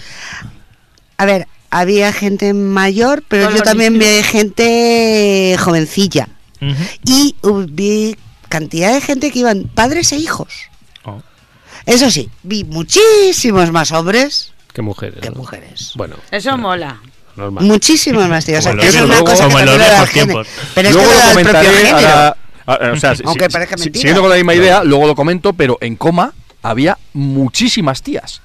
A 1.16 1.24
ver, 1.26 1.46
había 1.70 2.12
gente 2.12 2.54
mayor, 2.54 3.22
pero 3.28 3.50
yo 3.50 3.62
también 3.62 3.98
vi 3.98 4.22
gente 4.22 5.56
jovencilla. 5.58 6.28
Ujú. 6.60 6.74
Y 7.04 7.36
uh, 7.42 7.64
vi 7.68 8.16
cantidad 8.48 8.92
de 8.94 9.00
gente 9.00 9.30
que 9.30 9.40
iban 9.40 9.70
padres 9.74 10.10
e 10.12 10.16
hijos. 10.16 10.52
Oh. 11.04 11.20
Eso 11.86 12.10
sí, 12.10 12.30
vi 12.42 12.64
muchísimos 12.64 13.70
más 13.70 13.92
hombres 13.92 14.52
Qué 14.72 14.82
mujeres. 14.82 15.20
que 15.20 15.30
¿no? 15.30 15.36
mujeres. 15.36 15.92
Bueno. 15.94 16.16
Eso 16.30 16.56
mola. 16.58 17.00
normal. 17.36 17.64
Muchísimos 17.64 18.28
más 18.28 18.44
tíos. 18.44 18.60
O 18.60 18.62
sea, 18.62 18.72
que 18.74 18.82
en 18.82 18.88
es 18.88 19.00
una 19.02 19.20
cosa 19.20 19.36
que 19.36 19.42
como 19.44 19.58
en 19.60 19.66
los 19.66 19.78
viejos 19.78 20.10
tiempos. 20.10 20.46
Pero 20.74 20.88
es 20.88 20.94
luego 20.94 21.10
que 21.10 21.16
le 21.16 21.44
lo 21.44 21.50
propio 21.50 21.70
a- 21.96 22.36
o 22.92 22.96
sea, 22.96 23.14
si- 23.16 23.22
Aunque 23.24 23.44
si- 23.46 23.50
parezca 23.52 23.76
si- 23.78 23.84
mentira. 23.84 24.00
Siguiendo 24.00 24.20
con 24.20 24.30
la 24.30 24.36
misma 24.36 24.54
idea, 24.54 24.84
luego 24.84 25.06
lo 25.06 25.14
comento, 25.14 25.52
pero 25.54 25.78
en 25.80 25.96
coma 25.96 26.32
había 26.62 26.98
muchísimas 27.14 28.02
tías. 28.02 28.42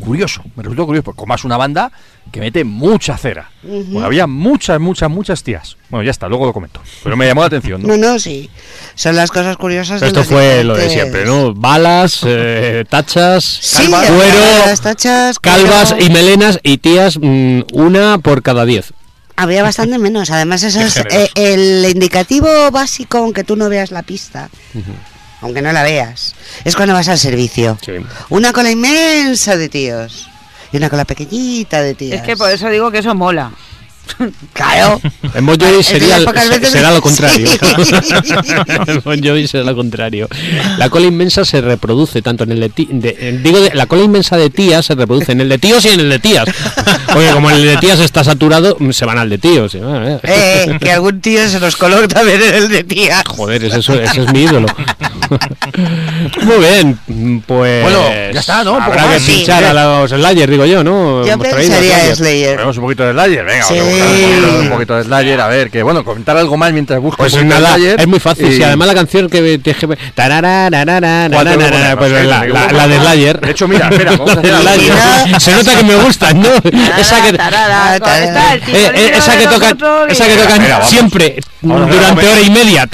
Curioso, 0.00 0.42
me 0.56 0.62
resultó 0.62 0.86
curioso, 0.86 1.04
porque 1.04 1.18
Coma 1.18 1.34
es 1.34 1.44
una 1.44 1.58
banda 1.58 1.92
que 2.30 2.40
mete 2.40 2.64
mucha 2.64 3.18
cera. 3.18 3.50
Bueno, 3.62 4.06
había 4.06 4.26
muchas, 4.26 4.80
muchas, 4.80 5.10
muchas 5.10 5.42
tías. 5.42 5.76
Bueno, 5.90 6.02
ya 6.02 6.10
está, 6.10 6.28
luego 6.28 6.46
lo 6.46 6.54
comento. 6.54 6.80
Pero 7.04 7.14
me 7.14 7.26
llamó 7.26 7.42
la 7.42 7.48
atención. 7.48 7.82
¿no? 7.82 7.88
No, 7.88 7.96
no, 7.98 8.18
sí. 8.18 8.48
Son 8.94 9.16
las 9.16 9.30
cosas 9.30 9.58
curiosas. 9.58 10.00
de 10.00 10.06
Esto 10.06 10.24
fue 10.24 10.64
lo 10.64 10.76
de 10.76 10.88
siempre, 10.88 11.26
¿no? 11.26 11.52
Balas, 11.52 12.20
eh, 12.24 12.84
tachas, 12.90 13.44
Sí, 13.44 13.82
calvas, 13.82 14.08
las 14.08 14.10
cuero, 14.10 14.82
tachas, 14.82 15.38
calvas 15.38 15.92
cuero. 15.92 16.06
y 16.06 16.10
melenas 16.10 16.58
y 16.62 16.78
tías 16.78 17.18
mm, 17.20 17.60
una 17.74 18.16
por 18.18 18.42
cada 18.42 18.64
diez. 18.64 18.94
Había 19.36 19.62
bastante 19.62 19.98
menos. 19.98 20.30
Además, 20.30 20.62
eso 20.62 20.80
es 20.80 20.96
eh, 21.10 21.28
el 21.34 21.84
indicativo 21.90 22.70
básico, 22.70 23.18
aunque 23.18 23.44
tú 23.44 23.56
no 23.56 23.68
veas 23.68 23.90
la 23.90 24.02
pista. 24.02 24.48
Aunque 25.42 25.60
no 25.62 25.72
la 25.72 25.82
veas. 25.82 26.34
Es 26.64 26.74
cuando 26.76 26.94
vas 26.94 27.08
al 27.08 27.18
servicio. 27.18 27.76
Sí. 27.84 27.92
Una 28.30 28.52
cola 28.52 28.70
inmensa 28.70 29.56
de 29.56 29.68
tíos. 29.68 30.28
Y 30.72 30.78
una 30.78 30.88
cola 30.88 31.04
pequeñita 31.04 31.82
de 31.82 31.94
tías. 31.94 32.20
Es 32.20 32.26
que 32.26 32.36
por 32.36 32.50
eso 32.50 32.68
digo 32.70 32.90
que 32.90 32.98
eso 32.98 33.14
mola. 33.14 33.50
Claro. 34.52 35.00
En 35.34 35.46
Bon 35.46 35.58
Jovi 35.58 35.82
sería, 35.82 36.18
será 36.64 36.90
lo 36.90 37.00
contrario. 37.00 37.48
Sí. 37.84 37.94
en 38.88 39.00
Bon 39.04 39.22
Jovi 39.22 39.46
será 39.46 39.64
lo 39.64 39.76
contrario. 39.76 40.28
La 40.76 40.90
cola 40.90 41.06
inmensa 41.06 41.44
se 41.44 41.60
reproduce 41.60 42.20
tanto 42.20 42.44
en 42.44 42.52
el 42.52 42.60
de, 42.60 42.72
eh, 43.18 43.40
digo 43.42 43.60
de- 43.60 43.74
la 43.74 43.86
cola 43.86 44.02
inmensa 44.02 44.36
de 44.36 44.50
tías 44.50 44.84
se 44.86 44.94
reproduce 44.96 45.32
en 45.32 45.40
el 45.40 45.48
de 45.48 45.58
tíos 45.58 45.84
y 45.84 45.88
en 45.90 46.00
el 46.00 46.10
de 46.10 46.18
tías. 46.18 46.46
Porque 47.12 47.30
como 47.30 47.50
el 47.50 47.62
de 47.64 47.76
tías 47.78 48.00
está 48.00 48.24
saturado, 48.24 48.76
se 48.90 49.04
van 49.04 49.18
al 49.18 49.30
de 49.30 49.38
tíos. 49.38 49.74
Eh, 49.76 50.18
Eh, 50.24 50.78
que 50.80 50.92
algún 50.92 51.20
tío 51.20 51.48
se 51.48 51.60
nos 51.60 51.76
coloca 51.76 52.08
también 52.08 52.42
en 52.42 52.54
el 52.54 52.68
de 52.68 52.84
tías. 52.84 53.22
Joder, 53.26 53.64
ese, 53.64 53.78
eso- 53.78 53.94
ese 53.94 54.22
es 54.22 54.32
mi 54.32 54.42
ídolo. 54.42 54.66
Muy 56.42 56.58
bien, 56.58 57.42
pues. 57.46 57.82
Bueno, 57.82 57.98
ya 58.32 58.40
está, 58.40 58.64
¿no? 58.64 58.76
Habrá 58.76 59.02
que 59.02 59.08
más. 59.08 59.22
Sí. 59.22 59.32
pinchar 59.32 59.64
a 59.64 59.72
los 59.72 60.10
Slayer, 60.10 60.50
digo 60.50 60.64
yo, 60.66 60.82
¿no? 60.84 61.24
Yo 61.26 61.38
pensaría 61.38 62.14
Slayer. 62.14 62.54
Ponemos 62.56 62.76
un 62.76 62.82
poquito 62.84 63.04
de 63.04 63.12
Slayer, 63.12 63.44
venga, 63.44 63.64
Sí. 63.64 63.74
vamos 63.78 63.92
a 63.92 63.96
buscar 63.96 64.08
un 64.08 64.14
poquito- 64.42 64.60
un 64.62 64.68
poquito 64.70 64.96
de 64.96 65.04
Slayer, 65.04 65.40
a 65.40 65.48
ver, 65.48 65.70
que 65.70 65.82
bueno, 65.82 66.04
comentar 66.04 66.36
algo 66.36 66.56
más 66.56 66.72
mientras 66.72 67.00
busco 67.00 67.16
Pues 67.16 67.32
un 67.34 67.48
nada, 67.48 67.74
Slayer. 67.74 68.00
es 68.00 68.06
muy 68.06 68.20
fácil. 68.20 68.46
y- 68.52 68.56
Si 68.56 68.62
además 68.62 68.88
la 68.88 68.94
canción 68.94 69.28
que 69.28 69.60
que. 69.62 69.74
tararararara, 70.14 71.28
¿Cuál 71.32 71.46
tengo 71.48 71.58
que? 71.60 71.96
Pues 71.96 72.12
la, 72.26 72.40
que 72.42 72.88
de. 72.88 72.98
Slayer. 73.00 73.40
De 73.40 73.50
hecho, 73.50 73.68
mira, 73.68 73.88
espera, 73.88 74.12
vamos 74.12 74.36
a 74.36 74.40
hacer. 74.40 75.40
Se 75.40 75.52
nota 75.52 75.76
que 75.76 75.84
me 75.84 75.96
gustan, 75.96 76.40
¿no? 76.40 76.48
esa 76.98 77.22
que. 77.22 77.32
Tarara, 77.32 77.98
tarara. 78.00 78.58
tío 78.64 78.74
eh, 78.76 78.92
eh, 78.94 79.12
esa 79.16 79.36
que 79.38 79.46
tocan, 79.46 79.78
esa 80.08 80.26
que 80.26 80.36
tocan 80.36 80.62
siempre 80.84 81.36
durante 81.60 82.26
hora 82.26 82.40
y 82.40 82.50
media. 82.50 82.88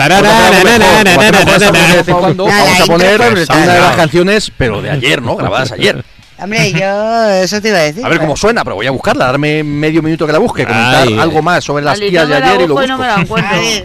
Vamos 2.07 2.28
cuando, 2.29 2.45
Vamos 2.45 2.81
a 2.81 2.87
poner 2.87 3.21
una 3.21 3.75
de 3.75 3.81
las 3.81 3.97
canciones, 3.97 4.53
pero 4.57 4.83
de 4.83 4.91
ayer, 4.91 5.23
¿no? 5.23 5.37
Grabadas 5.37 5.73
ayer. 5.73 6.05
Hombre, 6.41 6.73
yo 6.73 7.31
eso 7.31 7.61
te 7.61 7.69
iba 7.69 7.79
a 7.79 7.83
decir. 7.83 8.05
A 8.05 8.09
ver 8.09 8.21
cómo 8.21 8.37
suena, 8.37 8.63
pero 8.63 8.77
voy 8.77 8.87
a 8.87 8.93
buscarla, 8.93 9.27
darme 9.27 9.65
medio 9.65 10.03
minuto 10.03 10.25
que 10.27 10.33
la 10.33 10.39
busque, 10.39 10.65
comentar 10.65 11.09
Ay, 11.09 11.19
algo 11.19 11.43
más 11.43 11.65
sobre 11.65 11.85
las 11.85 11.99
tías 11.99 12.29
de 12.29 12.37
ayer 12.37 12.61
y 12.61 12.67
lo 12.69 12.75
busco 12.75 12.87
no 12.87 12.99
me 12.99 13.07
la 13.07 13.21
encuentro. 13.21 13.57
¿eh? 13.61 13.85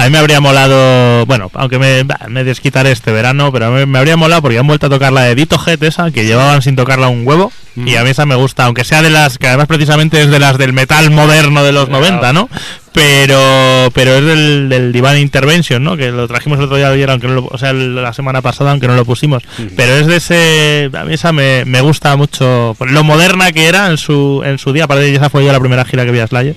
A 0.00 0.04
mí 0.04 0.10
me 0.10 0.18
habría 0.18 0.40
molado, 0.40 1.26
bueno, 1.26 1.50
aunque 1.54 1.78
me, 1.78 2.04
me 2.28 2.44
desquitaré 2.44 2.90
este 2.92 3.12
verano, 3.12 3.52
pero 3.52 3.66
a 3.66 3.70
mí 3.70 3.84
me 3.86 3.98
habría 3.98 4.16
molado 4.16 4.42
porque 4.42 4.58
han 4.58 4.66
vuelto 4.66 4.86
a 4.86 4.90
tocar 4.90 5.12
la 5.12 5.22
de 5.22 5.34
Dito 5.34 5.60
Head 5.64 5.82
esa, 5.84 6.10
que 6.10 6.24
llevaban 6.24 6.62
sin 6.62 6.74
tocarla 6.76 7.08
un 7.08 7.26
huevo, 7.26 7.52
y 7.76 7.94
a 7.96 8.02
mí 8.04 8.10
esa 8.10 8.26
me 8.26 8.34
gusta, 8.34 8.64
aunque 8.64 8.84
sea 8.84 9.00
de 9.02 9.10
las, 9.10 9.38
que 9.38 9.46
además 9.48 9.66
precisamente 9.66 10.20
es 10.22 10.30
de 10.30 10.38
las 10.38 10.58
del 10.58 10.72
metal 10.72 11.10
moderno 11.10 11.62
de 11.64 11.72
los 11.72 11.88
90, 11.88 12.32
¿no? 12.32 12.48
Pero 12.92 13.90
pero 13.94 14.14
es 14.16 14.24
del, 14.24 14.68
del 14.68 14.92
Divine 14.92 15.20
Intervention, 15.20 15.82
¿no? 15.82 15.96
Que 15.96 16.10
lo 16.10 16.26
trajimos 16.28 16.58
el 16.58 16.64
otro 16.66 16.76
día 16.76 16.88
ayer, 16.88 17.08
aunque 17.10 17.28
no 17.28 17.34
lo- 17.34 17.48
o 17.50 17.58
sea, 17.58 17.72
la 17.72 18.12
semana 18.12 18.42
pasada, 18.42 18.70
aunque 18.72 18.86
no 18.88 18.94
lo 18.94 19.04
pusimos. 19.04 19.42
Pero 19.76 19.94
es 19.94 20.06
de 20.06 20.16
ese, 20.16 20.90
a 20.96 21.04
mí 21.04 21.14
esa 21.14 21.32
me, 21.32 21.64
me 21.64 21.80
gusta 21.80 22.16
mucho, 22.16 22.74
por 22.78 22.90
lo 22.90 23.04
moderna 23.04 23.52
que 23.52 23.66
era 23.66 23.86
en 23.88 23.96
su, 23.96 24.42
en 24.44 24.58
su 24.58 24.72
día, 24.72 24.86
que 24.86 25.14
esa 25.14 25.30
fue 25.30 25.44
ya 25.44 25.52
la 25.52 25.60
primera 25.60 25.84
gira 25.84 26.04
que 26.04 26.10
vi 26.12 26.18
a 26.20 26.26
Slayer. 26.26 26.56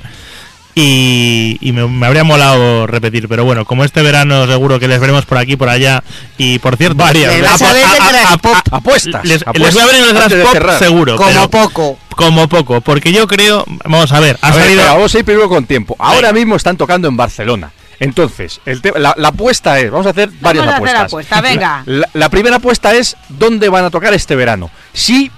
Y, 0.76 1.58
y 1.62 1.72
me, 1.72 1.88
me 1.88 2.08
habría 2.08 2.24
molado 2.24 2.88
repetir, 2.88 3.28
pero 3.28 3.46
bueno, 3.46 3.64
como 3.64 3.84
este 3.84 4.02
verano 4.02 4.48
seguro 4.48 4.80
que 4.80 4.88
les 4.88 5.00
veremos 5.00 5.24
por 5.26 5.38
aquí, 5.38 5.56
por 5.56 5.70
allá, 5.70 6.04
y 6.38 6.58
por 6.60 6.78
cierto, 6.78 6.96
varias. 6.98 7.32
Ver. 7.32 7.46
Apuestas. 8.72 9.24
Les, 9.24 9.42
apuestas 9.44 9.62
les 9.62 9.74
voy 9.74 9.84
a 9.84 9.86
ver 9.86 9.96
en 9.96 10.02
el 10.04 10.10
antes 10.10 10.26
Thrash 10.28 10.38
de 10.38 10.44
Pop 10.44 10.54
cerrar. 10.54 10.80
seguro, 10.80 11.16
Como 11.16 11.30
pero 11.30 11.50
poco. 11.50 12.00
como 12.16 12.48
poco, 12.50 12.82
porque 12.82 13.12
yo 13.12 13.28
creo, 13.28 13.64
vamos 13.86 14.12
a 14.12 14.20
ver, 14.20 14.38
ha 14.42 14.48
A 14.48 14.52
ver, 14.52 14.62
salido 14.62 14.80
espera, 14.82 14.94
vamos 14.96 15.14
a 15.16 15.20
ir 15.20 15.26
primero 15.26 15.50
con 15.50 15.66
tiempo. 15.66 15.96
Ahora 16.00 16.34
mismo 16.34 16.56
están 16.56 16.76
tocando 16.78 17.08
en 17.08 17.18
Barcelona. 17.18 17.72
Entonces, 18.00 18.60
el 18.66 18.82
te- 18.82 19.00
la, 19.00 19.14
la 19.18 19.28
apuesta 19.30 19.80
es, 19.80 19.90
vamos 19.92 20.08
a 20.08 20.10
hacer 20.10 20.30
varias 20.42 20.66
Vamos 20.66 20.82
a 20.82 20.84
hacer 20.84 20.96
apuestas. 20.98 21.38
apuesta, 21.38 21.42
venga. 21.42 21.84
La, 21.86 22.10
la 22.14 22.30
primera 22.30 22.56
apuesta 22.58 22.94
es 22.96 23.16
dónde 23.30 23.70
van 23.70 23.86
a 23.86 23.90
tocar 23.92 24.14
este 24.14 24.36
verano. 24.36 24.72
Si 24.92 25.32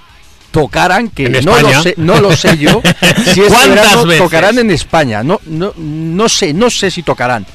tocaran, 0.61 1.09
que 1.09 1.29
no 1.29 1.37
España. 1.37 1.61
lo 1.77 1.83
sé, 1.83 1.93
no 1.97 2.21
lo 2.21 2.35
sé 2.35 2.57
yo, 2.57 2.81
si 3.33 3.41
este 3.41 3.47
¿Cuántas 3.47 3.69
verano 3.69 4.05
veces? 4.05 4.23
tocarán 4.23 4.59
en 4.59 4.71
España. 4.71 5.21
No, 5.23 5.39
no, 5.45 5.73
no 5.75 6.29
sé, 6.29 6.53
no 6.53 6.69
sé 6.69 6.89
si 6.89 7.03
tocarán. 7.03 7.45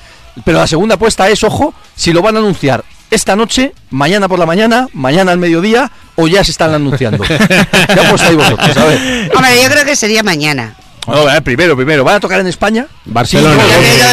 Pero 0.45 0.59
la 0.59 0.67
segunda 0.67 0.95
apuesta 0.97 1.29
es, 1.29 1.43
ojo, 1.43 1.75
si 1.97 2.13
lo 2.13 2.23
van 2.23 2.37
a 2.37 2.39
anunciar 2.41 2.85
esta 3.11 3.35
noche, 3.37 3.73
mañana 3.91 4.29
por 4.29 4.39
la 4.39 4.47
mañana, 4.47 4.87
mañana 4.93 5.33
al 5.33 5.39
mediodía, 5.39 5.91
o 6.17 6.29
ya 6.29 6.45
se 6.45 6.51
están 6.51 6.73
anunciando. 6.75 7.25
ya 7.89 8.07
apostáis 8.07 8.37
vosotros, 8.37 8.77
a 8.77 8.85
ver. 8.85 9.31
Hombre, 9.35 9.63
yo 9.63 9.71
creo 9.71 9.85
que 9.85 9.97
sería 9.97 10.23
mañana. 10.23 10.77
No, 11.07 11.25
primero, 11.43 11.75
primero, 11.75 12.05
¿van 12.05 12.17
a 12.17 12.21
tocar 12.21 12.41
en 12.41 12.47
España? 12.47 12.87
Barcelona. 13.07 13.63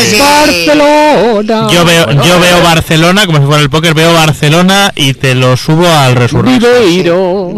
Sí. 0.09 0.17
Barcelona. 0.17 1.67
Yo 1.71 1.85
veo, 1.85 2.11
yo 2.23 2.39
veo 2.39 2.63
Barcelona, 2.63 3.25
como 3.25 3.39
si 3.39 3.45
fuera 3.45 3.61
el 3.61 3.69
póker, 3.69 3.93
veo 3.93 4.13
Barcelona 4.13 4.91
y 4.95 5.13
te 5.13 5.35
lo 5.35 5.57
subo 5.57 5.87
al. 5.87 6.15
Rocío, 6.15 7.53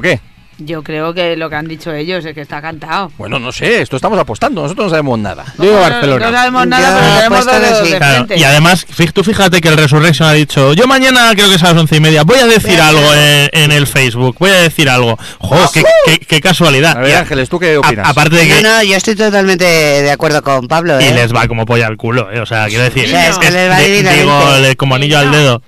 ¿qué? 0.00 0.20
Yo 0.58 0.84
creo 0.84 1.12
que 1.12 1.36
lo 1.36 1.50
que 1.50 1.56
han 1.56 1.66
dicho 1.66 1.92
ellos 1.92 2.24
es 2.24 2.32
que 2.32 2.40
está 2.40 2.62
cantado. 2.62 3.10
Bueno, 3.18 3.40
no 3.40 3.50
sé, 3.50 3.82
esto 3.82 3.96
estamos 3.96 4.18
apostando, 4.18 4.62
nosotros 4.62 4.86
no 4.86 4.90
sabemos 4.90 5.18
nada. 5.18 5.44
Yo 5.58 5.64
digo 5.64 5.74
No, 5.74 5.80
Barcelona. 5.80 6.26
No 6.30 6.36
sabemos 6.36 6.66
nada, 6.68 7.00
pero 7.28 7.44
tenemos 7.44 7.78
sí. 7.84 7.90
de 7.92 7.98
Claro, 7.98 8.14
frente. 8.26 8.36
y 8.38 8.44
además, 8.44 8.86
tú 9.12 9.24
fíjate 9.24 9.60
que 9.60 9.68
el 9.68 9.76
Resurrection 9.76 10.28
ha 10.28 10.32
dicho, 10.32 10.72
yo 10.74 10.86
mañana 10.86 11.32
creo 11.34 11.48
que 11.48 11.56
es 11.56 11.62
a 11.64 11.72
las 11.72 11.80
once 11.80 11.96
y 11.96 12.00
media, 12.00 12.22
voy 12.22 12.38
a 12.38 12.46
decir 12.46 12.80
a 12.80 12.88
algo 12.88 13.02
en, 13.14 13.48
en 13.52 13.72
el 13.72 13.86
Facebook, 13.88 14.36
voy 14.38 14.50
a 14.50 14.60
decir 14.62 14.88
algo. 14.88 15.18
¡Jo, 15.40 15.58
qué, 15.72 15.82
qué- 16.06 16.18
qué 16.20 16.40
casualidad! 16.40 16.96
A 16.98 17.00
ver, 17.00 17.16
a- 17.16 17.20
Ángeles, 17.20 17.48
¿tú 17.48 17.58
qué 17.58 17.74
a- 17.74 17.80
opinas? 17.80 18.08
aparte 18.08 18.36
de 18.36 18.46
que... 18.46 18.62
No, 18.62 18.76
no, 18.76 18.82
yo 18.84 18.94
estoy 18.96 19.16
totalmente 19.16 19.64
de 19.64 20.10
acuerdo 20.12 20.40
con 20.42 20.68
Pablo. 20.68 21.00
Y 21.00 21.04
¿eh? 21.06 21.14
les 21.14 21.34
va 21.34 21.48
como 21.48 21.66
polla 21.66 21.88
al 21.88 21.96
culo, 21.96 22.30
¿eh? 22.32 22.38
O 22.40 22.46
sea, 22.46 22.66
quiero 22.68 22.84
decir, 22.84 23.06
que 23.06 23.50
les 23.50 23.70
va 23.70 23.78
de- 23.80 24.02
digo, 24.02 24.56
le- 24.60 24.76
como 24.76 24.94
anillo 24.94 25.18
al 25.18 25.32
dedo. 25.32 25.62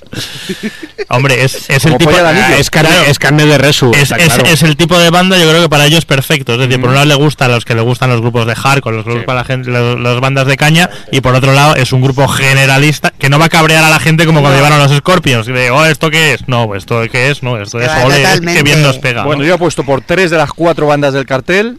Hombre, 1.09 1.45
es, 1.45 1.69
es 1.71 1.85
el 1.85 1.93
Como 1.93 1.99
tipo... 1.99 2.11
polla 2.13 2.29
al 2.31 2.37
anillo. 2.37 2.57
Es 2.61 2.71
carne, 2.71 2.91
Claro. 2.91 3.11
es 3.11 3.19
carne 3.19 3.47
de 3.47 3.59
resu. 3.59 3.93
Es, 3.95 4.09
claro. 4.13 4.45
es 4.45 4.63
el 4.63 4.76
tipo 4.77 4.99
de 4.99 5.11
banda, 5.11 5.37
yo 5.39 5.49
creo 5.49 5.63
que 5.63 5.69
para 5.69 5.87
ellos 5.87 6.05
perfecto. 6.05 6.53
Es 6.55 6.59
decir, 6.61 6.81
por 6.81 6.91
un 6.91 6.95
lado 6.95 7.07
le 7.07 7.15
gusta 7.15 7.47
a 7.47 7.49
los 7.49 7.65
que 7.65 7.75
le 7.75 7.81
gustan 7.81 8.11
los 8.11 8.21
grupos 8.21 8.47
de 8.47 8.55
hardcore, 8.55 8.97
los 8.97 9.05
grupos 9.05 9.25
para 9.25 9.41
la 9.41 9.45
gente, 9.45 9.71
los- 9.71 9.99
las 10.01 10.21
bandas 10.21 10.47
de 10.47 10.57
caña, 10.57 10.89
y 11.11 11.21
por 11.21 11.35
otro 11.35 11.53
lado 11.53 11.75
es 11.77 11.93
un 11.93 12.01
grupo 12.03 12.27
generalista 12.29 13.13
que 13.19 13.29
no 13.29 13.39
va 13.39 13.47
a 13.47 13.49
cabrear 13.49 13.85
a 13.85 13.91
la 13.91 13.99
gente 13.99 14.27
como 14.27 14.41
cuando 14.41 14.57
llevaron 14.59 14.79
los 14.79 14.93
Scorpions. 14.97 15.49
y 15.49 15.53
De, 15.53 15.71
oh, 15.71 15.85
¿esto 15.85 16.11
qué 16.11 16.35
es? 16.35 16.47
No, 16.49 16.75
¿esto 16.75 17.03
qué 17.11 17.31
es? 17.31 17.43
No, 17.43 17.61
esto 17.61 17.79
Que 17.79 17.85
es 17.87 17.91
ole, 18.05 18.55
que 18.55 18.63
bien 18.63 18.83
nos 18.83 18.99
pega. 18.99 19.25
Bueno, 19.25 19.43
¿no? 19.43 19.49
yo 19.49 19.55
he 19.55 19.59
puesto 19.59 19.85
por 19.85 20.01
tres 20.03 20.31
de 20.31 20.37
las 20.39 20.51
cuatro 20.53 20.87
bandas 20.87 21.13
del 21.15 21.27
cartel, 21.27 21.79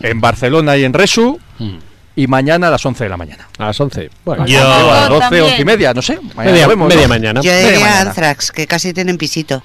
en 0.00 0.20
Barcelona 0.20 0.76
y 0.76 0.84
en 0.84 0.92
Resu, 0.92 1.38
Mm. 1.58 1.76
Y 2.16 2.26
mañana 2.26 2.68
a 2.68 2.70
las 2.70 2.84
11 2.86 3.04
de 3.04 3.10
la 3.10 3.16
mañana. 3.16 3.48
A 3.58 3.66
las 3.66 3.80
11. 3.80 4.08
Bueno, 4.24 4.46
Yo- 4.46 4.60
a 4.60 4.78
las 4.82 5.02
Yo 5.08 5.14
12, 5.14 5.20
también. 5.20 5.42
11 5.44 5.62
y 5.62 5.64
media, 5.64 5.94
no 5.94 6.02
sé. 6.02 6.18
Mañana 6.34 6.52
media, 6.52 6.66
vemos, 6.68 6.88
media 6.88 7.02
¿no? 7.02 7.08
mañana. 7.08 7.40
Yo 7.40 7.50
Media 7.50 7.64
diría 7.70 7.80
mañana. 7.86 8.00
Anthrax, 8.10 8.52
que 8.52 8.66
casi 8.66 8.92
tienen 8.92 9.16
pisito. 9.18 9.62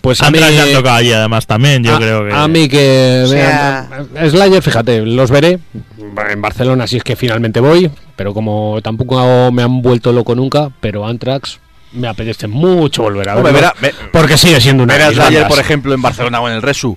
Pues 0.00 0.20
a 0.22 0.30
mí, 0.30 0.38
Anthrax 0.38 0.56
ya 0.56 0.62
han 0.64 0.72
tocado 0.72 0.96
allí 0.96 1.12
además 1.12 1.46
también, 1.46 1.84
yo 1.84 1.94
a, 1.94 1.98
creo 1.98 2.26
que... 2.26 2.32
a 2.34 2.48
mí 2.48 2.68
que 2.68 3.22
O 3.24 3.28
sea- 3.28 3.88
vean- 4.14 4.30
Slayer, 4.30 4.62
fíjate, 4.62 5.02
los 5.02 5.30
veré 5.30 5.58
en 6.30 6.42
Barcelona 6.42 6.86
si 6.86 6.96
es 6.96 7.04
que 7.04 7.14
finalmente 7.16 7.60
voy, 7.60 7.90
pero 8.16 8.34
como 8.34 8.80
tampoco 8.82 9.50
me 9.52 9.62
han 9.62 9.80
vuelto 9.82 10.12
loco 10.12 10.34
nunca, 10.34 10.70
pero 10.80 11.06
Anthrax 11.06 11.60
me 11.92 12.08
apetece 12.08 12.48
mucho 12.48 13.02
volver 13.02 13.28
a 13.28 13.36
Hombre, 13.36 13.52
verlo, 13.52 13.68
verá- 13.68 13.80
ve- 13.80 13.94
porque 14.12 14.36
sigue 14.38 14.60
siendo 14.60 14.82
una 14.82 14.94
Ver 14.94 15.00
de 15.02 15.06
a 15.06 15.10
mis 15.10 15.18
Slayer, 15.18 15.46
por 15.48 15.58
ejemplo, 15.58 15.92
en 15.94 16.00
Barcelona 16.02 16.40
o 16.40 16.48
en 16.48 16.54
el 16.54 16.62
Resu, 16.62 16.96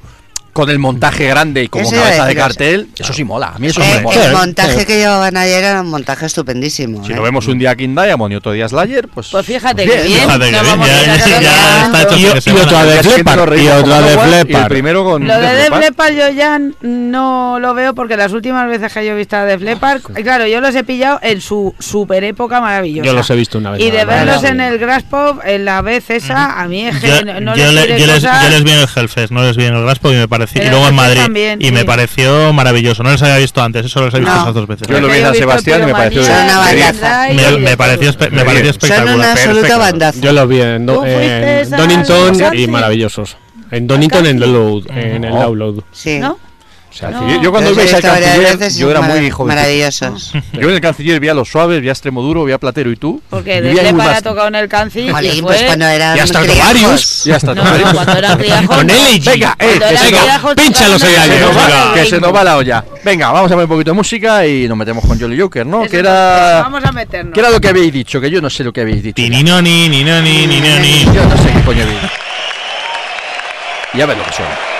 con 0.55 0.69
el 0.69 0.79
montaje 0.79 1.27
grande 1.27 1.63
y 1.63 1.67
como 1.67 1.91
cabeza 1.91 2.25
de 2.27 2.33
cartel, 2.33 2.87
eso 2.97 3.11
sí 3.11 3.25
mola. 3.25 3.47
A 3.55 3.59
mí 3.59 3.67
eso 3.67 3.81
sí 3.81 3.87
Eh, 3.91 3.95
me 3.97 4.01
mola. 4.03 4.25
el 4.25 4.31
montaje 4.31 4.79
sí. 4.79 4.85
que 4.85 4.95
llevaban 4.99 5.35
ayer 5.35 5.61
era 5.61 5.81
un 5.81 5.89
montaje 5.89 6.25
estupendísimo. 6.27 7.03
Si 7.05 7.11
¿eh? 7.11 7.15
lo 7.17 7.23
vemos 7.23 7.45
un 7.47 7.59
día 7.59 7.75
King 7.75 7.93
Diamond 7.93 8.31
y 8.31 8.35
otro 8.37 8.53
día 8.53 8.69
Slayer, 8.69 9.09
pues. 9.09 9.27
Pues 9.31 9.45
fíjate 9.45 9.85
pues 9.85 10.01
que 10.03 10.07
bien. 10.07 10.21
Fíjate 10.21 10.45
que 10.45 10.61
bien, 10.61 10.79
ya- 10.79 11.41
ya- 11.41 11.85
está 11.87 12.01
hecho 12.03 12.15
Y- 12.15 12.37
y 12.37 12.41
semana. 12.41 12.63
otra 12.65 12.85
de 12.85 13.01
reímos 13.01 13.17
y 13.65 13.67
otra 13.67 14.01
de 14.01 14.13
Y 14.13 14.31
Leppard. 14.45 14.67
primero 14.69 15.03
con. 15.03 15.27
Lo 15.27 15.37
de 15.41 15.53
Def 15.55 15.77
Leppard. 15.77 16.13
Yo 16.13 16.29
ya 16.29 16.57
no 16.81 17.59
lo 17.59 17.73
veo 17.73 17.93
porque 17.93 18.15
las 18.15 18.31
últimas 18.31 18.69
veces 18.69 18.93
que 18.93 19.05
yo 19.05 19.11
he 19.11 19.15
visto 19.15 19.35
a 19.35 19.43
Def 19.43 19.61
Leppard, 19.61 20.03
claro, 20.23 20.47
yo 20.47 20.61
los 20.61 20.73
he 20.73 20.85
pillado 20.85 21.19
en 21.21 21.41
su 21.41 21.75
super 21.79 22.23
época 22.23 22.61
maravillosa. 22.61 23.05
Yo 23.05 23.11
los 23.13 23.29
he 23.29 23.35
visto 23.35 23.57
una 23.57 23.71
vez. 23.71 23.81
Y 23.81 23.91
de 23.91 24.05
verlos 24.05 24.41
en 24.45 24.61
el 24.61 24.77
Grass 24.77 25.03
Pop, 25.03 25.39
en 25.43 25.65
la 25.65 25.81
vez 25.81 26.09
esa, 26.09 26.61
a 26.61 26.67
mí 26.69 26.87
es 26.87 26.97
que 27.01 27.07
Yo, 27.07 27.41
no, 27.41 27.55
les 27.55 27.65
yo 27.65 27.71
les, 27.73 28.63
vi 28.63 28.71
en 28.71 28.79
el 28.79 28.87
Hellfest, 28.95 29.31
no 29.31 29.43
les 29.43 29.57
vi 29.57 29.65
en 29.65 29.75
el 29.75 29.83
Graspo 29.83 30.11
y 30.11 30.15
me 30.15 30.27
y 30.53 30.69
luego 30.69 30.87
en 30.87 30.95
Madrid. 30.95 31.21
también, 31.21 31.61
y 31.61 31.65
sí. 31.67 31.71
me 31.71 31.85
pareció 31.85 32.53
maravilloso. 32.53 33.03
No 33.03 33.11
les 33.11 33.21
había 33.21 33.37
visto 33.37 33.61
antes, 33.63 33.85
eso 33.85 34.01
los 34.01 34.13
he 34.13 34.19
visto 34.19 34.33
No. 34.35 34.41
esas 34.41 34.53
dos 34.53 34.67
veces. 34.67 34.87
Yo 34.87 34.99
lo 34.99 35.07
vi 35.07 35.15
en 35.17 35.23
San 35.23 35.35
Sebastián 35.35 35.83
y 35.83 35.85
me 35.87 35.91
pareció 35.93 36.21
Me, 36.21 37.57
me 37.59 37.77
pareció, 37.77 38.11
me 38.31 38.45
pareció 38.45 38.61
bien. 38.61 38.65
Son 38.65 38.69
espectacular. 38.69 39.15
una 39.15 39.31
absoluta 39.31 39.77
bandaza. 39.77 40.19
Yo 40.21 40.31
los 40.33 40.47
vi 40.49 40.61
en, 40.61 40.85
Do- 40.85 40.95
¿Tú 41.01 41.05
en 41.05 41.69
Donington 41.69 42.37
los 42.37 42.55
y 42.55 42.67
maravillosos. 42.67 43.37
En 43.71 43.87
Donington 43.87 44.25
en 44.27 44.35
el 44.43 44.51
download. 44.51 44.89
En 44.91 45.23
el 45.23 45.31
No. 45.31 45.41
download. 45.41 45.83
Sí. 45.91 46.19
¿No? 46.19 46.37
O 46.95 46.97
sea, 46.97 47.09
No. 47.09 47.29
Yo, 47.29 47.41
yo 47.41 47.51
cuando 47.51 47.75
veis 47.75 47.93
al 47.93 48.01
canciller, 48.01 48.57
y 48.71 48.77
yo 48.77 48.89
era 48.89 49.01
son 49.01 49.09
muy 49.19 49.29
joven. 49.29 49.53
Maravillosos. 49.53 50.31
Yo 50.53 50.69
en 50.69 50.75
el 50.75 50.79
canciller 50.79 51.19
vi 51.19 51.27
a 51.27 51.33
los 51.33 51.49
suaves, 51.49 51.81
vi 51.81 51.89
a 51.89 51.91
Extremoduro, 51.91 52.45
vi 52.45 52.53
a 52.53 52.57
Platero 52.57 52.89
y 52.89 52.95
tú. 52.95 53.21
Porque 53.29 53.61
desde 53.61 53.93
para 53.93 54.21
tocado 54.21 54.47
en 54.47 54.55
el 54.55 54.69
cancil. 54.69 55.11
Jolín, 55.11 55.31
que 55.35 55.41
pues 55.41 55.57
fue- 55.57 55.65
cuando 55.65 55.87
eran 55.87 56.15
Y 56.15 56.21
hasta 56.21 56.39
varios. 56.39 57.25
Ya 57.25 57.35
está. 57.35 57.53
No, 57.53 57.65
no, 57.65 57.93
cuando 57.93 58.17
eran 58.17 58.37
criajos. 58.37 58.77
Con 58.77 58.89
él 58.89 58.97
y 59.11 59.19
Venga, 59.19 59.57
eh, 59.59 59.67
que 59.67 59.75
eran 59.75 59.97
se, 59.97 60.07
criajos 60.07 60.55
pínchalos 60.55 61.03
ahí, 61.03 61.15
que 61.93 61.99
que 61.99 62.09
se 62.09 62.21
nos 62.21 62.33
va 62.33 62.45
la 62.45 62.55
olla. 62.55 62.85
Venga, 63.03 63.29
vamos 63.31 63.51
a 63.51 63.55
ver 63.55 63.65
un 63.65 63.69
poquito 63.71 63.91
de 63.91 63.95
música 63.95 64.47
y 64.47 64.65
nos 64.69 64.77
metemos 64.77 65.03
con 65.05 65.19
Jolly 65.19 65.37
Joker, 65.37 65.65
¿no? 65.65 65.83
Que 65.83 65.97
era. 65.99 66.61
Vamos 66.61 66.81
a 66.85 66.93
meternos. 66.93 67.33
¿Qué 67.33 67.41
era 67.41 67.49
lo 67.49 67.59
que 67.59 67.67
habéis 67.67 67.91
dicho? 67.91 68.21
Que 68.21 68.31
yo 68.31 68.39
no 68.41 68.49
sé 68.49 68.63
lo 68.63 68.71
que 68.71 68.79
habéis 68.79 69.03
dicho. 69.03 69.15
Ti, 69.15 69.29
ni 69.29 69.43
no, 69.43 69.61
ni, 69.61 69.89
ni 69.89 70.05
no, 70.05 70.21
ni, 70.21 70.47
ni 70.47 70.61
no, 70.61 70.79
ni. 70.79 71.03
Yo 71.13 71.25
no 71.25 71.35
sé 71.35 71.51
qué 71.51 71.61
coño 71.65 71.83
habéis 71.83 72.01
dicho. 72.01 72.13
Y 73.95 74.01
a 74.01 74.05
ver 74.05 74.17
lo 74.17 74.23
que 74.23 74.31
suena. 74.31 74.74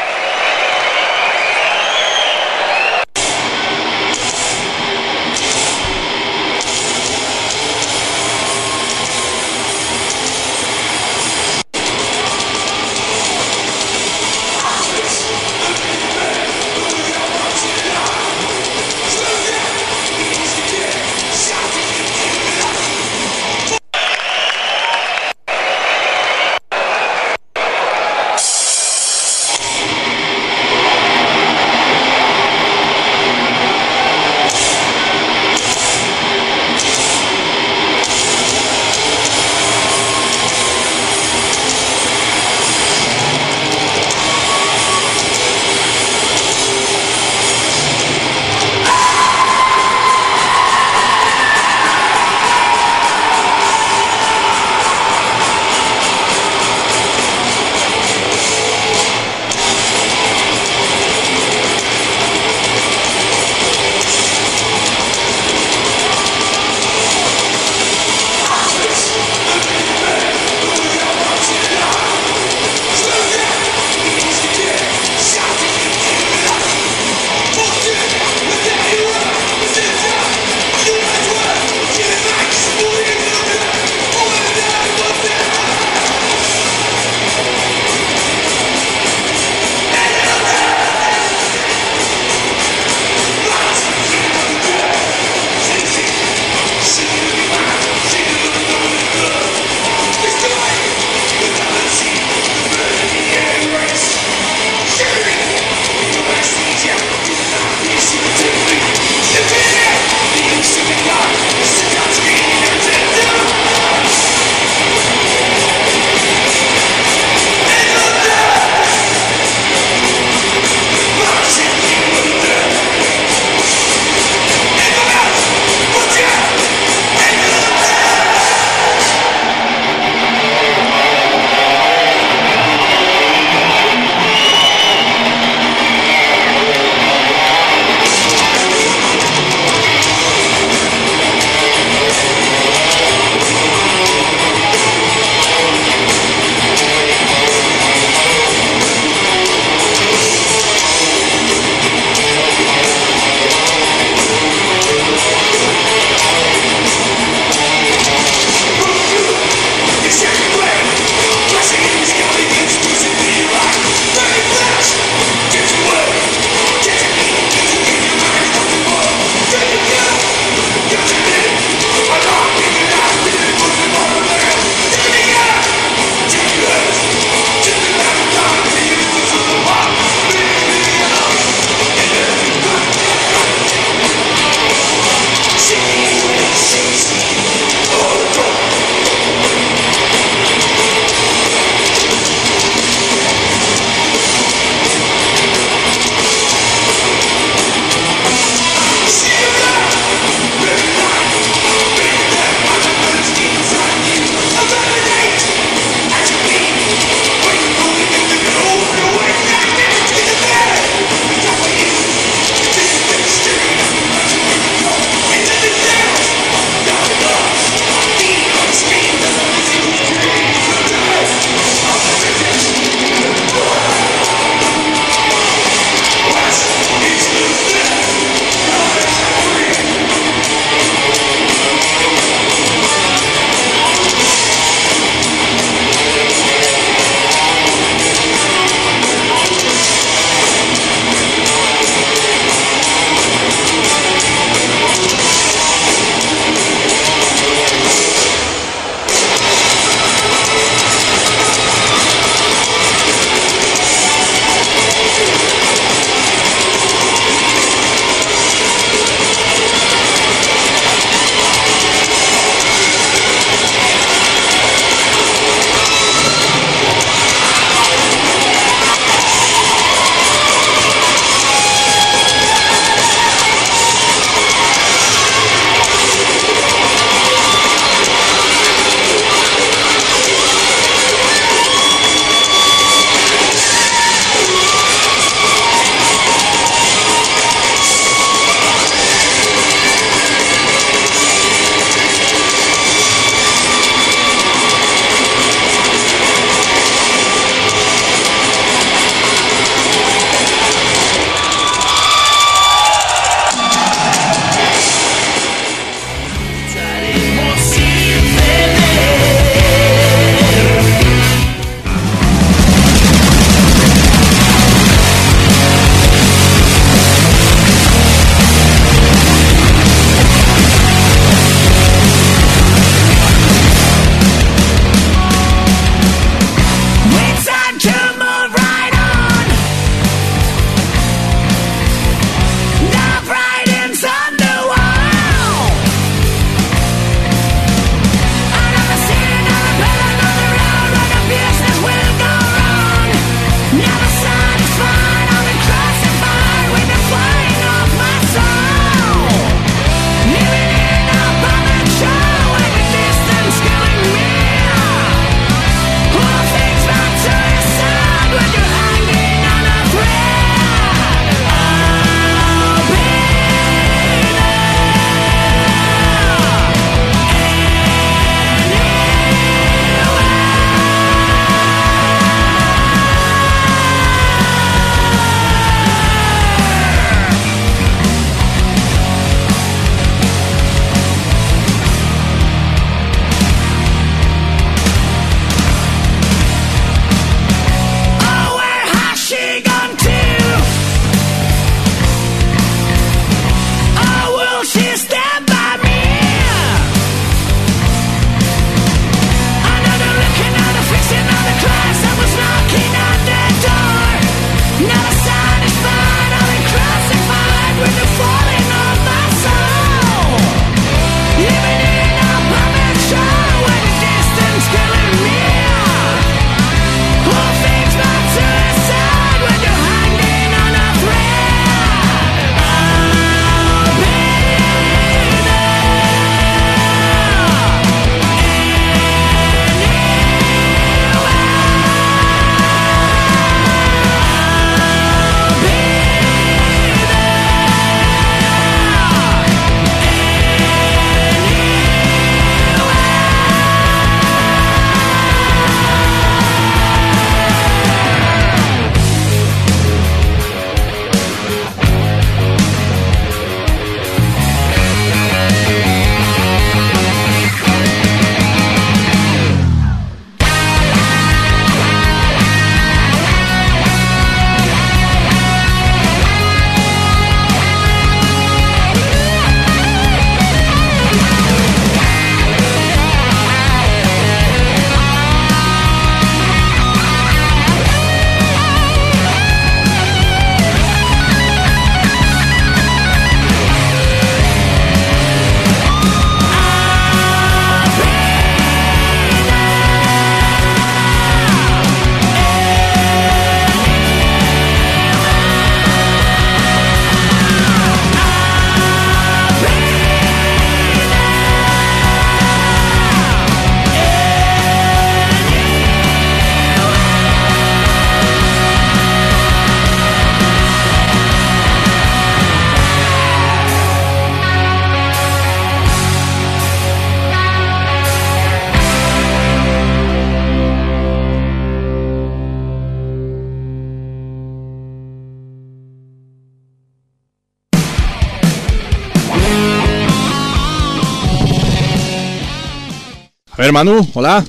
Ver, 533.66 533.74
Manu, 533.74 534.08
hola. 534.14 534.46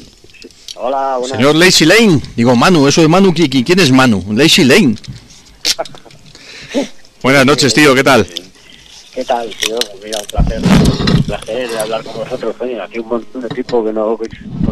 Hola, 0.76 1.16
buenas. 1.18 1.36
Señor 1.38 1.54
Lazy 1.56 1.86
Lane. 1.86 2.20
Digo, 2.36 2.54
Manu, 2.54 2.86
eso 2.86 3.00
de 3.00 3.08
Manu, 3.08 3.32
¿qui- 3.32 3.48
qui- 3.48 3.64
¿quién 3.64 3.80
es 3.80 3.90
Manu? 3.90 4.22
Lazy 4.32 4.64
Lane. 4.64 4.94
Buenas 7.22 7.46
noches, 7.46 7.74
tío, 7.74 7.94
¿qué 7.94 8.04
tal? 8.04 8.26
¿Qué 9.14 9.24
tal? 9.24 9.50
Pues 9.66 9.78
Mira, 10.04 10.18
un 10.20 10.26
placer. 10.26 10.60
Un 11.16 11.22
placer 11.22 11.68
de 11.70 11.78
hablar 11.78 12.04
con 12.04 12.14
vosotros. 12.18 12.54
Oye, 12.60 12.80
aquí 12.80 12.98
un 12.98 13.08
montón 13.08 13.42
de 13.42 13.48
tipos 13.48 13.84
que 13.86 13.92
no... 13.92 14.18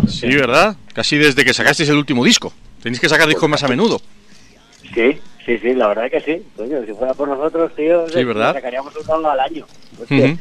Sí, 0.09 0.27
¿verdad? 0.29 0.77
Casi 0.93 1.17
desde 1.17 1.45
que 1.45 1.55
sacasteis 1.55 1.89
el 1.89 1.97
último 1.97 2.23
disco. 2.25 2.53
Tenéis 2.83 3.01
que 3.01 3.09
sacar 3.09 3.27
discos 3.27 3.49
más 3.49 3.63
a 3.63 3.69
menudo. 3.69 4.01
Sí, 4.95 5.19
sí, 5.47 5.59
sí, 5.59 5.73
la 5.75 5.89
verdad 5.89 6.07
es 6.07 6.13
que 6.13 6.21
sí. 6.21 6.43
Coño, 6.57 6.85
si 6.87 6.93
fuera 6.93 7.15
por 7.15 7.27
nosotros, 7.29 7.73
tío, 7.75 8.07
Sí, 8.13 8.23
¿verdad? 8.23 8.53
sacaríamos 8.53 8.95
un 8.95 9.05
tongo 9.07 9.31
al 9.31 9.41
año. 9.41 9.67
Hostia. 10.01 10.27
Ujú. 10.27 10.39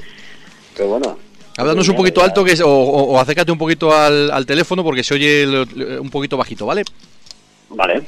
Pero 0.75 0.89
bueno. 0.89 1.17
Háblanos 1.57 1.87
un 1.89 1.95
poquito 1.95 2.23
alto 2.23 2.43
que 2.43 2.51
es- 2.53 2.61
o, 2.61 2.67
o- 2.69 3.13
o 3.13 3.19
acércate 3.19 3.51
un 3.51 3.57
poquito 3.57 3.93
al, 3.95 4.31
al 4.31 4.45
teléfono 4.45 4.83
porque 4.83 5.03
se 5.03 5.13
oye 5.13 5.45
lo- 5.45 6.01
un 6.01 6.09
poquito 6.09 6.35
bajito, 6.37 6.65
¿vale? 6.65 6.83
Vale. 7.75 8.03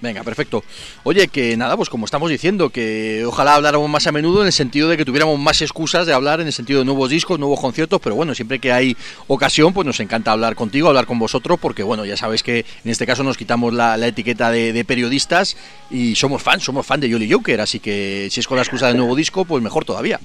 Venga, 0.00 0.22
perfecto. 0.22 0.64
Oye, 1.04 1.28
que 1.28 1.54
nada, 1.54 1.76
pues 1.76 1.90
como 1.90 2.06
estamos 2.06 2.30
diciendo, 2.30 2.70
que 2.70 3.22
ojalá 3.26 3.56
habláramos 3.56 3.90
más 3.90 4.06
a 4.06 4.12
menudo 4.12 4.40
en 4.40 4.46
el 4.46 4.54
sentido 4.54 4.88
de 4.88 4.96
que 4.96 5.04
tuviéramos 5.04 5.38
más 5.38 5.60
excusas 5.60 6.06
de 6.06 6.14
hablar 6.14 6.40
en 6.40 6.46
el 6.46 6.52
sentido 6.54 6.78
de 6.78 6.86
nuevos 6.86 7.10
discos, 7.10 7.38
nuevos 7.38 7.60
conciertos, 7.60 8.00
pero 8.02 8.14
bueno, 8.14 8.34
siempre 8.34 8.58
que 8.58 8.72
hay 8.72 8.96
ocasión, 9.26 9.74
pues 9.74 9.86
nos 9.86 10.00
encanta 10.00 10.32
hablar 10.32 10.54
contigo, 10.54 10.88
hablar 10.88 11.04
con 11.04 11.18
vosotros, 11.18 11.58
porque 11.60 11.82
bueno, 11.82 12.06
ya 12.06 12.16
sabéis 12.16 12.42
que 12.42 12.60
en 12.84 12.90
este 12.90 13.04
caso 13.04 13.22
nos 13.22 13.36
quitamos 13.36 13.74
la, 13.74 13.98
la 13.98 14.06
etiqueta 14.06 14.50
de, 14.50 14.72
de 14.72 14.84
periodistas 14.86 15.58
y 15.90 16.14
somos 16.14 16.42
fans, 16.42 16.64
somos 16.64 16.86
fan 16.86 16.98
de 17.00 17.12
Jolly 17.12 17.30
Joker, 17.30 17.60
así 17.60 17.80
que 17.80 18.28
si 18.30 18.40
es 18.40 18.46
con 18.46 18.56
la 18.56 18.62
excusa 18.62 18.86
del 18.86 18.96
nuevo 18.96 19.14
disco, 19.14 19.44
pues 19.44 19.62
mejor 19.62 19.84
todavía. 19.84 20.20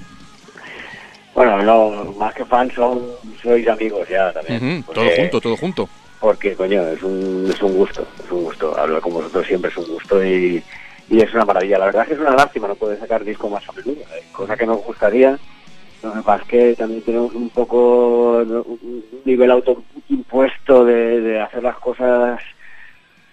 Bueno, 1.38 1.62
no, 1.62 2.14
más 2.18 2.34
que 2.34 2.44
fans 2.46 2.74
son, 2.74 3.00
sois 3.44 3.68
amigos 3.68 4.10
ya 4.10 4.34
también. 4.34 4.82
Todo 4.84 4.96
porque- 4.96 5.16
junto, 5.22 5.40
todo 5.40 5.56
junto. 5.56 5.90
Porque, 6.20 6.56
coño, 6.56 6.82
es 6.88 7.04
un, 7.04 7.46
es 7.48 7.62
un 7.62 7.76
gusto, 7.78 8.08
es 8.26 8.32
un 8.32 8.44
gusto. 8.46 8.76
Hablar 8.76 9.02
con 9.02 9.14
vosotros 9.14 9.46
siempre 9.46 9.70
es 9.70 9.78
un 9.78 9.86
gusto 9.88 10.26
y, 10.26 10.64
y 11.12 11.22
es 11.22 11.32
una 11.36 11.46
maravilla. 11.46 11.78
La 11.78 11.86
verdad 11.86 12.02
es 12.02 12.08
que 12.08 12.14
es 12.16 12.20
una 12.20 12.32
lástima 12.36 12.68
no 12.68 12.74
poder 12.74 12.98
sacar 13.00 13.24
disco 13.24 13.52
más 13.52 13.70
a 13.70 13.72
menudo, 13.74 14.02
¿eh? 14.16 14.24
cosa 14.32 14.58
que 14.58 14.66
nos 14.66 14.84
gustaría. 14.84 15.38
Lo 16.02 16.12
que 16.14 16.22
pasa 16.24 16.42
es 16.42 16.50
que 16.50 16.76
también 16.76 17.04
tenemos 17.04 17.36
un 17.36 17.50
poco 17.52 18.38
un 18.40 19.04
nivel 19.26 19.52
autoimpuesto 19.52 20.86
de, 20.86 21.22
de 21.22 21.40
hacer 21.40 21.62
las 21.62 21.78
cosas 21.78 22.42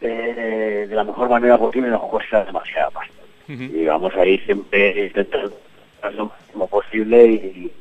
eh, 0.03 0.85
de 0.87 0.95
la 0.95 1.05
mejor 1.05 1.31
manera 1.31 1.57
posible 1.57 1.89
nos 1.89 2.03
cuesta 2.03 2.45
demasiada 2.45 2.91
pasta. 2.91 3.15
Y 3.49 3.87
vamos 3.87 4.13
ahí 4.17 4.37
siempre 4.41 5.07
intentando 5.07 5.57
lo 6.15 6.27
máximo 6.27 6.67
posible 6.67 7.25
y 7.27 7.73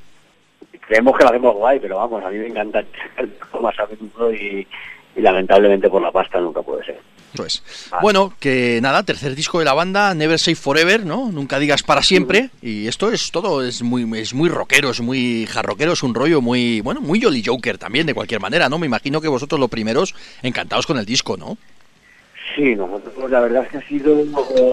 creemos 0.88 1.18
que 1.18 1.24
lo 1.24 1.30
hacemos 1.30 1.56
guay, 1.56 1.80
pero 1.80 1.98
vamos, 1.98 2.24
a 2.24 2.30
mí 2.30 2.38
me 2.38 2.48
encanta 2.48 2.84
más 3.62 3.80
a 3.80 3.88
menudo 3.88 4.34
y, 4.34 4.68
y 5.16 5.22
lamentablemente 5.22 5.90
por 5.90 6.02
la 6.02 6.12
pasta 6.12 6.40
nunca 6.40 6.62
puede 6.62 6.86
ser. 6.86 7.00
Eso 7.34 7.46
es. 7.46 7.90
Bueno, 8.02 8.34
que 8.40 8.80
nada, 8.82 9.04
tercer 9.04 9.36
disco 9.36 9.58
de 9.58 9.66
la 9.66 9.74
banda, 9.74 10.14
Never 10.14 10.38
Say 10.38 10.54
Forever, 10.54 11.04
¿no? 11.04 11.32
Nunca 11.32 11.58
digas 11.58 11.82
para 11.82 12.04
siempre. 12.04 12.52
Y 12.62 12.88
esto 12.88 13.12
es 13.12 13.32
todo, 13.32 13.66
es 13.66 13.82
muy, 13.82 14.08
es 14.20 14.36
muy 14.36 14.50
rockero, 14.50 14.92
es 14.92 15.02
muy 15.02 15.48
jarroquero, 15.48 15.94
es 15.94 16.04
un 16.04 16.14
rollo 16.14 16.42
muy, 16.42 16.82
bueno, 16.82 17.02
muy 17.02 17.20
Jolly 17.20 17.44
Joker 17.44 17.80
también, 17.80 18.06
de 18.06 18.14
cualquier 18.14 18.40
manera, 18.40 18.70
¿no? 18.70 18.78
Me 18.78 18.86
imagino 18.86 19.20
que 19.20 19.28
vosotros 19.28 19.60
los 19.60 19.70
primeros 19.70 20.14
encantados 20.44 20.86
con 20.86 20.98
el 21.00 21.06
disco, 21.06 21.36
¿no? 21.36 21.58
Sí, 22.56 22.76
nosotros 22.76 23.32
la 23.32 23.40
verdad 23.40 23.64
es 23.64 23.70
que 23.70 23.78
ha 23.78 23.88
sido, 23.88 24.14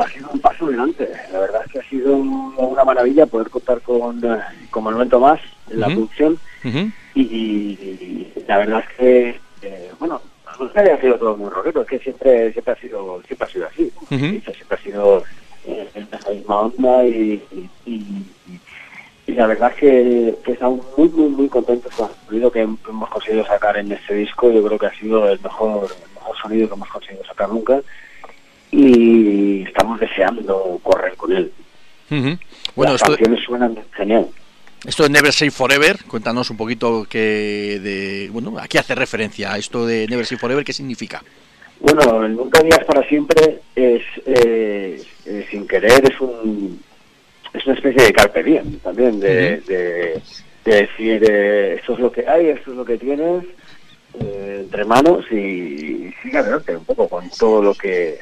ha 0.03 0.09
sido 0.11 0.29
un 0.31 0.41
paso 0.41 0.67
adelante. 0.67 1.09
La 1.33 1.41
verdad 1.41 1.63
es 1.65 1.73
que 1.73 1.79
ha 1.79 1.89
sido 1.89 2.15
una 2.15 2.85
maravilla 2.85 3.25
poder 3.25 3.49
contar 3.49 3.81
con, 3.81 4.23
eh, 4.23 4.39
con 4.71 4.85
Manuel 4.85 5.09
Tomás 5.09 5.41
en 5.71 5.81
la 5.81 5.87
Ujú. 5.89 5.95
producción 5.97 6.39
y, 7.15 7.21
y 7.23 8.33
la 8.47 8.59
verdad 8.59 8.85
es 8.89 8.97
que, 8.97 9.41
eh, 9.63 9.91
bueno, 9.99 10.21
no 10.59 10.73
que 10.73 10.81
haya 10.81 11.01
sido 11.01 11.17
todo 11.17 11.37
muy 11.37 11.49
rockero, 11.51 11.83
es 11.83 11.89
que 11.89 11.99
siempre, 12.01 12.53
siempre 12.53 12.75
ha 12.75 12.77
sido, 12.77 13.23
siempre 13.27 13.47
ha 13.49 13.51
sido 13.53 13.67
así. 13.67 13.93
siempre 14.09 14.55
ha 14.71 14.83
sido 14.83 15.25
eh, 15.67 15.89
en 15.95 16.09
esa 16.13 16.31
misma 16.31 16.61
onda 16.61 17.05
y, 17.07 17.43
y, 17.87 18.25
la 19.29 19.47
verdad 19.47 19.71
es 19.71 19.77
que, 19.77 20.35
que 20.45 20.53
estamos 20.53 20.85
muy, 20.99 21.09
muy, 21.11 21.29
muy 21.29 21.49
contentos 21.49 21.93
con 21.95 22.09
el 22.11 22.27
sonido 22.27 22.51
que 22.53 22.67
hem- 22.67 22.77
hemos 22.89 23.09
conseguido 23.09 23.47
sacar 23.47 23.77
en 23.79 23.93
este 23.93 24.15
disco. 24.15 24.51
Yo 24.51 24.63
creo 24.65 24.79
que 24.79 24.87
ha 24.87 24.95
sido 24.99 25.29
el 25.31 25.41
mejor, 25.41 25.85
el 26.05 26.15
mejor 26.15 26.37
sonido 26.43 26.69
que 26.69 26.75
hemos 26.75 26.89
conseguido 26.89 27.25
sacar 27.25 27.49
nunca 27.49 27.81
y 28.73 29.63
estamos 29.63 29.99
deseando 30.01 30.79
correr 30.83 31.15
con 31.17 31.33
él. 31.33 31.53
Bueno, 32.75 32.93
Las 32.93 32.95
esto, 33.03 33.07
canciones 33.13 33.45
suenan 33.45 33.79
genial. 33.93 34.27
Esto 34.87 35.03
de 35.03 35.11
Never 35.11 35.33
Say 35.33 35.51
Forever, 35.51 35.99
cuéntanos 36.07 36.51
un 36.51 36.57
poquito 36.57 37.07
que 37.09 37.81
de, 37.83 38.31
bueno, 38.33 38.59
¿a 38.59 38.67
qué 38.67 38.79
hace 38.79 38.95
referencia? 38.95 39.57
Esto 39.57 39.87
de 39.87 40.07
Never 40.09 40.25
Say 40.27 40.39
Forever, 40.39 40.65
¿qué 40.65 40.73
significa? 40.73 41.23
Bueno, 41.81 42.25
el 42.25 42.37
Nunca 42.37 42.63
Días 42.63 42.85
para 42.85 43.07
Siempre 43.09 43.61
es, 43.75 44.03
eh, 44.27 45.03
eh, 45.25 45.47
sin 45.51 45.67
querer, 45.67 46.03
es 46.11 46.21
un 46.21 46.81
es 47.53 47.67
una 47.67 47.75
especie 47.75 48.05
de 48.05 48.13
carpe 48.13 48.43
diem 48.45 48.79
también, 48.79 49.19
de, 49.19 49.61
de, 49.63 50.23
de 50.65 50.75
decir, 50.75 51.25
eh, 51.29 51.75
esto 51.81 51.95
es 51.95 51.99
lo 51.99 52.13
que 52.13 52.27
hay, 52.29 52.49
esto 52.49 52.71
es 52.71 52.77
lo 52.77 52.85
que 52.85 52.97
tienes 52.97 53.45
eh, 54.21 54.59
entre 54.61 54.85
manos 54.85 55.25
y, 55.31 55.37
y 55.37 56.15
sigue 56.23 56.39
adelante 56.39 56.77
un 56.77 56.85
poco 56.85 57.09
con 57.09 57.29
todo 57.31 57.63
lo 57.63 57.75
que 57.75 58.19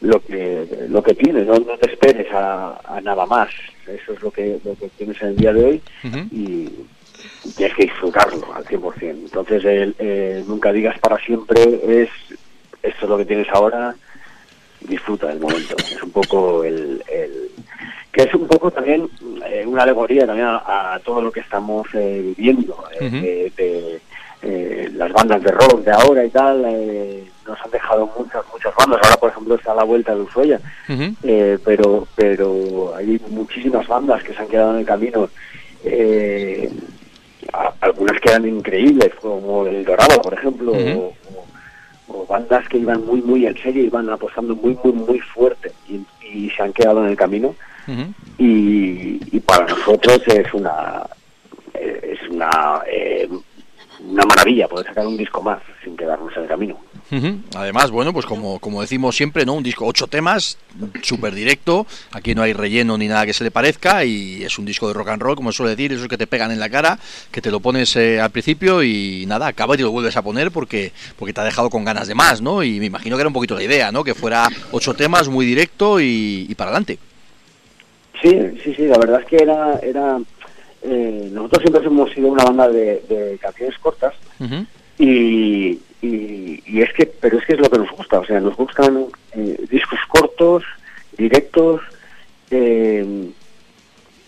lo 0.00 0.20
que 0.24 0.66
lo 0.88 1.02
que 1.02 1.14
tienes, 1.14 1.46
no, 1.46 1.54
no 1.58 1.76
te 1.78 1.90
esperes 1.92 2.32
a, 2.32 2.78
a, 2.84 3.00
nada 3.00 3.26
más. 3.26 3.50
Eso 3.86 4.12
es 4.12 4.22
lo 4.22 4.30
que, 4.30 4.58
lo 4.64 4.74
que 4.76 4.88
tienes 4.96 5.20
en 5.22 5.28
el 5.28 5.36
día 5.36 5.52
de 5.52 5.64
hoy 5.64 5.82
y 6.32 6.68
tienes 7.56 7.76
que 7.76 7.82
disfrutarlo 7.84 8.54
al 8.54 8.64
100%. 8.64 8.92
Entonces, 9.02 9.64
el, 9.64 10.44
nunca 10.46 10.72
digas 10.72 10.98
para 11.00 11.18
siempre 11.18 11.62
es 12.02 12.08
esto 12.82 13.04
es 13.04 13.08
lo 13.10 13.18
que 13.18 13.26
tienes 13.26 13.48
ahora, 13.52 13.94
disfruta 14.80 15.26
del 15.28 15.40
momento. 15.40 15.76
Es 15.94 16.02
un 16.02 16.10
poco 16.12 16.64
el, 16.64 17.02
el- 17.12 17.50
que 18.12 18.22
es 18.24 18.34
un 18.34 18.48
poco 18.48 18.72
también 18.72 19.08
eh, 19.46 19.64
una 19.64 19.82
alegoría 19.84 20.26
también 20.26 20.48
a, 20.48 20.94
a 20.94 20.98
todo 21.00 21.22
lo 21.22 21.30
que 21.30 21.38
estamos 21.40 21.86
eh, 21.94 22.32
viviendo 22.36 22.76
eh, 23.00 23.08
de, 23.08 23.52
de, 23.56 24.00
eh, 24.42 24.90
las 24.94 25.12
bandas 25.12 25.40
de 25.42 25.52
rock 25.52 25.84
de 25.84 25.92
ahora 25.92 26.24
y 26.24 26.30
tal 26.30 26.64
eh, 26.66 27.24
nos 27.46 27.56
han 27.64 27.70
dejado 27.70 28.10
muchas 28.18 28.29
bandas 28.80 29.00
ahora 29.04 29.16
por 29.16 29.30
ejemplo 29.30 29.54
está 29.54 29.72
a 29.72 29.76
la 29.76 29.84
vuelta 29.84 30.14
de 30.14 30.22
Ushuaia. 30.22 30.60
Eh, 31.22 31.58
pero 31.64 32.06
pero 32.16 32.94
hay 32.96 33.20
muchísimas 33.28 33.86
bandas 33.86 34.22
que 34.24 34.32
se 34.34 34.40
han 34.42 34.48
quedado 34.48 34.72
en 34.74 34.80
el 34.80 34.86
camino. 34.86 35.28
Eh, 35.84 36.70
a- 37.52 37.72
algunas 37.80 38.20
quedan 38.20 38.46
increíbles 38.46 39.14
como 39.20 39.66
el 39.66 39.84
Dorado 39.84 40.20
por 40.22 40.34
ejemplo 40.34 40.72
o, 40.72 41.14
o 42.08 42.26
bandas 42.26 42.68
que 42.68 42.78
iban 42.78 43.04
muy 43.06 43.22
muy 43.22 43.46
en 43.46 43.56
serio 43.56 43.82
y 43.82 43.86
iban 43.86 44.08
apostando 44.10 44.54
muy 44.54 44.76
muy 44.84 44.92
muy 44.92 45.18
fuerte 45.20 45.72
y, 45.88 46.00
y 46.26 46.50
se 46.50 46.62
han 46.62 46.72
quedado 46.72 47.02
en 47.04 47.10
el 47.10 47.16
camino. 47.16 47.54
Y, 48.38 49.20
y 49.36 49.40
para 49.40 49.66
nosotros 49.66 50.20
es 50.28 50.52
una 50.54 51.06
es 51.74 52.20
una 52.30 52.82
eh, 52.90 53.28
una 54.08 54.24
maravilla 54.24 54.68
poder 54.68 54.86
sacar 54.86 55.06
un 55.06 55.16
disco 55.16 55.42
más 55.42 55.60
sin 55.82 55.96
quedarnos 55.96 56.34
en 56.36 56.42
el 56.44 56.48
camino 56.48 56.76
Además, 57.56 57.90
bueno, 57.90 58.12
pues 58.12 58.24
como, 58.24 58.58
como 58.60 58.80
decimos 58.80 59.16
siempre, 59.16 59.44
¿no? 59.44 59.54
Un 59.54 59.62
disco, 59.62 59.84
ocho 59.84 60.06
temas, 60.06 60.58
súper 61.02 61.34
directo, 61.34 61.86
aquí 62.12 62.34
no 62.34 62.42
hay 62.42 62.52
relleno 62.52 62.96
ni 62.96 63.08
nada 63.08 63.26
que 63.26 63.32
se 63.32 63.42
le 63.42 63.50
parezca 63.50 64.04
y 64.04 64.44
es 64.44 64.58
un 64.58 64.64
disco 64.64 64.86
de 64.86 64.94
rock 64.94 65.08
and 65.08 65.22
roll, 65.22 65.34
como 65.34 65.50
suele 65.50 65.70
decir, 65.70 65.92
esos 65.92 66.06
que 66.06 66.16
te 66.16 66.26
pegan 66.28 66.52
en 66.52 66.60
la 66.60 66.68
cara, 66.68 66.98
que 67.32 67.40
te 67.40 67.50
lo 67.50 67.58
pones 67.60 67.96
eh, 67.96 68.20
al 68.20 68.30
principio 68.30 68.82
y 68.82 69.24
nada, 69.26 69.48
acaba 69.48 69.74
y 69.74 69.78
te 69.78 69.82
lo 69.82 69.90
vuelves 69.90 70.16
a 70.16 70.22
poner 70.22 70.52
porque, 70.52 70.92
porque 71.18 71.32
te 71.32 71.40
ha 71.40 71.44
dejado 71.44 71.68
con 71.68 71.84
ganas 71.84 72.06
de 72.06 72.14
más, 72.14 72.40
¿no? 72.40 72.62
Y 72.62 72.78
me 72.78 72.86
imagino 72.86 73.16
que 73.16 73.22
era 73.22 73.28
un 73.28 73.34
poquito 73.34 73.56
la 73.56 73.64
idea, 73.64 73.90
¿no? 73.90 74.04
Que 74.04 74.14
fuera 74.14 74.48
ocho 74.70 74.94
temas, 74.94 75.28
muy 75.28 75.46
directo 75.46 76.00
y, 76.00 76.46
y 76.48 76.54
para 76.54 76.70
adelante. 76.70 76.98
Sí, 78.22 78.30
sí, 78.62 78.74
sí, 78.74 78.86
la 78.86 78.98
verdad 78.98 79.20
es 79.20 79.26
que 79.26 79.36
era, 79.36 79.80
era 79.82 80.18
eh, 80.82 81.28
nosotros 81.32 81.62
siempre 81.62 81.86
hemos 81.86 82.10
sido 82.12 82.28
una 82.28 82.44
banda 82.44 82.68
de, 82.68 83.02
de 83.08 83.38
canciones 83.40 83.78
cortas 83.78 84.14
y, 84.98 85.78
y, 86.02 86.62
y 86.66 86.82
es 86.82 86.92
que, 86.92 87.06
pero 87.06 87.38
es 87.38 87.44
que 87.44 87.54
es 87.54 87.60
lo 87.60 87.70
que 87.70 87.78
nos 87.78 87.90
gusta, 87.90 88.20
o 88.20 88.24
sea, 88.24 88.40
nos 88.40 88.56
gustan 88.56 89.06
eh, 89.32 89.66
discos 89.70 89.98
cortos, 90.08 90.64
directos 91.16 91.82
eh, 92.50 93.30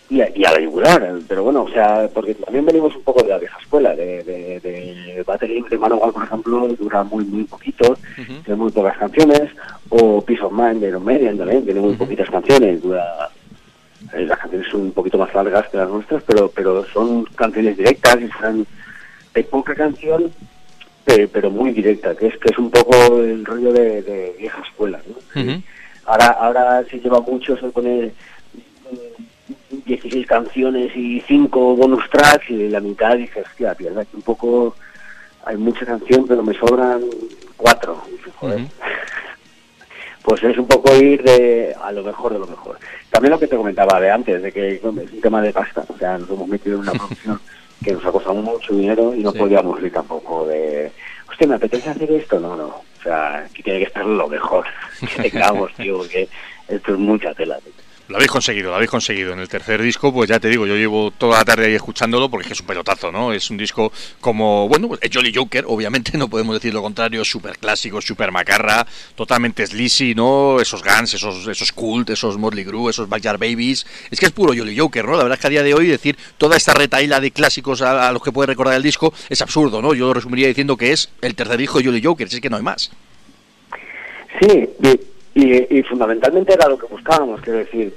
y, 0.09 0.21
a, 0.21 0.29
y 0.35 0.45
a 0.45 0.51
la 0.51 0.59
yugular, 0.59 1.19
pero 1.27 1.43
bueno, 1.43 1.63
o 1.63 1.69
sea, 1.69 2.09
porque 2.13 2.35
también 2.35 2.65
venimos 2.65 2.95
un 2.95 3.01
poco 3.03 3.23
de 3.23 3.29
la 3.29 3.39
vieja 3.39 3.57
escuela, 3.59 3.95
de, 3.95 4.23
de, 4.23 4.59
de 4.59 5.23
Battery 5.25 5.63
de 5.69 5.77
Manowar, 5.77 6.11
por 6.11 6.23
ejemplo, 6.23 6.67
dura 6.69 7.03
muy, 7.03 7.25
muy 7.25 7.43
poquito, 7.45 7.97
tiene 8.15 8.55
muy 8.55 8.71
pocas 8.71 8.97
canciones, 8.97 9.49
o 9.89 10.21
Peace 10.21 10.43
of 10.43 10.53
Mind 10.53 10.81
de 10.81 10.89
Iron 10.89 11.03
Maiden 11.03 11.37
también, 11.37 11.65
tiene 11.65 11.79
muy 11.79 11.95
poquitas 11.95 12.29
canciones, 12.29 12.81
dura 12.81 13.31
eh, 14.13 14.25
las 14.25 14.37
canciones 14.37 14.67
son 14.69 14.81
un 14.81 14.91
poquito 14.91 15.17
más 15.17 15.33
largas 15.33 15.67
que 15.69 15.77
las 15.77 15.89
nuestras, 15.89 16.21
pero 16.23 16.49
pero 16.49 16.85
son 16.85 17.25
canciones 17.35 17.77
directas 17.77 18.19
y 18.21 18.29
son 18.39 18.67
de 19.33 19.43
poca 19.43 19.73
canción, 19.73 20.31
pe- 21.05 21.27
pero, 21.27 21.49
muy 21.49 21.71
directa, 21.71 22.15
que 22.15 22.27
es 22.27 22.37
que 22.37 22.49
es 22.51 22.57
un 22.57 22.69
poco 22.71 23.19
el 23.19 23.45
rollo 23.45 23.71
de, 23.73 24.01
de 24.01 24.35
vieja 24.39 24.61
escuela. 24.61 24.99
¿no? 25.07 25.41
Ahora 26.05 26.25
ahora 26.27 26.83
se 26.89 26.99
lleva 26.99 27.21
mucho 27.21 27.55
se 27.57 27.67
pone 27.69 28.11
mm, 28.91 29.77
16 29.85 30.27
canciones 30.27 30.95
y 30.95 31.21
5 31.21 31.75
bonus 31.75 32.09
tracks 32.09 32.49
y 32.49 32.69
la 32.69 32.79
mitad 32.79 33.15
dices, 33.17 33.45
hostia, 33.47 33.73
pierde 33.75 34.01
aquí 34.01 34.11
un 34.15 34.21
poco, 34.21 34.75
hay 35.45 35.57
mucha 35.57 35.85
canción, 35.85 36.25
pero 36.27 36.43
me 36.43 36.53
sobran 36.53 37.01
cuatro. 37.57 38.01
Dices, 38.11 38.33
joder. 38.37 38.59
Pues 40.25 40.41
es 40.41 40.57
un 40.57 40.67
poco 40.67 40.95
ir 40.95 41.21
de 41.21 41.75
a 41.83 41.91
lo 41.91 42.01
mejor 42.01 42.31
de 42.31 42.39
lo 42.39 42.47
mejor. 42.47 42.79
También 43.09 43.31
lo 43.31 43.39
que 43.39 43.47
te 43.47 43.57
comentaba 43.57 43.99
de 43.99 44.09
antes, 44.09 44.41
de 44.41 44.53
que 44.53 44.75
es 44.75 44.83
un 44.83 45.05
tema 45.21 45.41
de 45.41 45.51
pasta. 45.51 45.83
O 45.85 45.97
sea, 45.97 46.17
nos 46.17 46.29
hemos 46.29 46.47
metido 46.47 46.75
en 46.77 46.81
una 46.83 46.91
producción 46.97 47.41
que 47.83 47.91
nos 47.93 48.05
ha 48.05 48.11
costado 48.11 48.35
mucho 48.35 48.73
dinero 48.75 49.13
y 49.15 49.23
no 49.23 49.31
Sí. 49.31 49.39
podíamos 49.39 49.81
ir 49.81 49.91
tampoco 49.93 50.45
de, 50.47 50.91
hostia, 51.29 51.47
¿me 51.47 51.55
apetece 51.55 51.89
hacer 51.89 52.11
esto? 52.11 52.39
No, 52.39 52.55
no. 52.55 52.65
O 52.67 53.03
sea, 53.03 53.39
aquí 53.39 53.61
tiene 53.63 53.79
que 53.79 53.85
estar 53.85 54.05
lo 54.05 54.27
mejor 54.27 54.65
que 55.15 55.29
tengamos, 55.29 55.73
tío, 55.75 55.97
porque 55.97 56.29
esto 56.67 56.93
es 56.93 56.97
mucha 56.99 57.33
tela. 57.33 57.57
tío. 57.59 57.73
Lo 58.09 58.17
habéis 58.17 58.31
conseguido, 58.31 58.69
lo 58.69 58.75
habéis 58.75 58.91
conseguido. 58.91 59.31
En 59.31 59.39
el 59.39 59.47
tercer 59.47 59.81
disco, 59.81 60.13
pues 60.13 60.29
ya 60.29 60.37
te 60.39 60.49
digo, 60.49 60.67
yo 60.67 60.75
llevo 60.75 61.11
toda 61.11 61.37
la 61.37 61.45
tarde 61.45 61.67
ahí 61.67 61.75
escuchándolo 61.75 62.29
porque 62.29 62.47
es 62.47 62.53
es 62.53 62.59
un 62.59 62.67
pelotazo, 62.67 63.11
¿no? 63.11 63.33
Es 63.33 63.49
un 63.49 63.57
disco 63.57 63.91
como, 64.19 64.67
bueno, 64.67 64.87
pues, 64.89 64.99
es 65.01 65.09
Jolly 65.11 65.33
Joker, 65.33 65.65
obviamente, 65.67 66.17
no 66.17 66.27
podemos 66.27 66.55
decir 66.55 66.73
lo 66.73 66.81
contrario, 66.81 67.23
súper 67.25 67.57
clásico, 67.57 68.01
súper 68.01 68.31
macarra, 68.31 68.85
totalmente 69.15 69.65
sleazy, 69.65 70.13
¿no? 70.15 70.59
Esos 70.59 70.83
Guns, 70.83 71.13
esos, 71.13 71.47
esos 71.47 71.71
Cult, 71.71 72.09
esos 72.09 72.37
Motley 72.37 72.65
Crue, 72.65 72.91
esos 72.91 73.07
Backyard 73.09 73.39
Babies. 73.39 73.85
Es 74.11 74.19
que 74.19 74.25
es 74.27 74.31
puro 74.31 74.53
Jolly 74.55 74.77
Joker, 74.77 75.05
¿no? 75.05 75.11
La 75.11 75.23
verdad 75.23 75.37
es 75.37 75.41
que 75.41 75.47
a 75.47 75.49
día 75.49 75.63
de 75.63 75.73
hoy 75.73 75.87
decir 75.87 76.17
toda 76.37 76.57
esta 76.57 76.73
retaíla 76.73 77.19
de 77.19 77.31
clásicos 77.31 77.81
a, 77.81 78.07
a 78.07 78.11
los 78.11 78.21
que 78.21 78.31
puede 78.31 78.47
recordar 78.47 78.75
el 78.75 78.83
disco 78.83 79.13
es 79.29 79.41
absurdo, 79.41 79.81
¿no? 79.81 79.93
Yo 79.93 80.07
lo 80.07 80.13
resumiría 80.13 80.47
diciendo 80.47 80.77
que 80.77 80.91
es 80.91 81.09
el 81.21 81.35
tercer 81.35 81.57
disco 81.57 81.79
de 81.79 81.85
Jolly 81.85 82.03
Joker, 82.03 82.29
si 82.29 82.35
es 82.35 82.41
que 82.41 82.49
no 82.49 82.57
hay 82.57 82.63
más. 82.63 82.91
Sí, 84.41 84.69
y, 84.83 84.99
y- 85.35 85.77
y 85.79 85.83
fundamentalmente 85.83 86.53
era 86.53 86.67
lo 86.69 86.77
que 86.77 86.85
buscábamos, 86.87 87.41
quiero 87.41 87.59
decir, 87.59 87.93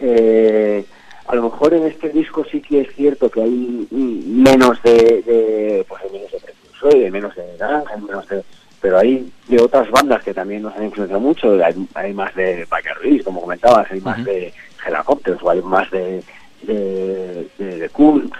eh, 0.00 0.84
a 1.26 1.34
lo 1.34 1.44
mejor 1.44 1.72
en 1.74 1.86
este 1.86 2.10
disco 2.10 2.44
sí 2.50 2.60
que 2.60 2.82
es 2.82 2.94
cierto 2.94 3.30
que 3.30 3.42
hay 3.42 3.86
menos 3.90 4.82
de, 4.82 4.92
de 5.22 5.86
pues 5.88 6.02
hay 6.02 6.10
menos 6.10 6.30
de 6.32 6.40
Precursor, 6.40 7.10
menos 7.10 7.34
de 7.36 7.56
Naranja, 7.58 7.94
hay 7.94 8.00
menos 8.02 8.28
de, 8.28 8.42
pero 8.80 8.98
hay 8.98 9.30
de 9.48 9.62
otras 9.62 9.90
bandas 9.90 10.22
que 10.22 10.34
también 10.34 10.62
nos 10.62 10.76
han 10.76 10.84
influenciado 10.84 11.20
mucho, 11.20 11.52
hay, 11.64 11.74
hay 11.94 12.12
más 12.12 12.34
de 12.34 12.66
Backyard 12.68 12.98
Babies, 12.98 13.22
como 13.24 13.40
comentabas, 13.40 13.90
hay 13.90 14.00
más 14.02 14.22
de 14.24 14.52
Helicopters, 14.86 15.42
o 15.42 15.50
hay 15.50 15.62
más 15.62 15.90
de 15.90 16.22
de, 16.62 17.46
de, 17.58 17.78
de 17.78 17.88
Cult, 17.90 18.32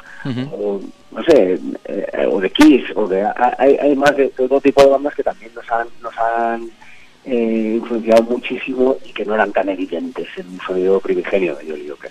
o 0.53 0.81
no 1.13 1.23
sé, 1.25 1.59
eh, 1.85 2.27
o 2.31 2.41
de 2.41 2.49
Kiss, 2.51 2.85
o 2.95 3.07
de, 3.07 3.23
hay, 3.59 3.77
hay 3.77 3.95
más 3.95 4.17
de 4.17 4.29
todo 4.31 4.59
tipo 4.63 4.83
de 4.83 4.89
bandas 4.89 5.15
que 5.15 5.23
también 5.23 5.53
nos 5.55 5.71
han, 5.71 5.87
nos 6.03 6.17
han 6.17 6.71
eh, 7.27 7.77
influenciado 7.77 8.23
muchísimo 8.25 8.99
y 9.05 9.13
que 9.13 9.25
no 9.25 9.35
eran 9.35 9.53
tan 9.53 9.69
evidentes 9.69 10.29
en 10.37 10.49
un 10.49 10.61
sonido 10.61 11.01
primigenio 11.01 11.57
de 11.57 11.89
Joker. 11.89 12.11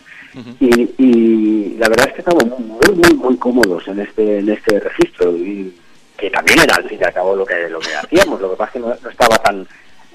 Y, 0.60 0.90
y 0.98 1.78
la 1.78 1.88
verdad 1.90 2.08
es 2.08 2.14
que 2.14 2.22
estamos 2.22 2.46
muy, 2.60 2.96
muy, 2.96 3.14
muy 3.14 3.38
cómodos 3.38 3.88
en 3.88 4.00
este, 4.00 4.40
en 4.40 4.50
este 4.50 4.80
registro 4.80 5.36
y 5.38 5.76
que 6.18 6.30
también 6.32 6.62
era 6.62 6.76
al 6.76 6.90
fin 6.90 6.98
y 7.00 7.04
al 7.04 7.14
cabo 7.14 7.36
lo 7.36 7.46
que, 7.46 7.70
lo 7.70 7.80
que 7.80 7.96
hacíamos, 7.96 8.42
lo 8.42 8.52
que 8.52 8.56
pasa 8.56 8.70
es 8.70 8.74
que 8.74 8.80
no, 8.80 8.96
no 9.04 9.10
estaba 9.10 9.38
tan, 9.38 9.68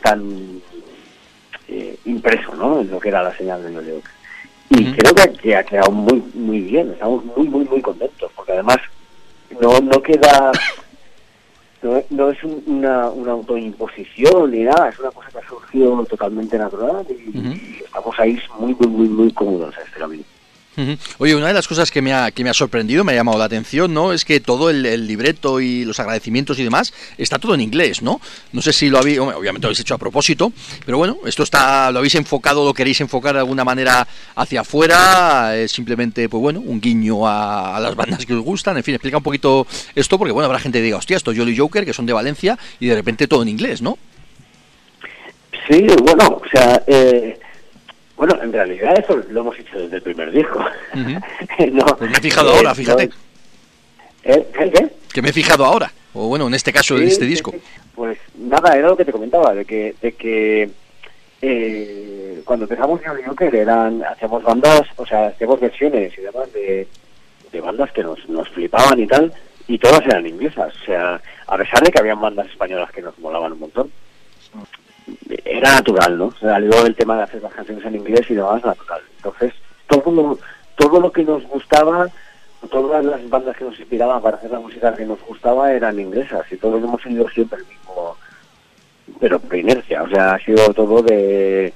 tan 0.02 0.60
eh, 1.68 1.96
impreso 2.06 2.54
¿no? 2.56 2.80
en 2.80 2.90
lo 2.90 2.98
que 2.98 3.10
era 3.10 3.22
la 3.22 3.36
señal 3.36 3.62
de 3.62 3.74
Joker. 3.74 4.02
Y 4.70 4.92
creo 4.92 5.14
que, 5.14 5.32
que 5.40 5.56
ha 5.56 5.64
quedado 5.64 5.90
muy, 5.92 6.22
muy 6.34 6.60
bien, 6.60 6.90
estamos 6.90 7.24
muy, 7.24 7.48
muy, 7.48 7.64
muy 7.64 7.80
contentos, 7.80 8.30
porque 8.34 8.52
además 8.52 8.78
no, 9.60 9.80
no 9.80 10.02
queda 10.02 10.52
no, 11.82 12.02
no 12.10 12.30
es 12.30 12.42
un- 12.44 12.62
una, 12.66 13.08
una 13.10 13.32
autoimposición 13.32 14.50
ni 14.50 14.60
nada, 14.64 14.88
es 14.88 14.98
una 14.98 15.10
cosa 15.10 15.30
que 15.30 15.38
ha 15.38 15.48
surgido 15.48 16.04
totalmente 16.06 16.58
natural 16.58 17.06
y, 17.08 17.38
y 17.38 17.80
estamos 17.84 18.18
ahí 18.18 18.38
muy, 18.58 18.74
muy, 18.74 18.88
muy, 18.88 19.08
muy 19.08 19.32
cómodos 19.32 19.74
en 19.78 19.86
este 19.86 20.00
Oye, 21.18 21.34
una 21.34 21.48
de 21.48 21.54
las 21.54 21.66
cosas 21.66 21.90
que 21.90 22.00
me 22.00 22.12
ha, 22.12 22.30
que 22.30 22.44
me 22.44 22.50
ha 22.50 22.54
sorprendido, 22.54 23.02
me 23.02 23.12
ha 23.12 23.16
llamado 23.16 23.38
la 23.38 23.46
atención, 23.46 23.92
¿no? 23.92 24.12
Es 24.12 24.24
que 24.24 24.40
todo 24.40 24.70
el, 24.70 25.06
libreto 25.06 25.60
y 25.60 25.84
los 25.84 25.98
agradecimientos 25.98 26.58
y 26.58 26.64
demás 26.64 26.92
está 27.16 27.38
todo 27.38 27.54
en 27.54 27.60
inglés, 27.60 28.02
¿no? 28.02 28.20
No 28.52 28.62
sé 28.62 28.72
si 28.72 28.88
lo 28.88 28.98
habéis, 28.98 29.18
obviamente 29.18 29.62
lo 29.62 29.68
habéis 29.68 29.80
hecho 29.80 29.94
a 29.94 29.98
propósito, 29.98 30.52
pero 30.84 30.98
bueno, 30.98 31.18
esto 31.26 31.42
está, 31.42 31.90
lo 31.90 31.98
habéis 31.98 32.14
enfocado, 32.14 32.64
lo 32.64 32.74
queréis 32.74 33.00
enfocar 33.00 33.34
de 33.34 33.40
alguna 33.40 33.64
manera 33.64 34.06
hacia 34.36 34.60
afuera, 34.60 35.52
simplemente, 35.66 36.28
pues 36.28 36.40
bueno, 36.40 36.60
un 36.60 36.80
guiño 36.80 37.26
a, 37.26 37.76
a 37.76 37.80
las 37.80 37.96
bandas 37.96 38.24
que 38.24 38.34
os 38.34 38.42
gustan, 38.42 38.76
en 38.76 38.84
fin, 38.84 38.94
explica 38.94 39.16
un 39.16 39.22
poquito 39.22 39.66
esto, 39.94 40.18
porque 40.18 40.32
bueno, 40.32 40.46
habrá 40.46 40.60
gente 40.60 40.78
que 40.78 40.84
diga, 40.84 40.98
hostia, 40.98 41.16
esto 41.16 41.32
es 41.32 41.38
Jolly 41.38 41.56
Joker, 41.56 41.84
que 41.84 41.92
son 41.92 42.06
de 42.06 42.12
Valencia, 42.12 42.58
y 42.78 42.86
de 42.86 42.94
repente 42.94 43.26
todo 43.26 43.42
en 43.42 43.48
inglés, 43.48 43.82
¿no? 43.82 43.98
Sí, 45.68 45.86
bueno, 46.02 46.40
o 46.42 46.48
sea, 46.50 46.82
eh, 46.86 47.38
bueno, 48.18 48.38
en 48.42 48.52
realidad 48.52 48.98
eso 48.98 49.16
lo 49.30 49.40
hemos 49.40 49.58
hecho 49.58 49.78
desde 49.78 49.96
el 49.96 50.02
primer 50.02 50.30
disco. 50.30 50.62
No, 51.72 51.84
Pues 51.96 52.10
me 52.10 52.16
he 52.18 52.20
fijado 52.20 52.52
eh, 52.52 52.56
ahora, 52.58 52.74
fíjate. 52.74 53.06
no- 53.06 53.14
¿Eh? 54.24 54.46
¿Qué? 54.52 54.88
Que 55.14 55.22
me 55.22 55.30
he 55.30 55.32
fijado 55.32 55.64
ahora, 55.64 55.90
o 56.12 56.28
bueno, 56.28 56.46
en 56.48 56.54
este 56.54 56.72
caso, 56.72 56.94
en 56.96 57.02
Sí, 57.04 57.08
este 57.12 57.24
sí, 57.24 57.30
disco. 57.30 57.50
sí. 57.52 57.60
Pues 57.94 58.18
nada, 58.36 58.76
era 58.76 58.88
lo 58.88 58.96
que 58.96 59.04
te 59.06 59.12
comentaba, 59.12 59.54
de 59.54 59.64
que, 59.64 59.94
de 60.02 60.12
que 60.12 60.70
eh, 61.40 62.42
cuando 62.44 62.64
empezamos 62.66 63.00
Jolly 63.04 63.22
Joker 63.24 63.54
eran, 63.54 64.02
hacíamos 64.04 64.42
bandas, 64.42 64.82
o 64.96 65.06
sea, 65.06 65.28
hacíamos 65.28 65.60
versiones 65.60 66.12
y 66.18 66.20
demás 66.22 66.52
de, 66.52 66.86
de 67.52 67.60
bandas 67.60 67.90
que 67.92 68.02
nos, 68.02 68.28
nos 68.28 68.48
flipaban 68.50 68.98
y 69.00 69.06
tal, 69.06 69.32
y 69.66 69.78
todas 69.78 70.02
eran 70.06 70.26
inglesas, 70.26 70.72
o 70.82 70.84
sea, 70.84 71.20
a 71.46 71.56
pesar 71.56 71.82
de 71.82 71.90
que 71.90 71.98
habían 72.00 72.20
bandas 72.20 72.46
españolas 72.48 72.90
que 72.90 73.02
nos 73.02 73.18
molaban 73.18 73.52
un 73.52 73.60
montón. 73.60 73.90
Era 75.44 75.72
natural, 75.74 76.18
¿no? 76.18 76.32
Salió 76.40 76.86
el 76.86 76.94
tema 76.94 77.16
de 77.16 77.22
hacer 77.24 77.42
las 77.42 77.52
canciones 77.54 77.84
en 77.84 77.96
inglés 77.96 78.26
y 78.30 78.34
demás 78.34 78.64
natural. 78.64 79.00
Entonces, 79.16 79.52
todo 79.86 80.10
lo, 80.10 80.38
todo 80.76 81.00
lo 81.00 81.10
que 81.12 81.24
nos 81.24 81.42
gustaba, 81.44 82.08
todas 82.70 83.04
las 83.04 83.28
bandas 83.28 83.56
que 83.56 83.64
nos 83.64 83.78
inspiraban 83.78 84.20
para 84.22 84.36
hacer 84.36 84.50
la 84.50 84.60
música 84.60 84.94
que 84.94 85.04
nos 85.06 85.20
gustaba 85.26 85.72
eran 85.72 85.98
inglesas 85.98 86.44
y 86.50 86.56
todos 86.56 86.82
hemos 86.82 87.00
seguido 87.02 87.28
siempre 87.30 87.58
el 87.60 87.66
mismo, 87.66 88.16
pero 89.20 89.38
por 89.40 89.56
inercia, 89.56 90.02
o 90.02 90.08
sea, 90.08 90.34
ha 90.34 90.38
sido 90.40 90.72
todo 90.74 91.02
de, 91.02 91.72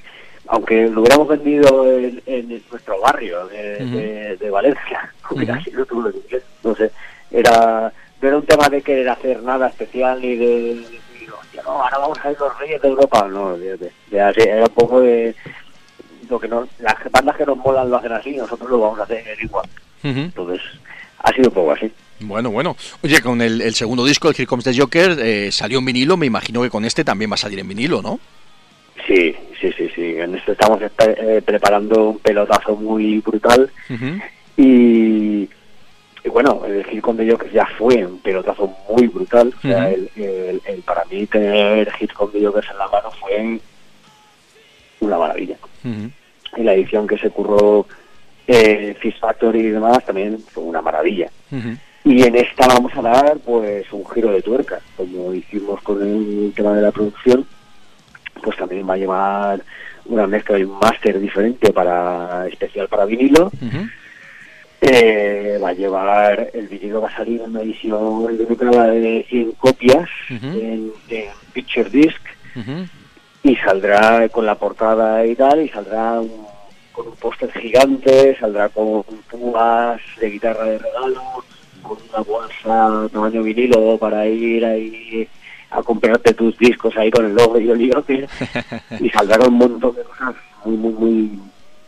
aunque 0.49 0.89
lo 0.89 1.01
hubiéramos 1.01 1.29
vendido 1.29 1.87
en, 1.99 2.23
en 2.27 2.63
nuestro 2.71 3.01
barrio 3.01 3.47
de, 3.47 3.77
de- 3.87 4.37
de 4.37 4.51
Valencia, 4.51 5.13
hubiera 5.31 5.63
sido 5.65 5.85
todo 5.87 6.11
en 6.11 6.17
inglés, 6.17 6.43
no 6.63 6.75
sé, 6.75 6.91
era, 7.31 7.93
no 8.21 8.29
era 8.29 8.37
un 8.37 8.45
tema 8.47 8.69
de 8.69 8.83
querer 8.83 9.09
hacer 9.09 9.43
nada 9.43 9.69
especial 9.69 10.21
ni 10.21 10.37
de, 10.37 10.85
hostia, 11.53 11.63
no, 11.63 11.83
ahora 11.83 11.99
vamos 11.99 12.19
a 12.23 12.29
ver 12.29 12.39
los 12.39 12.59
reyes 12.59 12.83
de 12.83 12.89
Europa, 12.89 13.29
no, 13.29 13.51
así, 13.51 14.41
era 14.41 14.65
un 14.65 14.75
poco 14.75 15.01
de 15.01 15.35
lo 16.29 16.41
que 16.41 16.49
no, 16.49 16.67
las 16.79 16.95
bandas 17.11 17.37
que 17.37 17.47
nos 17.47 17.57
molan 17.59 17.91
lo 17.91 17.97
hacen 17.97 18.13
así, 18.13 18.37
nosotros 18.37 18.71
lo 18.71 18.81
vamos 18.81 19.01
a 19.01 19.03
hacer 19.03 19.25
igual, 19.41 19.69
entonces 20.03 20.61
ha 21.19 21.33
sido 21.33 21.49
un 21.49 21.55
poco 21.55 21.73
así. 21.73 21.93
Bueno, 22.21 22.51
bueno. 22.51 22.77
Oye, 23.03 23.21
con 23.21 23.41
el, 23.43 23.61
el 23.61 23.75
segundo 23.75 24.05
disco, 24.05 24.29
el 24.29 24.35
Here 24.35 24.47
Comes 24.47 24.65
the 24.65 24.77
Joker, 24.77 25.19
eh, 25.19 25.51
salió 25.51 25.79
en 25.79 25.85
vinilo. 25.85 26.17
Me 26.17 26.27
imagino 26.27 26.63
que 26.63 26.71
con 26.71 26.85
este 26.85 27.05
también 27.05 27.31
va 27.31 27.35
a 27.35 27.39
salir 27.39 27.59
en 27.59 27.69
vinilo, 27.69 28.01
¿no? 28.01 28.21
Sí, 29.07 29.35
sí, 29.61 29.73
sí, 29.77 29.89
sí. 29.95 30.15
En 30.19 30.35
esto 30.37 30.53
estamos 30.53 30.81
eh, 30.83 31.43
preparando 31.45 32.11
un 32.11 32.19
pelotazo 32.21 32.77
muy 32.77 33.19
brutal 33.21 33.71
y, 34.57 35.49
y 36.25 36.29
bueno, 36.29 36.63
el 36.65 36.85
Hit 36.85 37.01
con 37.01 37.17
The 37.17 37.31
Joker 37.31 37.51
ya 37.53 37.67
fue 37.79 38.05
un 38.07 38.19
pelotazo 38.21 38.73
muy 38.89 39.09
brutal. 39.09 39.53
O 39.59 39.61
sea, 39.61 39.91
el, 39.91 40.11
el- 40.17 40.63
el- 40.65 40.83
para 40.83 41.05
mí 41.07 41.27
tener 41.27 41.91
Hit 41.93 42.13
con 42.13 42.31
The 42.31 42.45
Jokers 42.45 42.71
en 42.71 42.79
la 42.79 42.89
mano 42.89 43.11
fue 43.13 43.59
una 45.01 45.19
maravilla. 45.19 45.57
Y 46.57 46.63
la 46.63 46.75
edición 46.75 47.07
que 47.07 47.19
se 47.19 47.31
curró 47.31 47.87
eh, 48.47 48.97
Fish 49.01 49.19
Factory 49.19 49.61
y 49.61 49.71
demás 49.71 50.05
también 50.05 50.39
fue 50.51 50.63
una 50.65 50.83
maravilla. 50.83 51.29
Y 52.05 52.23
en 52.25 52.35
esta 52.37 52.67
vamos 52.67 52.93
a 52.97 53.03
dar 53.03 53.39
pues 53.39 53.91
un 53.93 54.05
giro 54.11 54.31
de 54.33 54.43
tuerca, 54.43 54.81
como 54.97 55.33
hicimos 55.33 55.81
con 55.83 56.03
el 56.03 56.53
tema 56.55 56.75
de 56.75 56.83
la 56.83 56.91
producción, 56.91 57.47
pues 58.43 58.57
también 58.57 58.89
va 58.89 58.95
a 58.95 58.97
llevar 58.97 59.63
una 60.07 60.27
mezcla 60.27 60.59
y 60.59 60.65
un 60.65 60.79
máster 60.81 61.21
diferente 61.21 61.73
para 61.73 62.49
especial 62.49 62.89
para 62.89 63.05
vinilo. 63.05 63.51
Eh, 64.85 65.59
va 65.63 65.69
a 65.69 65.73
llevar, 65.75 66.51
el 66.53 66.67
vinilo 66.67 67.01
va 67.03 67.09
a 67.09 67.17
salir 67.17 67.41
en 67.41 67.51
una 67.51 67.63
edición 67.63 68.37
limitada 68.37 68.89
de 68.89 69.25
100 69.29 69.53
copias 69.53 70.09
en, 70.29 70.93
en 71.09 71.25
Picture 71.53 71.89
Disc. 71.89 72.21
Y 73.45 73.57
saldrá 73.57 74.29
con 74.29 74.45
la 74.45 74.57
portada 74.57 75.25
y 75.25 75.37
tal, 75.37 75.63
y 75.63 75.69
saldrá 75.69 76.21
un- 76.21 76.47
con 76.93 77.07
un 77.09 77.17
póster 77.17 77.51
gigante, 77.53 78.37
saldrá 78.39 78.69
con 78.71 79.03
púas 79.31 80.01
de 80.21 80.31
guitarra 80.31 80.65
de 80.65 80.79
regalo, 80.79 81.23
con 81.83 81.97
una 82.13 82.23
bolsa 82.23 83.09
tamaño 83.13 83.43
vinilo 83.43 83.97
para 83.99 84.27
ir 84.27 84.65
ahí 84.65 85.27
a 85.71 85.83
comprarte 85.83 86.35
tus 86.35 86.59
discos 86.59 86.95
ahí 86.97 87.11
con 87.11 87.25
el 87.27 87.35
logo 87.35 87.59
y 87.59 87.71
el 87.71 87.81
y 89.01 89.09
saldrá 89.11 89.47
un 89.47 89.55
montón 89.55 89.95
de 89.95 90.03
cosas 90.03 90.35
muy, 90.65 90.77
muy, 90.77 90.93
muy 90.93 91.31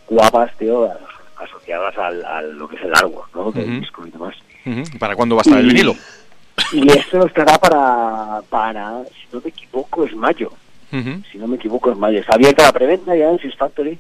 guapas, 0.08 0.56
tío, 0.56 0.88
asociadas 1.38 1.96
al, 1.98 2.24
a 2.24 2.42
lo 2.42 2.68
que 2.68 2.76
es 2.76 2.82
el 2.82 2.94
árbol, 2.94 3.24
¿no? 3.34 3.50
Del 3.52 3.70
Ujú. 3.70 3.80
disco 3.80 4.06
y 4.06 4.10
demás. 4.10 4.34
Ujú. 4.66 4.98
¿Para 4.98 5.14
cuándo 5.16 5.36
va 5.36 5.40
a 5.40 5.44
estar 5.44 5.58
el 5.58 5.66
Y- 5.66 5.68
vinilo? 5.68 5.94
Y 6.72 6.90
esto 6.90 7.26
estará 7.26 7.58
para, 7.58 8.40
para, 8.48 9.02
si 9.04 9.26
no 9.34 9.40
me 9.42 9.48
equivoco, 9.50 10.04
es 10.04 10.14
mayo 10.16 10.50
si 11.32 11.38
no 11.38 11.48
me 11.48 11.56
equivoco 11.56 11.90
es 11.90 11.98
mayo. 11.98 12.20
Está 12.20 12.34
abierta 12.36 12.62
la 12.62 12.72
preventa 12.72 13.16
ya 13.16 13.28
en 13.28 13.38
Sys 13.40 13.56
Factory 13.56 13.98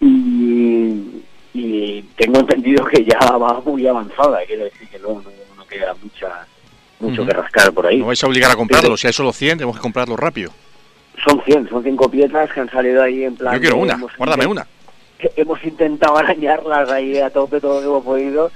y, 0.00 1.22
y 1.52 2.02
tengo 2.16 2.40
entendido 2.40 2.84
que 2.84 3.04
ya 3.04 3.18
va 3.36 3.60
muy 3.60 3.86
avanzada, 3.86 4.38
quiere 4.46 4.64
decir 4.64 4.88
que 4.88 4.98
no, 5.00 5.14
no, 5.14 5.30
no 5.56 5.66
queda 5.66 5.94
mucha, 6.02 6.46
mucho 7.00 7.26
que 7.26 7.32
rascar 7.32 7.72
por 7.72 7.86
ahí. 7.86 7.98
No 7.98 8.06
vais 8.06 8.22
a 8.22 8.26
obligar 8.28 8.50
a 8.50 8.56
comprarlo. 8.56 8.96
Si 8.96 9.06
hay 9.08 9.12
solo 9.12 9.32
100, 9.32 9.58
tenemos 9.58 9.76
que 9.76 9.82
comprarlo 9.82 10.16
rápido. 10.16 10.52
Son 11.26 11.42
100, 11.44 11.68
son 11.68 11.82
100 11.82 11.96
copietas 11.96 12.50
que 12.52 12.60
han 12.60 12.70
salido 12.70 13.02
ahí 13.02 13.24
en 13.24 13.34
plan... 13.34 13.54
Yo 13.54 13.60
quiero 13.60 13.76
una. 13.76 14.00
Guárdame 14.16 14.46
una. 14.46 14.66
Hemos 15.36 15.62
intentado 15.64 16.16
arañarlas 16.18 16.90
ahí 16.90 17.18
a 17.18 17.30
tope 17.30 17.60
todo 17.60 17.74
lo 17.74 17.80
que 17.80 17.86
hemos 17.86 18.04
podido 18.04 18.52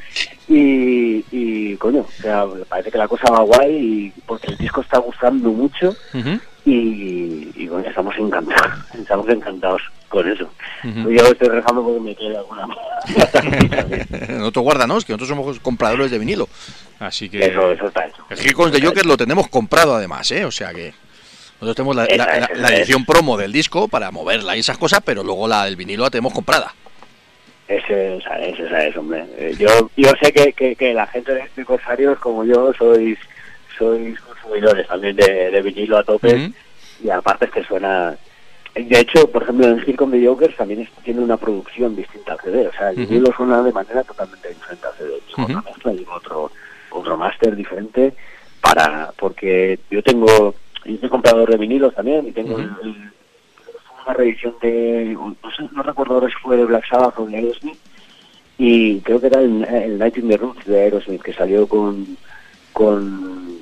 y, 0.49 1.24
y 1.31 1.77
coño, 1.77 2.01
o 2.03 2.23
sea, 2.23 2.45
parece 2.69 2.91
que 2.91 2.99
la 2.99 3.09
cosa 3.09 3.31
va 3.31 3.41
guay 3.41 3.74
y 3.77 4.12
porque 4.27 4.49
el 4.49 4.59
disco 4.59 4.81
está 4.82 4.99
gustando 4.99 5.51
mucho 5.51 5.97
y, 6.66 7.51
y 7.55 7.69
bueno, 7.69 7.89
estamos 7.89 8.15
encantados, 8.19 8.73
estamos 8.99 9.28
encantados 9.28 9.82
con 10.09 10.31
eso. 10.31 10.49
Ujú. 10.85 11.11
Yo 11.11 11.27
estoy 11.27 11.49
rezando 11.49 11.82
porque 11.82 12.01
me 12.01 12.15
quede 12.15 12.36
alguna 12.36 12.66
más. 12.66 12.78
nosotros 14.31 14.62
guárdanos, 14.62 15.05
que 15.05 15.12
nosotros 15.12 15.28
somos 15.28 15.61
compradores 15.61 16.11
de 16.11 16.19
vinilo. 16.19 16.49
Así 17.01 17.28
que. 17.28 17.45
Eso, 17.45 17.73
eso 17.73 17.89
está 17.89 18.07
hecho. 18.07 18.24
El 18.31 18.55
Comes 18.55 18.73
the 18.73 18.86
Joker 18.86 19.05
lo 19.05 19.16
tenemos 19.16 19.49
comprado 19.49 19.95
además, 19.95 20.31
¿eh? 20.31 20.45
O 20.45 20.51
sea 20.51 20.73
que. 20.73 20.95
Nosotros 21.65 21.77
tenemos 21.77 21.97
la, 21.97 22.16
la- 22.16 22.39
la- 22.41 22.51
la 22.55 22.77
edición 22.77 23.05
promo 23.05 23.36
del 23.36 23.53
disco 23.53 23.89
para 23.89 24.11
moverla 24.11 24.57
y 24.57 24.61
esas 24.61 24.78
cosas, 24.78 25.01
pero 25.05 25.23
luego 25.23 25.49
la 25.49 25.65
del 25.65 25.77
vinilo 25.77 26.05
la 26.05 26.11
tenemos 26.11 26.32
comprada. 26.35 26.74
Ese, 27.66 28.16
es, 28.19 28.24
esa 28.61 28.85
es, 28.86 28.97
hombre. 28.97 29.24
Eh, 29.39 29.55
yo, 29.59 29.91
yo 29.97 30.11
sé 30.23 30.32
que, 30.32 30.53
que, 30.53 30.77
que 30.77 30.93
la 30.93 31.07
gente 31.07 31.32
de, 31.32 31.45
de 31.57 31.65
Corsarios, 31.65 32.19
como 32.19 32.45
yo, 32.45 32.73
sois 32.74 33.19
sois 33.78 34.20
consumidores 34.20 34.86
también 34.86 35.16
de, 35.16 35.51
de 35.51 35.62
vinilo 35.62 35.97
a 35.99 36.05
tope. 36.05 36.53
Y 37.03 37.11
aparte 37.11 37.47
es 37.47 37.51
que 37.51 37.65
suena... 37.65 38.15
De 38.74 38.99
hecho, 39.01 39.31
por 39.31 39.43
ejemplo, 39.45 39.66
en 39.69 39.97
Come 39.97 40.19
the 40.19 40.27
Jokers 40.27 40.57
también 40.57 40.81
es- 40.82 40.91
tiene 41.05 41.20
una 41.20 41.36
producción 41.36 41.97
distinta 41.97 42.32
al 42.35 42.41
CD. 42.41 42.66
O 42.69 42.73
sea, 42.73 42.91
el 42.91 42.99
Ujú. 43.01 43.09
vinilo 43.09 43.32
suena 43.36 43.62
de 43.62 43.73
manera 43.73 44.03
totalmente 44.05 44.49
diferente 44.49 44.86
al 44.86 44.95
CD. 44.99 45.15
Ujú. 45.32 45.43
otra 45.45 45.62
mezcla, 45.62 45.93
lleva 45.93 46.16
otro, 46.16 46.53
otro 46.91 47.16
máster 47.16 47.57
diferente 47.57 48.12
para... 48.61 49.11
Porque 49.16 49.78
yo 49.91 50.03
tengo... 50.03 50.55
Yo 50.85 50.97
soy 50.98 51.09
comprador 51.09 51.51
de 51.51 51.56
vinilos 51.56 51.94
también 51.94 52.27
y 52.27 52.32
tengo 52.32 52.59
el- 52.59 52.70
el- 52.82 53.11
una 54.05 54.15
revisión 54.15 54.55
de, 54.61 55.16
no, 55.19 55.51
sé, 55.56 55.62
no 55.73 55.82
recuerdo 55.82 56.15
ahora 56.15 56.28
si 56.28 56.35
fue 56.43 56.56
de 56.59 56.65
Black 56.66 56.86
Sabbath 56.89 57.19
o 57.19 57.27
de 57.27 57.36
Aerosmith, 57.36 57.78
y 58.59 59.01
creo 59.01 59.19
que 59.20 59.28
era 59.28 59.40
el, 59.40 59.65
el 59.65 59.98
Night 59.98 60.19
in 60.19 60.28
the 60.28 60.36
Roots 60.36 60.66
de 60.66 60.82
Aerosmith, 60.82 61.23
que 61.23 61.32
salió 61.32 61.66
con, 61.66 62.16
con 62.73 63.59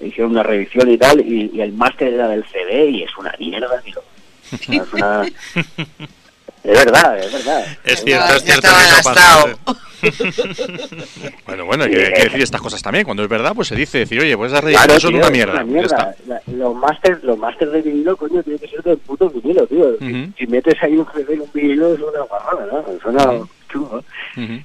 hicieron 0.00 0.32
una 0.32 0.42
revisión 0.42 0.90
y 0.90 0.96
tal, 0.96 1.20
y, 1.20 1.50
y 1.52 1.60
el 1.60 1.72
máster 1.74 2.14
era 2.14 2.28
del 2.28 2.44
CD 2.46 2.88
y 2.88 3.02
es 3.02 3.16
una 3.18 3.34
mierda, 3.38 3.80
tío. 3.82 4.02
Es 4.50 4.92
una... 4.94 5.24
Es 6.64 6.84
verdad, 6.84 7.18
es 7.18 7.32
verdad. 7.32 7.66
Es 7.84 8.04
cierto, 8.04 8.34
es 8.34 8.42
cierto 8.44 8.68
que 8.68 8.84
eso 8.84 8.96
gastado. 9.10 9.58
pasa. 9.64 9.80
Bueno, 11.46 11.64
bueno, 11.66 11.84
hay 11.84 11.90
que, 11.90 12.06
hay 12.06 12.12
que 12.12 12.24
decir 12.24 12.42
estas 12.42 12.60
cosas 12.60 12.82
también. 12.82 13.04
Cuando 13.04 13.22
es 13.22 13.28
verdad, 13.28 13.52
pues 13.54 13.68
se 13.68 13.76
dice, 13.76 13.98
decir, 13.98 14.20
oye, 14.20 14.36
pues 14.36 14.50
esas 14.52 14.64
Claro, 14.64 14.98
son 14.98 15.10
tío, 15.10 15.18
una 15.18 15.26
es 15.26 15.32
mierda. 15.32 15.52
una 15.54 15.64
mierda. 15.64 16.10
está. 16.10 16.14
La- 16.26 16.42
los 16.46 16.74
máster 16.74 17.20
los 17.22 17.38
de 17.72 17.82
vinilo, 17.82 18.16
coño, 18.16 18.42
tiene 18.42 18.58
que 18.58 18.68
ser 18.68 18.82
del 18.82 18.98
puto 18.98 19.30
vinilo, 19.30 19.66
tío. 19.66 19.96
Si- 19.98 20.32
Si 20.38 20.46
metes 20.48 20.74
ahí 20.82 20.96
un 20.96 21.06
CD 21.14 21.34
en 21.34 21.42
un 21.42 21.50
vinilo 21.52 21.94
es 21.94 22.00
una 22.00 22.20
guarrada, 22.22 22.66
¿no? 22.72 23.00
Suena 23.00 23.46
chungo. 23.70 24.02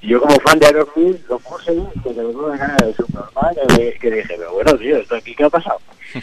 Y 0.02 0.07
yo 0.07 0.22
como 0.22 0.40
fan 0.40 0.60
de 0.60 0.65
Aerosmith 0.68 1.18
lo 1.30 1.40
puse 1.40 1.74
y 1.74 1.78
me 1.78 2.14
quedó 2.15 2.34
con 2.34 2.45
una 2.45 2.57
cara 2.57 2.76
de 2.88 2.94
Superman 2.95 3.56
que, 3.76 3.94
que 3.99 4.11
dije, 4.11 4.34
pero 4.38 4.53
bueno, 4.53 4.76
tío, 4.78 4.98
¿esto 4.98 5.15
aquí 5.15 5.36
qué 5.36 5.44
ha 5.44 5.49
pasado? 5.49 5.80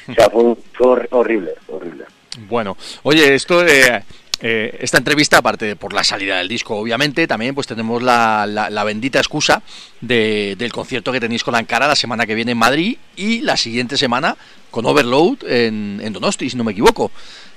O 0.08 0.14
sea, 0.14 0.28
fue, 0.30 0.56
fue 0.72 0.86
hor- 0.86 1.08
horrible, 1.10 1.52
horrible. 1.68 2.04
Bueno, 2.48 2.76
oye, 3.04 3.34
esto, 3.34 3.64
eh, 3.64 4.02
eh, 4.40 4.76
esta 4.80 4.98
entrevista, 4.98 5.38
aparte 5.38 5.64
de 5.64 5.76
por 5.76 5.92
la 5.92 6.04
salida 6.04 6.38
del 6.38 6.48
disco, 6.48 6.76
obviamente, 6.76 7.26
también 7.26 7.54
pues 7.54 7.66
tenemos 7.66 8.02
la, 8.02 8.46
la- 8.46 8.68
la 8.70 8.84
bendita 8.84 9.18
excusa 9.18 9.62
de- 10.00 10.54
del 10.58 10.72
concierto 10.72 11.12
que 11.12 11.20
tenéis 11.20 11.44
con 11.44 11.54
Ankara 11.54 11.86
la 11.88 11.96
semana 11.96 12.26
que 12.26 12.34
viene 12.34 12.52
en 12.52 12.58
Madrid 12.58 12.96
y 13.16 13.40
la 13.40 13.56
siguiente 13.56 13.96
semana 13.96 14.36
con 14.70 14.84
Overload 14.86 15.44
en, 15.48 16.00
en 16.02 16.12
Donosti, 16.12 16.50
si 16.50 16.56
no 16.56 16.64
me 16.64 16.72
equivoco. 16.72 17.10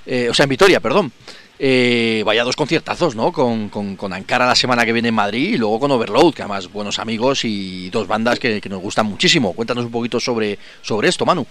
Eh, 0.06 0.28
o 0.30 0.34
sea, 0.34 0.44
en 0.44 0.50
Vitoria, 0.50 0.80
perdón. 0.80 1.12
Eh, 1.60 2.22
vaya 2.24 2.44
dos 2.44 2.56
conciertazos, 2.56 3.16
¿no? 3.16 3.32
Con, 3.34 3.70
con, 3.70 3.96
con 3.96 4.14
Ankara 4.14 4.46
la 4.46 4.54
semana 4.56 4.86
que 4.86 4.94
viene 4.94 5.08
en 5.10 5.16
Madrid 5.16 5.56
y 5.56 5.58
luego 5.58 5.80
con 5.80 5.90
Overload, 5.92 6.34
que 6.36 6.44
además 6.44 6.72
buenos 6.72 7.00
amigos 7.00 7.44
y 7.46 7.90
dos 7.90 8.08
bandas 8.08 8.38
que, 8.38 8.62
que 8.62 8.70
nos 8.70 8.80
gustan 8.80 9.08
muchísimo. 9.08 9.54
Cuéntanos 9.54 9.86
un 9.86 9.92
poquito 9.92 10.20
sobre, 10.20 10.60
sobre 10.84 11.10
esto, 11.10 11.26
Manu. 11.26 11.48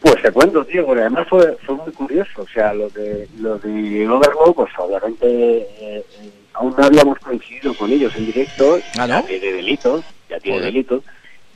Pues 0.00 0.22
te 0.22 0.30
cuento, 0.30 0.64
tío, 0.64 0.84
porque 0.86 1.00
además 1.02 1.26
fue, 1.28 1.56
fue 1.64 1.74
muy 1.76 1.92
curioso. 1.92 2.42
O 2.42 2.46
sea, 2.48 2.72
lo 2.74 2.88
de, 2.90 3.28
lo 3.38 3.58
de 3.58 4.08
Overload, 4.08 4.54
pues 4.54 4.70
obviamente 4.78 5.26
eh, 5.26 5.66
eh, 5.80 6.30
aún 6.54 6.74
no 6.76 6.84
habíamos 6.84 7.18
coincidido 7.18 7.74
con 7.74 7.90
ellos 7.90 8.14
en 8.16 8.26
directo. 8.26 8.78
Ya 8.94 9.22
tiene 9.22 9.52
delito, 9.52 10.02
ya 10.28 10.38
tiene 10.38 10.58
Joder. 10.58 10.72
delito. 10.72 11.02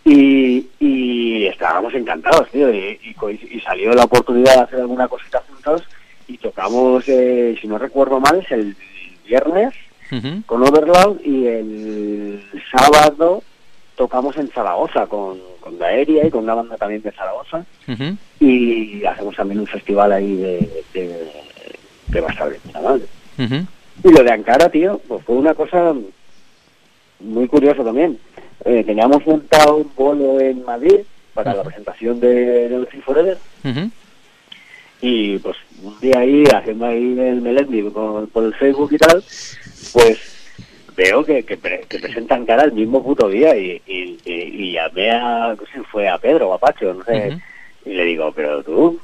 Y, 0.05 0.67
y 0.81 1.47
estábamos 1.47 1.93
encantados, 1.95 2.49
tío. 2.51 2.73
Y, 2.73 2.99
y 3.03 3.57
y 3.57 3.61
salió 3.61 3.93
la 3.93 4.05
oportunidad 4.05 4.55
de 4.57 4.61
hacer 4.63 4.81
alguna 4.81 5.07
cosita 5.07 5.43
juntos 5.47 5.83
y 6.27 6.39
tocamos, 6.39 7.05
eh, 7.09 7.57
si 7.61 7.69
no 7.69 7.77
recuerdo 7.77 8.21
mal, 8.21 8.39
es 8.39 8.51
el 8.53 8.77
viernes 9.27 9.75
con 10.47 10.63
Overload 10.63 11.21
y 11.25 11.47
el 11.47 12.43
sábado 12.73 13.43
tocamos 14.01 14.35
en 14.39 14.49
Zaragoza 14.49 15.07
con, 15.07 15.39
con 15.61 15.79
Daeria 15.79 16.27
y 16.27 16.31
con 16.31 16.45
una 16.45 16.55
banda 16.55 16.79
también 16.79 17.03
de 17.03 17.13
Zaragoza 17.13 17.67
y 18.41 19.05
hacemos 19.05 19.37
también 19.37 19.61
un 19.61 19.67
festival 19.67 20.11
ahí 20.11 20.37
de, 20.37 20.85
de, 20.95 21.29
de 22.09 22.23
puta 22.23 22.81
madre. 22.81 23.05
Ujú. 23.39 23.67
Y 24.09 24.13
lo 24.17 24.25
de 24.25 24.33
Ankara, 24.33 24.71
tío, 24.71 24.99
pues 25.07 25.23
fue 25.27 25.37
una 25.37 25.53
cosa 25.53 25.93
muy 27.21 27.47
curiosa 27.47 27.85
también. 27.85 28.19
Eh, 28.65 28.83
teníamos 28.87 29.27
montado 29.27 29.77
un 29.77 29.91
bolo 29.95 30.41
en 30.41 30.65
Madrid 30.65 31.01
para 31.35 31.53
la 31.55 31.63
presentación 31.63 32.21
de 32.21 32.69
Never 32.71 33.03
Forever 33.03 33.39
Ujú. 33.65 33.91
y 35.03 35.39
pues 35.41 35.57
un 35.83 36.01
día 36.01 36.21
ahí 36.21 36.45
haciendo 36.55 36.87
ahí 36.87 37.19
el 37.21 37.43
Melendi 37.43 37.83
con- 37.91 38.29
por 38.29 38.45
el 38.45 38.55
Facebook 38.55 38.95
y 38.95 38.99
tal, 38.99 39.23
pues 39.93 40.40
veo 41.03 41.25
que, 41.25 41.43
que, 41.45 41.57
pre- 41.57 41.85
que 41.89 41.99
presentan 41.99 42.45
cara 42.45 42.65
el 42.65 42.73
mismo 42.73 43.03
puto 43.03 43.29
día 43.29 43.57
y, 43.57 43.81
y, 43.87 44.19
y, 44.25 44.33
y 44.33 44.73
llamé 44.73 45.11
a, 45.11 45.55
no 45.59 45.67
sé 45.67 45.73
si 45.75 45.81
fue 45.85 46.09
a 46.09 46.19
Pedro 46.19 46.49
o 46.51 46.55
a 46.55 46.59
Pacho, 46.59 46.93
no 46.93 47.03
sé, 47.05 47.39
y 47.87 47.91
le 47.95 48.05
digo, 48.05 48.31
pero 48.33 48.63
tú, 48.63 49.01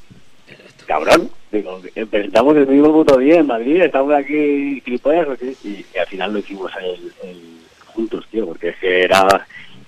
cabrón, 0.85 1.29
digo, 1.51 1.81
presentamos 2.11 2.55
el 2.55 2.67
mismo 2.67 2.91
puto 2.93 3.17
día 3.17 3.39
en 3.39 3.47
Madrid, 3.47 3.81
estamos 3.81 4.13
aquí 4.13 4.79
gilipollas, 4.85 5.27
¿o 5.27 5.35
qué?". 5.37 5.55
y, 5.63 5.85
y 5.93 5.97
al 5.97 6.05
final 6.07 6.33
lo 6.33 6.39
hicimos 6.39 6.71
el, 6.79 7.11
el- 7.29 7.57
juntos, 7.87 8.25
tío, 8.29 8.45
porque 8.45 8.69
es 8.69 8.77
que 8.77 9.03
era, 9.03 9.25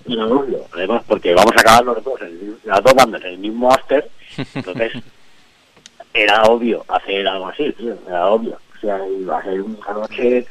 obvio, 0.07 0.65
además 0.73 1.03
porque 1.07 1.35
vamos 1.35 1.53
a 1.55 1.61
acabar 1.61 1.85
los 1.85 2.03
dos, 2.03 2.19
en 2.21 2.27
el- 2.27 2.57
las 2.65 2.81
dos 2.83 2.95
bandas 2.95 3.21
en 3.21 3.27
el 3.33 3.37
mismo 3.37 3.71
after, 3.71 4.09
entonces 4.55 4.93
era 6.13 6.41
obvio 6.43 6.83
hacer 6.87 7.27
algo 7.27 7.47
así, 7.49 7.71
tío, 7.73 7.95
era 8.07 8.27
obvio. 8.27 8.57
O 8.75 8.79
sea, 8.81 8.97
iba 9.09 9.37
a 9.37 9.43
ser 9.43 9.61
una 9.61 9.91
noche, 9.93 10.45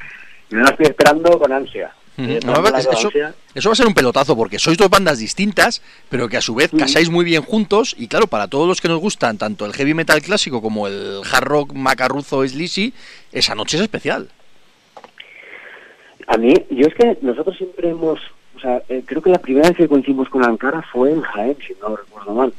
yo 0.51 0.59
la 0.59 0.71
estoy 0.71 0.87
esperando 0.87 1.41
ansia. 1.51 1.93
No, 2.17 2.27
eso, 2.27 2.63
con 2.63 2.75
ansia. 2.75 3.35
eso 3.55 3.69
va 3.69 3.73
a 3.73 3.77
ser 3.77 3.87
un 3.87 3.95
pelotazo 3.95 4.37
porque 4.37 4.59
sois 4.59 4.77
dos 4.77 4.91
bandas 4.91 5.19
distintas, 5.19 5.83
pero 6.09 6.29
que 6.29 6.37
a 6.37 6.41
su 6.41 6.55
vez 6.55 6.71
casáis 6.77 7.11
muy 7.11 7.25
bien 7.25 7.43
juntos. 7.43 7.95
Y 7.97 8.09
claro, 8.09 8.27
para 8.27 8.49
todos 8.49 8.67
los 8.67 8.81
que 8.81 8.89
nos 8.89 8.99
gustan 8.99 9.39
tanto 9.39 9.67
el 9.67 9.73
heavy 9.73 9.95
metal 9.95 10.21
clásico 10.21 10.61
como 10.61 10.89
el 10.89 11.21
hard 11.31 11.45
rock 11.45 11.73
macarruzo 11.75 12.47
sleazy, 12.47 12.93
esa 13.31 13.55
noche 13.55 13.77
es 13.77 13.85
especial. 13.85 14.29
A 16.27 16.37
mí, 16.37 16.53
yo 16.71 16.89
es 16.89 16.95
que 16.95 17.19
nosotros 17.23 17.57
siempre 17.57 17.91
hemos, 17.91 18.19
o 18.57 18.61
sea, 18.61 18.83
eh, 18.89 19.03
creo 19.07 19.23
que 19.23 19.31
la 19.31 19.39
primera 19.39 19.69
vez 19.69 19.79
que 19.79 19.89
coincidimos 19.89 20.29
con 20.29 20.45
Ankara 20.45 20.83
fue 20.83 21.13
en 21.13 21.23
Jaén, 21.23 21.57
si 21.67 21.75
no 21.81 21.97
recuerdo 21.97 22.35
mal. 22.35 22.53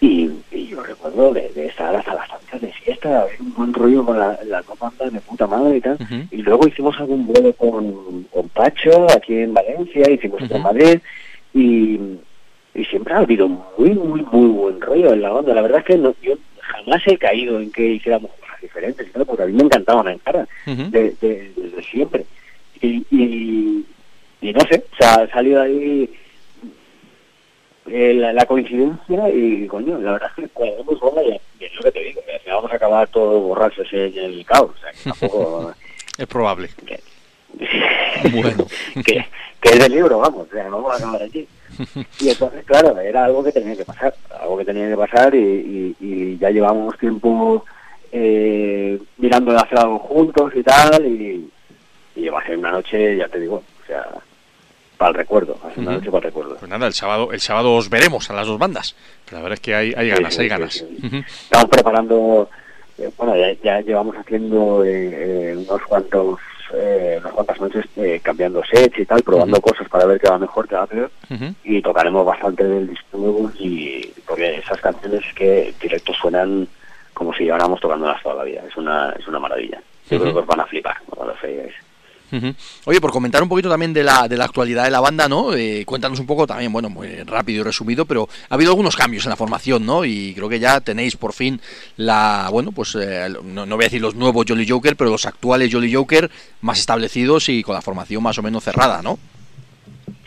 Y, 0.00 0.30
y 0.52 0.68
yo 0.68 0.82
recuerdo 0.82 1.32
de, 1.34 1.48
de 1.50 1.66
estar 1.66 1.94
hasta 1.94 2.14
las 2.14 2.28
tantas 2.28 2.60
de 2.60 2.68
de 3.02 3.14
haber 3.14 3.40
un 3.40 3.54
buen 3.54 3.74
rollo 3.74 4.04
con 4.04 4.18
la, 4.18 4.38
la 4.46 4.62
dos 4.62 4.78
bandas 4.78 5.12
de 5.12 5.20
puta 5.20 5.46
madre 5.46 5.76
y 5.76 5.80
tal. 5.80 5.98
Y 6.30 6.36
luego 6.42 6.66
hicimos 6.68 6.98
algún 7.00 7.26
vuelo 7.26 7.52
con, 7.54 8.24
con 8.24 8.48
Pacho 8.50 9.06
aquí 9.10 9.34
en 9.36 9.54
Valencia, 9.54 10.08
hicimos 10.10 10.42
otro 10.42 10.56
en 10.56 10.62
Madrid 10.62 10.98
y, 11.54 11.98
y 12.74 12.84
siempre 12.90 13.14
ha 13.14 13.18
habido 13.18 13.48
muy, 13.48 13.90
muy, 13.90 14.22
muy 14.32 14.48
buen 14.48 14.80
rollo 14.80 15.12
en 15.12 15.22
la 15.22 15.30
banda. 15.30 15.52
La 15.54 15.62
verdad 15.62 15.80
es 15.80 15.84
que 15.86 15.96
no, 15.98 16.14
yo 16.22 16.34
jamás 16.60 17.02
he 17.06 17.16
caído 17.18 17.60
en 17.60 17.70
que 17.72 17.86
hiciéramos 17.94 18.30
cosas 18.40 18.60
diferentes, 18.60 19.06
y 19.06 19.10
tal, 19.10 19.26
porque 19.26 19.42
a 19.42 19.46
mí 19.46 19.52
me 19.52 19.64
encantaban 19.64 20.08
en 20.08 20.18
cara, 20.18 20.46
Ujú. 20.66 20.90
de, 20.90 21.14
de- 21.20 21.52
desde 21.56 21.82
siempre. 21.82 22.24
Y, 22.80 23.04
y, 23.10 23.84
y 24.40 24.52
no 24.52 24.60
sé, 24.60 24.84
o 24.92 24.96
sea, 24.96 25.14
ha 25.22 25.28
salido 25.30 25.60
ahí 25.62 26.08
eh, 27.90 28.14
la, 28.14 28.32
la 28.32 28.46
coincidencia 28.46 29.28
y, 29.30 29.66
coño, 29.66 29.98
la 29.98 30.12
verdad 30.12 30.30
es 30.36 30.44
que 30.44 30.48
cuadramos 30.50 31.00
bola 31.00 31.22
y, 31.22 31.64
es 31.64 31.74
lo 31.74 31.82
que 31.82 31.92
te 31.92 32.00
digo, 32.04 32.20
que 32.44 32.50
vamos 32.50 32.72
a 32.72 32.76
acabar 32.76 33.08
todos 33.08 33.42
borrachos 33.42 33.86
en 33.92 34.16
el 34.18 34.44
caos, 34.44 34.70
o 34.76 34.80
sea, 34.80 34.92
que 34.92 35.02
tampoco... 35.10 35.72
Es 36.18 36.26
probable. 36.26 36.68
que, 36.84 37.00
Bueno. 38.32 38.66
que, 39.06 39.24
que 39.60 39.68
es 39.70 39.78
del 39.78 39.92
libro, 39.92 40.18
vamos, 40.18 40.48
o 40.48 40.52
sea, 40.52 40.68
vamos 40.68 40.92
a 40.92 40.96
acabar 40.96 41.22
aquí. 41.22 41.46
Y 42.20 42.28
entonces, 42.30 42.64
claro, 42.64 42.98
era 42.98 43.24
algo 43.24 43.44
que 43.44 43.52
tenía 43.52 43.76
que 43.76 43.84
pasar, 43.84 44.12
algo 44.40 44.58
que 44.58 44.64
tenía 44.64 44.88
que 44.88 44.96
pasar 44.96 45.32
y, 45.34 45.38
y- 45.38 45.96
y 46.00 46.38
ya 46.38 46.50
llevamos 46.50 46.98
tiempo 46.98 47.64
eh, 48.10 48.98
mirando 49.18 49.52
de 49.52 49.58
hacer 49.58 49.78
algo 49.78 49.98
juntos 50.00 50.52
y 50.56 50.62
tal, 50.64 51.06
y, 51.06 51.48
y 52.16 52.28
va 52.28 52.40
a 52.40 52.46
ser 52.46 52.58
una 52.58 52.72
noche, 52.72 53.16
ya 53.16 53.28
te 53.28 53.38
digo, 53.38 53.56
o 53.82 53.86
sea, 53.86 54.08
para 54.98 55.10
el 55.10 55.14
recuerdo, 55.14 55.56
una 55.76 55.92
noche 55.92 56.06
para 56.10 56.18
el 56.18 56.24
recuerdo. 56.24 56.56
Pues 56.56 56.68
nada, 56.70 56.86
el 56.86 56.92
sábado, 56.92 57.32
el 57.32 57.40
sábado 57.40 57.74
os 57.74 57.88
veremos 57.88 58.28
a 58.30 58.34
las 58.34 58.46
dos 58.46 58.58
bandas. 58.58 58.94
Pero 59.24 59.36
la 59.38 59.42
verdad 59.44 59.54
es 59.54 59.60
que 59.60 59.74
hay, 59.74 59.94
hay 59.96 60.08
ganas, 60.10 60.34
Sí, 60.34 60.42
hay 60.42 60.48
ganas. 60.48 60.74
sí. 60.74 61.24
Estamos 61.44 61.68
preparando, 61.70 62.50
eh, 62.98 63.08
bueno, 63.16 63.36
ya, 63.36 63.52
ya 63.62 63.80
llevamos 63.80 64.16
haciendo 64.16 64.84
eh, 64.84 65.52
eh, 65.52 65.56
unos 65.56 65.80
cuantos, 65.82 66.40
eh, 66.74 67.16
unas 67.20 67.32
cuantas 67.32 67.60
noches 67.60 67.84
eh, 67.96 68.20
cambiando 68.22 68.62
sets 68.64 68.98
y 68.98 69.06
tal, 69.06 69.22
probando 69.22 69.60
cosas 69.60 69.88
para 69.88 70.04
ver 70.04 70.20
qué 70.20 70.28
va 70.28 70.38
mejor, 70.38 70.66
qué 70.68 70.74
va 70.74 70.86
peor. 70.86 71.10
Y 71.64 71.80
tocaremos 71.80 72.26
bastante 72.26 72.64
del 72.64 72.88
disco 72.88 73.16
nuevo 73.18 73.50
y 73.58 74.04
porque 74.26 74.56
esas 74.58 74.80
canciones 74.80 75.22
que 75.34 75.72
directos 75.80 76.16
suenan 76.20 76.66
como 77.14 77.32
si 77.34 77.44
lleváramos 77.44 77.80
tocándolas 77.80 78.22
toda 78.22 78.36
la 78.36 78.44
vida 78.44 78.62
es 78.68 78.76
una 78.76 79.10
es 79.18 79.26
una 79.26 79.40
maravilla 79.40 79.80
yo 80.08 80.20
creo 80.20 80.32
que 80.32 80.38
os 80.38 80.46
van 80.46 80.60
a 80.60 80.66
flipar 80.66 80.96
cuando 81.06 81.32
los 81.32 81.42
Ujú. 82.30 82.54
Oye, 82.84 83.00
por 83.00 83.10
comentar 83.10 83.42
un 83.42 83.48
poquito 83.48 83.68
también 83.68 83.92
de 83.92 84.02
la, 84.02 84.28
de 84.28 84.36
la 84.36 84.44
actualidad 84.44 84.84
de 84.84 84.90
la 84.90 85.00
banda, 85.00 85.28
¿no? 85.28 85.54
Eh, 85.54 85.84
cuéntanos 85.86 86.20
un 86.20 86.26
poco 86.26 86.46
también, 86.46 86.72
bueno, 86.72 86.90
muy 86.90 87.08
rápido 87.24 87.60
y 87.60 87.64
resumido, 87.64 88.04
pero 88.04 88.28
ha 88.48 88.54
habido 88.54 88.70
algunos 88.70 88.96
cambios 88.96 89.24
en 89.24 89.30
la 89.30 89.36
formación, 89.36 89.86
¿no? 89.86 90.04
Y 90.04 90.34
creo 90.34 90.48
que 90.48 90.60
ya 90.60 90.80
tenéis 90.80 91.16
por 91.16 91.32
fin 91.32 91.60
la, 91.96 92.48
bueno, 92.52 92.72
pues 92.72 92.94
eh, 93.00 93.28
no, 93.44 93.64
no 93.64 93.76
voy 93.76 93.84
a 93.84 93.86
decir 93.86 94.02
los 94.02 94.14
nuevos 94.14 94.44
Jolly 94.46 94.68
Joker, 94.68 94.96
pero 94.96 95.10
los 95.10 95.24
actuales 95.24 95.72
Jolly 95.72 95.92
Joker 95.92 96.30
más 96.60 96.78
establecidos 96.78 97.48
y 97.48 97.62
con 97.62 97.74
la 97.74 97.82
formación 97.82 98.22
más 98.22 98.38
o 98.38 98.42
menos 98.42 98.64
cerrada, 98.64 99.00
¿no? 99.02 99.18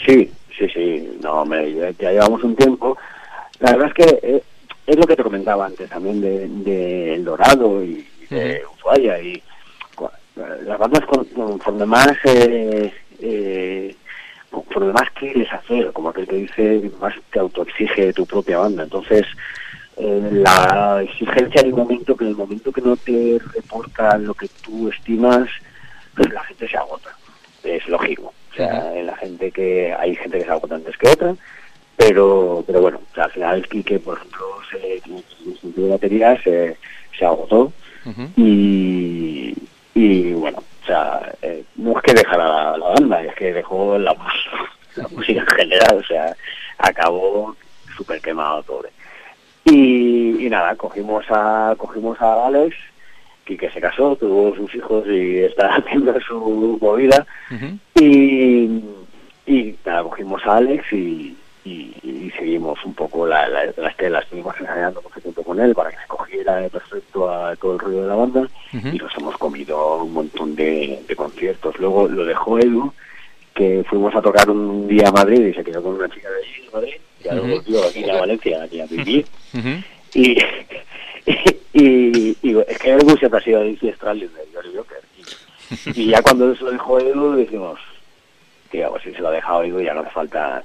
sí 0.06 0.30
sí 0.58 0.68
sí 0.74 1.18
no 1.22 1.42
hombre 1.42 1.94
ya, 2.00 2.12
llevamos 2.12 2.44
un 2.44 2.56
tiempo 2.56 2.98
la 3.60 3.72
verdad 3.72 3.90
es 3.90 3.94
que 3.94 4.20
eh, 4.28 4.44
es 4.88 4.96
lo 4.96 5.06
que 5.06 5.16
te 5.16 5.24
comentaba 5.24 5.66
antes 5.66 5.90
también 5.90 6.20
de, 6.22 6.48
de 6.48 7.16
El 7.16 7.26
Dorado 7.26 7.84
y 7.84 8.06
de 8.30 8.62
Ushuaia 8.76 9.22
y 9.22 9.42
las 10.66 10.78
bandas 10.80 11.06
con- 11.06 11.26
conforme 11.26 11.86
más 11.86 12.14
eh, 12.26 12.92
eh, 13.20 13.96
conforme 14.50 14.94
más 14.94 15.10
quieres 15.12 15.52
hacer 15.54 15.92
como 15.94 16.12
que 16.12 16.26
te 16.26 16.36
dice 16.36 16.92
más 17.00 17.14
te 17.32 17.40
autoexige 17.40 18.14
tu 18.14 18.26
propia 18.26 18.60
banda. 18.60 18.84
Entonces 18.84 19.26
eh, 19.98 20.30
la 20.32 21.02
exigencia 21.04 21.62
del 21.62 21.74
momento 21.74 22.16
que 22.16 22.24
en 22.26 22.32
el 22.32 22.36
momento 22.36 22.72
que 22.72 22.82
no 22.82 22.96
te 22.98 23.40
reporta 23.54 24.18
lo 24.18 24.34
que 24.34 24.48
tú 24.64 24.90
estimas 24.90 25.50
pues 26.16 26.32
la 26.34 26.44
gente 26.44 26.68
se 26.68 26.78
agota. 26.78 27.16
Es 27.64 27.88
lógico. 27.88 28.34
O 28.52 28.56
sea 28.56 28.94
en 28.98 29.06
la 29.08 29.16
gente 29.18 29.52
que 29.52 29.94
hay 29.94 30.16
gente 30.16 30.40
que 30.40 30.46
se 30.46 30.52
agota 30.52 30.76
antes 30.76 30.98
que 30.98 31.10
otra 31.10 31.36
pero 31.98 32.64
pero 32.66 32.82
bueno 32.82 33.00
o 33.12 33.16
sea, 33.16 33.26
al 33.26 33.32
final 33.32 33.58
el 33.58 33.68
Quique 33.70 34.00
por 34.00 34.18
ejemplo 34.18 34.46
se, 34.72 35.02
en 35.06 35.76
de 35.76 35.90
batería 35.90 36.42
se, 36.44 36.76
se 37.18 37.26
agotó. 37.26 37.72
Y, 38.36 39.54
y 40.02 40.34
bueno, 40.34 40.58
o 40.58 40.86
sea, 40.86 41.32
eh, 41.44 41.64
no 41.76 41.96
es 41.96 42.02
que 42.02 42.14
dejara 42.14 42.48
la, 42.48 42.78
la 42.78 42.90
banda, 42.90 43.24
es 43.24 43.36
que 43.36 43.54
dejó 43.54 44.00
la, 44.00 44.16
la 44.96 45.08
música 45.10 45.42
en 45.42 45.48
general, 45.48 45.98
o 45.98 46.04
sea, 46.04 46.36
acabó 46.80 47.56
súper 47.96 48.20
quemado 48.20 48.64
todo. 48.64 48.86
Y, 49.66 50.44
y 50.44 50.50
nada, 50.50 50.76
cogimos 50.76 51.24
a 51.30 51.76
cogimos 51.78 52.20
a 52.20 52.48
Alex, 52.48 52.76
que, 53.46 53.56
que 53.56 53.70
se 53.70 53.80
casó, 53.80 54.16
tuvo 54.16 54.56
sus 54.56 54.74
hijos 54.74 55.06
y 55.08 55.40
está 55.40 55.76
haciendo 55.76 56.20
su 56.22 56.80
movida, 56.82 57.28
y, 57.94 58.84
y 59.46 59.76
nada, 59.86 60.02
cogimos 60.02 60.44
a 60.48 60.58
Alex 60.58 60.92
y, 60.94 61.38
y, 61.64 61.94
y 62.04 62.32
seguimos 62.38 62.84
un 62.86 62.94
poco 62.94 63.26
la, 63.28 63.48
la, 63.48 63.66
la 63.78 63.90
estela, 63.90 64.20
estuvimos 64.20 64.56
ensayando 64.60 65.02
mucho 65.02 65.20
tiempo 65.22 65.44
con 65.44 65.60
él 65.60 65.74
para 65.76 65.92
que 65.92 65.98
se 65.98 66.08
cogiera 66.08 66.68
perfecto 66.70 67.30
a 67.30 67.56
todo 67.56 67.74
el 67.74 67.80
ruido 67.80 68.02
de 68.04 68.08
la 68.08 68.16
banda 68.16 68.48
y 68.74 68.98
nos 68.98 69.16
hemos 69.18 69.38
comido 69.38 69.98
un 70.04 70.14
montón 70.14 70.56
de, 70.56 71.02
de 71.08 71.16
conciertos. 71.16 71.78
Luego 71.80 72.08
lo 72.08 72.26
dejó 72.26 72.58
Edu, 72.58 72.92
que 73.54 73.84
fuimos 73.90 74.16
a 74.16 74.22
tocar 74.22 74.50
un 74.50 74.88
día 74.88 75.10
a 75.10 75.12
Madrid 75.12 75.46
y 75.48 75.54
se 75.54 75.64
quedó 75.64 75.84
con 75.84 75.96
una 75.96 76.10
chica 76.10 76.30
de 76.30 76.38
allí 76.38 76.66
de 76.66 76.72
Madrid, 76.72 76.94
y 77.20 77.24
luego 77.30 77.46
Ujú. 77.46 77.56
volvió 77.58 77.84
aquí 77.88 78.10
a 78.10 78.20
Valencia 78.20 78.64
aquí 78.64 78.82
a 78.82 78.86
vivir. 78.86 79.26
Y, 80.14 80.38
y, 81.74 82.38
y 82.42 82.60
es 82.68 82.78
que 82.80 82.90
Edu 82.92 83.16
siempre 83.18 83.40
ha 83.40 83.44
sido 83.44 83.62
de 83.62 83.78
Joker. 84.76 85.02
Y, 85.96 86.02
y 86.02 86.06
ya 86.08 86.22
cuando 86.22 86.54
se 86.54 86.64
lo 86.66 86.72
dejó 86.72 87.00
Edu 87.00 87.36
dijimos, 87.38 87.80
tío, 88.72 88.90
pues 88.90 89.04
si 89.04 89.14
se 89.14 89.20
lo 89.20 89.30
ha 89.30 89.32
dejado 89.32 89.64
Edu 89.64 89.80
ya 89.82 89.94
no 89.94 90.02
hace 90.02 90.10
falta... 90.10 90.64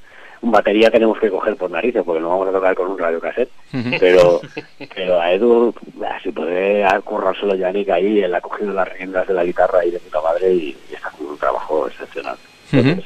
Batería 0.51 0.91
tenemos 0.91 1.19
que 1.19 1.31
coger 1.31 1.57
por 1.57 1.71
narices 1.71 2.03
porque 2.05 2.21
no 2.21 2.31
vamos 2.31 2.49
a 2.49 2.53
tocar 2.53 2.75
con 2.75 2.91
un 2.91 2.99
radio 2.99 3.21
cassette. 3.21 3.51
Pero, 3.99 4.41
pero 4.95 5.21
a 5.21 5.33
Edu, 5.33 5.75
si 6.23 6.33
puede 6.33 6.85
currárselo 7.05 7.55
Yannick 7.55 7.91
ahí, 7.91 8.21
él 8.21 8.35
ha 8.35 8.41
cogido 8.41 8.73
las 8.73 8.89
riendas 8.93 9.27
de 9.27 9.35
la 9.35 9.45
guitarra 9.45 9.85
y 9.85 9.91
de 9.91 9.99
puta 10.01 10.21
madre 10.21 10.53
y, 10.53 10.77
y 10.91 10.95
está 10.95 11.09
haciendo 11.09 11.33
un 11.33 11.39
trabajo 11.39 11.87
excepcional. 11.87 12.37
Entonces, 12.73 13.05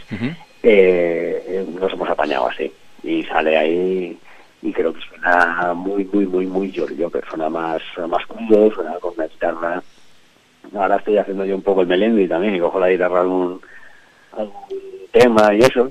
eh, 0.62 1.44
eh, 1.46 1.66
nos 1.78 1.92
hemos 1.92 2.08
apañado 2.08 2.48
así. 2.48 2.72
Y 3.02 3.22
sale 3.24 3.56
ahí 3.56 4.18
y 4.62 4.72
creo 4.72 4.92
que 4.92 5.00
suena 5.00 5.72
muy 5.74 6.04
muy 6.04 6.26
muy 6.26 6.46
muy 6.46 6.70
George 6.70 6.94
Joker 6.98 7.24
suena 7.28 7.48
más 7.48 7.80
más 8.08 8.26
crudo 8.26 8.70
suena 8.72 8.94
con 9.00 9.14
una 9.16 9.26
guitarra. 9.26 9.82
Ahora 10.74 10.96
estoy 10.96 11.16
haciendo 11.16 11.44
yo 11.46 11.56
un 11.56 11.62
poco 11.62 11.80
el 11.80 11.86
melendi 11.86 12.28
también 12.28 12.54
y 12.54 12.60
cojo 12.60 12.78
la 12.78 12.90
guitarra 12.90 13.22
algún 13.22 13.60
algún 14.32 14.60
tema 15.12 15.54
y 15.54 15.60
eso 15.60 15.90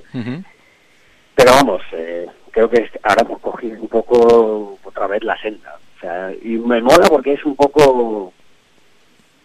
pero 1.39 1.53
vamos, 1.53 1.81
eh, 1.93 2.27
creo 2.51 2.69
que 2.69 2.89
ahora 3.01 3.23
hemos 3.25 3.39
cogido 3.39 3.81
un 3.81 3.87
poco 3.87 4.77
otra 4.83 5.07
vez 5.07 5.23
la 5.23 5.39
senda. 5.41 5.79
O 5.95 5.99
sea, 6.01 6.33
y 6.41 6.57
me 6.57 6.81
mola 6.81 7.07
porque 7.07 7.31
es 7.31 7.45
un 7.45 7.55
poco 7.55 8.33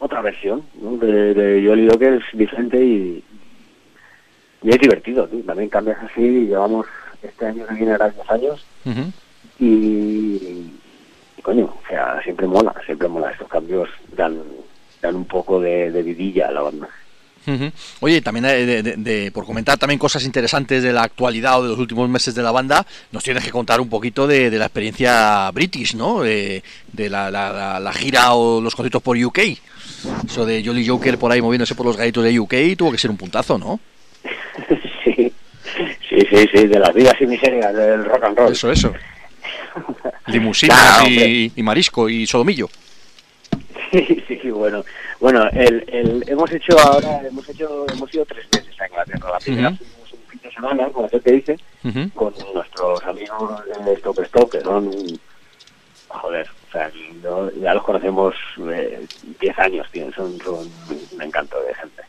otra 0.01 0.21
versión 0.21 0.65
¿no? 0.75 0.97
de, 0.97 1.35
de 1.35 1.65
Jolly 1.65 1.87
Docker, 1.87 2.15
es 2.15 2.37
diferente 2.37 2.85
y, 2.85 3.23
y 4.63 4.71
es 4.71 4.79
divertido. 4.81 5.29
También 5.47 5.69
cambias 5.69 5.99
así, 6.03 6.23
y 6.23 6.47
llevamos 6.49 6.85
este 7.23 7.47
año 7.47 7.65
que 7.65 7.75
viene 7.75 7.97
10 7.97 8.31
años 8.31 8.67
y 9.61 10.73
coño, 11.43 11.67
o 11.67 11.89
sea, 11.89 12.21
siempre 12.25 12.49
mola, 12.49 12.75
siempre 12.85 13.07
mola. 13.07 13.31
Estos 13.31 13.47
cambios 13.47 13.89
dan, 14.17 14.43
dan 15.01 15.15
un 15.15 15.27
poco 15.27 15.61
de, 15.61 15.93
de 15.93 16.03
vidilla 16.03 16.49
a 16.49 16.53
la 16.53 16.63
banda. 16.63 16.89
Ujú. 17.47 17.71
Oye, 18.01 18.23
también 18.23 18.47
eh, 18.47 18.65
de, 18.67 18.83
de- 18.83 18.97
de- 18.97 19.31
por 19.31 19.45
comentar 19.45 19.77
también 19.77 19.99
cosas 19.99 20.25
interesantes 20.25 20.83
de 20.83 20.93
la 20.93 21.03
actualidad 21.03 21.61
o 21.61 21.63
de 21.65 21.69
los 21.71 21.79
últimos 21.79 22.09
meses 22.09 22.35
de 22.35 22.43
la 22.43 22.51
banda, 22.53 22.87
nos 23.13 23.23
tienes 23.23 23.45
que 23.45 23.51
contar 23.51 23.81
un 23.81 23.89
poquito 23.91 24.27
de, 24.27 24.51
la 24.51 24.65
experiencia 24.67 25.51
british, 25.51 25.95
¿no? 25.95 26.23
De, 26.23 26.63
de 26.93 27.11
la, 27.11 27.31
la- 27.31 27.53
la- 27.53 27.81
la 27.81 27.93
gira 27.93 28.33
o 28.35 28.61
los 28.61 28.75
conciertos 28.75 29.03
por 29.03 29.17
UK. 29.19 29.39
Eso 30.27 30.47
de 30.47 30.63
Jolly 30.65 30.87
Joker 30.87 31.19
por 31.19 31.31
ahí 31.33 31.43
moviéndose 31.43 31.75
por 31.75 31.85
los 31.87 31.97
garitos 31.97 32.25
de 32.25 32.39
UK 32.41 32.55
tuvo 32.77 32.93
que 32.93 32.99
ser 32.99 33.11
un 33.11 33.17
puntazo, 33.19 33.59
¿no? 33.59 33.79
sí, 35.05 35.33
sí, 36.09 36.19
sí, 36.31 36.49
sí, 36.53 36.67
de 36.67 36.79
las 36.79 36.95
vidas 36.95 37.15
y 37.21 37.27
miserias 37.27 37.75
del 37.75 38.05
rock 38.05 38.25
and 38.25 38.39
roll. 38.39 38.53
Eso, 38.53 38.71
eso. 38.73 38.93
Limusinas 40.29 40.79
Claro, 40.79 41.09
y, 41.11 41.53
y 41.55 41.63
marisco 41.63 42.09
y 42.09 42.27
sodomillo. 42.27 42.69
Sí, 43.95 44.25
sí, 44.43 44.51
bueno. 44.51 44.85
Bueno, 45.21 45.49
el, 45.53 45.85
el, 45.89 46.25
hemos 46.27 46.51
hecho 46.51 46.77
ahora, 46.81 47.25
hemos 47.27 47.49
hecho, 47.49 47.87
hemos 47.93 48.13
ido 48.13 48.25
tres 48.27 48.45
veces 48.51 48.81
a 48.81 48.89
Inglaterra. 48.89 49.31
La 49.33 49.39
primera 49.39 49.69
Ujú. 49.69 49.77
fuimos 49.79 50.13
un 50.13 50.19
fin 50.31 50.41
de 50.43 50.51
semana, 50.53 50.89
como 50.89 51.07
aquel 51.07 51.23
que 51.23 51.33
dice, 51.33 51.57
Ujú. 51.85 52.11
con 52.15 52.35
nuestros 52.55 53.05
amigos 53.05 53.53
de 53.85 53.93
Stop 53.95 54.19
Stop, 54.21 54.51
que 54.51 54.63
son, 54.63 55.21
joder, 56.09 56.49
o 56.69 56.73
sea, 56.73 56.91
no- 57.23 57.53
ya 57.53 57.75
los 57.75 57.85
conocemos 57.85 58.35
eh, 58.69 59.07
10 59.41 59.59
años, 59.61 59.87
tío, 59.93 60.13
son, 60.13 60.39
son 60.43 60.69
un 61.13 61.23
encanto 61.23 61.57
de 61.63 61.75
gente. 61.75 62.03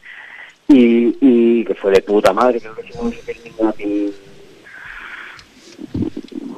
Y, 0.68 1.16
y 1.22 1.66
que 1.66 1.76
fue 1.76 1.92
de 1.92 2.02
puta 2.02 2.34
madre, 2.34 2.60
creo 2.62 2.74
que 2.76 2.82
hicimos 2.88 3.14
Birmingham 3.28 3.74
y, 3.78 4.12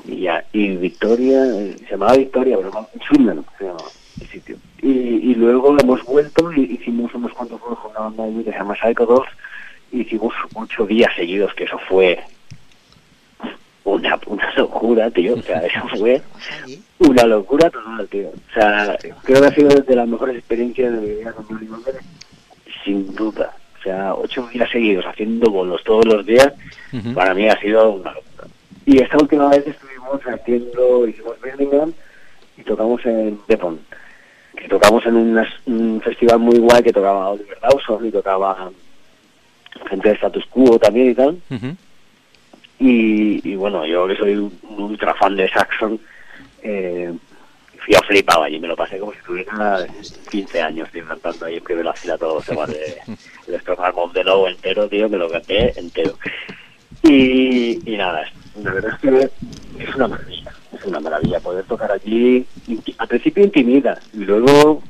y, 0.08 0.28
y 0.54 0.78
Victoria, 0.78 1.44
eh, 1.46 1.76
se 1.80 1.92
llamaba 1.92 2.16
Victoria, 2.16 2.56
pero 2.58 2.72
no, 2.72 2.88
Swindon 3.08 3.46
se 3.58 3.66
llamaba 3.66 3.90
el 4.22 4.28
sitio. 4.28 4.58
Y, 4.82 4.90
y 4.90 5.36
luego 5.36 5.78
hemos 5.80 6.04
vuelto 6.04 6.52
y 6.54 6.62
hicimos 6.62 7.14
unos 7.14 7.34
cuantos 7.34 7.60
juegos 7.60 7.80
con 7.80 7.92
una 7.92 8.00
banda 8.02 8.24
allí 8.24 8.44
que 8.44 8.52
se 8.52 8.58
llama 8.58 8.76
Psycho 8.76 9.06
2, 9.06 9.28
hicimos 9.92 10.34
ocho 10.54 10.86
días 10.86 11.14
seguidos, 11.16 11.54
que 11.54 11.64
eso 11.66 11.80
fue 11.88 12.20
una, 13.84 14.20
una 14.28 14.54
locura, 14.56 15.10
tío. 15.12 15.36
O 15.36 15.42
sea, 15.42 15.60
eso 15.60 15.88
fue 15.98 16.22
una 17.00 17.24
locura 17.26 17.70
total, 17.70 18.08
tío. 18.08 18.30
O 18.30 18.54
sea, 18.54 18.98
creo 19.24 19.42
que 19.42 19.48
ha 19.48 19.54
sido 19.54 19.70
de 19.70 19.96
las 19.96 20.08
mejores 20.08 20.38
experiencias 20.38 20.94
de 20.94 21.00
mi 21.00 21.16
vida 21.16 21.32
con 21.34 21.46
Johnny 21.46 21.68
Walker, 21.68 21.96
sin 22.84 23.16
duda. 23.16 23.56
O 23.80 23.84
sea, 23.84 24.16
ocho 24.16 24.48
días 24.52 24.70
seguidos 24.70 25.06
haciendo 25.06 25.50
bolos 25.50 25.84
todos 25.84 26.06
los 26.06 26.26
días, 26.26 26.52
para 27.14 27.34
mí 27.34 27.48
ha 27.48 27.58
sido 27.60 27.92
una 27.92 28.12
locura. 28.12 28.48
Y 28.86 29.02
esta 29.02 29.18
última 29.18 29.50
vez 29.50 29.66
estuvimos 29.68 30.22
haciendo, 30.26 31.08
hicimos 31.08 31.40
Birmingham 31.42 31.94
y 32.58 32.64
tocamos 32.64 33.06
en 33.06 33.40
Depon. 33.48 33.80
Que 34.58 34.68
tocamos 34.68 35.06
en 35.06 35.16
unas- 35.16 35.54
un 35.66 36.02
festival 36.04 36.40
muy 36.40 36.58
guay 36.60 36.84
que 36.84 36.92
tocaba 36.94 37.30
Oliver 37.30 37.60
Dawson 37.62 38.06
y 38.06 38.12
tocaba 38.12 38.70
gente 39.90 40.10
de 40.10 40.16
Status 40.16 40.46
Quo 40.48 40.78
también 40.80 41.12
y 41.12 41.16
tal. 41.16 41.38
Y, 42.80 43.50
y 43.52 43.56
bueno, 43.56 43.86
yo 43.86 44.08
que 44.08 44.16
soy 44.16 44.36
un 44.36 44.52
ultra 44.78 45.14
fan 45.16 45.36
de 45.36 45.50
Saxon, 45.50 46.00
eh, 46.62 47.12
fui 47.84 47.96
a 47.96 48.02
flipado 48.02 48.44
allí, 48.44 48.60
me 48.60 48.68
lo 48.68 48.76
pasé 48.76 49.00
como 49.00 49.14
si 49.14 49.20
tuviera 49.26 49.86
15 50.30 50.62
años, 50.62 50.90
tío, 50.92 51.06
cantando 51.08 51.46
ahí 51.46 51.56
en 51.58 51.64
primera 51.64 51.94
fila 51.94 52.18
todos 52.18 52.36
los 52.36 52.46
temas 52.46 52.70
de, 52.70 52.98
álbumes 53.80 54.14
de 54.14 54.24
Low 54.24 54.48
entero, 54.48 54.88
tío, 54.90 55.10
que 55.10 55.18
lo 55.18 55.30
canté 55.30 55.80
entero. 55.80 56.18
Y, 57.04 57.80
y 57.92 57.98
nada, 57.98 58.30
la 58.62 58.74
verdad 58.74 58.92
es 58.96 59.00
que 59.80 59.84
es 59.84 59.96
una 59.96 60.08
maravilla, 60.08 60.54
es 60.74 60.86
una 60.86 61.00
maravilla 61.00 61.40
poder 61.40 61.66
tocar 61.66 61.92
allí, 61.92 62.46
al 62.98 63.08
principio 63.08 63.44
intimida, 63.44 64.00
y 64.14 64.20
luego, 64.20 64.82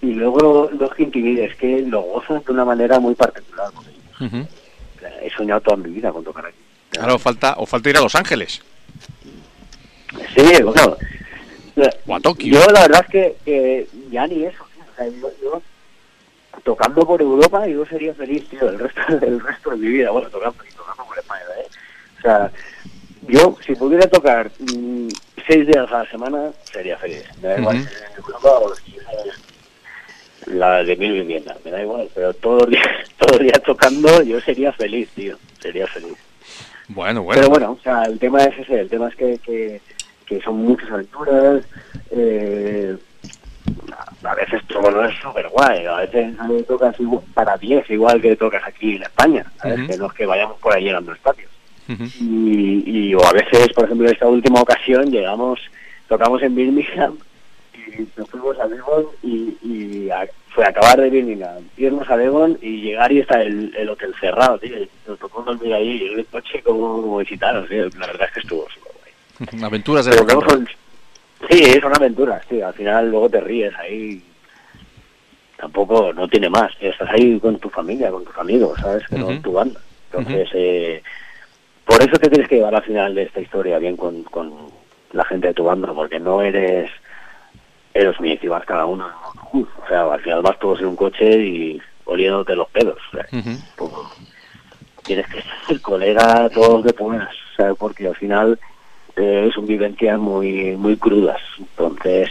y 0.00 0.12
luego 0.12 0.70
no 0.72 0.86
es 0.86 0.92
que 0.92 1.02
intimide, 1.04 1.44
es 1.44 1.56
que 1.56 1.82
lo 1.82 2.02
gozas 2.02 2.44
de 2.44 2.52
una 2.52 2.64
manera 2.64 2.98
muy 2.98 3.14
particular. 3.14 3.70
O 3.76 5.00
sea, 5.00 5.22
He 5.22 5.30
soñado 5.30 5.60
toda 5.60 5.76
mi 5.76 5.90
vida 5.90 6.12
con 6.12 6.24
tocar 6.24 6.46
allí. 6.46 6.56
Claro, 6.90 7.18
falta, 7.18 7.54
o 7.56 7.66
falta 7.66 7.90
ir 7.90 7.96
a 7.96 8.00
Los 8.00 8.14
Ángeles. 8.14 8.62
Sí, 10.34 10.62
bueno. 10.62 10.96
O 12.06 12.14
a 12.14 12.20
Tokio. 12.20 12.52
Yo 12.52 12.66
la 12.72 12.82
verdad 12.82 13.04
es 13.08 13.36
que, 13.44 13.88
ya 14.10 14.26
ni 14.26 14.44
eso. 14.44 14.62
O 14.62 14.96
sea, 14.96 15.08
yo, 15.08 15.30
yo 15.42 15.62
tocando 16.64 17.06
por 17.06 17.20
Europa 17.20 17.66
yo 17.66 17.84
sería 17.86 18.14
feliz, 18.14 18.46
tío, 18.48 18.68
el 18.68 18.78
resto, 18.78 19.00
el 19.22 19.40
resto 19.40 19.70
de 19.70 19.76
mi 19.76 19.88
vida. 19.88 20.10
Bueno, 20.10 20.28
tocando, 20.28 20.62
y 20.68 20.72
tocando 20.74 21.04
por 21.04 21.18
España, 21.18 21.42
¿eh? 21.58 21.68
O 22.18 22.22
sea, 22.22 22.52
yo 23.28 23.56
si 23.64 23.74
pudiera 23.74 24.06
tocar 24.08 24.50
mm, 24.58 25.08
seis 25.46 25.66
días 25.66 25.90
a 25.92 26.02
la 26.04 26.10
semana 26.10 26.50
sería 26.72 26.96
feliz. 26.98 27.24
Me 27.40 27.48
da 27.48 27.58
igual 27.58 27.76
Ujú. 27.76 27.86
si 27.88 27.94
en 27.94 28.16
Europa 28.16 28.48
o 28.58 28.74
si 28.74 28.96
en 30.46 30.58
la 30.58 30.82
de 30.82 30.96
mil 30.96 31.12
viviendas, 31.12 31.56
me 31.64 31.70
da 31.70 31.82
igual. 31.82 32.08
Pero 32.14 32.34
todos 32.34 32.62
los 32.62 32.70
días, 32.70 32.86
todos 33.18 33.32
los 33.32 33.40
días 33.42 33.62
tocando 33.64 34.22
yo 34.22 34.40
sería 34.40 34.72
feliz, 34.72 35.08
tío. 35.14 35.36
Sería 35.60 35.86
feliz. 35.86 36.14
Bueno, 36.88 37.22
bueno. 37.22 37.40
Pero 37.40 37.50
bueno, 37.50 37.72
o 37.72 37.82
sea, 37.82 38.02
el 38.04 38.18
tema 38.18 38.42
es 38.44 38.58
ese, 38.58 38.80
el 38.80 38.88
tema 38.90 39.08
es 39.08 39.14
que, 39.16 39.38
que, 39.38 39.80
que 40.26 40.40
son 40.42 40.56
muchas 40.56 40.90
aventuras, 40.90 41.64
eh, 42.10 42.96
a 43.92 44.28
a 44.28 44.34
veces 44.34 44.62
todo 44.66 44.90
no 44.90 45.04
es 45.04 45.14
súper 45.20 45.48
guay, 45.48 45.86
a 45.86 45.96
veces 45.96 46.34
eh, 46.50 46.64
tocas 46.66 46.98
igual- 47.00 47.22
para 47.34 47.56
10 47.56 47.88
igual 47.90 48.20
que 48.20 48.36
tocas 48.36 48.62
aquí 48.66 48.96
en 48.96 49.02
España, 49.04 49.44
¿sabes? 49.60 49.78
Ujú. 49.80 49.88
que 49.88 49.96
no 49.96 50.06
es 50.06 50.12
que 50.12 50.26
vayamos 50.26 50.58
por 50.60 50.74
ahí 50.74 50.84
llegando 50.84 51.12
a 51.12 51.14
Y, 52.20 52.82
y 53.08 53.14
o 53.14 53.24
a 53.24 53.32
veces, 53.32 53.68
por 53.74 53.84
ejemplo, 53.84 54.06
en 54.06 54.12
esta 54.14 54.26
última 54.28 54.60
ocasión 54.60 55.10
llegamos, 55.10 55.60
tocamos 56.08 56.42
en 56.42 56.54
Birmingham 56.54 57.16
y 57.74 58.06
nos 58.16 58.28
fuimos 58.30 58.58
a 58.58 58.66
Devon 58.68 59.06
y, 59.22 59.56
y 59.62 60.10
a- 60.10 60.26
fue 60.48 60.64
acabar 60.66 61.00
de 61.00 61.08
Birmingham, 61.10 61.64
irnos 61.78 62.08
a 62.10 62.16
Devon 62.16 62.58
y 62.60 62.82
llegar 62.82 63.10
y 63.10 63.20
está 63.20 63.40
el, 63.42 63.74
el 63.76 63.88
hotel 63.88 64.14
cerrado, 64.20 64.58
tío. 64.58 64.76
Nos 65.06 65.18
tocó 65.18 65.42
dormir 65.42 65.72
ahí 65.74 66.02
y 66.02 66.14
el 66.20 66.26
coche 66.26 66.62
como, 66.62 67.00
como 67.02 67.18
visitaros, 67.18 67.68
tío. 67.68 67.88
La 67.98 68.06
verdad 68.06 68.28
es 68.28 68.34
que 68.34 68.40
estuvo 68.40 68.66
súper 68.70 68.92
guay. 69.48 69.62
Aventuras 69.64 70.04
de 70.04 70.12
Pero 70.26 70.42
son- 70.48 70.68
Sí, 71.50 71.64
son 71.80 71.92
aventuras, 71.96 72.46
tío. 72.46 72.66
Al 72.68 72.74
final 72.74 73.10
luego 73.10 73.28
te 73.30 73.40
ríes 73.40 73.74
ahí. 73.76 74.22
Tampoco, 75.56 76.12
no 76.12 76.28
tiene 76.28 76.48
más. 76.50 76.76
tío. 76.78 76.90
Estás 76.90 77.10
ahí 77.10 77.38
con 77.40 77.58
tu 77.58 77.68
familia, 77.70 78.10
con 78.10 78.24
tus 78.24 78.36
amigos, 78.36 78.78
¿sabes? 78.80 79.06
Que 79.08 79.16
no 79.16 79.24
Ujú. 79.26 79.32
en 79.34 79.42
tu 79.42 79.52
banda. 79.52 79.80
Entonces, 80.12 80.48
eh, 80.54 81.02
por 81.86 82.02
eso 82.02 82.16
te 82.18 82.28
tienes 82.30 82.48
que 82.48 82.56
llevar 82.56 82.74
al 82.74 82.82
final 82.82 83.14
de 83.14 83.22
esta 83.24 83.40
historia 83.40 83.78
bien 83.78 83.96
con, 83.96 84.22
con 84.24 84.52
la 85.12 85.24
gente 85.24 85.48
de 85.48 85.54
tu 85.54 85.64
banda, 85.64 85.92
porque 85.92 86.18
no 86.18 86.42
eres 86.42 86.90
eres 87.94 88.18
mi 88.20 88.38
y 88.40 88.48
vas 88.48 88.64
cada 88.64 88.86
uno. 88.86 89.06
O 89.52 89.66
sea, 89.88 90.10
al 90.10 90.20
final 90.22 90.40
vas 90.42 90.58
todos 90.58 90.80
en 90.80 90.86
un 90.86 90.96
coche 90.96 91.30
y 91.38 91.82
oliéndote 92.06 92.56
los 92.56 92.68
pedos. 92.70 92.98
o 93.12 93.16
sea, 93.16 93.26
Ujú. 93.38 93.50
pues, 93.76 93.92
tienes 95.04 95.26
que 95.26 95.42
ser 95.66 95.80
colega 95.82 96.48
todo 96.48 96.78
lo 96.78 96.82
que 96.82 96.92
puedas, 96.94 97.28
¿sabes? 97.56 97.76
porque 97.78 98.06
al 98.06 98.16
final 98.16 98.58
eh, 99.16 99.50
son 99.54 99.66
vivencias 99.66 100.18
muy 100.18 100.74
muy 100.76 100.96
crudas. 100.96 101.40
Entonces, 101.58 102.30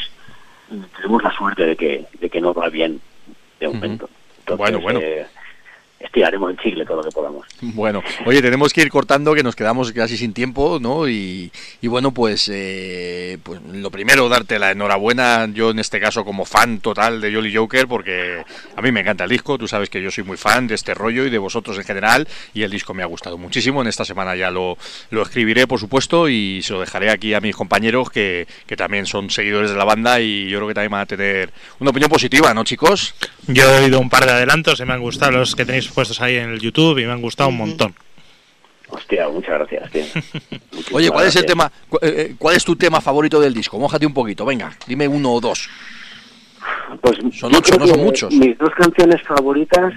tenemos 0.95 1.21
la 1.23 1.31
suerte 1.31 1.65
de 1.65 1.75
que, 1.75 2.05
de 2.19 2.29
que 2.29 2.41
nos 2.41 2.57
va 2.57 2.69
bien 2.69 2.99
de 3.59 3.67
momento. 3.67 4.09
Entonces, 4.39 4.57
Bueno, 4.57 4.79
bueno. 4.81 4.99
eh, 5.03 5.27
estiraremos 6.03 6.51
en 6.51 6.57
chicle 6.57 6.85
todo 6.85 6.97
lo 6.97 7.03
que 7.03 7.11
podamos. 7.11 7.47
Bueno, 7.61 8.03
oye, 8.25 8.41
tenemos 8.41 8.73
que 8.73 8.81
ir 8.81 8.89
cortando, 8.89 9.33
que 9.33 9.43
nos 9.43 9.55
quedamos 9.55 9.91
casi 9.91 10.17
sin 10.17 10.33
tiempo, 10.33 10.79
¿no? 10.81 11.07
Y, 11.07 11.51
y 11.81 11.87
bueno, 11.87 12.11
pues, 12.11 12.49
eh, 12.51 13.37
pues 13.43 13.61
lo 13.73 13.91
primero, 13.91 14.29
darte 14.29 14.59
la 14.59 14.71
enhorabuena, 14.71 15.47
yo 15.53 15.71
en 15.71 15.79
este 15.79 15.99
caso 15.99 16.25
como 16.25 16.45
fan 16.45 16.79
total 16.79 17.21
de 17.21 17.33
Jolly 17.33 17.55
Joker, 17.55 17.87
porque 17.87 18.43
a 18.75 18.81
mí 18.81 18.91
me 18.91 19.01
encanta 19.01 19.23
el 19.23 19.29
disco, 19.29 19.57
tú 19.57 19.67
sabes 19.67 19.89
que 19.89 20.01
yo 20.01 20.11
soy 20.11 20.23
muy 20.23 20.37
fan 20.37 20.67
de 20.67 20.75
este 20.75 20.93
rollo 20.93 21.25
y 21.25 21.29
de 21.29 21.37
vosotros 21.37 21.77
en 21.77 21.83
general, 21.83 22.27
y 22.53 22.63
el 22.63 22.71
disco 22.71 22.93
me 22.93 23.03
ha 23.03 23.07
gustado 23.07 23.37
muchísimo, 23.37 23.81
en 23.81 23.87
esta 23.87 24.05
semana 24.05 24.35
ya 24.35 24.51
lo, 24.51 24.77
lo 25.09 25.21
escribiré, 25.21 25.67
por 25.67 25.79
supuesto, 25.79 26.29
y 26.29 26.61
se 26.63 26.73
lo 26.73 26.79
dejaré 26.79 27.09
aquí 27.09 27.33
a 27.33 27.41
mis 27.41 27.55
compañeros 27.55 28.09
que, 28.09 28.47
que 28.65 28.75
también 28.75 29.05
son 29.05 29.29
seguidores 29.29 29.71
de 29.71 29.77
la 29.77 29.85
banda 29.85 30.19
y 30.19 30.49
yo 30.49 30.57
creo 30.57 30.67
que 30.69 30.73
también 30.73 30.91
van 30.91 31.01
a 31.01 31.05
tener 31.05 31.51
una 31.79 31.91
opinión 31.91 32.09
positiva, 32.09 32.53
¿no, 32.53 32.63
chicos? 32.63 33.13
Yo 33.47 33.63
he 33.63 33.83
oído 33.85 33.99
un 33.99 34.09
par 34.09 34.25
de 34.25 34.31
adelantos 34.31 34.79
y 34.79 34.85
me 34.85 34.93
han 34.93 35.01
gustado 35.01 35.31
los 35.31 35.55
que 35.55 35.65
tenéis 35.65 35.90
puestos 35.91 36.21
ahí 36.21 36.35
en 36.37 36.49
el 36.51 36.59
YouTube 36.59 36.97
y 36.99 37.05
me 37.05 37.11
han 37.11 37.21
gustado 37.21 37.49
un 37.49 37.57
montón. 37.57 37.93
Hostia, 38.89 39.29
muchas 39.29 39.51
gracias, 39.69 39.89
tío. 39.91 40.03
Oye, 40.91 41.09
¿cuál 41.09 41.27
es 41.27 41.35
el 41.37 41.45
tema, 41.45 41.71
cu- 41.87 41.97
eh, 42.01 42.13
eh, 42.31 42.35
cuál 42.37 42.55
es 42.57 42.65
tu 42.65 42.75
tema 42.75 42.99
favorito 42.99 43.39
del 43.39 43.53
disco? 43.53 43.79
Mójate 43.79 44.05
un 44.05 44.13
poquito, 44.13 44.43
venga, 44.45 44.71
dime 44.85 45.07
uno 45.07 45.31
o 45.33 45.39
dos. 45.39 45.69
Pues 46.99 47.17
Son 47.39 47.51
yo 47.51 47.59
ocho, 47.59 47.75
creo 47.75 47.79
no 47.79 47.87
son 47.87 48.03
muchos. 48.03 48.33
Mis 48.33 48.57
dos 48.57 48.71
canciones 48.71 49.21
favoritas 49.23 49.93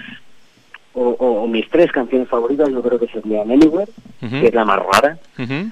o, 0.93 1.09
o- 1.09 1.43
o 1.43 1.47
mis 1.49 1.69
tres 1.69 1.91
canciones 1.91 2.29
favoritas, 2.29 2.69
yo 2.71 2.81
creo 2.83 2.99
que 3.01 3.09
serían 3.09 3.51
Anywhere, 3.51 3.91
Ujú. 4.23 4.41
que 4.41 4.47
es 4.47 4.55
la 4.55 4.65
más 4.65 4.79
rara, 4.81 5.19
Ujú. 5.39 5.71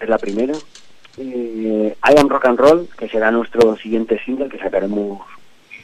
es 0.00 0.08
la 0.08 0.18
primera. 0.18 0.54
Eh, 1.16 1.96
I 2.04 2.18
Am 2.18 2.28
Rock 2.28 2.46
and 2.46 2.58
Roll, 2.58 2.88
que 2.98 3.08
será 3.08 3.30
nuestro 3.30 3.76
siguiente 3.76 4.20
single, 4.24 4.48
que 4.48 4.58
sacaremos 4.58 5.20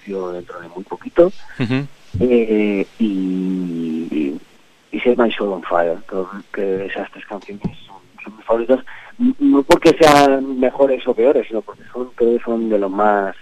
yo 0.07 0.33
dentro 0.33 0.61
de 0.61 0.69
muy 0.69 0.83
poquito. 0.85 1.33
Ujú. 1.61 1.87
Eh, 2.21 2.87
y, 2.99 4.35
y 4.93 5.01
Set 5.01 5.19
My 5.19 5.31
Soul 5.33 5.53
on 5.55 5.63
Fire, 5.63 5.99
creo 6.07 6.31
que 6.53 6.87
esas 6.87 7.11
tres 7.11 7.25
canciones 7.27 7.63
son, 7.87 7.97
son 8.23 8.37
mis 8.37 8.45
favoritas, 8.47 8.81
N- 9.19 9.35
no 9.41 9.63
porque 9.63 9.97
sean 9.99 10.59
mejores 10.59 11.07
o 11.07 11.15
peores, 11.15 11.47
sino 11.49 11.61
porque 11.63 11.83
son, 11.93 12.11
creo 12.15 12.37
que 12.39 12.45
son 12.45 12.69
de 12.69 12.79
lo 12.79 12.89
más 12.89 13.35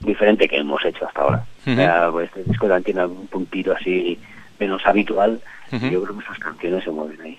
diferente 0.00 0.48
que 0.48 0.56
hemos 0.58 0.84
hecho 0.84 1.06
hasta 1.06 1.20
ahora. 1.22 1.44
O 1.66 1.74
sea, 1.76 2.08
pues, 2.10 2.26
este 2.28 2.44
disco 2.44 2.66
también 2.68 2.84
tiene 2.84 3.04
un 3.06 3.26
puntito 3.26 3.72
así 3.72 4.18
menos 4.58 4.84
habitual, 4.86 5.40
y 5.72 5.90
yo 5.90 6.02
creo 6.02 6.16
que 6.18 6.24
esas 6.24 6.38
canciones 6.38 6.84
se 6.84 6.90
mueven 6.90 7.20
ahí. 7.22 7.38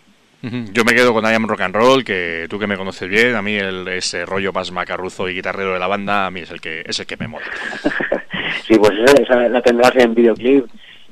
Yo 0.74 0.84
me 0.84 0.94
quedo 0.96 1.14
con 1.14 1.24
I 1.24 1.36
Am 1.36 1.48
Rock 1.48 1.62
and 1.62 1.76
Roll, 1.76 2.04
que 2.04 2.48
tú 2.50 2.58
que 2.58 2.66
me 2.66 2.76
conoces 2.78 3.08
bien, 3.08 3.36
a 3.36 3.44
mí 3.44 3.54
el, 3.56 3.88
ese 3.88 4.26
rollo 4.26 4.52
más 4.52 4.72
macarruzo 4.72 5.30
y 5.30 5.36
guitarrero 5.36 5.74
de 5.74 5.80
la 5.80 5.86
banda, 5.88 6.26
a 6.26 6.32
mí 6.32 6.40
es 6.40 6.50
el 6.50 6.60
que 6.60 6.84
es 6.84 7.00
el 7.00 7.06
que 7.06 7.18
me 7.18 7.28
mola. 7.28 7.46
Sí, 8.68 8.76
pues 8.76 8.92
esa, 9.00 9.22
esa 9.22 9.50
la 9.50 9.62
tendrás 9.62 9.96
en 9.96 10.14
videoclip 10.14 10.66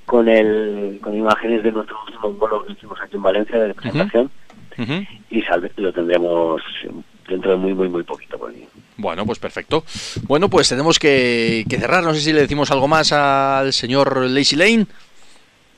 con 0.06 0.28
el 0.28 0.99
con 1.02 1.16
imágenes 1.16 1.64
de 1.64 1.72
nuestro 1.72 1.98
último 2.06 2.32
vuelo 2.34 2.66
que 2.66 2.74
hicimos 2.74 2.99
aquí 3.02 3.16
en 3.16 3.22
Valencia 3.22 3.60
de 3.60 3.74
presentación 3.74 4.32
y 5.30 5.41
salve, 5.41 5.72
lo 5.76 5.91
tendremos 5.91 6.61
dentro 7.28 7.52
de 7.52 7.57
muy, 7.57 7.74
muy, 7.74 7.90
muy 7.90 8.03
poquito 8.03 8.38
por. 8.38 8.52
Bueno, 8.98 9.26
pues 9.26 9.40
perfecto. 9.40 9.84
Bueno, 10.24 10.49
pues 10.49 10.70
tenemos 10.70 10.99
que, 10.99 11.66
que 11.70 11.78
cerrar. 11.78 12.03
No 12.03 12.14
sé 12.14 12.22
si 12.22 12.34
le 12.34 12.41
decimos 12.41 12.72
algo 12.72 12.88
más 12.88 13.11
al 13.11 13.72
señor 13.74 14.26
Lazy 14.30 14.56
Lane. 14.56 14.88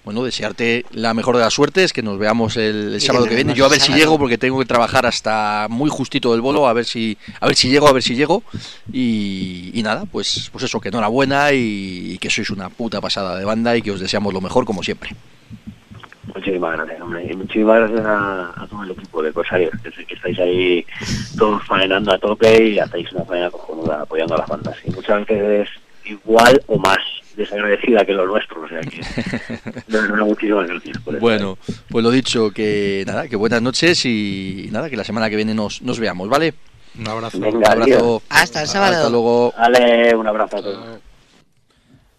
Bueno, 0.03 0.23
desearte 0.23 0.83
la 0.91 1.13
mejor 1.13 1.35
de 1.37 1.43
las 1.43 1.53
suertes, 1.53 1.93
que 1.93 2.01
nos 2.01 2.17
veamos 2.17 2.57
el, 2.57 2.99
sábado 2.99 3.25
que 3.25 3.35
viene. 3.35 3.53
Yo 3.53 3.65
a 3.65 3.69
ver 3.69 3.79
si 3.79 3.93
llego, 3.93 4.17
porque 4.17 4.37
tengo 4.37 4.57
que 4.57 4.65
trabajar 4.65 5.05
hasta 5.05 5.67
muy 5.69 5.91
justito 5.91 6.31
del 6.31 6.41
bolo, 6.41 6.67
a 6.67 6.73
ver 6.73 6.85
si, 6.85 7.17
a 7.39 7.45
ver 7.45 7.55
si 7.55 7.69
llego, 7.69 7.87
a 7.87 7.93
ver 7.93 8.01
si 8.01 8.15
llego. 8.15 8.43
Y, 8.91 9.69
y 9.73 9.83
nada, 9.83 10.05
pues, 10.11 10.49
pues 10.51 10.63
eso, 10.63 10.79
que 10.79 10.89
enhorabuena 10.89 11.53
y, 11.53 12.13
y 12.13 12.17
que 12.17 12.31
sois 12.31 12.49
una 12.49 12.69
puta 12.69 12.99
pasada 12.99 13.37
de 13.37 13.45
banda 13.45 13.77
y 13.77 13.83
que 13.83 13.91
os 13.91 13.99
deseamos 13.99 14.33
lo 14.33 14.41
mejor 14.41 14.65
como 14.65 14.81
siempre. 14.81 15.11
Muchísimas 16.33 16.77
gracias, 16.77 17.01
hombre. 17.01 17.27
Y 17.29 17.35
muchísimas 17.35 17.79
gracias 17.79 18.05
a, 18.05 18.63
a 18.63 18.67
todo 18.67 18.83
el 18.83 18.91
equipo 18.91 19.21
de 19.21 19.33
Corsarios, 19.33 19.71
que 19.81 20.13
estáis 20.13 20.39
ahí 20.39 20.85
todos 21.37 21.63
faenando 21.65 22.11
a 22.11 22.17
tope 22.17 22.69
y 22.69 22.79
hacéis 22.79 23.11
una 23.11 23.25
faena 23.25 23.51
cojonuda 23.51 24.01
apoyando 24.01 24.35
a 24.35 24.39
las 24.39 24.47
bandas. 24.47 24.77
Y 24.85 24.91
muchas 24.91 25.25
veces 25.27 25.69
igual 26.05 26.61
o 26.67 26.77
más 26.77 26.97
desagradecida 27.35 28.05
que 28.05 28.13
lo 28.13 28.25
nuestro. 28.25 28.61
O 28.61 28.67
sea 28.67 28.81
que, 28.81 29.01
no, 29.87 30.01
no, 30.07 30.15
no, 30.17 30.25
muchísimas 30.25 30.67
gracias 30.67 30.97
por 30.99 31.15
eso. 31.15 31.21
Bueno, 31.21 31.57
pues 31.89 32.03
lo 32.03 32.11
dicho, 32.11 32.51
que 32.51 33.03
nada, 33.07 33.27
que 33.27 33.35
buenas 33.35 33.61
noches 33.61 34.05
y 34.05 34.69
nada, 34.71 34.89
que 34.89 34.97
la 34.97 35.03
semana 35.03 35.29
que 35.29 35.35
viene 35.35 35.53
nos, 35.53 35.81
nos 35.81 35.99
veamos, 35.99 36.29
¿vale? 36.29 36.53
Un 36.99 37.07
abrazo. 37.07 37.39
Venga, 37.39 37.57
Un 37.57 37.81
abrazo. 37.81 38.21
Hasta 38.29 38.61
el 38.61 38.67
sábado. 38.67 38.95
Hasta 38.97 39.09
luego. 39.09 39.53
Dale, 39.57 40.15
un 40.15 40.27
abrazo 40.27 40.57
a 40.57 40.61
todos. 40.61 40.99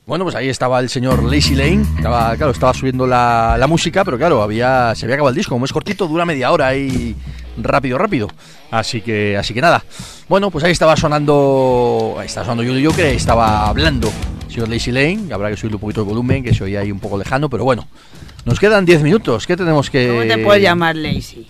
Bueno, 0.04 0.24
pues 0.24 0.34
ahí 0.34 0.48
estaba 0.48 0.80
el 0.80 0.88
señor 0.88 1.22
Lazy 1.22 1.54
Lane. 1.54 1.82
Estaba, 1.96 2.36
claro, 2.36 2.52
estaba 2.52 2.74
subiendo 2.74 3.06
la, 3.06 3.56
la 3.59 3.66
música, 3.68 4.04
pero 4.04 4.18
claro, 4.18 4.42
había, 4.42 4.94
se 4.96 5.06
había 5.06 5.14
acabado 5.14 5.30
el 5.30 5.36
disco. 5.36 5.54
Como 5.54 5.64
es 5.64 5.72
cortito, 5.72 6.09
dura 6.09 6.24
media 6.24 6.50
hora 6.50 6.74
y 6.74 7.14
rápido, 7.57 7.99
rápido. 7.99 8.29
Así 8.70 9.01
que, 9.01 9.37
así 9.37 9.55
que 9.55 9.61
nada. 9.61 9.85
Bueno, 10.29 10.51
pues 10.51 10.65
ahí 10.65 10.73
estaba 10.73 10.97
sonando, 10.97 12.16
ahí 12.19 12.27
estaba 12.27 12.47
sonando 12.47 12.70
Julio 12.70 12.91
Joker, 12.91 13.07
estaba 13.07 13.69
hablando 13.69 14.11
el 14.47 14.53
señor 14.53 14.69
Lazy 14.69 14.93
Lane. 14.93 15.33
Habrá 15.33 15.51
que 15.51 15.57
subirle 15.57 15.77
un 15.77 15.81
poquito 15.81 16.01
el 16.01 16.07
volumen, 16.07 16.43
que 16.43 16.55
se 16.55 16.65
oía 16.65 16.81
ahí 16.81 16.93
un 16.93 17.01
poco 17.01 17.19
lejano, 17.19 17.49
pero 17.49 17.65
bueno. 17.65 17.87
Nos 18.45 18.59
quedan 18.59 18.85
10 18.85 19.03
minutos. 19.03 19.47
¿Qué 19.47 19.57
tenemos 19.57 19.89
que...? 19.89 20.09
¿Cómo 20.09 20.23
te 20.23 20.39
puedes 20.39 20.62
llamar 20.62 20.97
Lazy? 20.97 21.47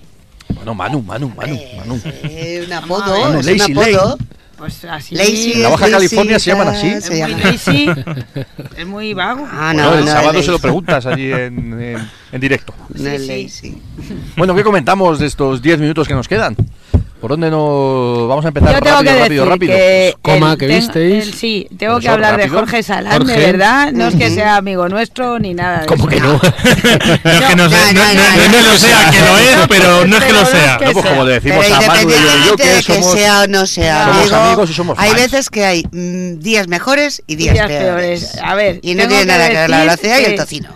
Bueno, 0.50 0.74
Manu, 0.74 1.00
Manu, 1.02 1.28
Manu, 1.30 1.58
Manu. 1.76 2.00
Eh, 2.04 2.64
un 2.66 2.72
apodo, 2.72 3.38
es 3.38 3.46
Lazy 3.46 3.72
un 3.72 3.78
apodo. 3.78 4.18
Pues 4.62 4.84
así. 4.84 5.16
Lazy 5.16 5.52
En 5.54 5.62
la 5.64 5.70
Baja 5.70 5.88
lazy, 5.88 5.92
California 5.92 6.38
se 6.38 6.50
llaman 6.52 6.68
así. 6.68 6.86
Es 6.86 7.04
se 7.04 7.10
muy 7.10 7.18
llama- 7.18 7.38
lazy. 7.50 7.86
es 8.76 8.86
muy 8.86 9.12
vago. 9.12 9.44
Ah, 9.50 9.72
Bueno, 9.74 9.90
no, 9.90 9.98
el 9.98 10.04
no, 10.04 10.10
sábado 10.12 10.40
se 10.40 10.50
lo 10.52 10.58
preguntas 10.60 11.04
allí 11.06 11.32
en, 11.32 11.82
en- 11.82 12.10
en 12.30 12.40
directo. 12.40 12.72
No 12.94 13.08
es 13.10 13.22
Sí, 13.26 13.42
lazy. 13.42 13.82
Bueno, 14.36 14.54
¿qué 14.54 14.62
comentamos 14.62 15.18
de 15.18 15.26
estos 15.26 15.60
10 15.62 15.80
minutos 15.80 16.06
que 16.06 16.14
nos 16.14 16.28
quedan? 16.28 16.54
¿Por 17.22 17.30
dónde 17.30 17.50
nos 17.52 18.28
vamos 18.28 18.44
a 18.44 18.48
empezar? 18.48 18.74
Yo 18.74 18.80
tengo 18.80 18.96
rápido, 18.96 19.14
que 19.14 19.20
rápido, 19.20 19.44
decir 19.44 19.48
rápido. 19.48 19.72
que 19.72 20.16
Coma 20.22 20.52
el- 20.52 20.58
que 20.58 20.66
ten- 20.66 20.78
visteis. 20.80 21.26
el- 21.28 21.34
sí, 21.34 21.68
tengo 21.78 22.00
que 22.00 22.08
hablar 22.08 22.32
rápido. 22.32 22.48
de 22.52 22.58
Jorge 22.60 22.82
Salán, 22.82 23.18
Jorge. 23.18 23.38
de 23.40 23.46
verdad. 23.46 23.92
No 23.92 24.08
es 24.08 24.14
que 24.16 24.28
sea 24.30 24.56
amigo 24.56 24.88
nuestro 24.88 25.38
ni 25.38 25.54
nada. 25.54 25.80
de 25.82 25.86
Como 25.86 26.08
eso. 26.10 26.16
que 26.16 26.20
no. 26.20 26.32
no 26.32 26.40
es 26.42 27.40
que 27.44 27.56
no, 27.56 27.64
No, 27.64 27.70
sea, 27.70 27.92
no, 27.92 28.00
no, 28.02 28.14
no- 28.14 28.14
no, 28.14 28.26
no 28.26 28.42
que 28.42 28.48
no, 28.62 28.72
lo 28.72 28.78
sea, 28.78 29.10
que 29.10 29.20
lo 29.20 29.38
es, 29.38 29.68
pero 29.68 30.04
no 30.06 30.16
es 30.16 30.24
que 30.24 30.32
lo 30.32 30.40
no 30.40 30.46
sea. 30.46 30.72
es 30.72 30.78
que 30.78 30.84
No, 30.86 30.92
pues 30.94 31.06
como 31.06 31.24
le 31.24 31.32
decimos 31.34 31.64
Pero 31.64 31.76
a 31.76 31.80
Manu 31.80 32.00
y 32.10 32.12
yo, 32.12 32.18
yo 32.46 32.56
de 32.56 32.62
que 32.64 32.70
que 32.74 32.82
somos... 32.82 33.12
sea 33.12 33.40
o 33.42 33.46
no 33.46 33.66
sea 33.66 34.04
somos 34.04 34.18
amigo, 34.32 34.36
amigos 34.36 34.70
y 34.70 34.74
somos 34.74 34.98
hay 34.98 35.10
fans. 35.10 35.22
veces 35.22 35.48
que 35.50 35.64
hay 35.64 35.84
mm, 35.92 36.40
días 36.40 36.66
mejores 36.66 37.22
y 37.28 37.36
días, 37.36 37.54
Días 37.54 37.68
peores. 37.68 38.24
peores. 38.24 38.38
A 38.42 38.54
ver, 38.56 38.80
y 38.82 38.94
no 38.96 39.06
tiene 39.06 39.20
que 39.22 39.26
nada 39.26 39.48
que 39.48 39.54
ver 39.54 39.70
la 39.70 39.78
velocidad 39.78 40.18
y 40.18 40.24
el 40.24 40.30
que- 40.32 40.36
tocino. 40.38 40.68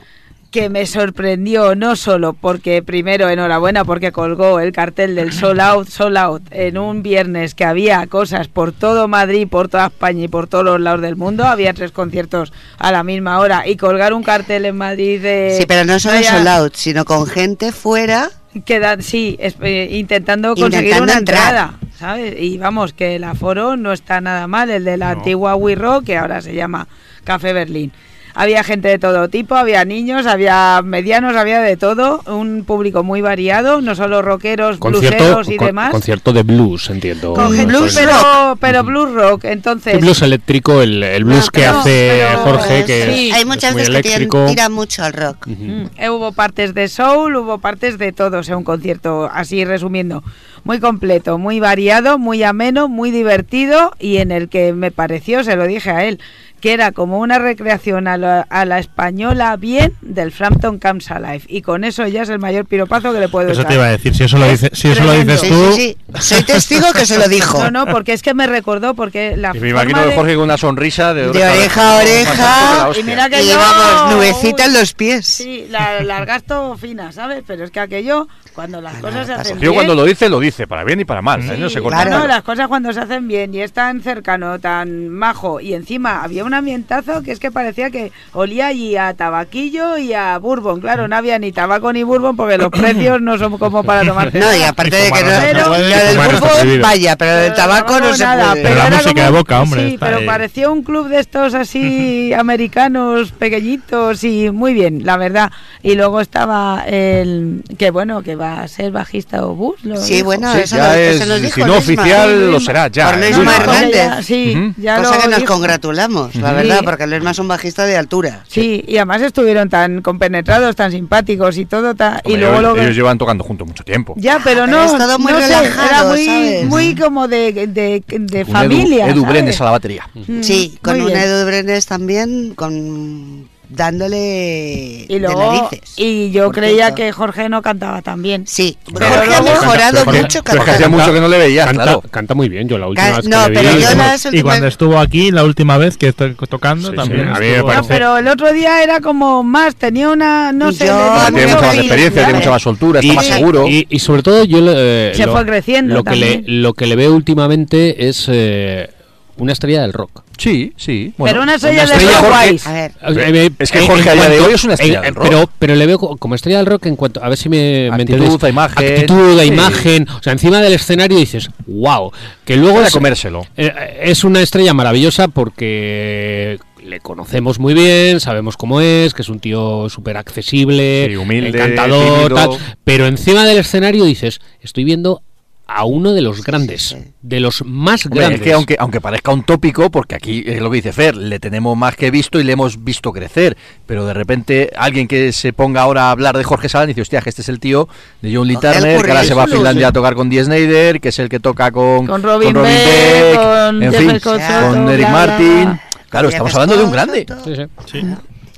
Que 0.56 0.70
me 0.70 0.86
sorprendió 0.86 1.74
no 1.74 1.96
solo 1.96 2.32
porque 2.32 2.82
primero 2.82 3.28
enhorabuena 3.28 3.84
porque 3.84 4.10
colgó 4.10 4.58
el 4.58 4.72
cartel 4.72 5.14
del 5.14 5.30
Soul 5.34 5.60
Out, 5.60 5.88
Soul 5.88 6.16
Out 6.16 6.44
en 6.50 6.78
un 6.78 7.02
viernes 7.02 7.54
que 7.54 7.66
había 7.66 8.06
cosas 8.06 8.48
por 8.48 8.72
todo 8.72 9.06
Madrid, 9.06 9.46
por 9.46 9.68
toda 9.68 9.88
España 9.88 10.24
y 10.24 10.28
por 10.28 10.46
todos 10.46 10.64
los 10.64 10.80
lados 10.80 11.02
del 11.02 11.14
mundo, 11.14 11.44
había 11.44 11.74
tres 11.74 11.92
conciertos 11.92 12.54
a 12.78 12.90
la 12.90 13.02
misma 13.02 13.38
hora 13.40 13.68
y 13.68 13.76
colgar 13.76 14.14
un 14.14 14.22
cartel 14.22 14.64
en 14.64 14.78
Madrid 14.78 15.20
de 15.20 15.56
Sí, 15.60 15.66
pero 15.68 15.84
no 15.84 15.98
solo 16.00 16.14
vaya- 16.14 16.30
sold 16.36 16.48
out, 16.48 16.74
sino 16.74 17.04
con 17.04 17.26
gente 17.26 17.70
fuera. 17.70 18.30
quedan 18.64 19.02
sí 19.02 19.36
es- 19.38 19.56
eh, 19.60 19.88
intentando 19.92 20.54
conseguir 20.54 20.84
Intentando 20.86 21.04
una 21.12 21.18
entrar. 21.18 21.38
entrada 21.48 21.78
sabes 21.98 22.34
y 22.40 22.56
vamos 22.56 22.94
que 22.94 23.16
el 23.16 23.24
aforo 23.24 23.76
no 23.76 23.92
está 23.92 24.22
nada 24.22 24.46
mal 24.46 24.70
el 24.70 24.84
de 24.84 24.96
la 24.96 25.10
antigua 25.10 25.54
We 25.54 25.74
Rock 25.74 26.06
que 26.06 26.16
ahora 26.16 26.40
se 26.40 26.54
llama 26.54 26.88
Café 27.24 27.52
Berlín 27.52 27.92
había 28.36 28.62
gente 28.62 28.88
de 28.88 28.98
todo 28.98 29.28
tipo, 29.28 29.54
había 29.56 29.84
niños, 29.84 30.26
había 30.26 30.82
medianos, 30.84 31.34
había 31.36 31.60
de 31.60 31.76
todo, 31.76 32.20
un 32.26 32.64
público 32.64 33.02
muy 33.02 33.22
variado, 33.22 33.80
no 33.80 33.94
solo 33.94 34.20
rockeros, 34.22 34.76
Concierto, 34.78 35.16
blueseros 35.16 35.48
y 35.48 35.56
con- 35.56 35.66
demás, 35.66 35.90
concierto 35.90 36.32
de 36.32 36.42
blues, 36.42 36.90
entiendo. 36.90 37.32
con 37.34 37.56
Mm, 37.56 37.66
blues 37.66 37.94
pero, 37.94 38.12
rock. 38.12 38.58
pero 38.60 38.84
blues 38.84 39.12
rock, 39.14 39.44
entonces 39.46 39.94
El 39.94 40.00
blues 40.00 40.20
eléctrico, 40.22 40.82
el, 40.82 41.02
el 41.02 41.24
blues 41.24 41.46
No, 41.46 41.50
que 41.50 41.60
pero- 41.62 41.78
hace 41.80 42.12
pero- 42.28 42.38
Jorge, 42.40 42.84
que 42.84 43.02
Sí. 43.14 43.28
es, 43.30 43.34
hay 43.34 43.40
es 43.40 43.46
muchas 43.46 43.72
muy 43.72 43.80
veces 43.80 43.96
que 43.96 44.02
tiran, 44.02 44.22
eléctrico. 44.22 44.70
mucho 44.70 45.02
al 45.02 45.12
rock. 45.14 45.46
Mm, 45.46 45.84
eh, 45.96 46.10
hubo 46.10 46.32
partes 46.32 46.74
de 46.74 46.88
soul, 46.88 47.36
hubo 47.36 47.58
partes 47.58 47.96
de 47.98 48.12
todo, 48.12 48.38
o 48.38 48.42
sea, 48.42 48.56
un 48.58 48.64
concierto, 48.64 49.30
así 49.32 49.64
resumiendo, 49.64 50.22
muy 50.64 50.78
completo, 50.80 51.38
muy 51.38 51.58
variado, 51.60 52.18
muy 52.18 52.42
ameno, 52.42 52.88
muy 52.88 53.10
divertido 53.10 53.92
y 53.98 54.18
en 54.18 54.30
el 54.30 54.48
que 54.50 54.72
me 54.72 54.90
pareció, 54.90 55.42
se 55.44 55.56
lo 55.56 55.66
dije 55.66 55.90
a 55.90 56.04
él, 56.04 56.20
que 56.60 56.72
era 56.72 56.92
como 56.92 57.18
una 57.18 57.38
recreación 57.38 58.08
a 58.08 58.16
la, 58.16 58.40
a 58.48 58.64
la 58.64 58.78
española 58.78 59.56
bien 59.56 59.92
del 60.00 60.32
Frampton 60.32 60.78
Comes 60.78 61.10
Alive 61.10 61.42
y 61.48 61.62
con 61.62 61.84
eso 61.84 62.06
ya 62.06 62.22
es 62.22 62.28
el 62.28 62.38
mayor 62.38 62.64
piropazo 62.64 63.12
que 63.12 63.20
le 63.20 63.28
puedo 63.28 63.50
Eso 63.50 63.60
echar. 63.60 63.68
te 63.68 63.74
iba 63.74 63.84
a 63.84 63.90
decir, 63.90 64.14
si 64.14 64.24
eso 64.24 64.38
lo, 64.38 64.48
dice, 64.48 64.70
si 64.72 64.88
eso 64.88 65.04
lo 65.04 65.12
dices 65.12 65.40
tú, 65.42 65.72
sí, 65.72 65.96
sí. 66.14 66.20
Soy 66.20 66.42
testigo 66.44 66.86
que 66.92 67.04
se 67.06 67.18
lo 67.18 67.28
dijo. 67.28 67.62
No, 67.62 67.70
no, 67.70 67.86
porque 67.92 68.12
es 68.14 68.22
que 68.22 68.32
me 68.34 68.46
recordó, 68.46 68.94
porque 68.94 69.36
la 69.36 69.52
Y 69.54 69.60
me 69.60 69.68
imagino 69.70 69.96
forma 69.98 70.10
de 70.10 70.16
Jorge 70.16 70.34
con 70.34 70.44
una 70.44 70.56
sonrisa 70.56 71.12
de, 71.14 71.30
De 71.30 71.44
oreja 71.44 71.92
a 71.92 71.96
oreja. 71.98 72.88
Y 72.98 73.02
mira 73.02 73.28
que 73.28 73.42
Y 73.42 73.48
yo- 73.48 73.56
vamos, 73.58 74.14
nubecita 74.14 74.64
en 74.64 74.72
los 74.72 74.94
pies. 74.94 75.26
Sí, 75.26 75.66
la, 75.70 76.02
la 76.02 76.24
gasto 76.24 76.76
fina, 76.78 77.12
¿sabes? 77.12 77.42
Pero 77.46 77.64
es 77.64 77.70
que 77.70 77.80
aquello, 77.80 78.28
cuando 78.54 78.80
las 78.80 78.94
cosas 78.96 79.26
se 79.26 79.34
hacen 79.34 79.56
Yo 79.56 79.60
bien... 79.72 79.74
cuando 79.74 79.94
lo 79.94 80.04
dice, 80.04 80.28
lo 80.28 80.40
dice, 80.40 80.66
para 80.66 80.84
bien 80.84 81.00
y 81.00 81.04
para 81.04 81.20
mal. 81.22 81.42
Sí, 81.42 81.50
¿eh? 81.50 81.56
No 81.58 81.68
se 81.68 81.82
claro. 81.82 82.10
no, 82.10 82.26
las 82.26 82.42
cosas 82.42 82.68
cuando 82.68 82.92
se 82.92 83.00
hacen 83.00 83.28
bien 83.28 83.52
y 83.54 83.60
es 83.60 83.72
tan 83.72 84.00
cercano, 84.00 84.58
tan 84.58 85.08
majo 85.10 85.60
y 85.60 85.74
encima 85.74 86.22
había 86.22 86.44
un 86.46 86.54
ambientazo 86.54 87.22
que 87.22 87.32
es 87.32 87.38
que 87.38 87.50
parecía 87.50 87.90
que 87.90 88.12
olía 88.32 88.72
y 88.72 88.96
a 88.96 89.12
tabaquillo 89.14 89.98
y 89.98 90.12
a 90.14 90.38
bourbon. 90.38 90.80
Claro, 90.80 91.08
no 91.08 91.16
había 91.16 91.38
ni 91.38 91.52
tabaco 91.52 91.92
ni 91.92 92.02
bourbon 92.02 92.36
porque 92.36 92.56
los 92.58 92.70
precios 92.70 93.20
no 93.20 93.36
son 93.38 93.58
como 93.58 93.82
para 93.84 94.04
tomar 94.04 94.34
No, 94.34 94.54
y 94.56 94.62
aparte 94.62 94.96
de 94.96 95.10
que 95.12 95.22
no, 95.22 95.30
Pero- 95.40 95.68
lo 95.68 95.72
del 95.74 96.38
prohibido. 96.40 96.82
vaya, 96.82 97.16
pero 97.16 97.38
el 97.46 97.54
tabaco 97.54 98.00
no 98.00 98.14
se 98.14 98.24
nada, 98.24 98.50
puede. 98.52 98.62
Pero 98.62 98.74
la 98.76 98.86
era 98.86 98.96
música 98.96 99.24
de 99.24 99.30
boca, 99.30 99.60
hombre, 99.62 99.90
Sí, 99.90 99.96
pero 100.00 100.16
ahí. 100.18 100.26
parecía 100.26 100.70
un 100.70 100.82
club 100.82 101.08
de 101.08 101.20
estos 101.20 101.54
así 101.54 102.32
americanos 102.38 103.32
pequeñitos 103.32 104.24
y 104.24 104.50
muy 104.50 104.74
bien, 104.74 105.04
la 105.04 105.16
verdad. 105.16 105.50
Y 105.82 105.94
luego 105.94 106.20
estaba 106.20 106.84
el 106.86 107.62
que 107.78 107.90
bueno, 107.90 108.22
que 108.22 108.36
va 108.36 108.62
a 108.62 108.68
ser 108.68 108.90
bajista 108.92 109.44
o 109.46 109.54
bus. 109.54 109.84
lo 109.84 109.96
Sí, 109.96 110.14
dijo. 110.14 110.26
bueno, 110.26 110.52
Sí, 110.52 110.60
eso, 110.60 110.76
ya 110.76 110.88
lo, 110.88 110.94
es, 110.94 111.16
eso 111.16 111.26
nos 111.26 111.42
dijo 111.42 111.54
si 111.60 111.64
no 111.66 111.74
oficial, 111.76 112.28
Sí, 112.30 112.50
lo 112.52 112.60
será 112.60 112.88
ya. 112.88 113.10
Por 113.10 113.18
Luisma. 113.20 113.42
Una 113.42 113.52
cosa 113.52 113.72
Hernández. 113.76 113.94
ya- 113.96 114.22
sí, 114.22 114.54
Ujú. 114.56 114.74
ya 114.82 114.96
Cosa 114.98 115.14
lo 115.16 115.20
que 115.22 115.28
nos 115.28 115.40
dijo. 115.40 115.52
congratulamos, 115.52 116.35
la 116.40 116.52
verdad, 116.52 116.80
porque 116.84 117.06
Luisma 117.06 117.30
es 117.30 117.38
un 117.38 117.48
bajista 117.48 117.84
de 117.86 117.96
altura. 117.96 118.44
Sí, 118.48 118.84
y 118.86 118.96
además 118.96 119.22
estuvieron 119.22 119.68
tan 119.68 120.02
compenetrados, 120.02 120.74
tan 120.76 120.90
simpáticos 120.92 121.56
y 121.58 121.66
todo. 121.66 121.94
ta- 121.94 122.20
y 122.24 122.36
luego 122.36 122.58
ellos, 122.60 122.76
lo 122.76 122.82
ellos 122.82 122.96
llevan 122.96 123.18
tocando 123.18 123.44
juntos 123.44 123.66
mucho 123.66 123.84
tiempo. 123.84 124.14
Ya, 124.16 124.40
pero 124.42 124.56
pero 124.56 124.66
no. 124.68 124.84
es 124.84 124.96
todo 124.96 125.18
muy 125.18 125.32
no 125.32 125.40
sé, 125.40 125.46
era 125.52 126.04
muy, 126.04 126.24
¿sabes? 126.26 126.64
muy 126.66 126.94
como 126.94 127.28
de, 127.28 127.52
de, 127.66 128.02
de 128.08 128.44
Un 128.44 128.46
familia. 128.50 129.06
Edu, 129.08 129.20
Edu. 129.22 129.26
Brenes 129.26 129.60
a 129.60 129.64
la 129.64 129.70
batería. 129.72 130.08
Mm, 130.14 130.40
Sí, 130.42 130.78
con 130.82 130.94
muy 130.94 131.02
un 131.02 131.12
bien. 131.12 131.20
Edu 131.28 131.46
Brenes 131.46 131.86
también, 131.86 132.54
con 132.54 133.48
dándole 133.68 135.06
Y 135.08 135.14
de 135.14 135.18
luego, 135.20 135.52
narices. 135.70 135.94
y 135.96 136.30
yo 136.30 136.50
creía 136.52 136.86
cierto. 136.86 136.94
que 136.96 137.12
Jorge 137.12 137.48
no 137.48 137.62
cantaba 137.62 138.02
tan 138.02 138.22
bien. 138.22 138.46
Sí, 138.46 138.76
Pero 138.92 139.06
Jorge 139.06 139.34
ha 139.34 139.42
mejorado 139.42 140.04
Jorge- 140.04 140.22
mucho 140.22 140.42
pero 140.44 140.58
es 140.58 140.64
que 140.64 140.70
cantando. 140.70 140.72
hacía 140.72 140.88
mucho 140.88 141.12
que 141.12 141.20
no 141.20 141.28
le 141.28 141.38
veía, 141.38 141.64
canta, 141.66 141.82
claro. 141.82 142.00
canta 142.10 142.34
muy 142.34 142.48
bien. 142.48 142.68
Yo 142.68 142.78
la 142.78 142.86
última 142.88 143.08
Ca- 143.08 143.16
vez 143.16 143.24
que 143.24 143.28
no, 143.30 143.38
pero 143.46 143.60
vi- 143.74 143.82
yo 143.82 143.94
las 143.94 144.24
Y 144.24 144.28
últimas- 144.28 144.42
cuando 144.44 144.66
estuvo 144.68 144.98
aquí, 144.98 145.30
la 145.30 145.44
última 145.44 145.78
vez 145.78 145.96
que 145.96 146.08
estoy 146.08 146.34
tocando, 146.48 146.90
Sí, 146.90 146.96
también. 146.96 147.22
sí, 147.26 147.30
a 147.30 147.34
mí 147.34 147.40
me 147.40 147.50
estuvo- 147.54 147.66
parece- 147.68 147.82
No, 147.82 147.88
pero 147.88 148.16
el 148.18 148.28
otro 148.28 148.52
día 148.52 148.82
era 148.82 149.00
como 149.00 149.42
más, 149.42 149.76
tenía 149.76 150.10
una, 150.10 150.52
no 150.52 150.72
sé, 150.72 150.86
Yo- 150.86 151.12
tiene 151.32 151.46
mucha 151.46 151.60
más 151.66 151.74
experiencia, 151.76 152.24
tiene 152.24 152.38
mucha 152.38 152.50
más 152.50 152.62
soltura, 152.62 153.00
está 153.00 153.12
Y- 153.12 153.16
más 153.16 153.26
seguro. 153.26 153.68
Y, 153.68 153.86
y 153.90 153.98
sobre 153.98 154.22
todo 154.22 154.44
yo 154.44 154.60
le- 154.60 155.10
eh, 155.10 155.14
Se 155.14 155.26
fue 155.26 155.44
creciendo 155.44 155.94
Lo 155.94 156.04
que, 156.04 156.16
le, 156.16 156.42
lo 156.46 156.74
que 156.74 156.86
le 156.86 156.96
veo 156.96 157.14
últimamente 157.14 158.08
es 158.08 158.26
eh, 158.28 158.90
una 159.38 159.52
estrella 159.52 159.82
del 159.82 159.92
rock. 159.92 160.22
Sí, 160.38 160.72
sí. 160.76 161.12
Pero 161.22 161.42
una 161.42 161.54
estrella 161.54 161.84
una 161.84 161.92
de 161.96 162.04
rock 162.04 162.14
Jorge, 162.14 162.28
guays. 162.28 162.66
A 162.66 162.72
ver, 162.72 162.92
Eh, 163.06 163.50
Es 163.58 163.70
que 163.72 163.78
en- 163.78 163.86
Jorge 163.86 164.02
en 164.02 164.08
a 164.08 164.12
día 164.14 164.28
de 164.28 164.40
hoy 164.40 164.52
es 164.54 164.64
una 164.64 164.74
estrella 164.74 165.00
del 165.00 165.14
rock. 165.14 165.24
Pero, 165.28 165.50
pero 165.58 165.74
le 165.74 165.86
veo 165.86 165.98
co- 165.98 166.16
como 166.18 166.34
estrella 166.34 166.58
del 166.58 166.66
rock 166.66 166.86
en 166.86 166.96
cuanto, 166.96 167.22
a 167.24 167.28
ver 167.28 167.38
si 167.38 167.48
me, 167.48 167.88
me 167.90 168.02
Actitud, 168.02 168.44
a 168.44 168.48
imagen. 168.48 168.86
Actitud, 168.94 169.38
a 169.38 169.42
Sí. 169.42 169.48
imagen. 169.48 170.08
O 170.10 170.22
sea, 170.22 170.32
encima 170.32 170.60
del 170.60 170.74
escenario 170.74 171.16
dices, 171.18 171.48
wow. 171.66 172.12
Que 172.44 172.56
luego 172.56 172.74
Puede 172.76 172.88
es, 172.88 172.92
comérselo. 172.92 173.46
eh, 173.56 173.72
es 174.02 174.24
una 174.24 174.40
estrella 174.42 174.74
maravillosa 174.74 175.28
porque 175.28 176.58
le 176.84 177.00
conocemos 177.00 177.58
muy 177.58 177.74
bien, 177.74 178.20
sabemos 178.20 178.56
cómo 178.56 178.80
es, 178.80 179.12
que 179.14 179.22
es 179.22 179.28
un 179.28 179.40
tío 179.40 179.88
súper 179.88 180.16
accesible, 180.18 181.06
Sí, 181.08 181.16
humilde, 181.16 181.48
encantador, 181.58 182.32
tal. 182.34 182.50
Pero 182.84 183.06
encima 183.06 183.44
del 183.44 183.58
escenario 183.58 184.04
dices, 184.04 184.40
estoy 184.60 184.84
viendo 184.84 185.22
a 185.68 185.84
uno 185.84 186.12
de 186.12 186.22
los 186.22 186.44
grandes, 186.44 186.82
sí. 186.82 186.96
de 187.22 187.40
los 187.40 187.64
más 187.64 188.06
Hombre, 188.06 188.20
grandes. 188.20 188.40
es 188.40 188.44
que 188.44 188.52
aunque, 188.52 188.76
aunque 188.78 189.00
parezca 189.00 189.32
un 189.32 189.42
tópico, 189.42 189.90
porque 189.90 190.14
aquí 190.14 190.44
es 190.46 190.60
lo 190.60 190.70
que 190.70 190.76
dice 190.76 190.92
Fer, 190.92 191.16
le 191.16 191.40
tenemos 191.40 191.76
más 191.76 191.96
que 191.96 192.10
visto 192.10 192.38
y 192.38 192.44
le 192.44 192.52
hemos 192.52 192.84
visto 192.84 193.12
crecer, 193.12 193.56
pero 193.84 194.06
de 194.06 194.14
repente 194.14 194.70
alguien 194.76 195.08
que 195.08 195.32
se 195.32 195.52
ponga 195.52 195.82
ahora 195.82 196.04
a 196.04 196.10
hablar 196.12 196.36
de 196.36 196.44
Jorge 196.44 196.68
Salán 196.68 196.88
dice, 196.88 197.00
hostia, 197.00 197.20
que 197.20 197.30
este 197.30 197.42
es 197.42 197.48
el 197.48 197.58
tío 197.58 197.88
de 198.22 198.34
John 198.34 198.46
Lee 198.46 198.56
Turner, 198.56 199.02
que 199.02 199.10
ahora 199.10 199.24
se 199.24 199.34
va 199.34 199.44
a 199.44 199.48
Finlandia 199.48 199.86
sí. 199.86 199.90
a 199.90 199.92
tocar 199.92 200.14
con 200.14 200.30
Die 200.30 200.44
Snyder, 200.44 201.00
que 201.00 201.08
es 201.08 201.18
el 201.18 201.28
que 201.28 201.40
toca 201.40 201.72
con, 201.72 202.06
Con 202.06 202.22
Robin 202.22 202.54
Robin 202.54 202.70
Beck, 202.70 202.86
Beck, 202.86 203.36
con 203.36 203.82
en 203.82 203.92
fin, 203.92 204.20
con 204.20 204.88
Eric 204.88 205.08
Martin. 205.08 205.80
Claro, 206.08 206.28
estamos 206.28 206.54
hablando 206.54 206.76
de 206.76 206.84
un 206.84 206.92
grande. 206.92 207.26
Sí, 207.44 207.54
sí. 207.90 208.00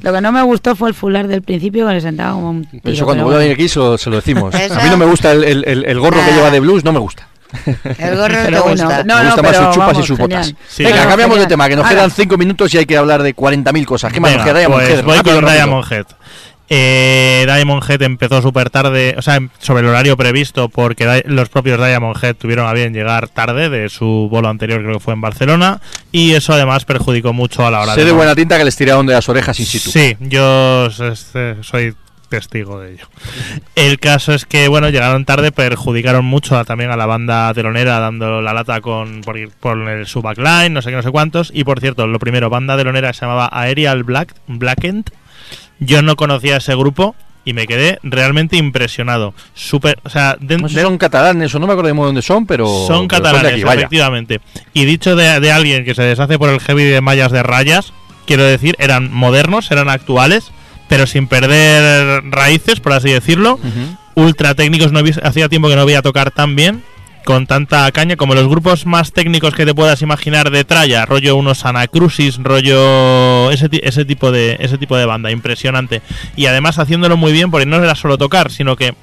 Lo 0.00 0.12
que 0.12 0.20
no 0.20 0.30
me 0.32 0.42
gustó 0.42 0.76
fue 0.76 0.88
el 0.88 0.94
fular 0.94 1.26
del 1.26 1.42
principio 1.42 1.86
que 1.86 1.94
le 1.94 2.00
sentaba 2.00 2.32
como 2.34 2.50
un 2.50 2.64
tiro, 2.66 2.82
Eso 2.92 3.04
cuando 3.04 3.24
voy 3.24 3.34
a 3.34 3.38
venir 3.38 3.56
bueno. 3.56 3.62
aquí 3.64 3.68
se 3.68 3.78
lo, 3.78 3.98
se 3.98 4.10
lo 4.10 4.16
decimos. 4.16 4.54
A 4.54 4.58
mí 4.58 4.90
no 4.90 4.96
me 4.96 5.06
gusta 5.06 5.32
el, 5.32 5.44
el- 5.44 5.64
el- 5.66 5.84
el 5.84 5.98
gorro 6.00 6.16
que 6.24 6.30
Nah. 6.30 6.36
lleva 6.36 6.50
de 6.50 6.60
blues, 6.60 6.84
no 6.84 6.92
me 6.92 6.98
gusta. 7.00 7.26
el 7.98 8.16
gorro 8.16 8.28
no 8.34 8.40
Pero 8.44 8.56
te 8.56 8.68
bueno, 8.68 8.84
gusta. 8.84 9.04
no, 9.04 9.16
me 9.16 9.22
no, 9.24 9.26
gustan 9.26 9.44
más 9.44 9.52
pero 9.52 9.64
sus 9.64 9.74
chupas 9.74 9.88
y 9.88 9.92
vamos, 9.92 10.06
sus 10.06 10.18
botas. 10.18 10.54
Sí. 10.68 10.84
Venga, 10.84 10.96
cambiamos 11.06 11.18
de 11.36 11.42
genial. 11.44 11.48
tema, 11.48 11.68
que 11.68 11.76
nos 11.76 11.84
Hala. 11.86 11.94
quedan 11.94 12.10
5 12.10 12.36
minutos 12.38 12.74
y 12.74 12.78
hay 12.78 12.86
que 12.86 12.96
hablar 12.96 13.22
de 13.22 13.34
40.000 13.34 13.84
cosas. 13.86 14.12
¿Qué 14.12 14.20
más 14.20 14.30
nos 14.32 14.44
Venga, 14.44 14.52
queda? 14.52 14.58
Diamond 14.68 14.86
pues 14.86 15.04
voy 15.04 15.18
con. 15.34 15.44
Diamond 15.46 15.92
Head. 15.92 16.06
Eh, 16.70 17.45
Diamond 17.47 17.82
Head 17.89 18.03
empezó 18.03 18.43
súper 18.43 18.69
tarde, 18.70 19.15
o 19.16 19.23
sea, 19.23 19.39
sobre 19.59 19.81
el 19.82 19.89
horario 19.89 20.16
previsto, 20.16 20.69
porque 20.69 21.23
los 21.27 21.49
propios 21.49 21.78
Diamond 21.78 22.23
Head 22.23 22.36
tuvieron 22.36 22.66
a 22.66 22.73
bien 22.74 22.93
llegar 22.93 23.28
tarde 23.28 23.70
de 23.70 23.89
su 23.89 24.28
bolo 24.31 24.49
anterior, 24.49 24.81
creo 24.82 24.95
que 24.95 25.01
fue 25.01 25.15
en 25.15 25.20
Barcelona, 25.23 25.81
y 26.12 26.35
eso 26.35 26.53
además 26.53 26.85
perjudicó 26.85 27.32
mucho 27.32 27.66
a 27.66 27.70
la 27.70 27.81
hora 27.81 27.95
Sé 27.95 28.01
de 28.05 28.09
mon- 28.09 28.19
buena 28.19 28.35
tinta 28.35 28.59
que 28.59 28.65
les 28.65 28.77
tiraron 28.77 29.07
de 29.07 29.15
las 29.15 29.28
orejas 29.28 29.59
in 29.61 29.66
situ. 29.66 29.90
Sí, 29.90 30.16
yo 30.20 30.86
este, 30.86 31.62
soy 31.62 31.95
testigo 32.28 32.78
de 32.78 32.93
ello. 32.93 33.07
El 33.74 33.99
caso 33.99 34.35
es 34.35 34.45
que, 34.45 34.69
bueno, 34.69 34.90
llegaron 34.90 35.24
tarde, 35.24 35.51
perjudicaron 35.51 36.27
mucho 36.27 36.59
a- 36.59 36.65
también 36.66 36.90
a 36.90 36.97
la 36.99 37.07
banda 37.07 37.51
telonera, 37.55 37.99
dando 38.01 38.43
la 38.43 38.53
lata 38.53 38.82
con 38.82 39.23
por, 39.23 39.39
ir- 39.39 39.53
por 39.59 39.78
el, 39.89 40.07
su 40.07 40.20
backline, 40.20 40.70
no 40.74 40.82
sé 40.82 40.90
qué, 40.90 40.97
no 40.97 41.03
sé 41.03 41.11
cuántos. 41.11 41.51
Y 41.55 41.65
por 41.65 41.81
cierto, 41.81 42.07
lo 42.07 42.19
primero, 42.19 42.51
banda 42.51 42.77
telonera 42.77 43.15
se 43.15 43.23
llamaba 43.23 43.49
Aerial 43.51 44.03
Black, 44.05 44.35
Blackend. 44.47 45.11
Yo 45.80 46.02
no 46.02 46.16
conocía 46.16 46.56
ese 46.59 46.74
grupo 46.74 47.14
y 47.44 47.52
me 47.55 47.66
quedé 47.66 47.98
realmente 48.02 48.56
impresionado. 48.56 49.32
Súper, 49.55 49.98
o 50.05 50.10
sea, 50.10 50.36
den- 50.40 50.60
No 50.62 50.68
sé 50.68 50.74
si 50.74 50.80
de- 50.80 50.82
son 50.86 50.98
catalanes 50.98 51.55
o 51.55 51.59
no 51.59 51.66
me 51.66 51.72
acuerdo 51.72 51.94
muy 51.94 52.05
dónde 52.06 52.22
son, 52.22 52.46
pero. 52.46 52.66
son 52.86 53.09
pero 53.09 53.20
de 53.22 53.24
catalanes, 53.28 53.52
aquí, 53.52 53.62
efectivamente. 53.78 54.40
Y 54.74 54.84
dicho 54.84 55.16
de, 55.16 55.40
de 55.40 55.52
alguien 55.52 55.84
que 55.84 55.94
se 55.94 56.02
deshace 56.02 56.38
por 56.38 56.50
el 56.50 56.60
heavy 56.60 56.84
de 56.84 57.00
mallas 57.00 57.32
de 57.32 57.42
rayas, 57.42 57.92
quiero 58.26 58.44
decir, 58.44 58.76
eran 58.78 59.12
modernos, 59.12 59.70
eran 59.70 59.88
actuales, 59.88 60.50
pero 60.88 61.06
sin 61.06 61.26
perder 61.28 62.22
raíces, 62.30 62.80
por 62.80 62.92
así 62.92 63.10
decirlo. 63.10 63.59
Ultra 64.14 64.55
técnicos, 64.55 64.90
no 64.92 65.02
vi- 65.02 65.12
hacía 65.22 65.48
tiempo 65.48 65.68
que 65.68 65.76
no 65.76 65.86
veía 65.86 66.02
tocar 66.02 66.30
tan 66.32 66.56
bien, 66.56 66.82
con 67.24 67.47
tanta 67.47 67.90
caña, 67.93 68.16
como 68.16 68.35
los 68.35 68.49
grupos 68.49 68.86
más 68.86 69.12
técnicos 69.12 69.55
que 69.55 69.66
te 69.66 69.74
puedas 69.74 70.03
imaginar 70.03 70.51
de 70.51 70.65
tralla, 70.65 71.07
rollo 71.07 71.36
unos 71.36 71.65
Anacrucis, 71.65 72.39
rollo 72.39 73.51
ese, 73.51 73.69
ese 73.82 74.05
tipo 74.05 74.32
de 74.32 74.57
ese 74.61 74.78
tipo 74.78 74.97
de 74.97 75.05
banda, 75.05 75.31
impresionante. 75.31 76.03
Y 76.36 76.47
además 76.47 76.78
haciéndolo 76.78 77.16
muy 77.16 77.32
bien, 77.32 77.51
porque 77.51 77.66
no 77.66 77.77
era 77.77 77.95
solo 77.95 78.19
tocar, 78.19 78.51
sino 78.51 78.77
que 78.77 78.95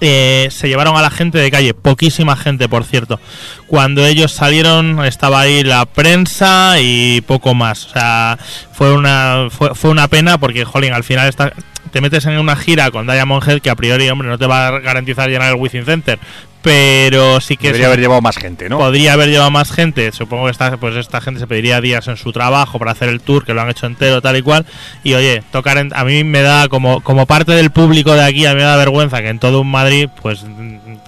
eh, 0.00 0.48
se 0.50 0.68
llevaron 0.68 0.96
a 0.96 1.02
la 1.02 1.10
gente 1.10 1.38
de 1.38 1.50
calle, 1.50 1.72
poquísima 1.72 2.36
gente, 2.36 2.68
por 2.68 2.84
cierto. 2.84 3.18
Cuando 3.66 4.04
ellos 4.04 4.32
salieron 4.32 5.04
estaba 5.04 5.40
ahí 5.40 5.62
la 5.62 5.86
prensa 5.86 6.76
y 6.80 7.22
poco 7.22 7.54
más. 7.54 7.86
O 7.86 7.88
sea, 7.90 8.38
fue 8.72 8.92
una 8.92 9.48
fue, 9.50 9.74
fue 9.74 9.90
una 9.90 10.08
pena 10.08 10.38
porque, 10.38 10.64
jolín, 10.64 10.92
al 10.92 11.04
final 11.04 11.28
está, 11.28 11.52
te 11.90 12.00
metes 12.00 12.26
en 12.26 12.38
una 12.38 12.56
gira 12.56 12.90
con 12.90 13.06
Diamond 13.06 13.48
Head 13.48 13.60
que 13.62 13.70
a 13.70 13.76
priori, 13.76 14.08
hombre, 14.10 14.28
no 14.28 14.38
te 14.38 14.46
va 14.46 14.68
a 14.68 14.80
garantizar 14.80 15.30
llenar 15.30 15.54
el 15.54 15.60
Wizzing 15.60 15.84
Center. 15.84 16.18
Pero 16.66 17.40
sí 17.40 17.56
que 17.56 17.72
se- 17.72 17.84
haber 17.86 18.00
llevado 18.00 18.20
más 18.20 18.36
gente, 18.36 18.68
¿no? 18.68 18.78
podría 18.78 19.12
haber 19.12 19.28
llevado 19.28 19.50
más 19.52 19.70
gente. 19.70 20.10
Supongo 20.10 20.46
que 20.46 20.50
esta, 20.50 20.76
pues 20.78 20.96
esta 20.96 21.20
gente 21.20 21.38
se 21.38 21.46
pediría 21.46 21.80
días 21.80 22.08
en 22.08 22.16
su 22.16 22.32
trabajo 22.32 22.78
para 22.80 22.90
hacer 22.90 23.08
el 23.08 23.20
tour, 23.20 23.44
que 23.44 23.54
lo 23.54 23.60
han 23.62 23.70
hecho 23.70 23.86
entero, 23.86 24.20
tal 24.20 24.36
y 24.36 24.42
cual. 24.42 24.66
Y 25.04 25.14
oye, 25.14 25.42
tocar 25.52 25.78
en- 25.78 25.92
a 25.94 26.04
mí 26.04 26.24
me 26.24 26.42
da, 26.42 26.68
como, 26.68 27.00
como 27.02 27.24
parte 27.26 27.52
del 27.52 27.70
público 27.70 28.14
de 28.14 28.24
aquí, 28.24 28.46
a 28.46 28.50
mí 28.50 28.56
me 28.56 28.62
da 28.64 28.76
vergüenza 28.76 29.22
que 29.22 29.28
en 29.28 29.38
todo 29.38 29.60
un 29.60 29.70
Madrid, 29.70 30.08
pues 30.22 30.44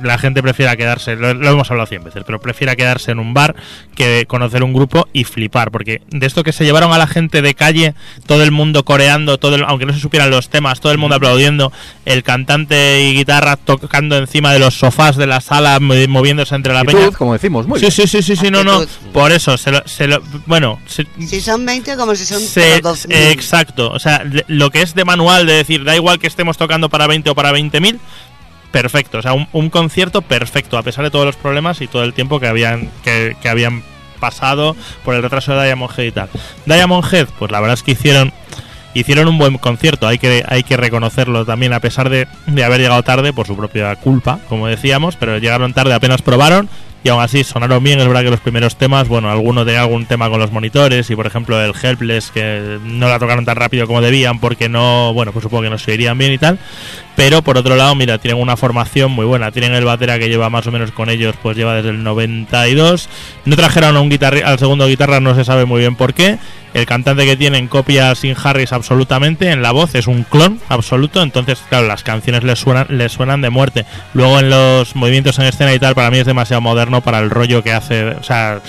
la 0.02 0.18
gente 0.18 0.42
prefiera 0.42 0.76
quedarse, 0.76 1.16
lo, 1.16 1.34
lo 1.34 1.50
hemos 1.50 1.70
hablado 1.70 1.86
cien 1.86 2.04
veces, 2.04 2.22
pero 2.26 2.40
prefiera 2.40 2.76
quedarse 2.76 3.10
en 3.12 3.18
un 3.18 3.34
bar 3.34 3.54
que 3.94 4.24
conocer 4.26 4.62
un 4.62 4.72
grupo 4.72 5.08
y 5.12 5.24
flipar. 5.24 5.70
Porque 5.70 6.02
de 6.08 6.26
esto 6.26 6.42
que 6.44 6.52
se 6.52 6.64
llevaron 6.64 6.92
a 6.92 6.98
la 6.98 7.06
gente 7.06 7.42
de 7.42 7.54
calle, 7.54 7.94
todo 8.26 8.42
el 8.42 8.50
mundo 8.50 8.84
coreando, 8.84 9.38
todo 9.38 9.56
el- 9.56 9.64
aunque 9.64 9.86
no 9.86 9.92
se 9.92 10.00
supieran 10.00 10.30
los 10.30 10.48
temas, 10.48 10.80
todo 10.80 10.92
el 10.92 10.98
mundo 10.98 11.16
aplaudiendo, 11.16 11.72
el 12.04 12.22
cantante 12.22 13.02
y 13.02 13.14
guitarra 13.14 13.56
tocando 13.56 14.16
encima 14.16 14.52
de 14.52 14.58
los 14.58 14.74
sofás 14.74 15.16
de 15.16 15.26
la 15.26 15.40
sala, 15.40 15.80
mo- 15.80 15.94
moviéndose 16.08 16.54
entre 16.54 16.72
la 16.72 16.84
peña. 16.84 17.10
como 17.12 17.32
decimos, 17.32 17.66
muy 17.66 17.78
Sí, 17.78 17.86
bien. 17.86 17.92
sí, 17.92 18.06
sí, 18.06 18.22
sí, 18.22 18.36
sí, 18.36 18.50
no, 18.50 18.62
no. 18.64 18.82
Por 19.12 19.32
eso, 19.32 19.56
se 19.58 19.70
lo, 19.72 19.82
se 19.86 20.06
lo- 20.06 20.22
bueno, 20.46 20.78
se- 20.86 21.06
Si 21.26 21.40
son 21.40 21.64
20, 21.66 21.96
como 21.96 22.14
si 22.14 22.24
son 22.24 22.40
se- 22.40 22.80
todos 22.80 23.06
eh, 23.10 23.30
exacto. 23.30 23.90
O 23.90 23.98
sea, 23.98 24.22
lo 24.46 24.70
que 24.70 24.82
es 24.82 24.94
de 24.94 25.04
manual 25.04 25.46
de 25.46 25.54
decir, 25.54 25.84
da 25.84 25.94
igual 25.96 26.18
que 26.18 26.26
estemos 26.26 26.56
tocando 26.56 26.88
para 26.88 27.06
20 27.06 27.30
o 27.30 27.34
para 27.34 27.52
20.000, 27.52 27.98
perfecto. 28.70 29.18
O 29.18 29.22
sea, 29.22 29.32
un, 29.32 29.48
un 29.52 29.70
concierto 29.70 30.22
perfecto, 30.22 30.78
a 30.78 30.82
pesar 30.82 31.04
de 31.04 31.10
todos 31.10 31.26
los 31.26 31.36
problemas 31.36 31.80
y 31.80 31.86
todo 31.86 32.04
el 32.04 32.14
tiempo 32.14 32.40
que 32.40 32.48
habían, 32.48 32.90
que, 33.02 33.36
que 33.40 33.48
habían 33.48 33.82
pasado 34.20 34.76
por 35.04 35.14
el 35.14 35.22
retraso 35.22 35.54
de 35.54 35.64
Diamond 35.64 35.92
Head 35.96 36.04
y 36.04 36.12
tal. 36.12 36.28
Diamond 36.66 37.12
Head, 37.12 37.28
pues 37.38 37.50
la 37.50 37.60
verdad 37.60 37.74
es 37.74 37.82
que 37.82 37.92
hicieron 37.92 38.32
hicieron 38.94 39.28
un 39.28 39.38
buen 39.38 39.58
concierto, 39.58 40.08
hay 40.08 40.18
que, 40.18 40.44
hay 40.48 40.64
que 40.64 40.76
reconocerlo 40.76 41.44
también, 41.44 41.72
a 41.72 41.80
pesar 41.80 42.10
de, 42.10 42.26
de 42.46 42.64
haber 42.64 42.80
llegado 42.80 43.02
tarde 43.02 43.32
por 43.32 43.46
su 43.46 43.56
propia 43.56 43.94
culpa, 43.96 44.40
como 44.48 44.66
decíamos, 44.66 45.14
pero 45.16 45.38
llegaron 45.38 45.72
tarde, 45.72 45.94
apenas 45.94 46.22
probaron 46.22 46.68
y 47.04 47.08
aún 47.10 47.22
así 47.22 47.44
sonaron 47.44 47.82
bien. 47.82 48.00
Es 48.00 48.06
verdad 48.06 48.22
que 48.22 48.30
los 48.30 48.40
primeros 48.40 48.76
temas, 48.76 49.08
bueno, 49.08 49.30
alguno 49.30 49.64
tenía 49.64 49.82
algún 49.82 50.06
tema 50.06 50.28
con 50.28 50.40
los 50.40 50.50
monitores 50.50 51.08
y, 51.10 51.16
por 51.16 51.26
ejemplo, 51.26 51.60
el 51.60 51.72
Helpless, 51.80 52.30
que 52.30 52.78
no 52.82 53.08
la 53.08 53.18
tocaron 53.18 53.44
tan 53.44 53.56
rápido 53.56 53.86
como 53.86 54.00
debían 54.00 54.40
porque 54.40 54.68
no, 54.68 55.12
bueno, 55.14 55.32
pues 55.32 55.44
supongo 55.44 55.62
que 55.64 55.70
no 55.70 55.78
se 55.78 55.94
irían 55.94 56.18
bien 56.18 56.32
y 56.32 56.38
tal. 56.38 56.58
Pero 57.18 57.42
por 57.42 57.58
otro 57.58 57.74
lado, 57.74 57.96
mira, 57.96 58.18
tienen 58.18 58.40
una 58.40 58.56
formación 58.56 59.10
muy 59.10 59.26
buena. 59.26 59.50
Tienen 59.50 59.74
el 59.74 59.84
batera 59.84 60.20
que 60.20 60.28
lleva 60.28 60.50
más 60.50 60.68
o 60.68 60.70
menos 60.70 60.92
con 60.92 61.10
ellos, 61.10 61.34
pues 61.42 61.56
lleva 61.56 61.74
desde 61.74 61.88
el 61.88 62.04
92. 62.04 63.08
No 63.44 63.56
trajeron 63.56 63.96
a 63.96 64.00
un 64.00 64.16
al 64.44 64.58
segundo 64.60 64.86
guitarra, 64.86 65.18
no 65.18 65.34
se 65.34 65.44
sabe 65.44 65.64
muy 65.64 65.80
bien 65.80 65.96
por 65.96 66.14
qué. 66.14 66.38
El 66.74 66.86
cantante 66.86 67.26
que 67.26 67.36
tienen 67.36 67.66
copia 67.66 68.14
sin 68.14 68.36
Harris 68.40 68.72
absolutamente. 68.72 69.50
En 69.50 69.62
la 69.62 69.72
voz 69.72 69.96
es 69.96 70.06
un 70.06 70.22
clon 70.22 70.60
absoluto. 70.68 71.20
Entonces, 71.20 71.58
claro, 71.68 71.88
las 71.88 72.04
canciones 72.04 72.44
les 72.44 72.60
suenan, 72.60 72.86
les 72.88 73.10
suenan 73.10 73.40
de 73.40 73.50
muerte. 73.50 73.84
Luego 74.14 74.38
en 74.38 74.48
los 74.48 74.94
movimientos 74.94 75.40
en 75.40 75.46
escena 75.46 75.74
y 75.74 75.80
tal, 75.80 75.96
para 75.96 76.12
mí 76.12 76.18
es 76.18 76.26
demasiado 76.26 76.60
moderno 76.60 77.00
para 77.00 77.18
el 77.18 77.30
rollo 77.30 77.64
que 77.64 77.72
hace. 77.72 78.10
O 78.10 78.22
sea, 78.22 78.60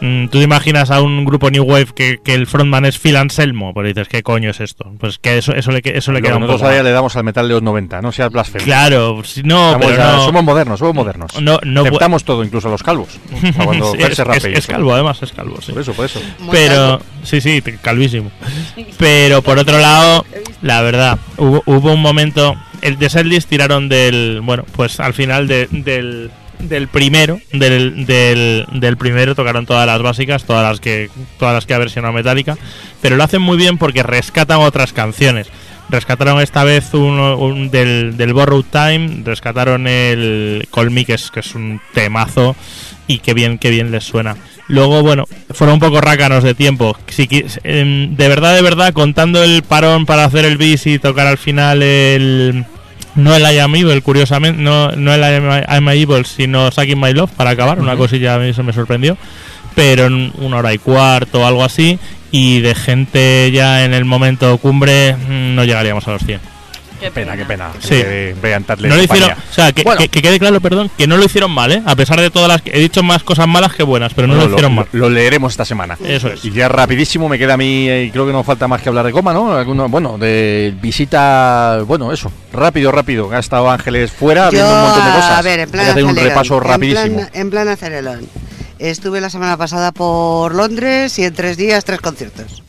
tú 0.00 0.38
te 0.38 0.42
imaginas 0.44 0.90
a 0.90 1.00
un 1.00 1.24
grupo 1.24 1.50
New 1.50 1.64
Wave 1.64 1.88
que, 1.94 2.18
que 2.22 2.34
el 2.34 2.46
frontman 2.46 2.84
es 2.84 2.98
Phil 2.98 3.16
Anselmo. 3.16 3.72
Pues 3.74 3.88
dices, 3.88 4.08
¿qué 4.08 4.22
coño 4.22 4.50
es 4.50 4.60
esto? 4.60 4.92
Pues 4.98 5.18
que 5.18 5.38
eso, 5.38 5.54
eso 5.54 5.70
le, 5.72 5.80
eso 5.84 6.12
le 6.12 6.18
Lo 6.18 6.22
que 6.22 6.28
queda 6.28 6.36
un 6.36 6.42
nosotros 6.42 6.60
poco. 6.62 6.72
mal. 6.74 6.84
le 6.84 6.90
damos 6.90 7.16
al 7.16 7.24
metal 7.24 7.48
de 7.48 7.54
los 7.54 7.62
90, 7.62 8.02
no 8.02 8.12
seas 8.12 8.30
blasfemo. 8.30 8.64
Claro, 8.64 9.22
si- 9.24 9.42
no, 9.42 9.72
Estamos 9.72 9.86
pero 9.86 9.98
ya- 9.98 10.12
no. 10.16 10.24
Somos 10.24 10.44
modernos, 10.44 10.78
somos 10.78 10.94
modernos. 10.94 11.40
No, 11.40 11.58
no 11.64 11.80
Aceptamos 11.82 12.24
todo, 12.24 12.44
incluso 12.44 12.68
a 12.68 12.70
los 12.72 12.82
calvos. 12.82 13.08
Cuando 13.64 13.92
Sí, 13.92 13.98
es, 14.02 14.18
es- 14.44 14.66
calvo, 14.66 14.92
además, 14.94 15.22
es 15.22 15.32
calvo, 15.32 15.60
sí. 15.62 15.72
Por 15.72 15.80
eso, 15.82 15.92
por 15.94 16.04
eso. 16.04 16.20
Muy 16.40 16.50
Pero, 16.52 16.74
calvo. 16.74 17.02
sí, 17.22 17.40
sí, 17.40 17.62
calvísimo. 17.80 18.30
Pero 18.98 19.42
por 19.42 19.58
otro 19.58 19.78
lado, 19.78 20.24
la 20.62 20.82
verdad, 20.82 21.18
hubo, 21.36 21.62
hubo 21.66 21.92
un 21.92 22.00
momento. 22.02 22.56
El 22.82 22.98
de 22.98 23.08
setlist 23.08 23.48
tiraron 23.48 23.88
del. 23.88 24.40
Bueno, 24.42 24.64
pues 24.72 25.00
al 25.00 25.14
final 25.14 25.48
de- 25.48 25.66
del. 25.70 26.30
Del 26.58 26.88
primero, 26.88 27.40
del, 27.52 28.06
del, 28.06 28.66
del 28.72 28.96
primero 28.96 29.34
tocaron 29.34 29.66
todas 29.66 29.86
las 29.86 30.02
básicas, 30.02 30.44
todas 30.44 30.68
las 30.68 30.80
que 30.80 31.10
todas 31.38 31.54
las 31.54 31.66
que 31.66 31.74
ha 31.74 31.78
versionado 31.78 32.12
Metallica, 32.12 32.56
pero 33.00 33.16
lo 33.16 33.24
hacen 33.24 33.42
muy 33.42 33.56
bien 33.56 33.78
porque 33.78 34.02
rescatan 34.02 34.60
otras 34.60 34.92
canciones. 34.92 35.48
Rescataron 35.88 36.40
esta 36.40 36.64
vez 36.64 36.94
uno 36.94 37.38
un 37.38 37.70
del, 37.70 38.16
del 38.16 38.32
Borrow 38.32 38.64
Time, 38.64 39.22
rescataron 39.24 39.86
el 39.86 40.66
Call 40.74 40.90
Me, 40.90 41.04
que 41.04 41.14
es, 41.14 41.30
que 41.30 41.40
es 41.40 41.54
un 41.54 41.80
temazo 41.94 42.56
y 43.06 43.18
qué 43.18 43.34
bien, 43.34 43.58
qué 43.58 43.70
bien 43.70 43.92
les 43.92 44.02
suena. 44.02 44.36
Luego, 44.68 45.02
bueno, 45.02 45.26
fueron 45.50 45.74
un 45.74 45.80
poco 45.80 46.00
rácanos 46.00 46.42
de 46.42 46.54
tiempo. 46.54 46.96
Si, 47.06 47.28
em, 47.62 48.16
de 48.16 48.28
verdad, 48.28 48.54
de 48.54 48.62
verdad, 48.62 48.92
contando 48.92 49.42
el 49.44 49.62
parón 49.62 50.06
para 50.06 50.24
hacer 50.24 50.44
el 50.44 50.56
bis 50.56 50.86
y 50.86 50.98
tocar 50.98 51.26
al 51.26 51.38
final 51.38 51.82
el... 51.82 52.64
No 53.16 53.34
el 53.34 53.42
I 53.42 53.58
Am 53.58 53.74
Evil, 53.74 54.02
curiosamente, 54.02 54.62
no, 54.62 54.92
no 54.92 55.12
el 55.12 55.20
I 55.20 55.36
Am, 55.36 55.50
I 55.50 55.64
Am 55.66 55.88
Evil, 55.88 56.26
sino 56.26 56.70
Sucking 56.70 57.00
My 57.00 57.12
Love 57.12 57.30
para 57.32 57.50
acabar, 57.50 57.80
una 57.80 57.96
cosilla 57.96 58.34
a 58.34 58.38
mí 58.38 58.48
eso 58.48 58.62
me 58.62 58.72
sorprendió. 58.72 59.16
Pero 59.74 60.06
en 60.06 60.32
una 60.38 60.58
hora 60.58 60.72
y 60.72 60.78
cuarto 60.78 61.42
o 61.42 61.46
algo 61.46 61.64
así, 61.64 61.98
y 62.30 62.60
de 62.60 62.74
gente 62.74 63.50
ya 63.52 63.84
en 63.84 63.94
el 63.94 64.04
momento 64.04 64.56
cumbre, 64.58 65.14
mm, 65.14 65.54
no 65.54 65.64
llegaríamos 65.64 66.06
a 66.08 66.12
los 66.12 66.22
100. 66.22 66.55
Qué 67.00 67.10
pena, 67.10 67.36
qué 67.36 67.44
pena. 67.44 67.70
Sí. 67.80 67.88
Que 67.90 68.34
No 68.88 68.96
lo 68.96 69.02
hicieron, 69.02 69.30
o 69.32 69.52
sea, 69.52 69.72
que, 69.72 69.82
Bueno. 69.82 70.00
que- 70.00 70.08
que 70.08 70.22
quede 70.22 70.38
claro, 70.38 70.60
perdón, 70.60 70.90
que 70.96 71.06
no 71.06 71.16
lo 71.16 71.24
hicieron 71.24 71.50
mal, 71.50 71.72
¿eh? 71.72 71.82
A 71.84 71.94
pesar 71.96 72.20
de 72.20 72.30
todas 72.30 72.48
las 72.48 72.62
que 72.62 72.70
he 72.74 72.80
dicho 72.80 73.02
más 73.02 73.22
cosas 73.22 73.46
malas 73.46 73.74
que 73.74 73.82
buenas, 73.82 74.12
pero 74.14 74.26
no 74.28 74.34
lo 74.34 74.46
hicieron 74.46 74.74
mal. 74.74 74.86
Lo 74.92 75.08
leeremos 75.10 75.52
esta 75.52 75.64
semana. 75.64 75.96
Eso 76.04 76.28
es. 76.28 76.44
Y 76.44 76.50
ya 76.52 76.68
rapidísimo 76.68 77.28
me 77.28 77.38
queda 77.38 77.54
a 77.54 77.56
mí, 77.56 77.88
eh, 77.88 78.10
creo 78.12 78.26
que 78.26 78.32
no 78.32 78.42
falta 78.44 78.66
más 78.68 78.80
que 78.82 78.88
hablar 78.88 79.04
de 79.06 79.12
coma, 79.12 79.32
¿no? 79.32 79.52
Alguno, 79.52 79.88
bueno, 79.88 80.18
de 80.18 80.74
visita, 80.80 81.80
bueno, 81.86 82.12
eso, 82.12 82.30
rápido, 82.52 82.90
rápido. 82.92 83.30
Ha 83.32 83.38
estado 83.38 83.70
Ángeles 83.70 84.10
fuera 84.10 84.50
viendo 84.50 84.72
un 84.72 84.80
montón 84.82 85.04
de 85.04 85.10
cosas. 85.12 85.30
a 85.38 85.42
ver, 85.42 85.60
en 85.60 85.70
plan 85.70 85.84
Voy 85.84 85.88
a 85.88 85.92
hacer 85.92 86.04
un 86.04 86.16
repaso 86.16 86.56
en 86.56 86.62
rapidísimo. 86.64 87.16
plan- 87.16 87.30
En 87.34 87.50
plan, 87.50 87.68
acelerón. 87.68 88.28
Estuve 88.78 89.20
la 89.20 89.30
semana 89.30 89.56
pasada 89.56 89.90
por 89.92 90.54
Londres 90.54 91.18
y 91.18 91.24
en 91.24 91.34
tres 91.34 91.56
días 91.56 91.84
tres 91.84 92.00
conciertos. 92.00 92.62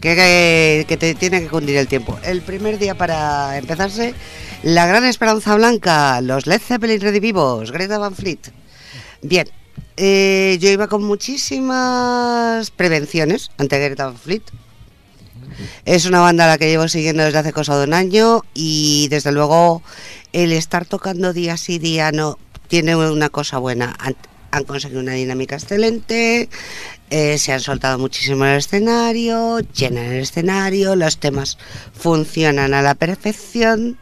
Que, 0.00 0.84
que 0.86 0.96
te 0.96 1.14
tiene 1.14 1.40
que 1.40 1.48
cundir 1.48 1.76
el 1.76 1.88
tiempo. 1.88 2.18
El 2.22 2.42
primer 2.42 2.78
día 2.78 2.94
para 2.94 3.56
empezarse, 3.56 4.14
La 4.62 4.86
Gran 4.86 5.04
Esperanza 5.04 5.54
Blanca, 5.56 6.20
los 6.20 6.46
Led 6.46 6.60
Zeppelin 6.60 7.00
redivivos, 7.00 7.72
Greta 7.72 7.98
Van 7.98 8.14
Fleet. 8.14 8.52
Bien, 9.22 9.48
eh, 9.96 10.58
yo 10.60 10.68
iba 10.68 10.88
con 10.88 11.02
muchísimas 11.02 12.70
prevenciones 12.70 13.50
ante 13.58 13.78
Greta 13.78 14.06
Van 14.06 14.18
Fleet. 14.18 14.42
Es 15.86 16.04
una 16.04 16.20
banda 16.20 16.44
a 16.44 16.48
la 16.48 16.58
que 16.58 16.68
llevo 16.68 16.86
siguiendo 16.86 17.24
desde 17.24 17.38
hace 17.38 17.52
cosa 17.52 17.78
de 17.78 17.84
un 17.84 17.94
año 17.94 18.42
y 18.52 19.08
desde 19.08 19.32
luego 19.32 19.82
el 20.32 20.52
estar 20.52 20.84
tocando 20.84 21.32
día 21.32 21.56
sí 21.56 21.78
día 21.78 22.12
no 22.12 22.38
tiene 22.68 22.94
una 22.96 23.30
cosa 23.30 23.58
buena. 23.58 23.96
Han, 24.50 24.64
conseguido 24.64 25.00
una 25.00 25.12
dinámica 25.12 25.56
excelente, 25.56 26.48
eh, 27.10 27.38
se 27.38 27.52
han 27.52 27.60
soltado 27.60 27.98
muchísimo 27.98 28.44
en 28.44 28.52
el 28.52 28.58
escenario, 28.58 29.60
llenan 29.60 30.06
el 30.06 30.22
escenario, 30.22 30.96
los 30.96 31.18
temas 31.18 31.58
funcionan 31.92 32.74
a 32.74 32.82
la 32.82 32.94
perfección, 32.94 33.98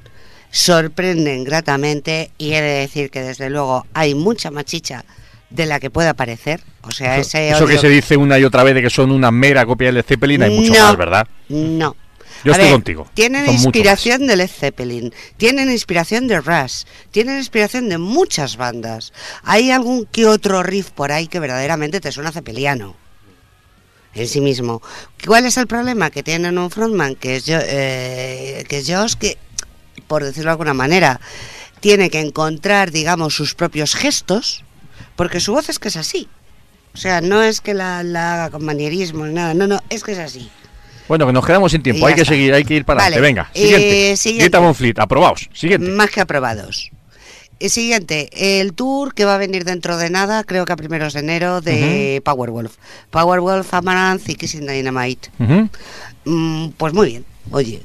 sorprenden 0.51 1.45
gratamente 1.45 2.31
y 2.39 2.53
he 2.53 2.63
de 2.63 2.81
decir 2.81 3.11
que 3.11 3.23
desde 3.23 3.51
luego 3.51 3.87
hay 3.95 4.15
mucha 4.15 4.51
machicha 4.51 5.05
de 5.51 5.67
la 5.67 5.81
que 5.81 5.91
pueda 5.91 6.15
parecer. 6.15 6.61
O 6.83 6.91
sea, 6.91 7.17
ese 7.19 7.51
Eso 7.51 7.67
que 7.67 7.79
se 7.79 7.89
dice 7.89 8.17
una 8.17 8.39
y 8.39 8.45
otra 8.45 8.63
vez 8.63 8.75
de 8.75 8.83
que 8.83 8.91
son 8.91 9.11
una 9.11 9.31
mera 9.31 9.65
copia 9.67 9.91
del 9.93 10.03
Zeppelin, 10.03 10.43
hay 10.43 10.51
mucho 10.51 10.73
No. 10.75 10.81
más, 10.81 10.97
¿verdad? 10.97 11.27
No. 11.49 11.97
Yo 12.45 12.53
A 12.53 12.57
estoy 12.57 12.67
ver, 12.67 12.73
contigo. 12.75 13.11
Tienen 13.15 13.47
Son 13.47 13.55
inspiración 13.55 14.27
de 14.27 14.37
Led 14.37 14.49
Zeppelin, 14.51 15.15
tienen 15.39 15.71
inspiración 15.71 16.27
de 16.29 16.41
Rush, 16.41 16.83
tienen 17.11 17.39
inspiración 17.39 17.89
de 17.89 17.97
muchas 17.99 18.57
bandas. 18.59 19.13
Hay 19.45 19.71
algún 19.71 20.05
que 20.07 20.27
otro 20.27 20.63
riff 20.63 20.91
por 20.91 21.11
ahí 21.11 21.27
que 21.27 21.41
verdaderamente 21.41 22.01
te 22.01 22.13
suena 22.13 22.33
zeppeliano 22.33 22.97
en 24.15 24.29
sí 24.29 24.41
mismo. 24.41 24.83
¿Cuál 25.27 25.47
es 25.47 25.57
el 25.57 25.67
problema? 25.67 26.11
Que 26.11 26.23
tienen 26.23 26.59
un 26.59 26.71
frontman 26.71 27.15
que 27.17 27.37
es, 27.37 27.45
Jo- 27.47 27.59
eh, 27.63 28.65
que 28.69 28.79
es 28.79 28.87
Josh, 28.89 29.15
que, 29.15 29.39
por 30.07 30.23
decirlo 30.23 30.49
de 30.51 30.53
alguna 30.53 30.75
manera, 30.75 31.21
tiene 31.81 32.11
que 32.11 32.21
encontrar, 32.21 32.91
digamos, 32.91 33.35
sus 33.35 33.55
propios 33.55 33.95
gestos, 33.95 34.65
porque 35.17 35.41
su 35.41 35.53
voz 35.53 35.69
es 35.71 35.79
que 35.79 35.89
es 35.89 35.97
así. 35.97 36.29
O 36.93 36.97
sea, 36.97 37.21
no 37.21 37.43
es 37.43 37.61
que 37.61 37.75
la, 37.75 38.03
la 38.05 38.35
haga 38.35 38.51
con 38.51 38.65
manierismo 38.65 39.27
ni 39.27 39.33
nada, 39.35 39.55
no, 39.55 39.67
no, 39.67 39.83
es 39.89 40.05
que 40.05 40.13
es 40.13 40.19
así. 40.19 40.51
Bueno, 41.09 41.27
que 41.27 41.33
nos 41.33 41.45
quedamos 41.45 41.73
sin 41.73 41.83
tiempo. 41.83 42.07
Hay 42.07 42.15
que 42.15 42.25
seguir, 42.25 42.55
hay 42.55 42.65
que 42.65 42.75
ir 42.75 42.85
para 42.85 43.03
Vale, 43.03 43.17
adelante. 43.17 43.27
Venga, 43.29 43.51
eh, 43.55 43.61
siguiente. 43.61 44.17
siguiente. 44.17 44.59
Von 44.59 44.75
Fleet, 44.75 44.99
aprobados. 44.99 45.49
Siguiente. 45.53 45.91
Más 45.91 46.11
que 46.11 46.21
aprobados. 46.21 46.91
El 47.61 47.71
siguiente, 47.71 48.61
el 48.61 48.75
tour 48.75 49.15
que 49.15 49.25
va 49.25 49.37
a 49.37 49.39
venir 49.39 49.65
dentro 49.65 49.97
de 49.97 50.11
nada, 50.11 50.45
creo 50.45 50.65
que 50.65 50.73
a 50.73 50.77
primeros 50.77 51.13
de 51.13 51.21
enero, 51.21 51.61
de 51.61 52.21
Powerwolf. 52.25 52.75
Powerwolf, 53.11 53.73
Amaranth 53.73 54.29
y 54.29 54.35
Kissing 54.35 54.67
Dynamite. 54.67 55.31
Ujú. 55.39 55.69
Mm, 56.25 56.71
pues 56.77 56.93
muy 56.93 57.09
bien, 57.09 57.25
oye. 57.53 57.81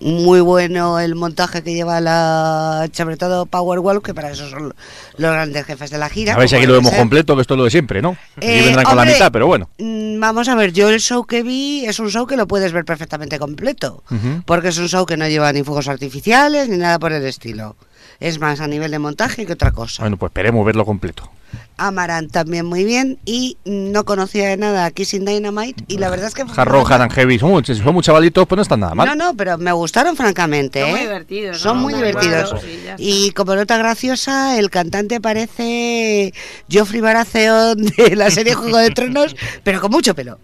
Muy 0.00 0.40
bueno 0.40 0.98
el 0.98 1.14
montaje 1.14 1.62
que 1.62 1.74
lleva 1.74 2.00
la 2.00 2.88
sobre 2.92 3.16
todo 3.16 3.46
Powerwolf, 3.46 4.02
que 4.02 4.14
para 4.14 4.30
eso 4.30 4.48
son 4.48 4.74
los 5.16 5.32
grandes 5.32 5.66
jefes 5.66 5.90
de 5.90 5.98
la 5.98 6.08
gira. 6.08 6.34
A 6.34 6.38
ver 6.38 6.48
si 6.48 6.56
aquí 6.56 6.66
lo 6.66 6.72
vemos 6.74 6.90
ser. 6.90 6.98
completo, 6.98 7.34
que 7.36 7.42
esto 7.42 7.54
es 7.54 7.58
lo 7.58 7.64
de 7.64 7.70
siempre, 7.70 8.00
¿no? 8.00 8.16
Eh, 8.40 8.62
vendrán 8.64 8.84
con 8.84 8.96
la 8.96 9.04
mitad, 9.04 9.30
pero 9.30 9.46
bueno. 9.46 9.68
Mm, 9.78 10.18
Vamos 10.20 10.48
a 10.48 10.54
ver, 10.54 10.72
yo 10.72 10.90
el 10.90 11.00
show 11.00 11.24
que 11.24 11.42
vi 11.42 11.84
es 11.86 11.98
un 11.98 12.10
show 12.10 12.26
que 12.26 12.36
lo 12.36 12.46
puedes 12.46 12.72
ver 12.72 12.84
perfectamente 12.84 13.38
completo. 13.38 14.02
Porque 14.44 14.68
es 14.68 14.78
un 14.78 14.88
show 14.88 15.06
que 15.06 15.16
no 15.16 15.26
lleva 15.28 15.52
ni 15.52 15.62
fuegos 15.64 15.88
artificiales 15.88 16.68
ni 16.68 16.76
nada 16.76 16.98
por 16.98 17.12
el 17.12 17.24
estilo. 17.24 17.76
Es 18.20 18.38
más 18.38 18.60
a 18.60 18.66
nivel 18.68 18.90
de 18.90 18.98
montaje 18.98 19.46
que 19.46 19.54
otra 19.54 19.72
cosa. 19.72 20.02
Bueno, 20.02 20.18
pues 20.18 20.28
esperemos 20.30 20.64
verlo 20.66 20.84
completo. 20.84 21.30
Amaran 21.78 22.28
también 22.28 22.66
muy 22.66 22.84
bien 22.84 23.18
y 23.24 23.56
no 23.64 24.04
conocía 24.04 24.48
de 24.50 24.58
nada 24.58 24.84
a 24.84 24.90
Kissing 24.90 25.24
Dynamite 25.24 25.82
y 25.88 25.96
la 25.96 26.10
verdad 26.10 26.26
es 26.28 26.34
que... 26.34 26.42
Hard 26.42 26.92
and 27.00 27.12
Heavy, 27.12 27.38
son, 27.38 27.50
muchos- 27.50 27.78
son 27.78 27.94
muy 27.94 28.02
chavalitos, 28.02 28.46
pues 28.46 28.56
no 28.58 28.62
están 28.62 28.80
nada 28.80 28.94
mal. 28.94 29.08
No, 29.08 29.14
no, 29.14 29.34
pero 29.34 29.56
me 29.56 29.72
gustaron 29.72 30.14
francamente. 30.16 30.80
Son 30.82 30.90
muy 30.90 31.00
¿eh? 31.00 31.02
divertidos, 31.04 31.58
Son 31.58 31.76
¿no? 31.78 31.82
muy 31.84 31.94
divertidos. 31.94 32.52
acuerdo, 32.52 32.60
sí, 32.60 32.80
y 32.98 33.30
como 33.30 33.54
nota 33.56 33.78
graciosa, 33.78 34.58
el 34.58 34.68
cantante 34.70 35.20
parece 35.22 36.34
Geoffrey 36.68 37.00
Baratheon 37.00 37.78
de 37.96 38.14
la 38.16 38.30
serie 38.30 38.54
Juego 38.54 38.76
de 38.76 38.90
Tronos, 38.90 39.34
pero 39.64 39.80
con 39.80 39.90
mucho 39.90 40.14
pelo. 40.14 40.38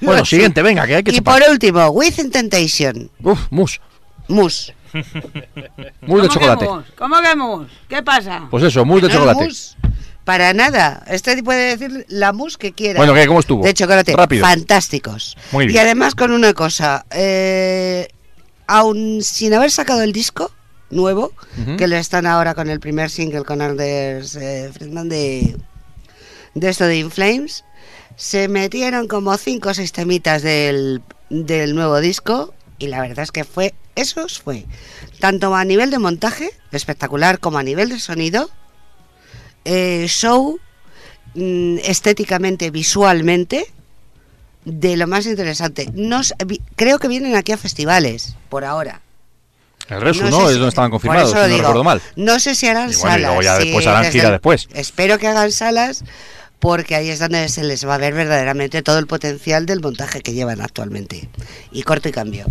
Bueno, 0.00 0.24
siguiente, 0.24 0.62
venga, 0.62 0.86
que 0.86 0.94
hay 0.96 1.02
que 1.02 1.10
Y 1.12 1.16
chupar. 1.18 1.42
por 1.42 1.50
último, 1.50 1.86
With 1.90 2.14
Temptation. 2.32 3.10
Uf, 3.22 3.38
mus. 3.50 3.80
Mus. 4.28 4.72
Mus 4.92 5.02
de 5.12 5.92
¿Cómo 6.06 6.22
que 6.22 6.28
chocolate. 6.28 6.68
¿Cómo 6.96 7.16
que 7.20 7.36
mus? 7.36 7.68
¿Qué 7.88 8.02
pasa? 8.02 8.46
Pues 8.50 8.64
eso, 8.64 8.84
mus 8.84 9.02
de 9.02 9.08
No, 9.08 9.14
chocolate. 9.14 9.48
Para 10.24 10.52
nada. 10.52 11.04
Este 11.06 11.42
puede 11.42 11.76
decir 11.76 12.06
la 12.08 12.32
mus 12.32 12.58
que 12.58 12.72
quiera. 12.72 12.98
Bueno, 12.98 13.14
¿qué? 13.14 13.26
¿Cómo 13.26 13.40
estuvo? 13.40 13.64
De 13.64 13.72
chocolate. 13.74 14.14
Rápido. 14.14 14.44
Fantásticos. 14.44 15.36
Muy 15.52 15.66
bien. 15.66 15.76
Y 15.76 15.78
además 15.78 16.14
con 16.14 16.32
una 16.32 16.52
cosa. 16.52 17.06
Eh, 17.10 18.08
aún 18.68 19.20
sin 19.22 19.54
haber 19.54 19.70
sacado 19.70 20.02
el 20.02 20.12
disco 20.12 20.52
nuevo, 20.90 21.32
que 21.76 21.86
le 21.88 21.98
están 21.98 22.26
ahora 22.26 22.54
con 22.54 22.70
el 22.70 22.80
primer 22.80 23.10
single 23.10 23.42
con 23.42 23.60
Anders 23.60 24.36
eh, 24.36 24.70
Friedman 24.72 25.08
de, 25.08 25.56
de 26.54 26.68
esto 26.68 26.84
de 26.84 26.96
In 26.98 27.10
Flames, 27.10 27.64
se 28.16 28.48
metieron 28.48 29.08
como 29.08 29.36
cinco 29.36 29.70
o 29.70 29.74
seis 29.74 29.92
temitas 29.92 30.42
del, 30.42 31.02
del 31.30 31.74
nuevo 31.74 32.00
disco 32.00 32.54
y 32.78 32.88
la 32.88 33.00
verdad 33.00 33.20
es 33.20 33.32
que 33.32 33.44
fue, 33.44 33.74
esos 34.00 34.40
fue, 34.40 34.64
tanto 35.20 35.54
a 35.54 35.64
nivel 35.64 35.90
de 35.90 35.98
montaje, 35.98 36.50
espectacular, 36.72 37.38
como 37.38 37.58
a 37.58 37.62
nivel 37.62 37.88
de 37.88 37.98
sonido, 38.00 38.50
eh, 39.64 40.06
show, 40.08 40.58
mm, 41.34 41.78
estéticamente, 41.84 42.70
visualmente, 42.70 43.66
de 44.64 44.96
lo 44.96 45.06
más 45.06 45.26
interesante. 45.26 45.88
Vi- 46.46 46.60
creo 46.76 46.98
que 46.98 47.08
vienen 47.08 47.36
aquí 47.36 47.52
a 47.52 47.56
festivales, 47.56 48.34
por 48.48 48.64
ahora. 48.64 49.00
El 49.88 50.02
Resu, 50.02 50.24
No 50.24 50.48
Es 50.50 50.54
donde 50.56 50.68
estaban 50.68 50.90
confirmados, 50.90 51.30
si 51.30 51.36
no 51.36 51.46
digo, 51.46 51.58
recuerdo 51.58 51.84
mal. 51.84 52.02
No 52.16 52.38
sé 52.40 52.54
si 52.54 52.66
harán 52.66 52.90
Y 52.90 52.94
bueno, 52.96 53.16
y 53.40 53.44
salas. 53.44 53.64
luego 53.64 53.80
ya 53.80 53.90
harán 53.98 54.12
gira 54.12 54.30
después. 54.30 54.68
Espero 54.74 55.18
que 55.18 55.26
hagan 55.28 55.50
salas 55.50 56.04
porque 56.58 56.94
ahí 56.94 57.08
es 57.08 57.20
donde 57.20 57.48
se 57.48 57.62
les 57.64 57.86
va 57.86 57.94
a 57.94 57.98
ver 57.98 58.12
verdaderamente 58.12 58.82
todo 58.82 58.98
el 58.98 59.06
potencial 59.06 59.64
del 59.64 59.80
montaje 59.80 60.20
que 60.20 60.34
llevan 60.34 60.60
actualmente. 60.60 61.30
Y 61.72 61.84
corto 61.84 62.10
y 62.10 62.12
cambio. 62.12 62.44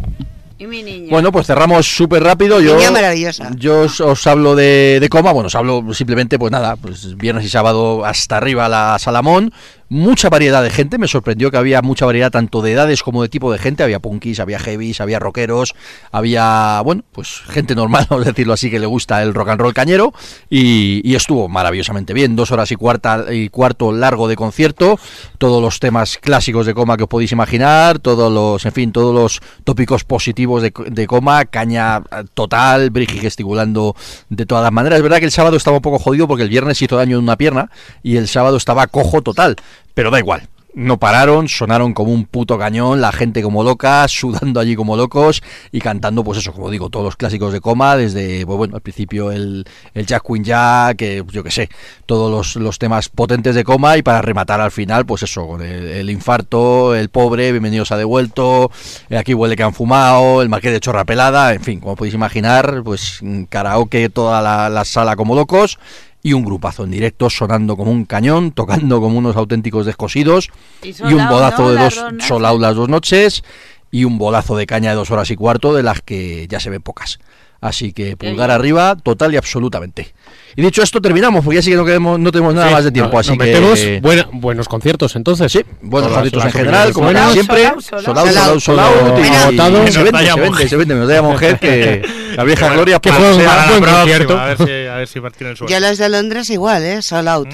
Y 0.60 0.66
mi 0.66 0.82
niña. 0.82 1.08
Bueno, 1.10 1.32
pues 1.32 1.46
cerramos 1.48 1.86
súper 1.86 2.24
rápido. 2.24 2.60
Yo, 2.60 2.76
Niña 2.78 2.92
maravillosa. 2.92 3.52
Yo 3.56 3.82
os, 3.82 4.02
os 4.02 4.26
hablo 4.26 4.56
de, 4.56 4.98
de 5.00 5.10
coma. 5.10 5.32
Bueno, 5.32 5.48
os 5.48 5.56
hablo 5.56 5.84
simplemente, 5.94 6.40
pues 6.40 6.52
nada, 6.52 6.76
pues 6.76 7.16
viernes 7.16 7.46
y 7.46 7.50
sábado 7.50 8.04
hasta 8.06 8.38
arriba 8.38 8.68
la 8.68 8.98
Salamón. 9.00 9.54
Mucha 9.90 10.30
variedad 10.30 10.64
de 10.64 10.70
gente, 10.70 10.98
me 10.98 11.08
sorprendió 11.08 11.52
que 11.52 11.58
había 11.58 11.82
mucha 11.82 12.06
variedad 12.06 12.32
tanto 12.32 12.62
de 12.62 12.74
edades 12.74 13.04
como 13.04 13.22
de 13.22 13.30
tipo 13.30 13.52
de 13.52 13.58
gente, 13.58 13.84
había 13.84 14.00
punkis, 14.00 14.40
había 14.40 14.60
heavies, 14.60 15.02
había 15.02 15.20
rockeros, 15.20 15.76
había, 16.12 16.82
bueno, 16.84 17.04
pues 17.12 17.42
gente 17.48 17.76
normal, 17.76 18.08
vamos 18.10 18.26
decirlo 18.26 18.54
así, 18.54 18.70
que 18.70 18.80
le 18.80 18.86
gusta 18.86 19.24
el 19.24 19.34
rock 19.34 19.50
and 19.50 19.62
roll 19.62 19.74
cañero. 19.74 20.14
Y, 20.50 21.02
y 21.04 21.16
estuvo 21.16 21.48
maravillosamente 21.48 22.14
bien, 22.14 22.36
dos 22.36 22.52
horas 22.52 22.72
y, 22.72 22.76
cuarta, 22.76 23.26
y 23.32 23.50
cuarto 23.50 23.92
largo 23.92 24.28
de 24.28 24.36
concierto, 24.36 25.00
todos 25.38 25.62
los 25.62 25.80
temas 25.80 26.18
clásicos 26.18 26.66
de 26.66 26.74
coma 26.74 26.98
que 26.98 27.04
os 27.04 27.10
podéis 27.10 27.32
imaginar, 27.32 28.00
todos 28.00 28.32
los, 28.32 28.66
en 28.66 28.72
fin, 28.72 28.92
todos 28.92 29.14
los 29.14 29.42
tópicos 29.64 30.04
positivos 30.04 30.62
de, 30.62 30.74
de 30.88 31.08
coma, 31.08 31.46
caña 31.46 31.98
eh, 31.98 32.24
total, 32.34 32.90
Brigi 32.90 33.20
gesticulando 33.20 33.96
de 34.30 34.46
todas 34.46 34.64
las 34.64 34.72
maneras, 34.72 34.98
es 34.98 35.04
verdad 35.04 35.20
que 35.20 35.26
el 35.26 35.32
sábado 35.32 35.58
estaba 35.58 35.78
un 35.78 35.82
poco 35.82 36.00
jodido 36.00 36.28
porque 36.28 36.44
el 36.44 36.50
viernes 36.50 36.82
hizo 36.82 36.98
daño 36.98 37.18
en 37.18 37.24
una 37.24 37.38
pierna 37.38 37.70
y 38.04 38.18
el 38.18 38.28
sábado 38.28 38.58
estaba 38.58 38.88
cojo 38.88 39.22
total, 39.22 39.56
pero 39.98 40.12
da 40.12 40.20
igual. 40.20 40.48
No 40.76 41.00
pararon, 41.00 41.48
sonaron 41.48 41.96
como 41.96 42.14
un 42.14 42.26
puto 42.26 42.60
cañón, 42.60 43.02
la 43.02 43.12
gente 43.12 43.42
como 43.42 43.64
loca, 43.64 44.08
sudando 44.08 44.60
allí 44.60 44.76
como 44.76 44.96
locos 44.96 45.42
y 45.72 45.82
cantando, 45.82 46.24
pues 46.24 46.38
eso, 46.38 46.54
como 46.54 46.70
digo, 46.70 46.92
todos 46.92 47.04
los 47.04 47.16
clásicos 47.16 47.52
de 47.52 47.62
coma, 47.62 47.98
desde, 47.98 48.46
pues 48.46 48.58
bueno, 48.60 48.76
al 48.76 48.82
principio 48.82 49.32
el, 49.32 49.66
el 49.96 50.06
Jack 50.06 50.22
Queen 50.28 50.44
Jack, 50.44 50.98
que 50.98 51.24
yo 51.32 51.44
que 51.44 51.50
sé, 51.50 51.70
todos 52.06 52.32
los, 52.32 52.64
los 52.64 52.78
temas 52.78 53.10
potentes 53.10 53.56
de 53.56 53.64
coma 53.64 53.98
y 53.98 54.04
para 54.04 54.22
rematar 54.22 54.62
al 54.62 54.70
final, 54.70 55.08
pues 55.08 55.24
eso, 55.24 55.60
el, 55.60 56.12
infarto, 56.12 56.94
el 56.94 57.10
pobre, 57.10 57.52
bienvenidos 57.52 57.92
a 57.92 57.98
devuelto, 57.98 58.70
eh, 59.10 59.18
aquí 59.18 59.34
huele 59.34 59.56
que 59.56 59.64
han 59.64 59.74
fumado, 59.74 60.44
el 60.44 60.50
marqués 60.50 60.74
de 60.74 60.80
chorra 60.80 61.06
pelada, 61.06 61.56
en 61.56 61.64
fin, 61.64 61.80
como 61.80 61.96
podéis 61.96 62.14
imaginar, 62.14 62.84
pues 62.86 63.18
mm, 63.24 63.46
karaoke 63.46 64.10
toda 64.10 64.70
la 64.70 64.86
sala 64.86 65.16
como 65.16 65.34
locos 65.34 65.80
y 66.24 66.34
un 66.34 66.44
grupazo 66.44 66.84
en 66.84 66.92
directo 66.92 67.30
sonando 67.30 67.78
como 67.78 67.92
un 67.92 68.06
cañón, 68.06 68.52
tocando 68.52 69.00
como 69.00 69.18
unos 69.18 69.36
auténticos 69.36 69.86
descosidos 69.86 70.50
Y 70.82 71.14
un 71.14 71.22
out, 71.22 71.32
bodazo 71.32 71.64
¿no? 71.64 71.70
de 71.72 71.78
dos 71.78 72.06
sold 72.20 72.46
out 72.46 72.62
las 72.62 72.76
dos 72.76 72.90
noches 72.90 73.44
y 73.92 74.04
un 74.04 74.18
bolazo 74.18 74.58
de 74.58 74.66
caña 74.66 74.90
de 74.90 74.96
dos 74.98 75.12
horas 75.12 75.32
y 75.32 75.36
cuarto 75.36 75.74
de 75.74 75.84
las 75.84 76.02
que 76.02 76.48
ya 76.50 76.60
se 76.60 76.70
ven 76.70 76.82
pocas. 76.82 77.20
Así 77.60 77.92
que 77.92 78.16
pulgar 78.16 78.52
arriba, 78.52 78.96
total 78.96 79.34
y 79.34 79.38
absolutamente. 79.38 80.14
Y 80.56 80.62
dicho 80.62 80.82
esto, 80.84 81.02
terminamos, 81.02 81.44
porque 81.44 81.56
ya 81.58 81.62
sí 81.62 81.72
que 81.72 81.76
no, 81.76 81.86
queremos, 81.86 82.20
no 82.20 82.32
tenemos 82.32 82.54
nada 82.54 82.68
Sí, 82.68 82.74
más 82.74 82.84
de 82.84 82.92
tiempo. 82.92 83.14
no- 83.14 83.20
así 83.20 83.30
nos 83.30 83.38
que 83.38 83.44
metemos 83.46 83.80
buena- 84.02 84.28
buenos 84.32 84.68
conciertos 84.68 85.16
entonces. 85.16 85.52
Sí, 85.52 85.62
buenos 85.82 86.10
Todas 86.10 86.24
conciertos 86.24 86.44
las 86.46 86.54
en 86.56 86.60
general, 86.60 86.94
como 86.94 87.08
opiniones 87.08 87.34
siempre. 87.34 87.64
Sold 87.64 87.74
out, 87.74 87.82
sold 87.84 88.06
Sold 88.06 88.18
out. 88.18 88.28
out, 88.28 88.36
sold 88.36 88.50
out, 88.50 88.62
sold 88.62 88.80
out, 88.80 89.26
y- 89.26 89.36
Agotado. 89.36 89.82
y 89.82 89.86
Que 89.86 89.92
Se 89.92 90.04
vende, 90.04 90.26
se 90.26 90.40
vende, 90.40 90.70
se 90.70 90.76
vende. 90.78 90.96
Nos 90.96 91.08
da 91.08 91.22
mujer 91.22 91.60
que 91.60 92.02
la 92.38 92.44
vieja 92.44 92.74
gloria 92.74 93.00
que 93.00 93.12
fue 93.12 93.32
un 93.32 93.38
buen 93.38 93.84
concierto. 93.94 94.38
A 94.38 94.46
ver 94.48 94.58
si, 94.58 94.64
a 94.88 94.96
ver 94.96 95.08
si 95.08 95.20
tienen 95.38 95.56
suerte. 95.56 95.74
Yo 95.74 95.80
los 95.80 95.98
de 95.98 96.10
Londres 96.10 96.50
igual, 96.50 96.84
¿eh? 96.84 97.02
Sold 97.02 97.28
out. 97.28 97.50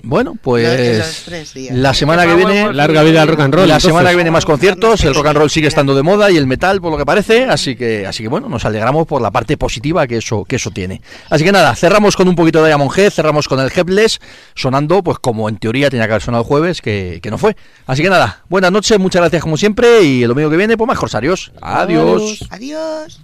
Bueno, 0.00 0.36
pues 0.40 1.26
la 1.70 1.92
semana 1.92 2.24
que 2.24 2.36
viene 2.36 2.72
Larga 2.72 3.02
vida 3.02 3.20
al 3.22 3.28
rock 3.28 3.40
and 3.40 3.54
roll. 3.54 3.68
la 3.68 3.74
entonces. 3.74 3.88
semana 3.88 4.10
que 4.10 4.14
viene 4.16 4.30
más 4.30 4.44
conciertos, 4.44 5.02
el 5.04 5.14
rock 5.14 5.26
and 5.26 5.38
roll 5.38 5.50
sigue 5.50 5.66
estando 5.66 5.94
de 5.94 6.02
moda 6.02 6.30
y 6.30 6.36
el 6.36 6.46
metal 6.46 6.80
por 6.80 6.92
lo 6.92 6.98
que 6.98 7.04
parece, 7.04 7.44
así 7.44 7.74
que 7.74 8.06
así 8.06 8.22
que 8.22 8.28
bueno, 8.28 8.48
nos 8.48 8.64
alegramos 8.64 9.06
por 9.08 9.20
la 9.20 9.32
parte 9.32 9.56
positiva 9.56 10.06
que 10.06 10.18
eso 10.18 10.44
que 10.44 10.56
eso 10.56 10.70
tiene. 10.70 11.02
Así 11.30 11.42
que 11.44 11.50
nada, 11.50 11.74
cerramos 11.74 12.16
con 12.16 12.28
un 12.28 12.36
poquito 12.36 12.62
de 12.62 12.68
Diamond 12.68 12.96
Head, 12.96 13.10
cerramos 13.10 13.48
con 13.48 13.58
el 13.58 13.72
Headless 13.74 14.20
sonando 14.54 15.02
pues 15.02 15.18
como 15.18 15.48
en 15.48 15.58
teoría 15.58 15.90
tenía 15.90 16.06
que 16.06 16.12
haber 16.12 16.22
sonado 16.22 16.44
el 16.44 16.48
jueves, 16.48 16.80
que, 16.80 17.18
que 17.20 17.30
no 17.30 17.38
fue. 17.38 17.56
Así 17.86 18.02
que 18.02 18.08
nada, 18.08 18.44
buenas 18.48 18.70
noches, 18.70 18.98
muchas 19.00 19.20
gracias 19.20 19.42
como 19.42 19.56
siempre 19.56 20.02
y 20.02 20.22
el 20.22 20.28
domingo 20.28 20.48
que 20.48 20.56
viene 20.56 20.76
pues 20.76 20.86
más 20.86 20.98
corsarios. 20.98 21.52
Adiós. 21.60 22.46
Adiós. 22.50 23.20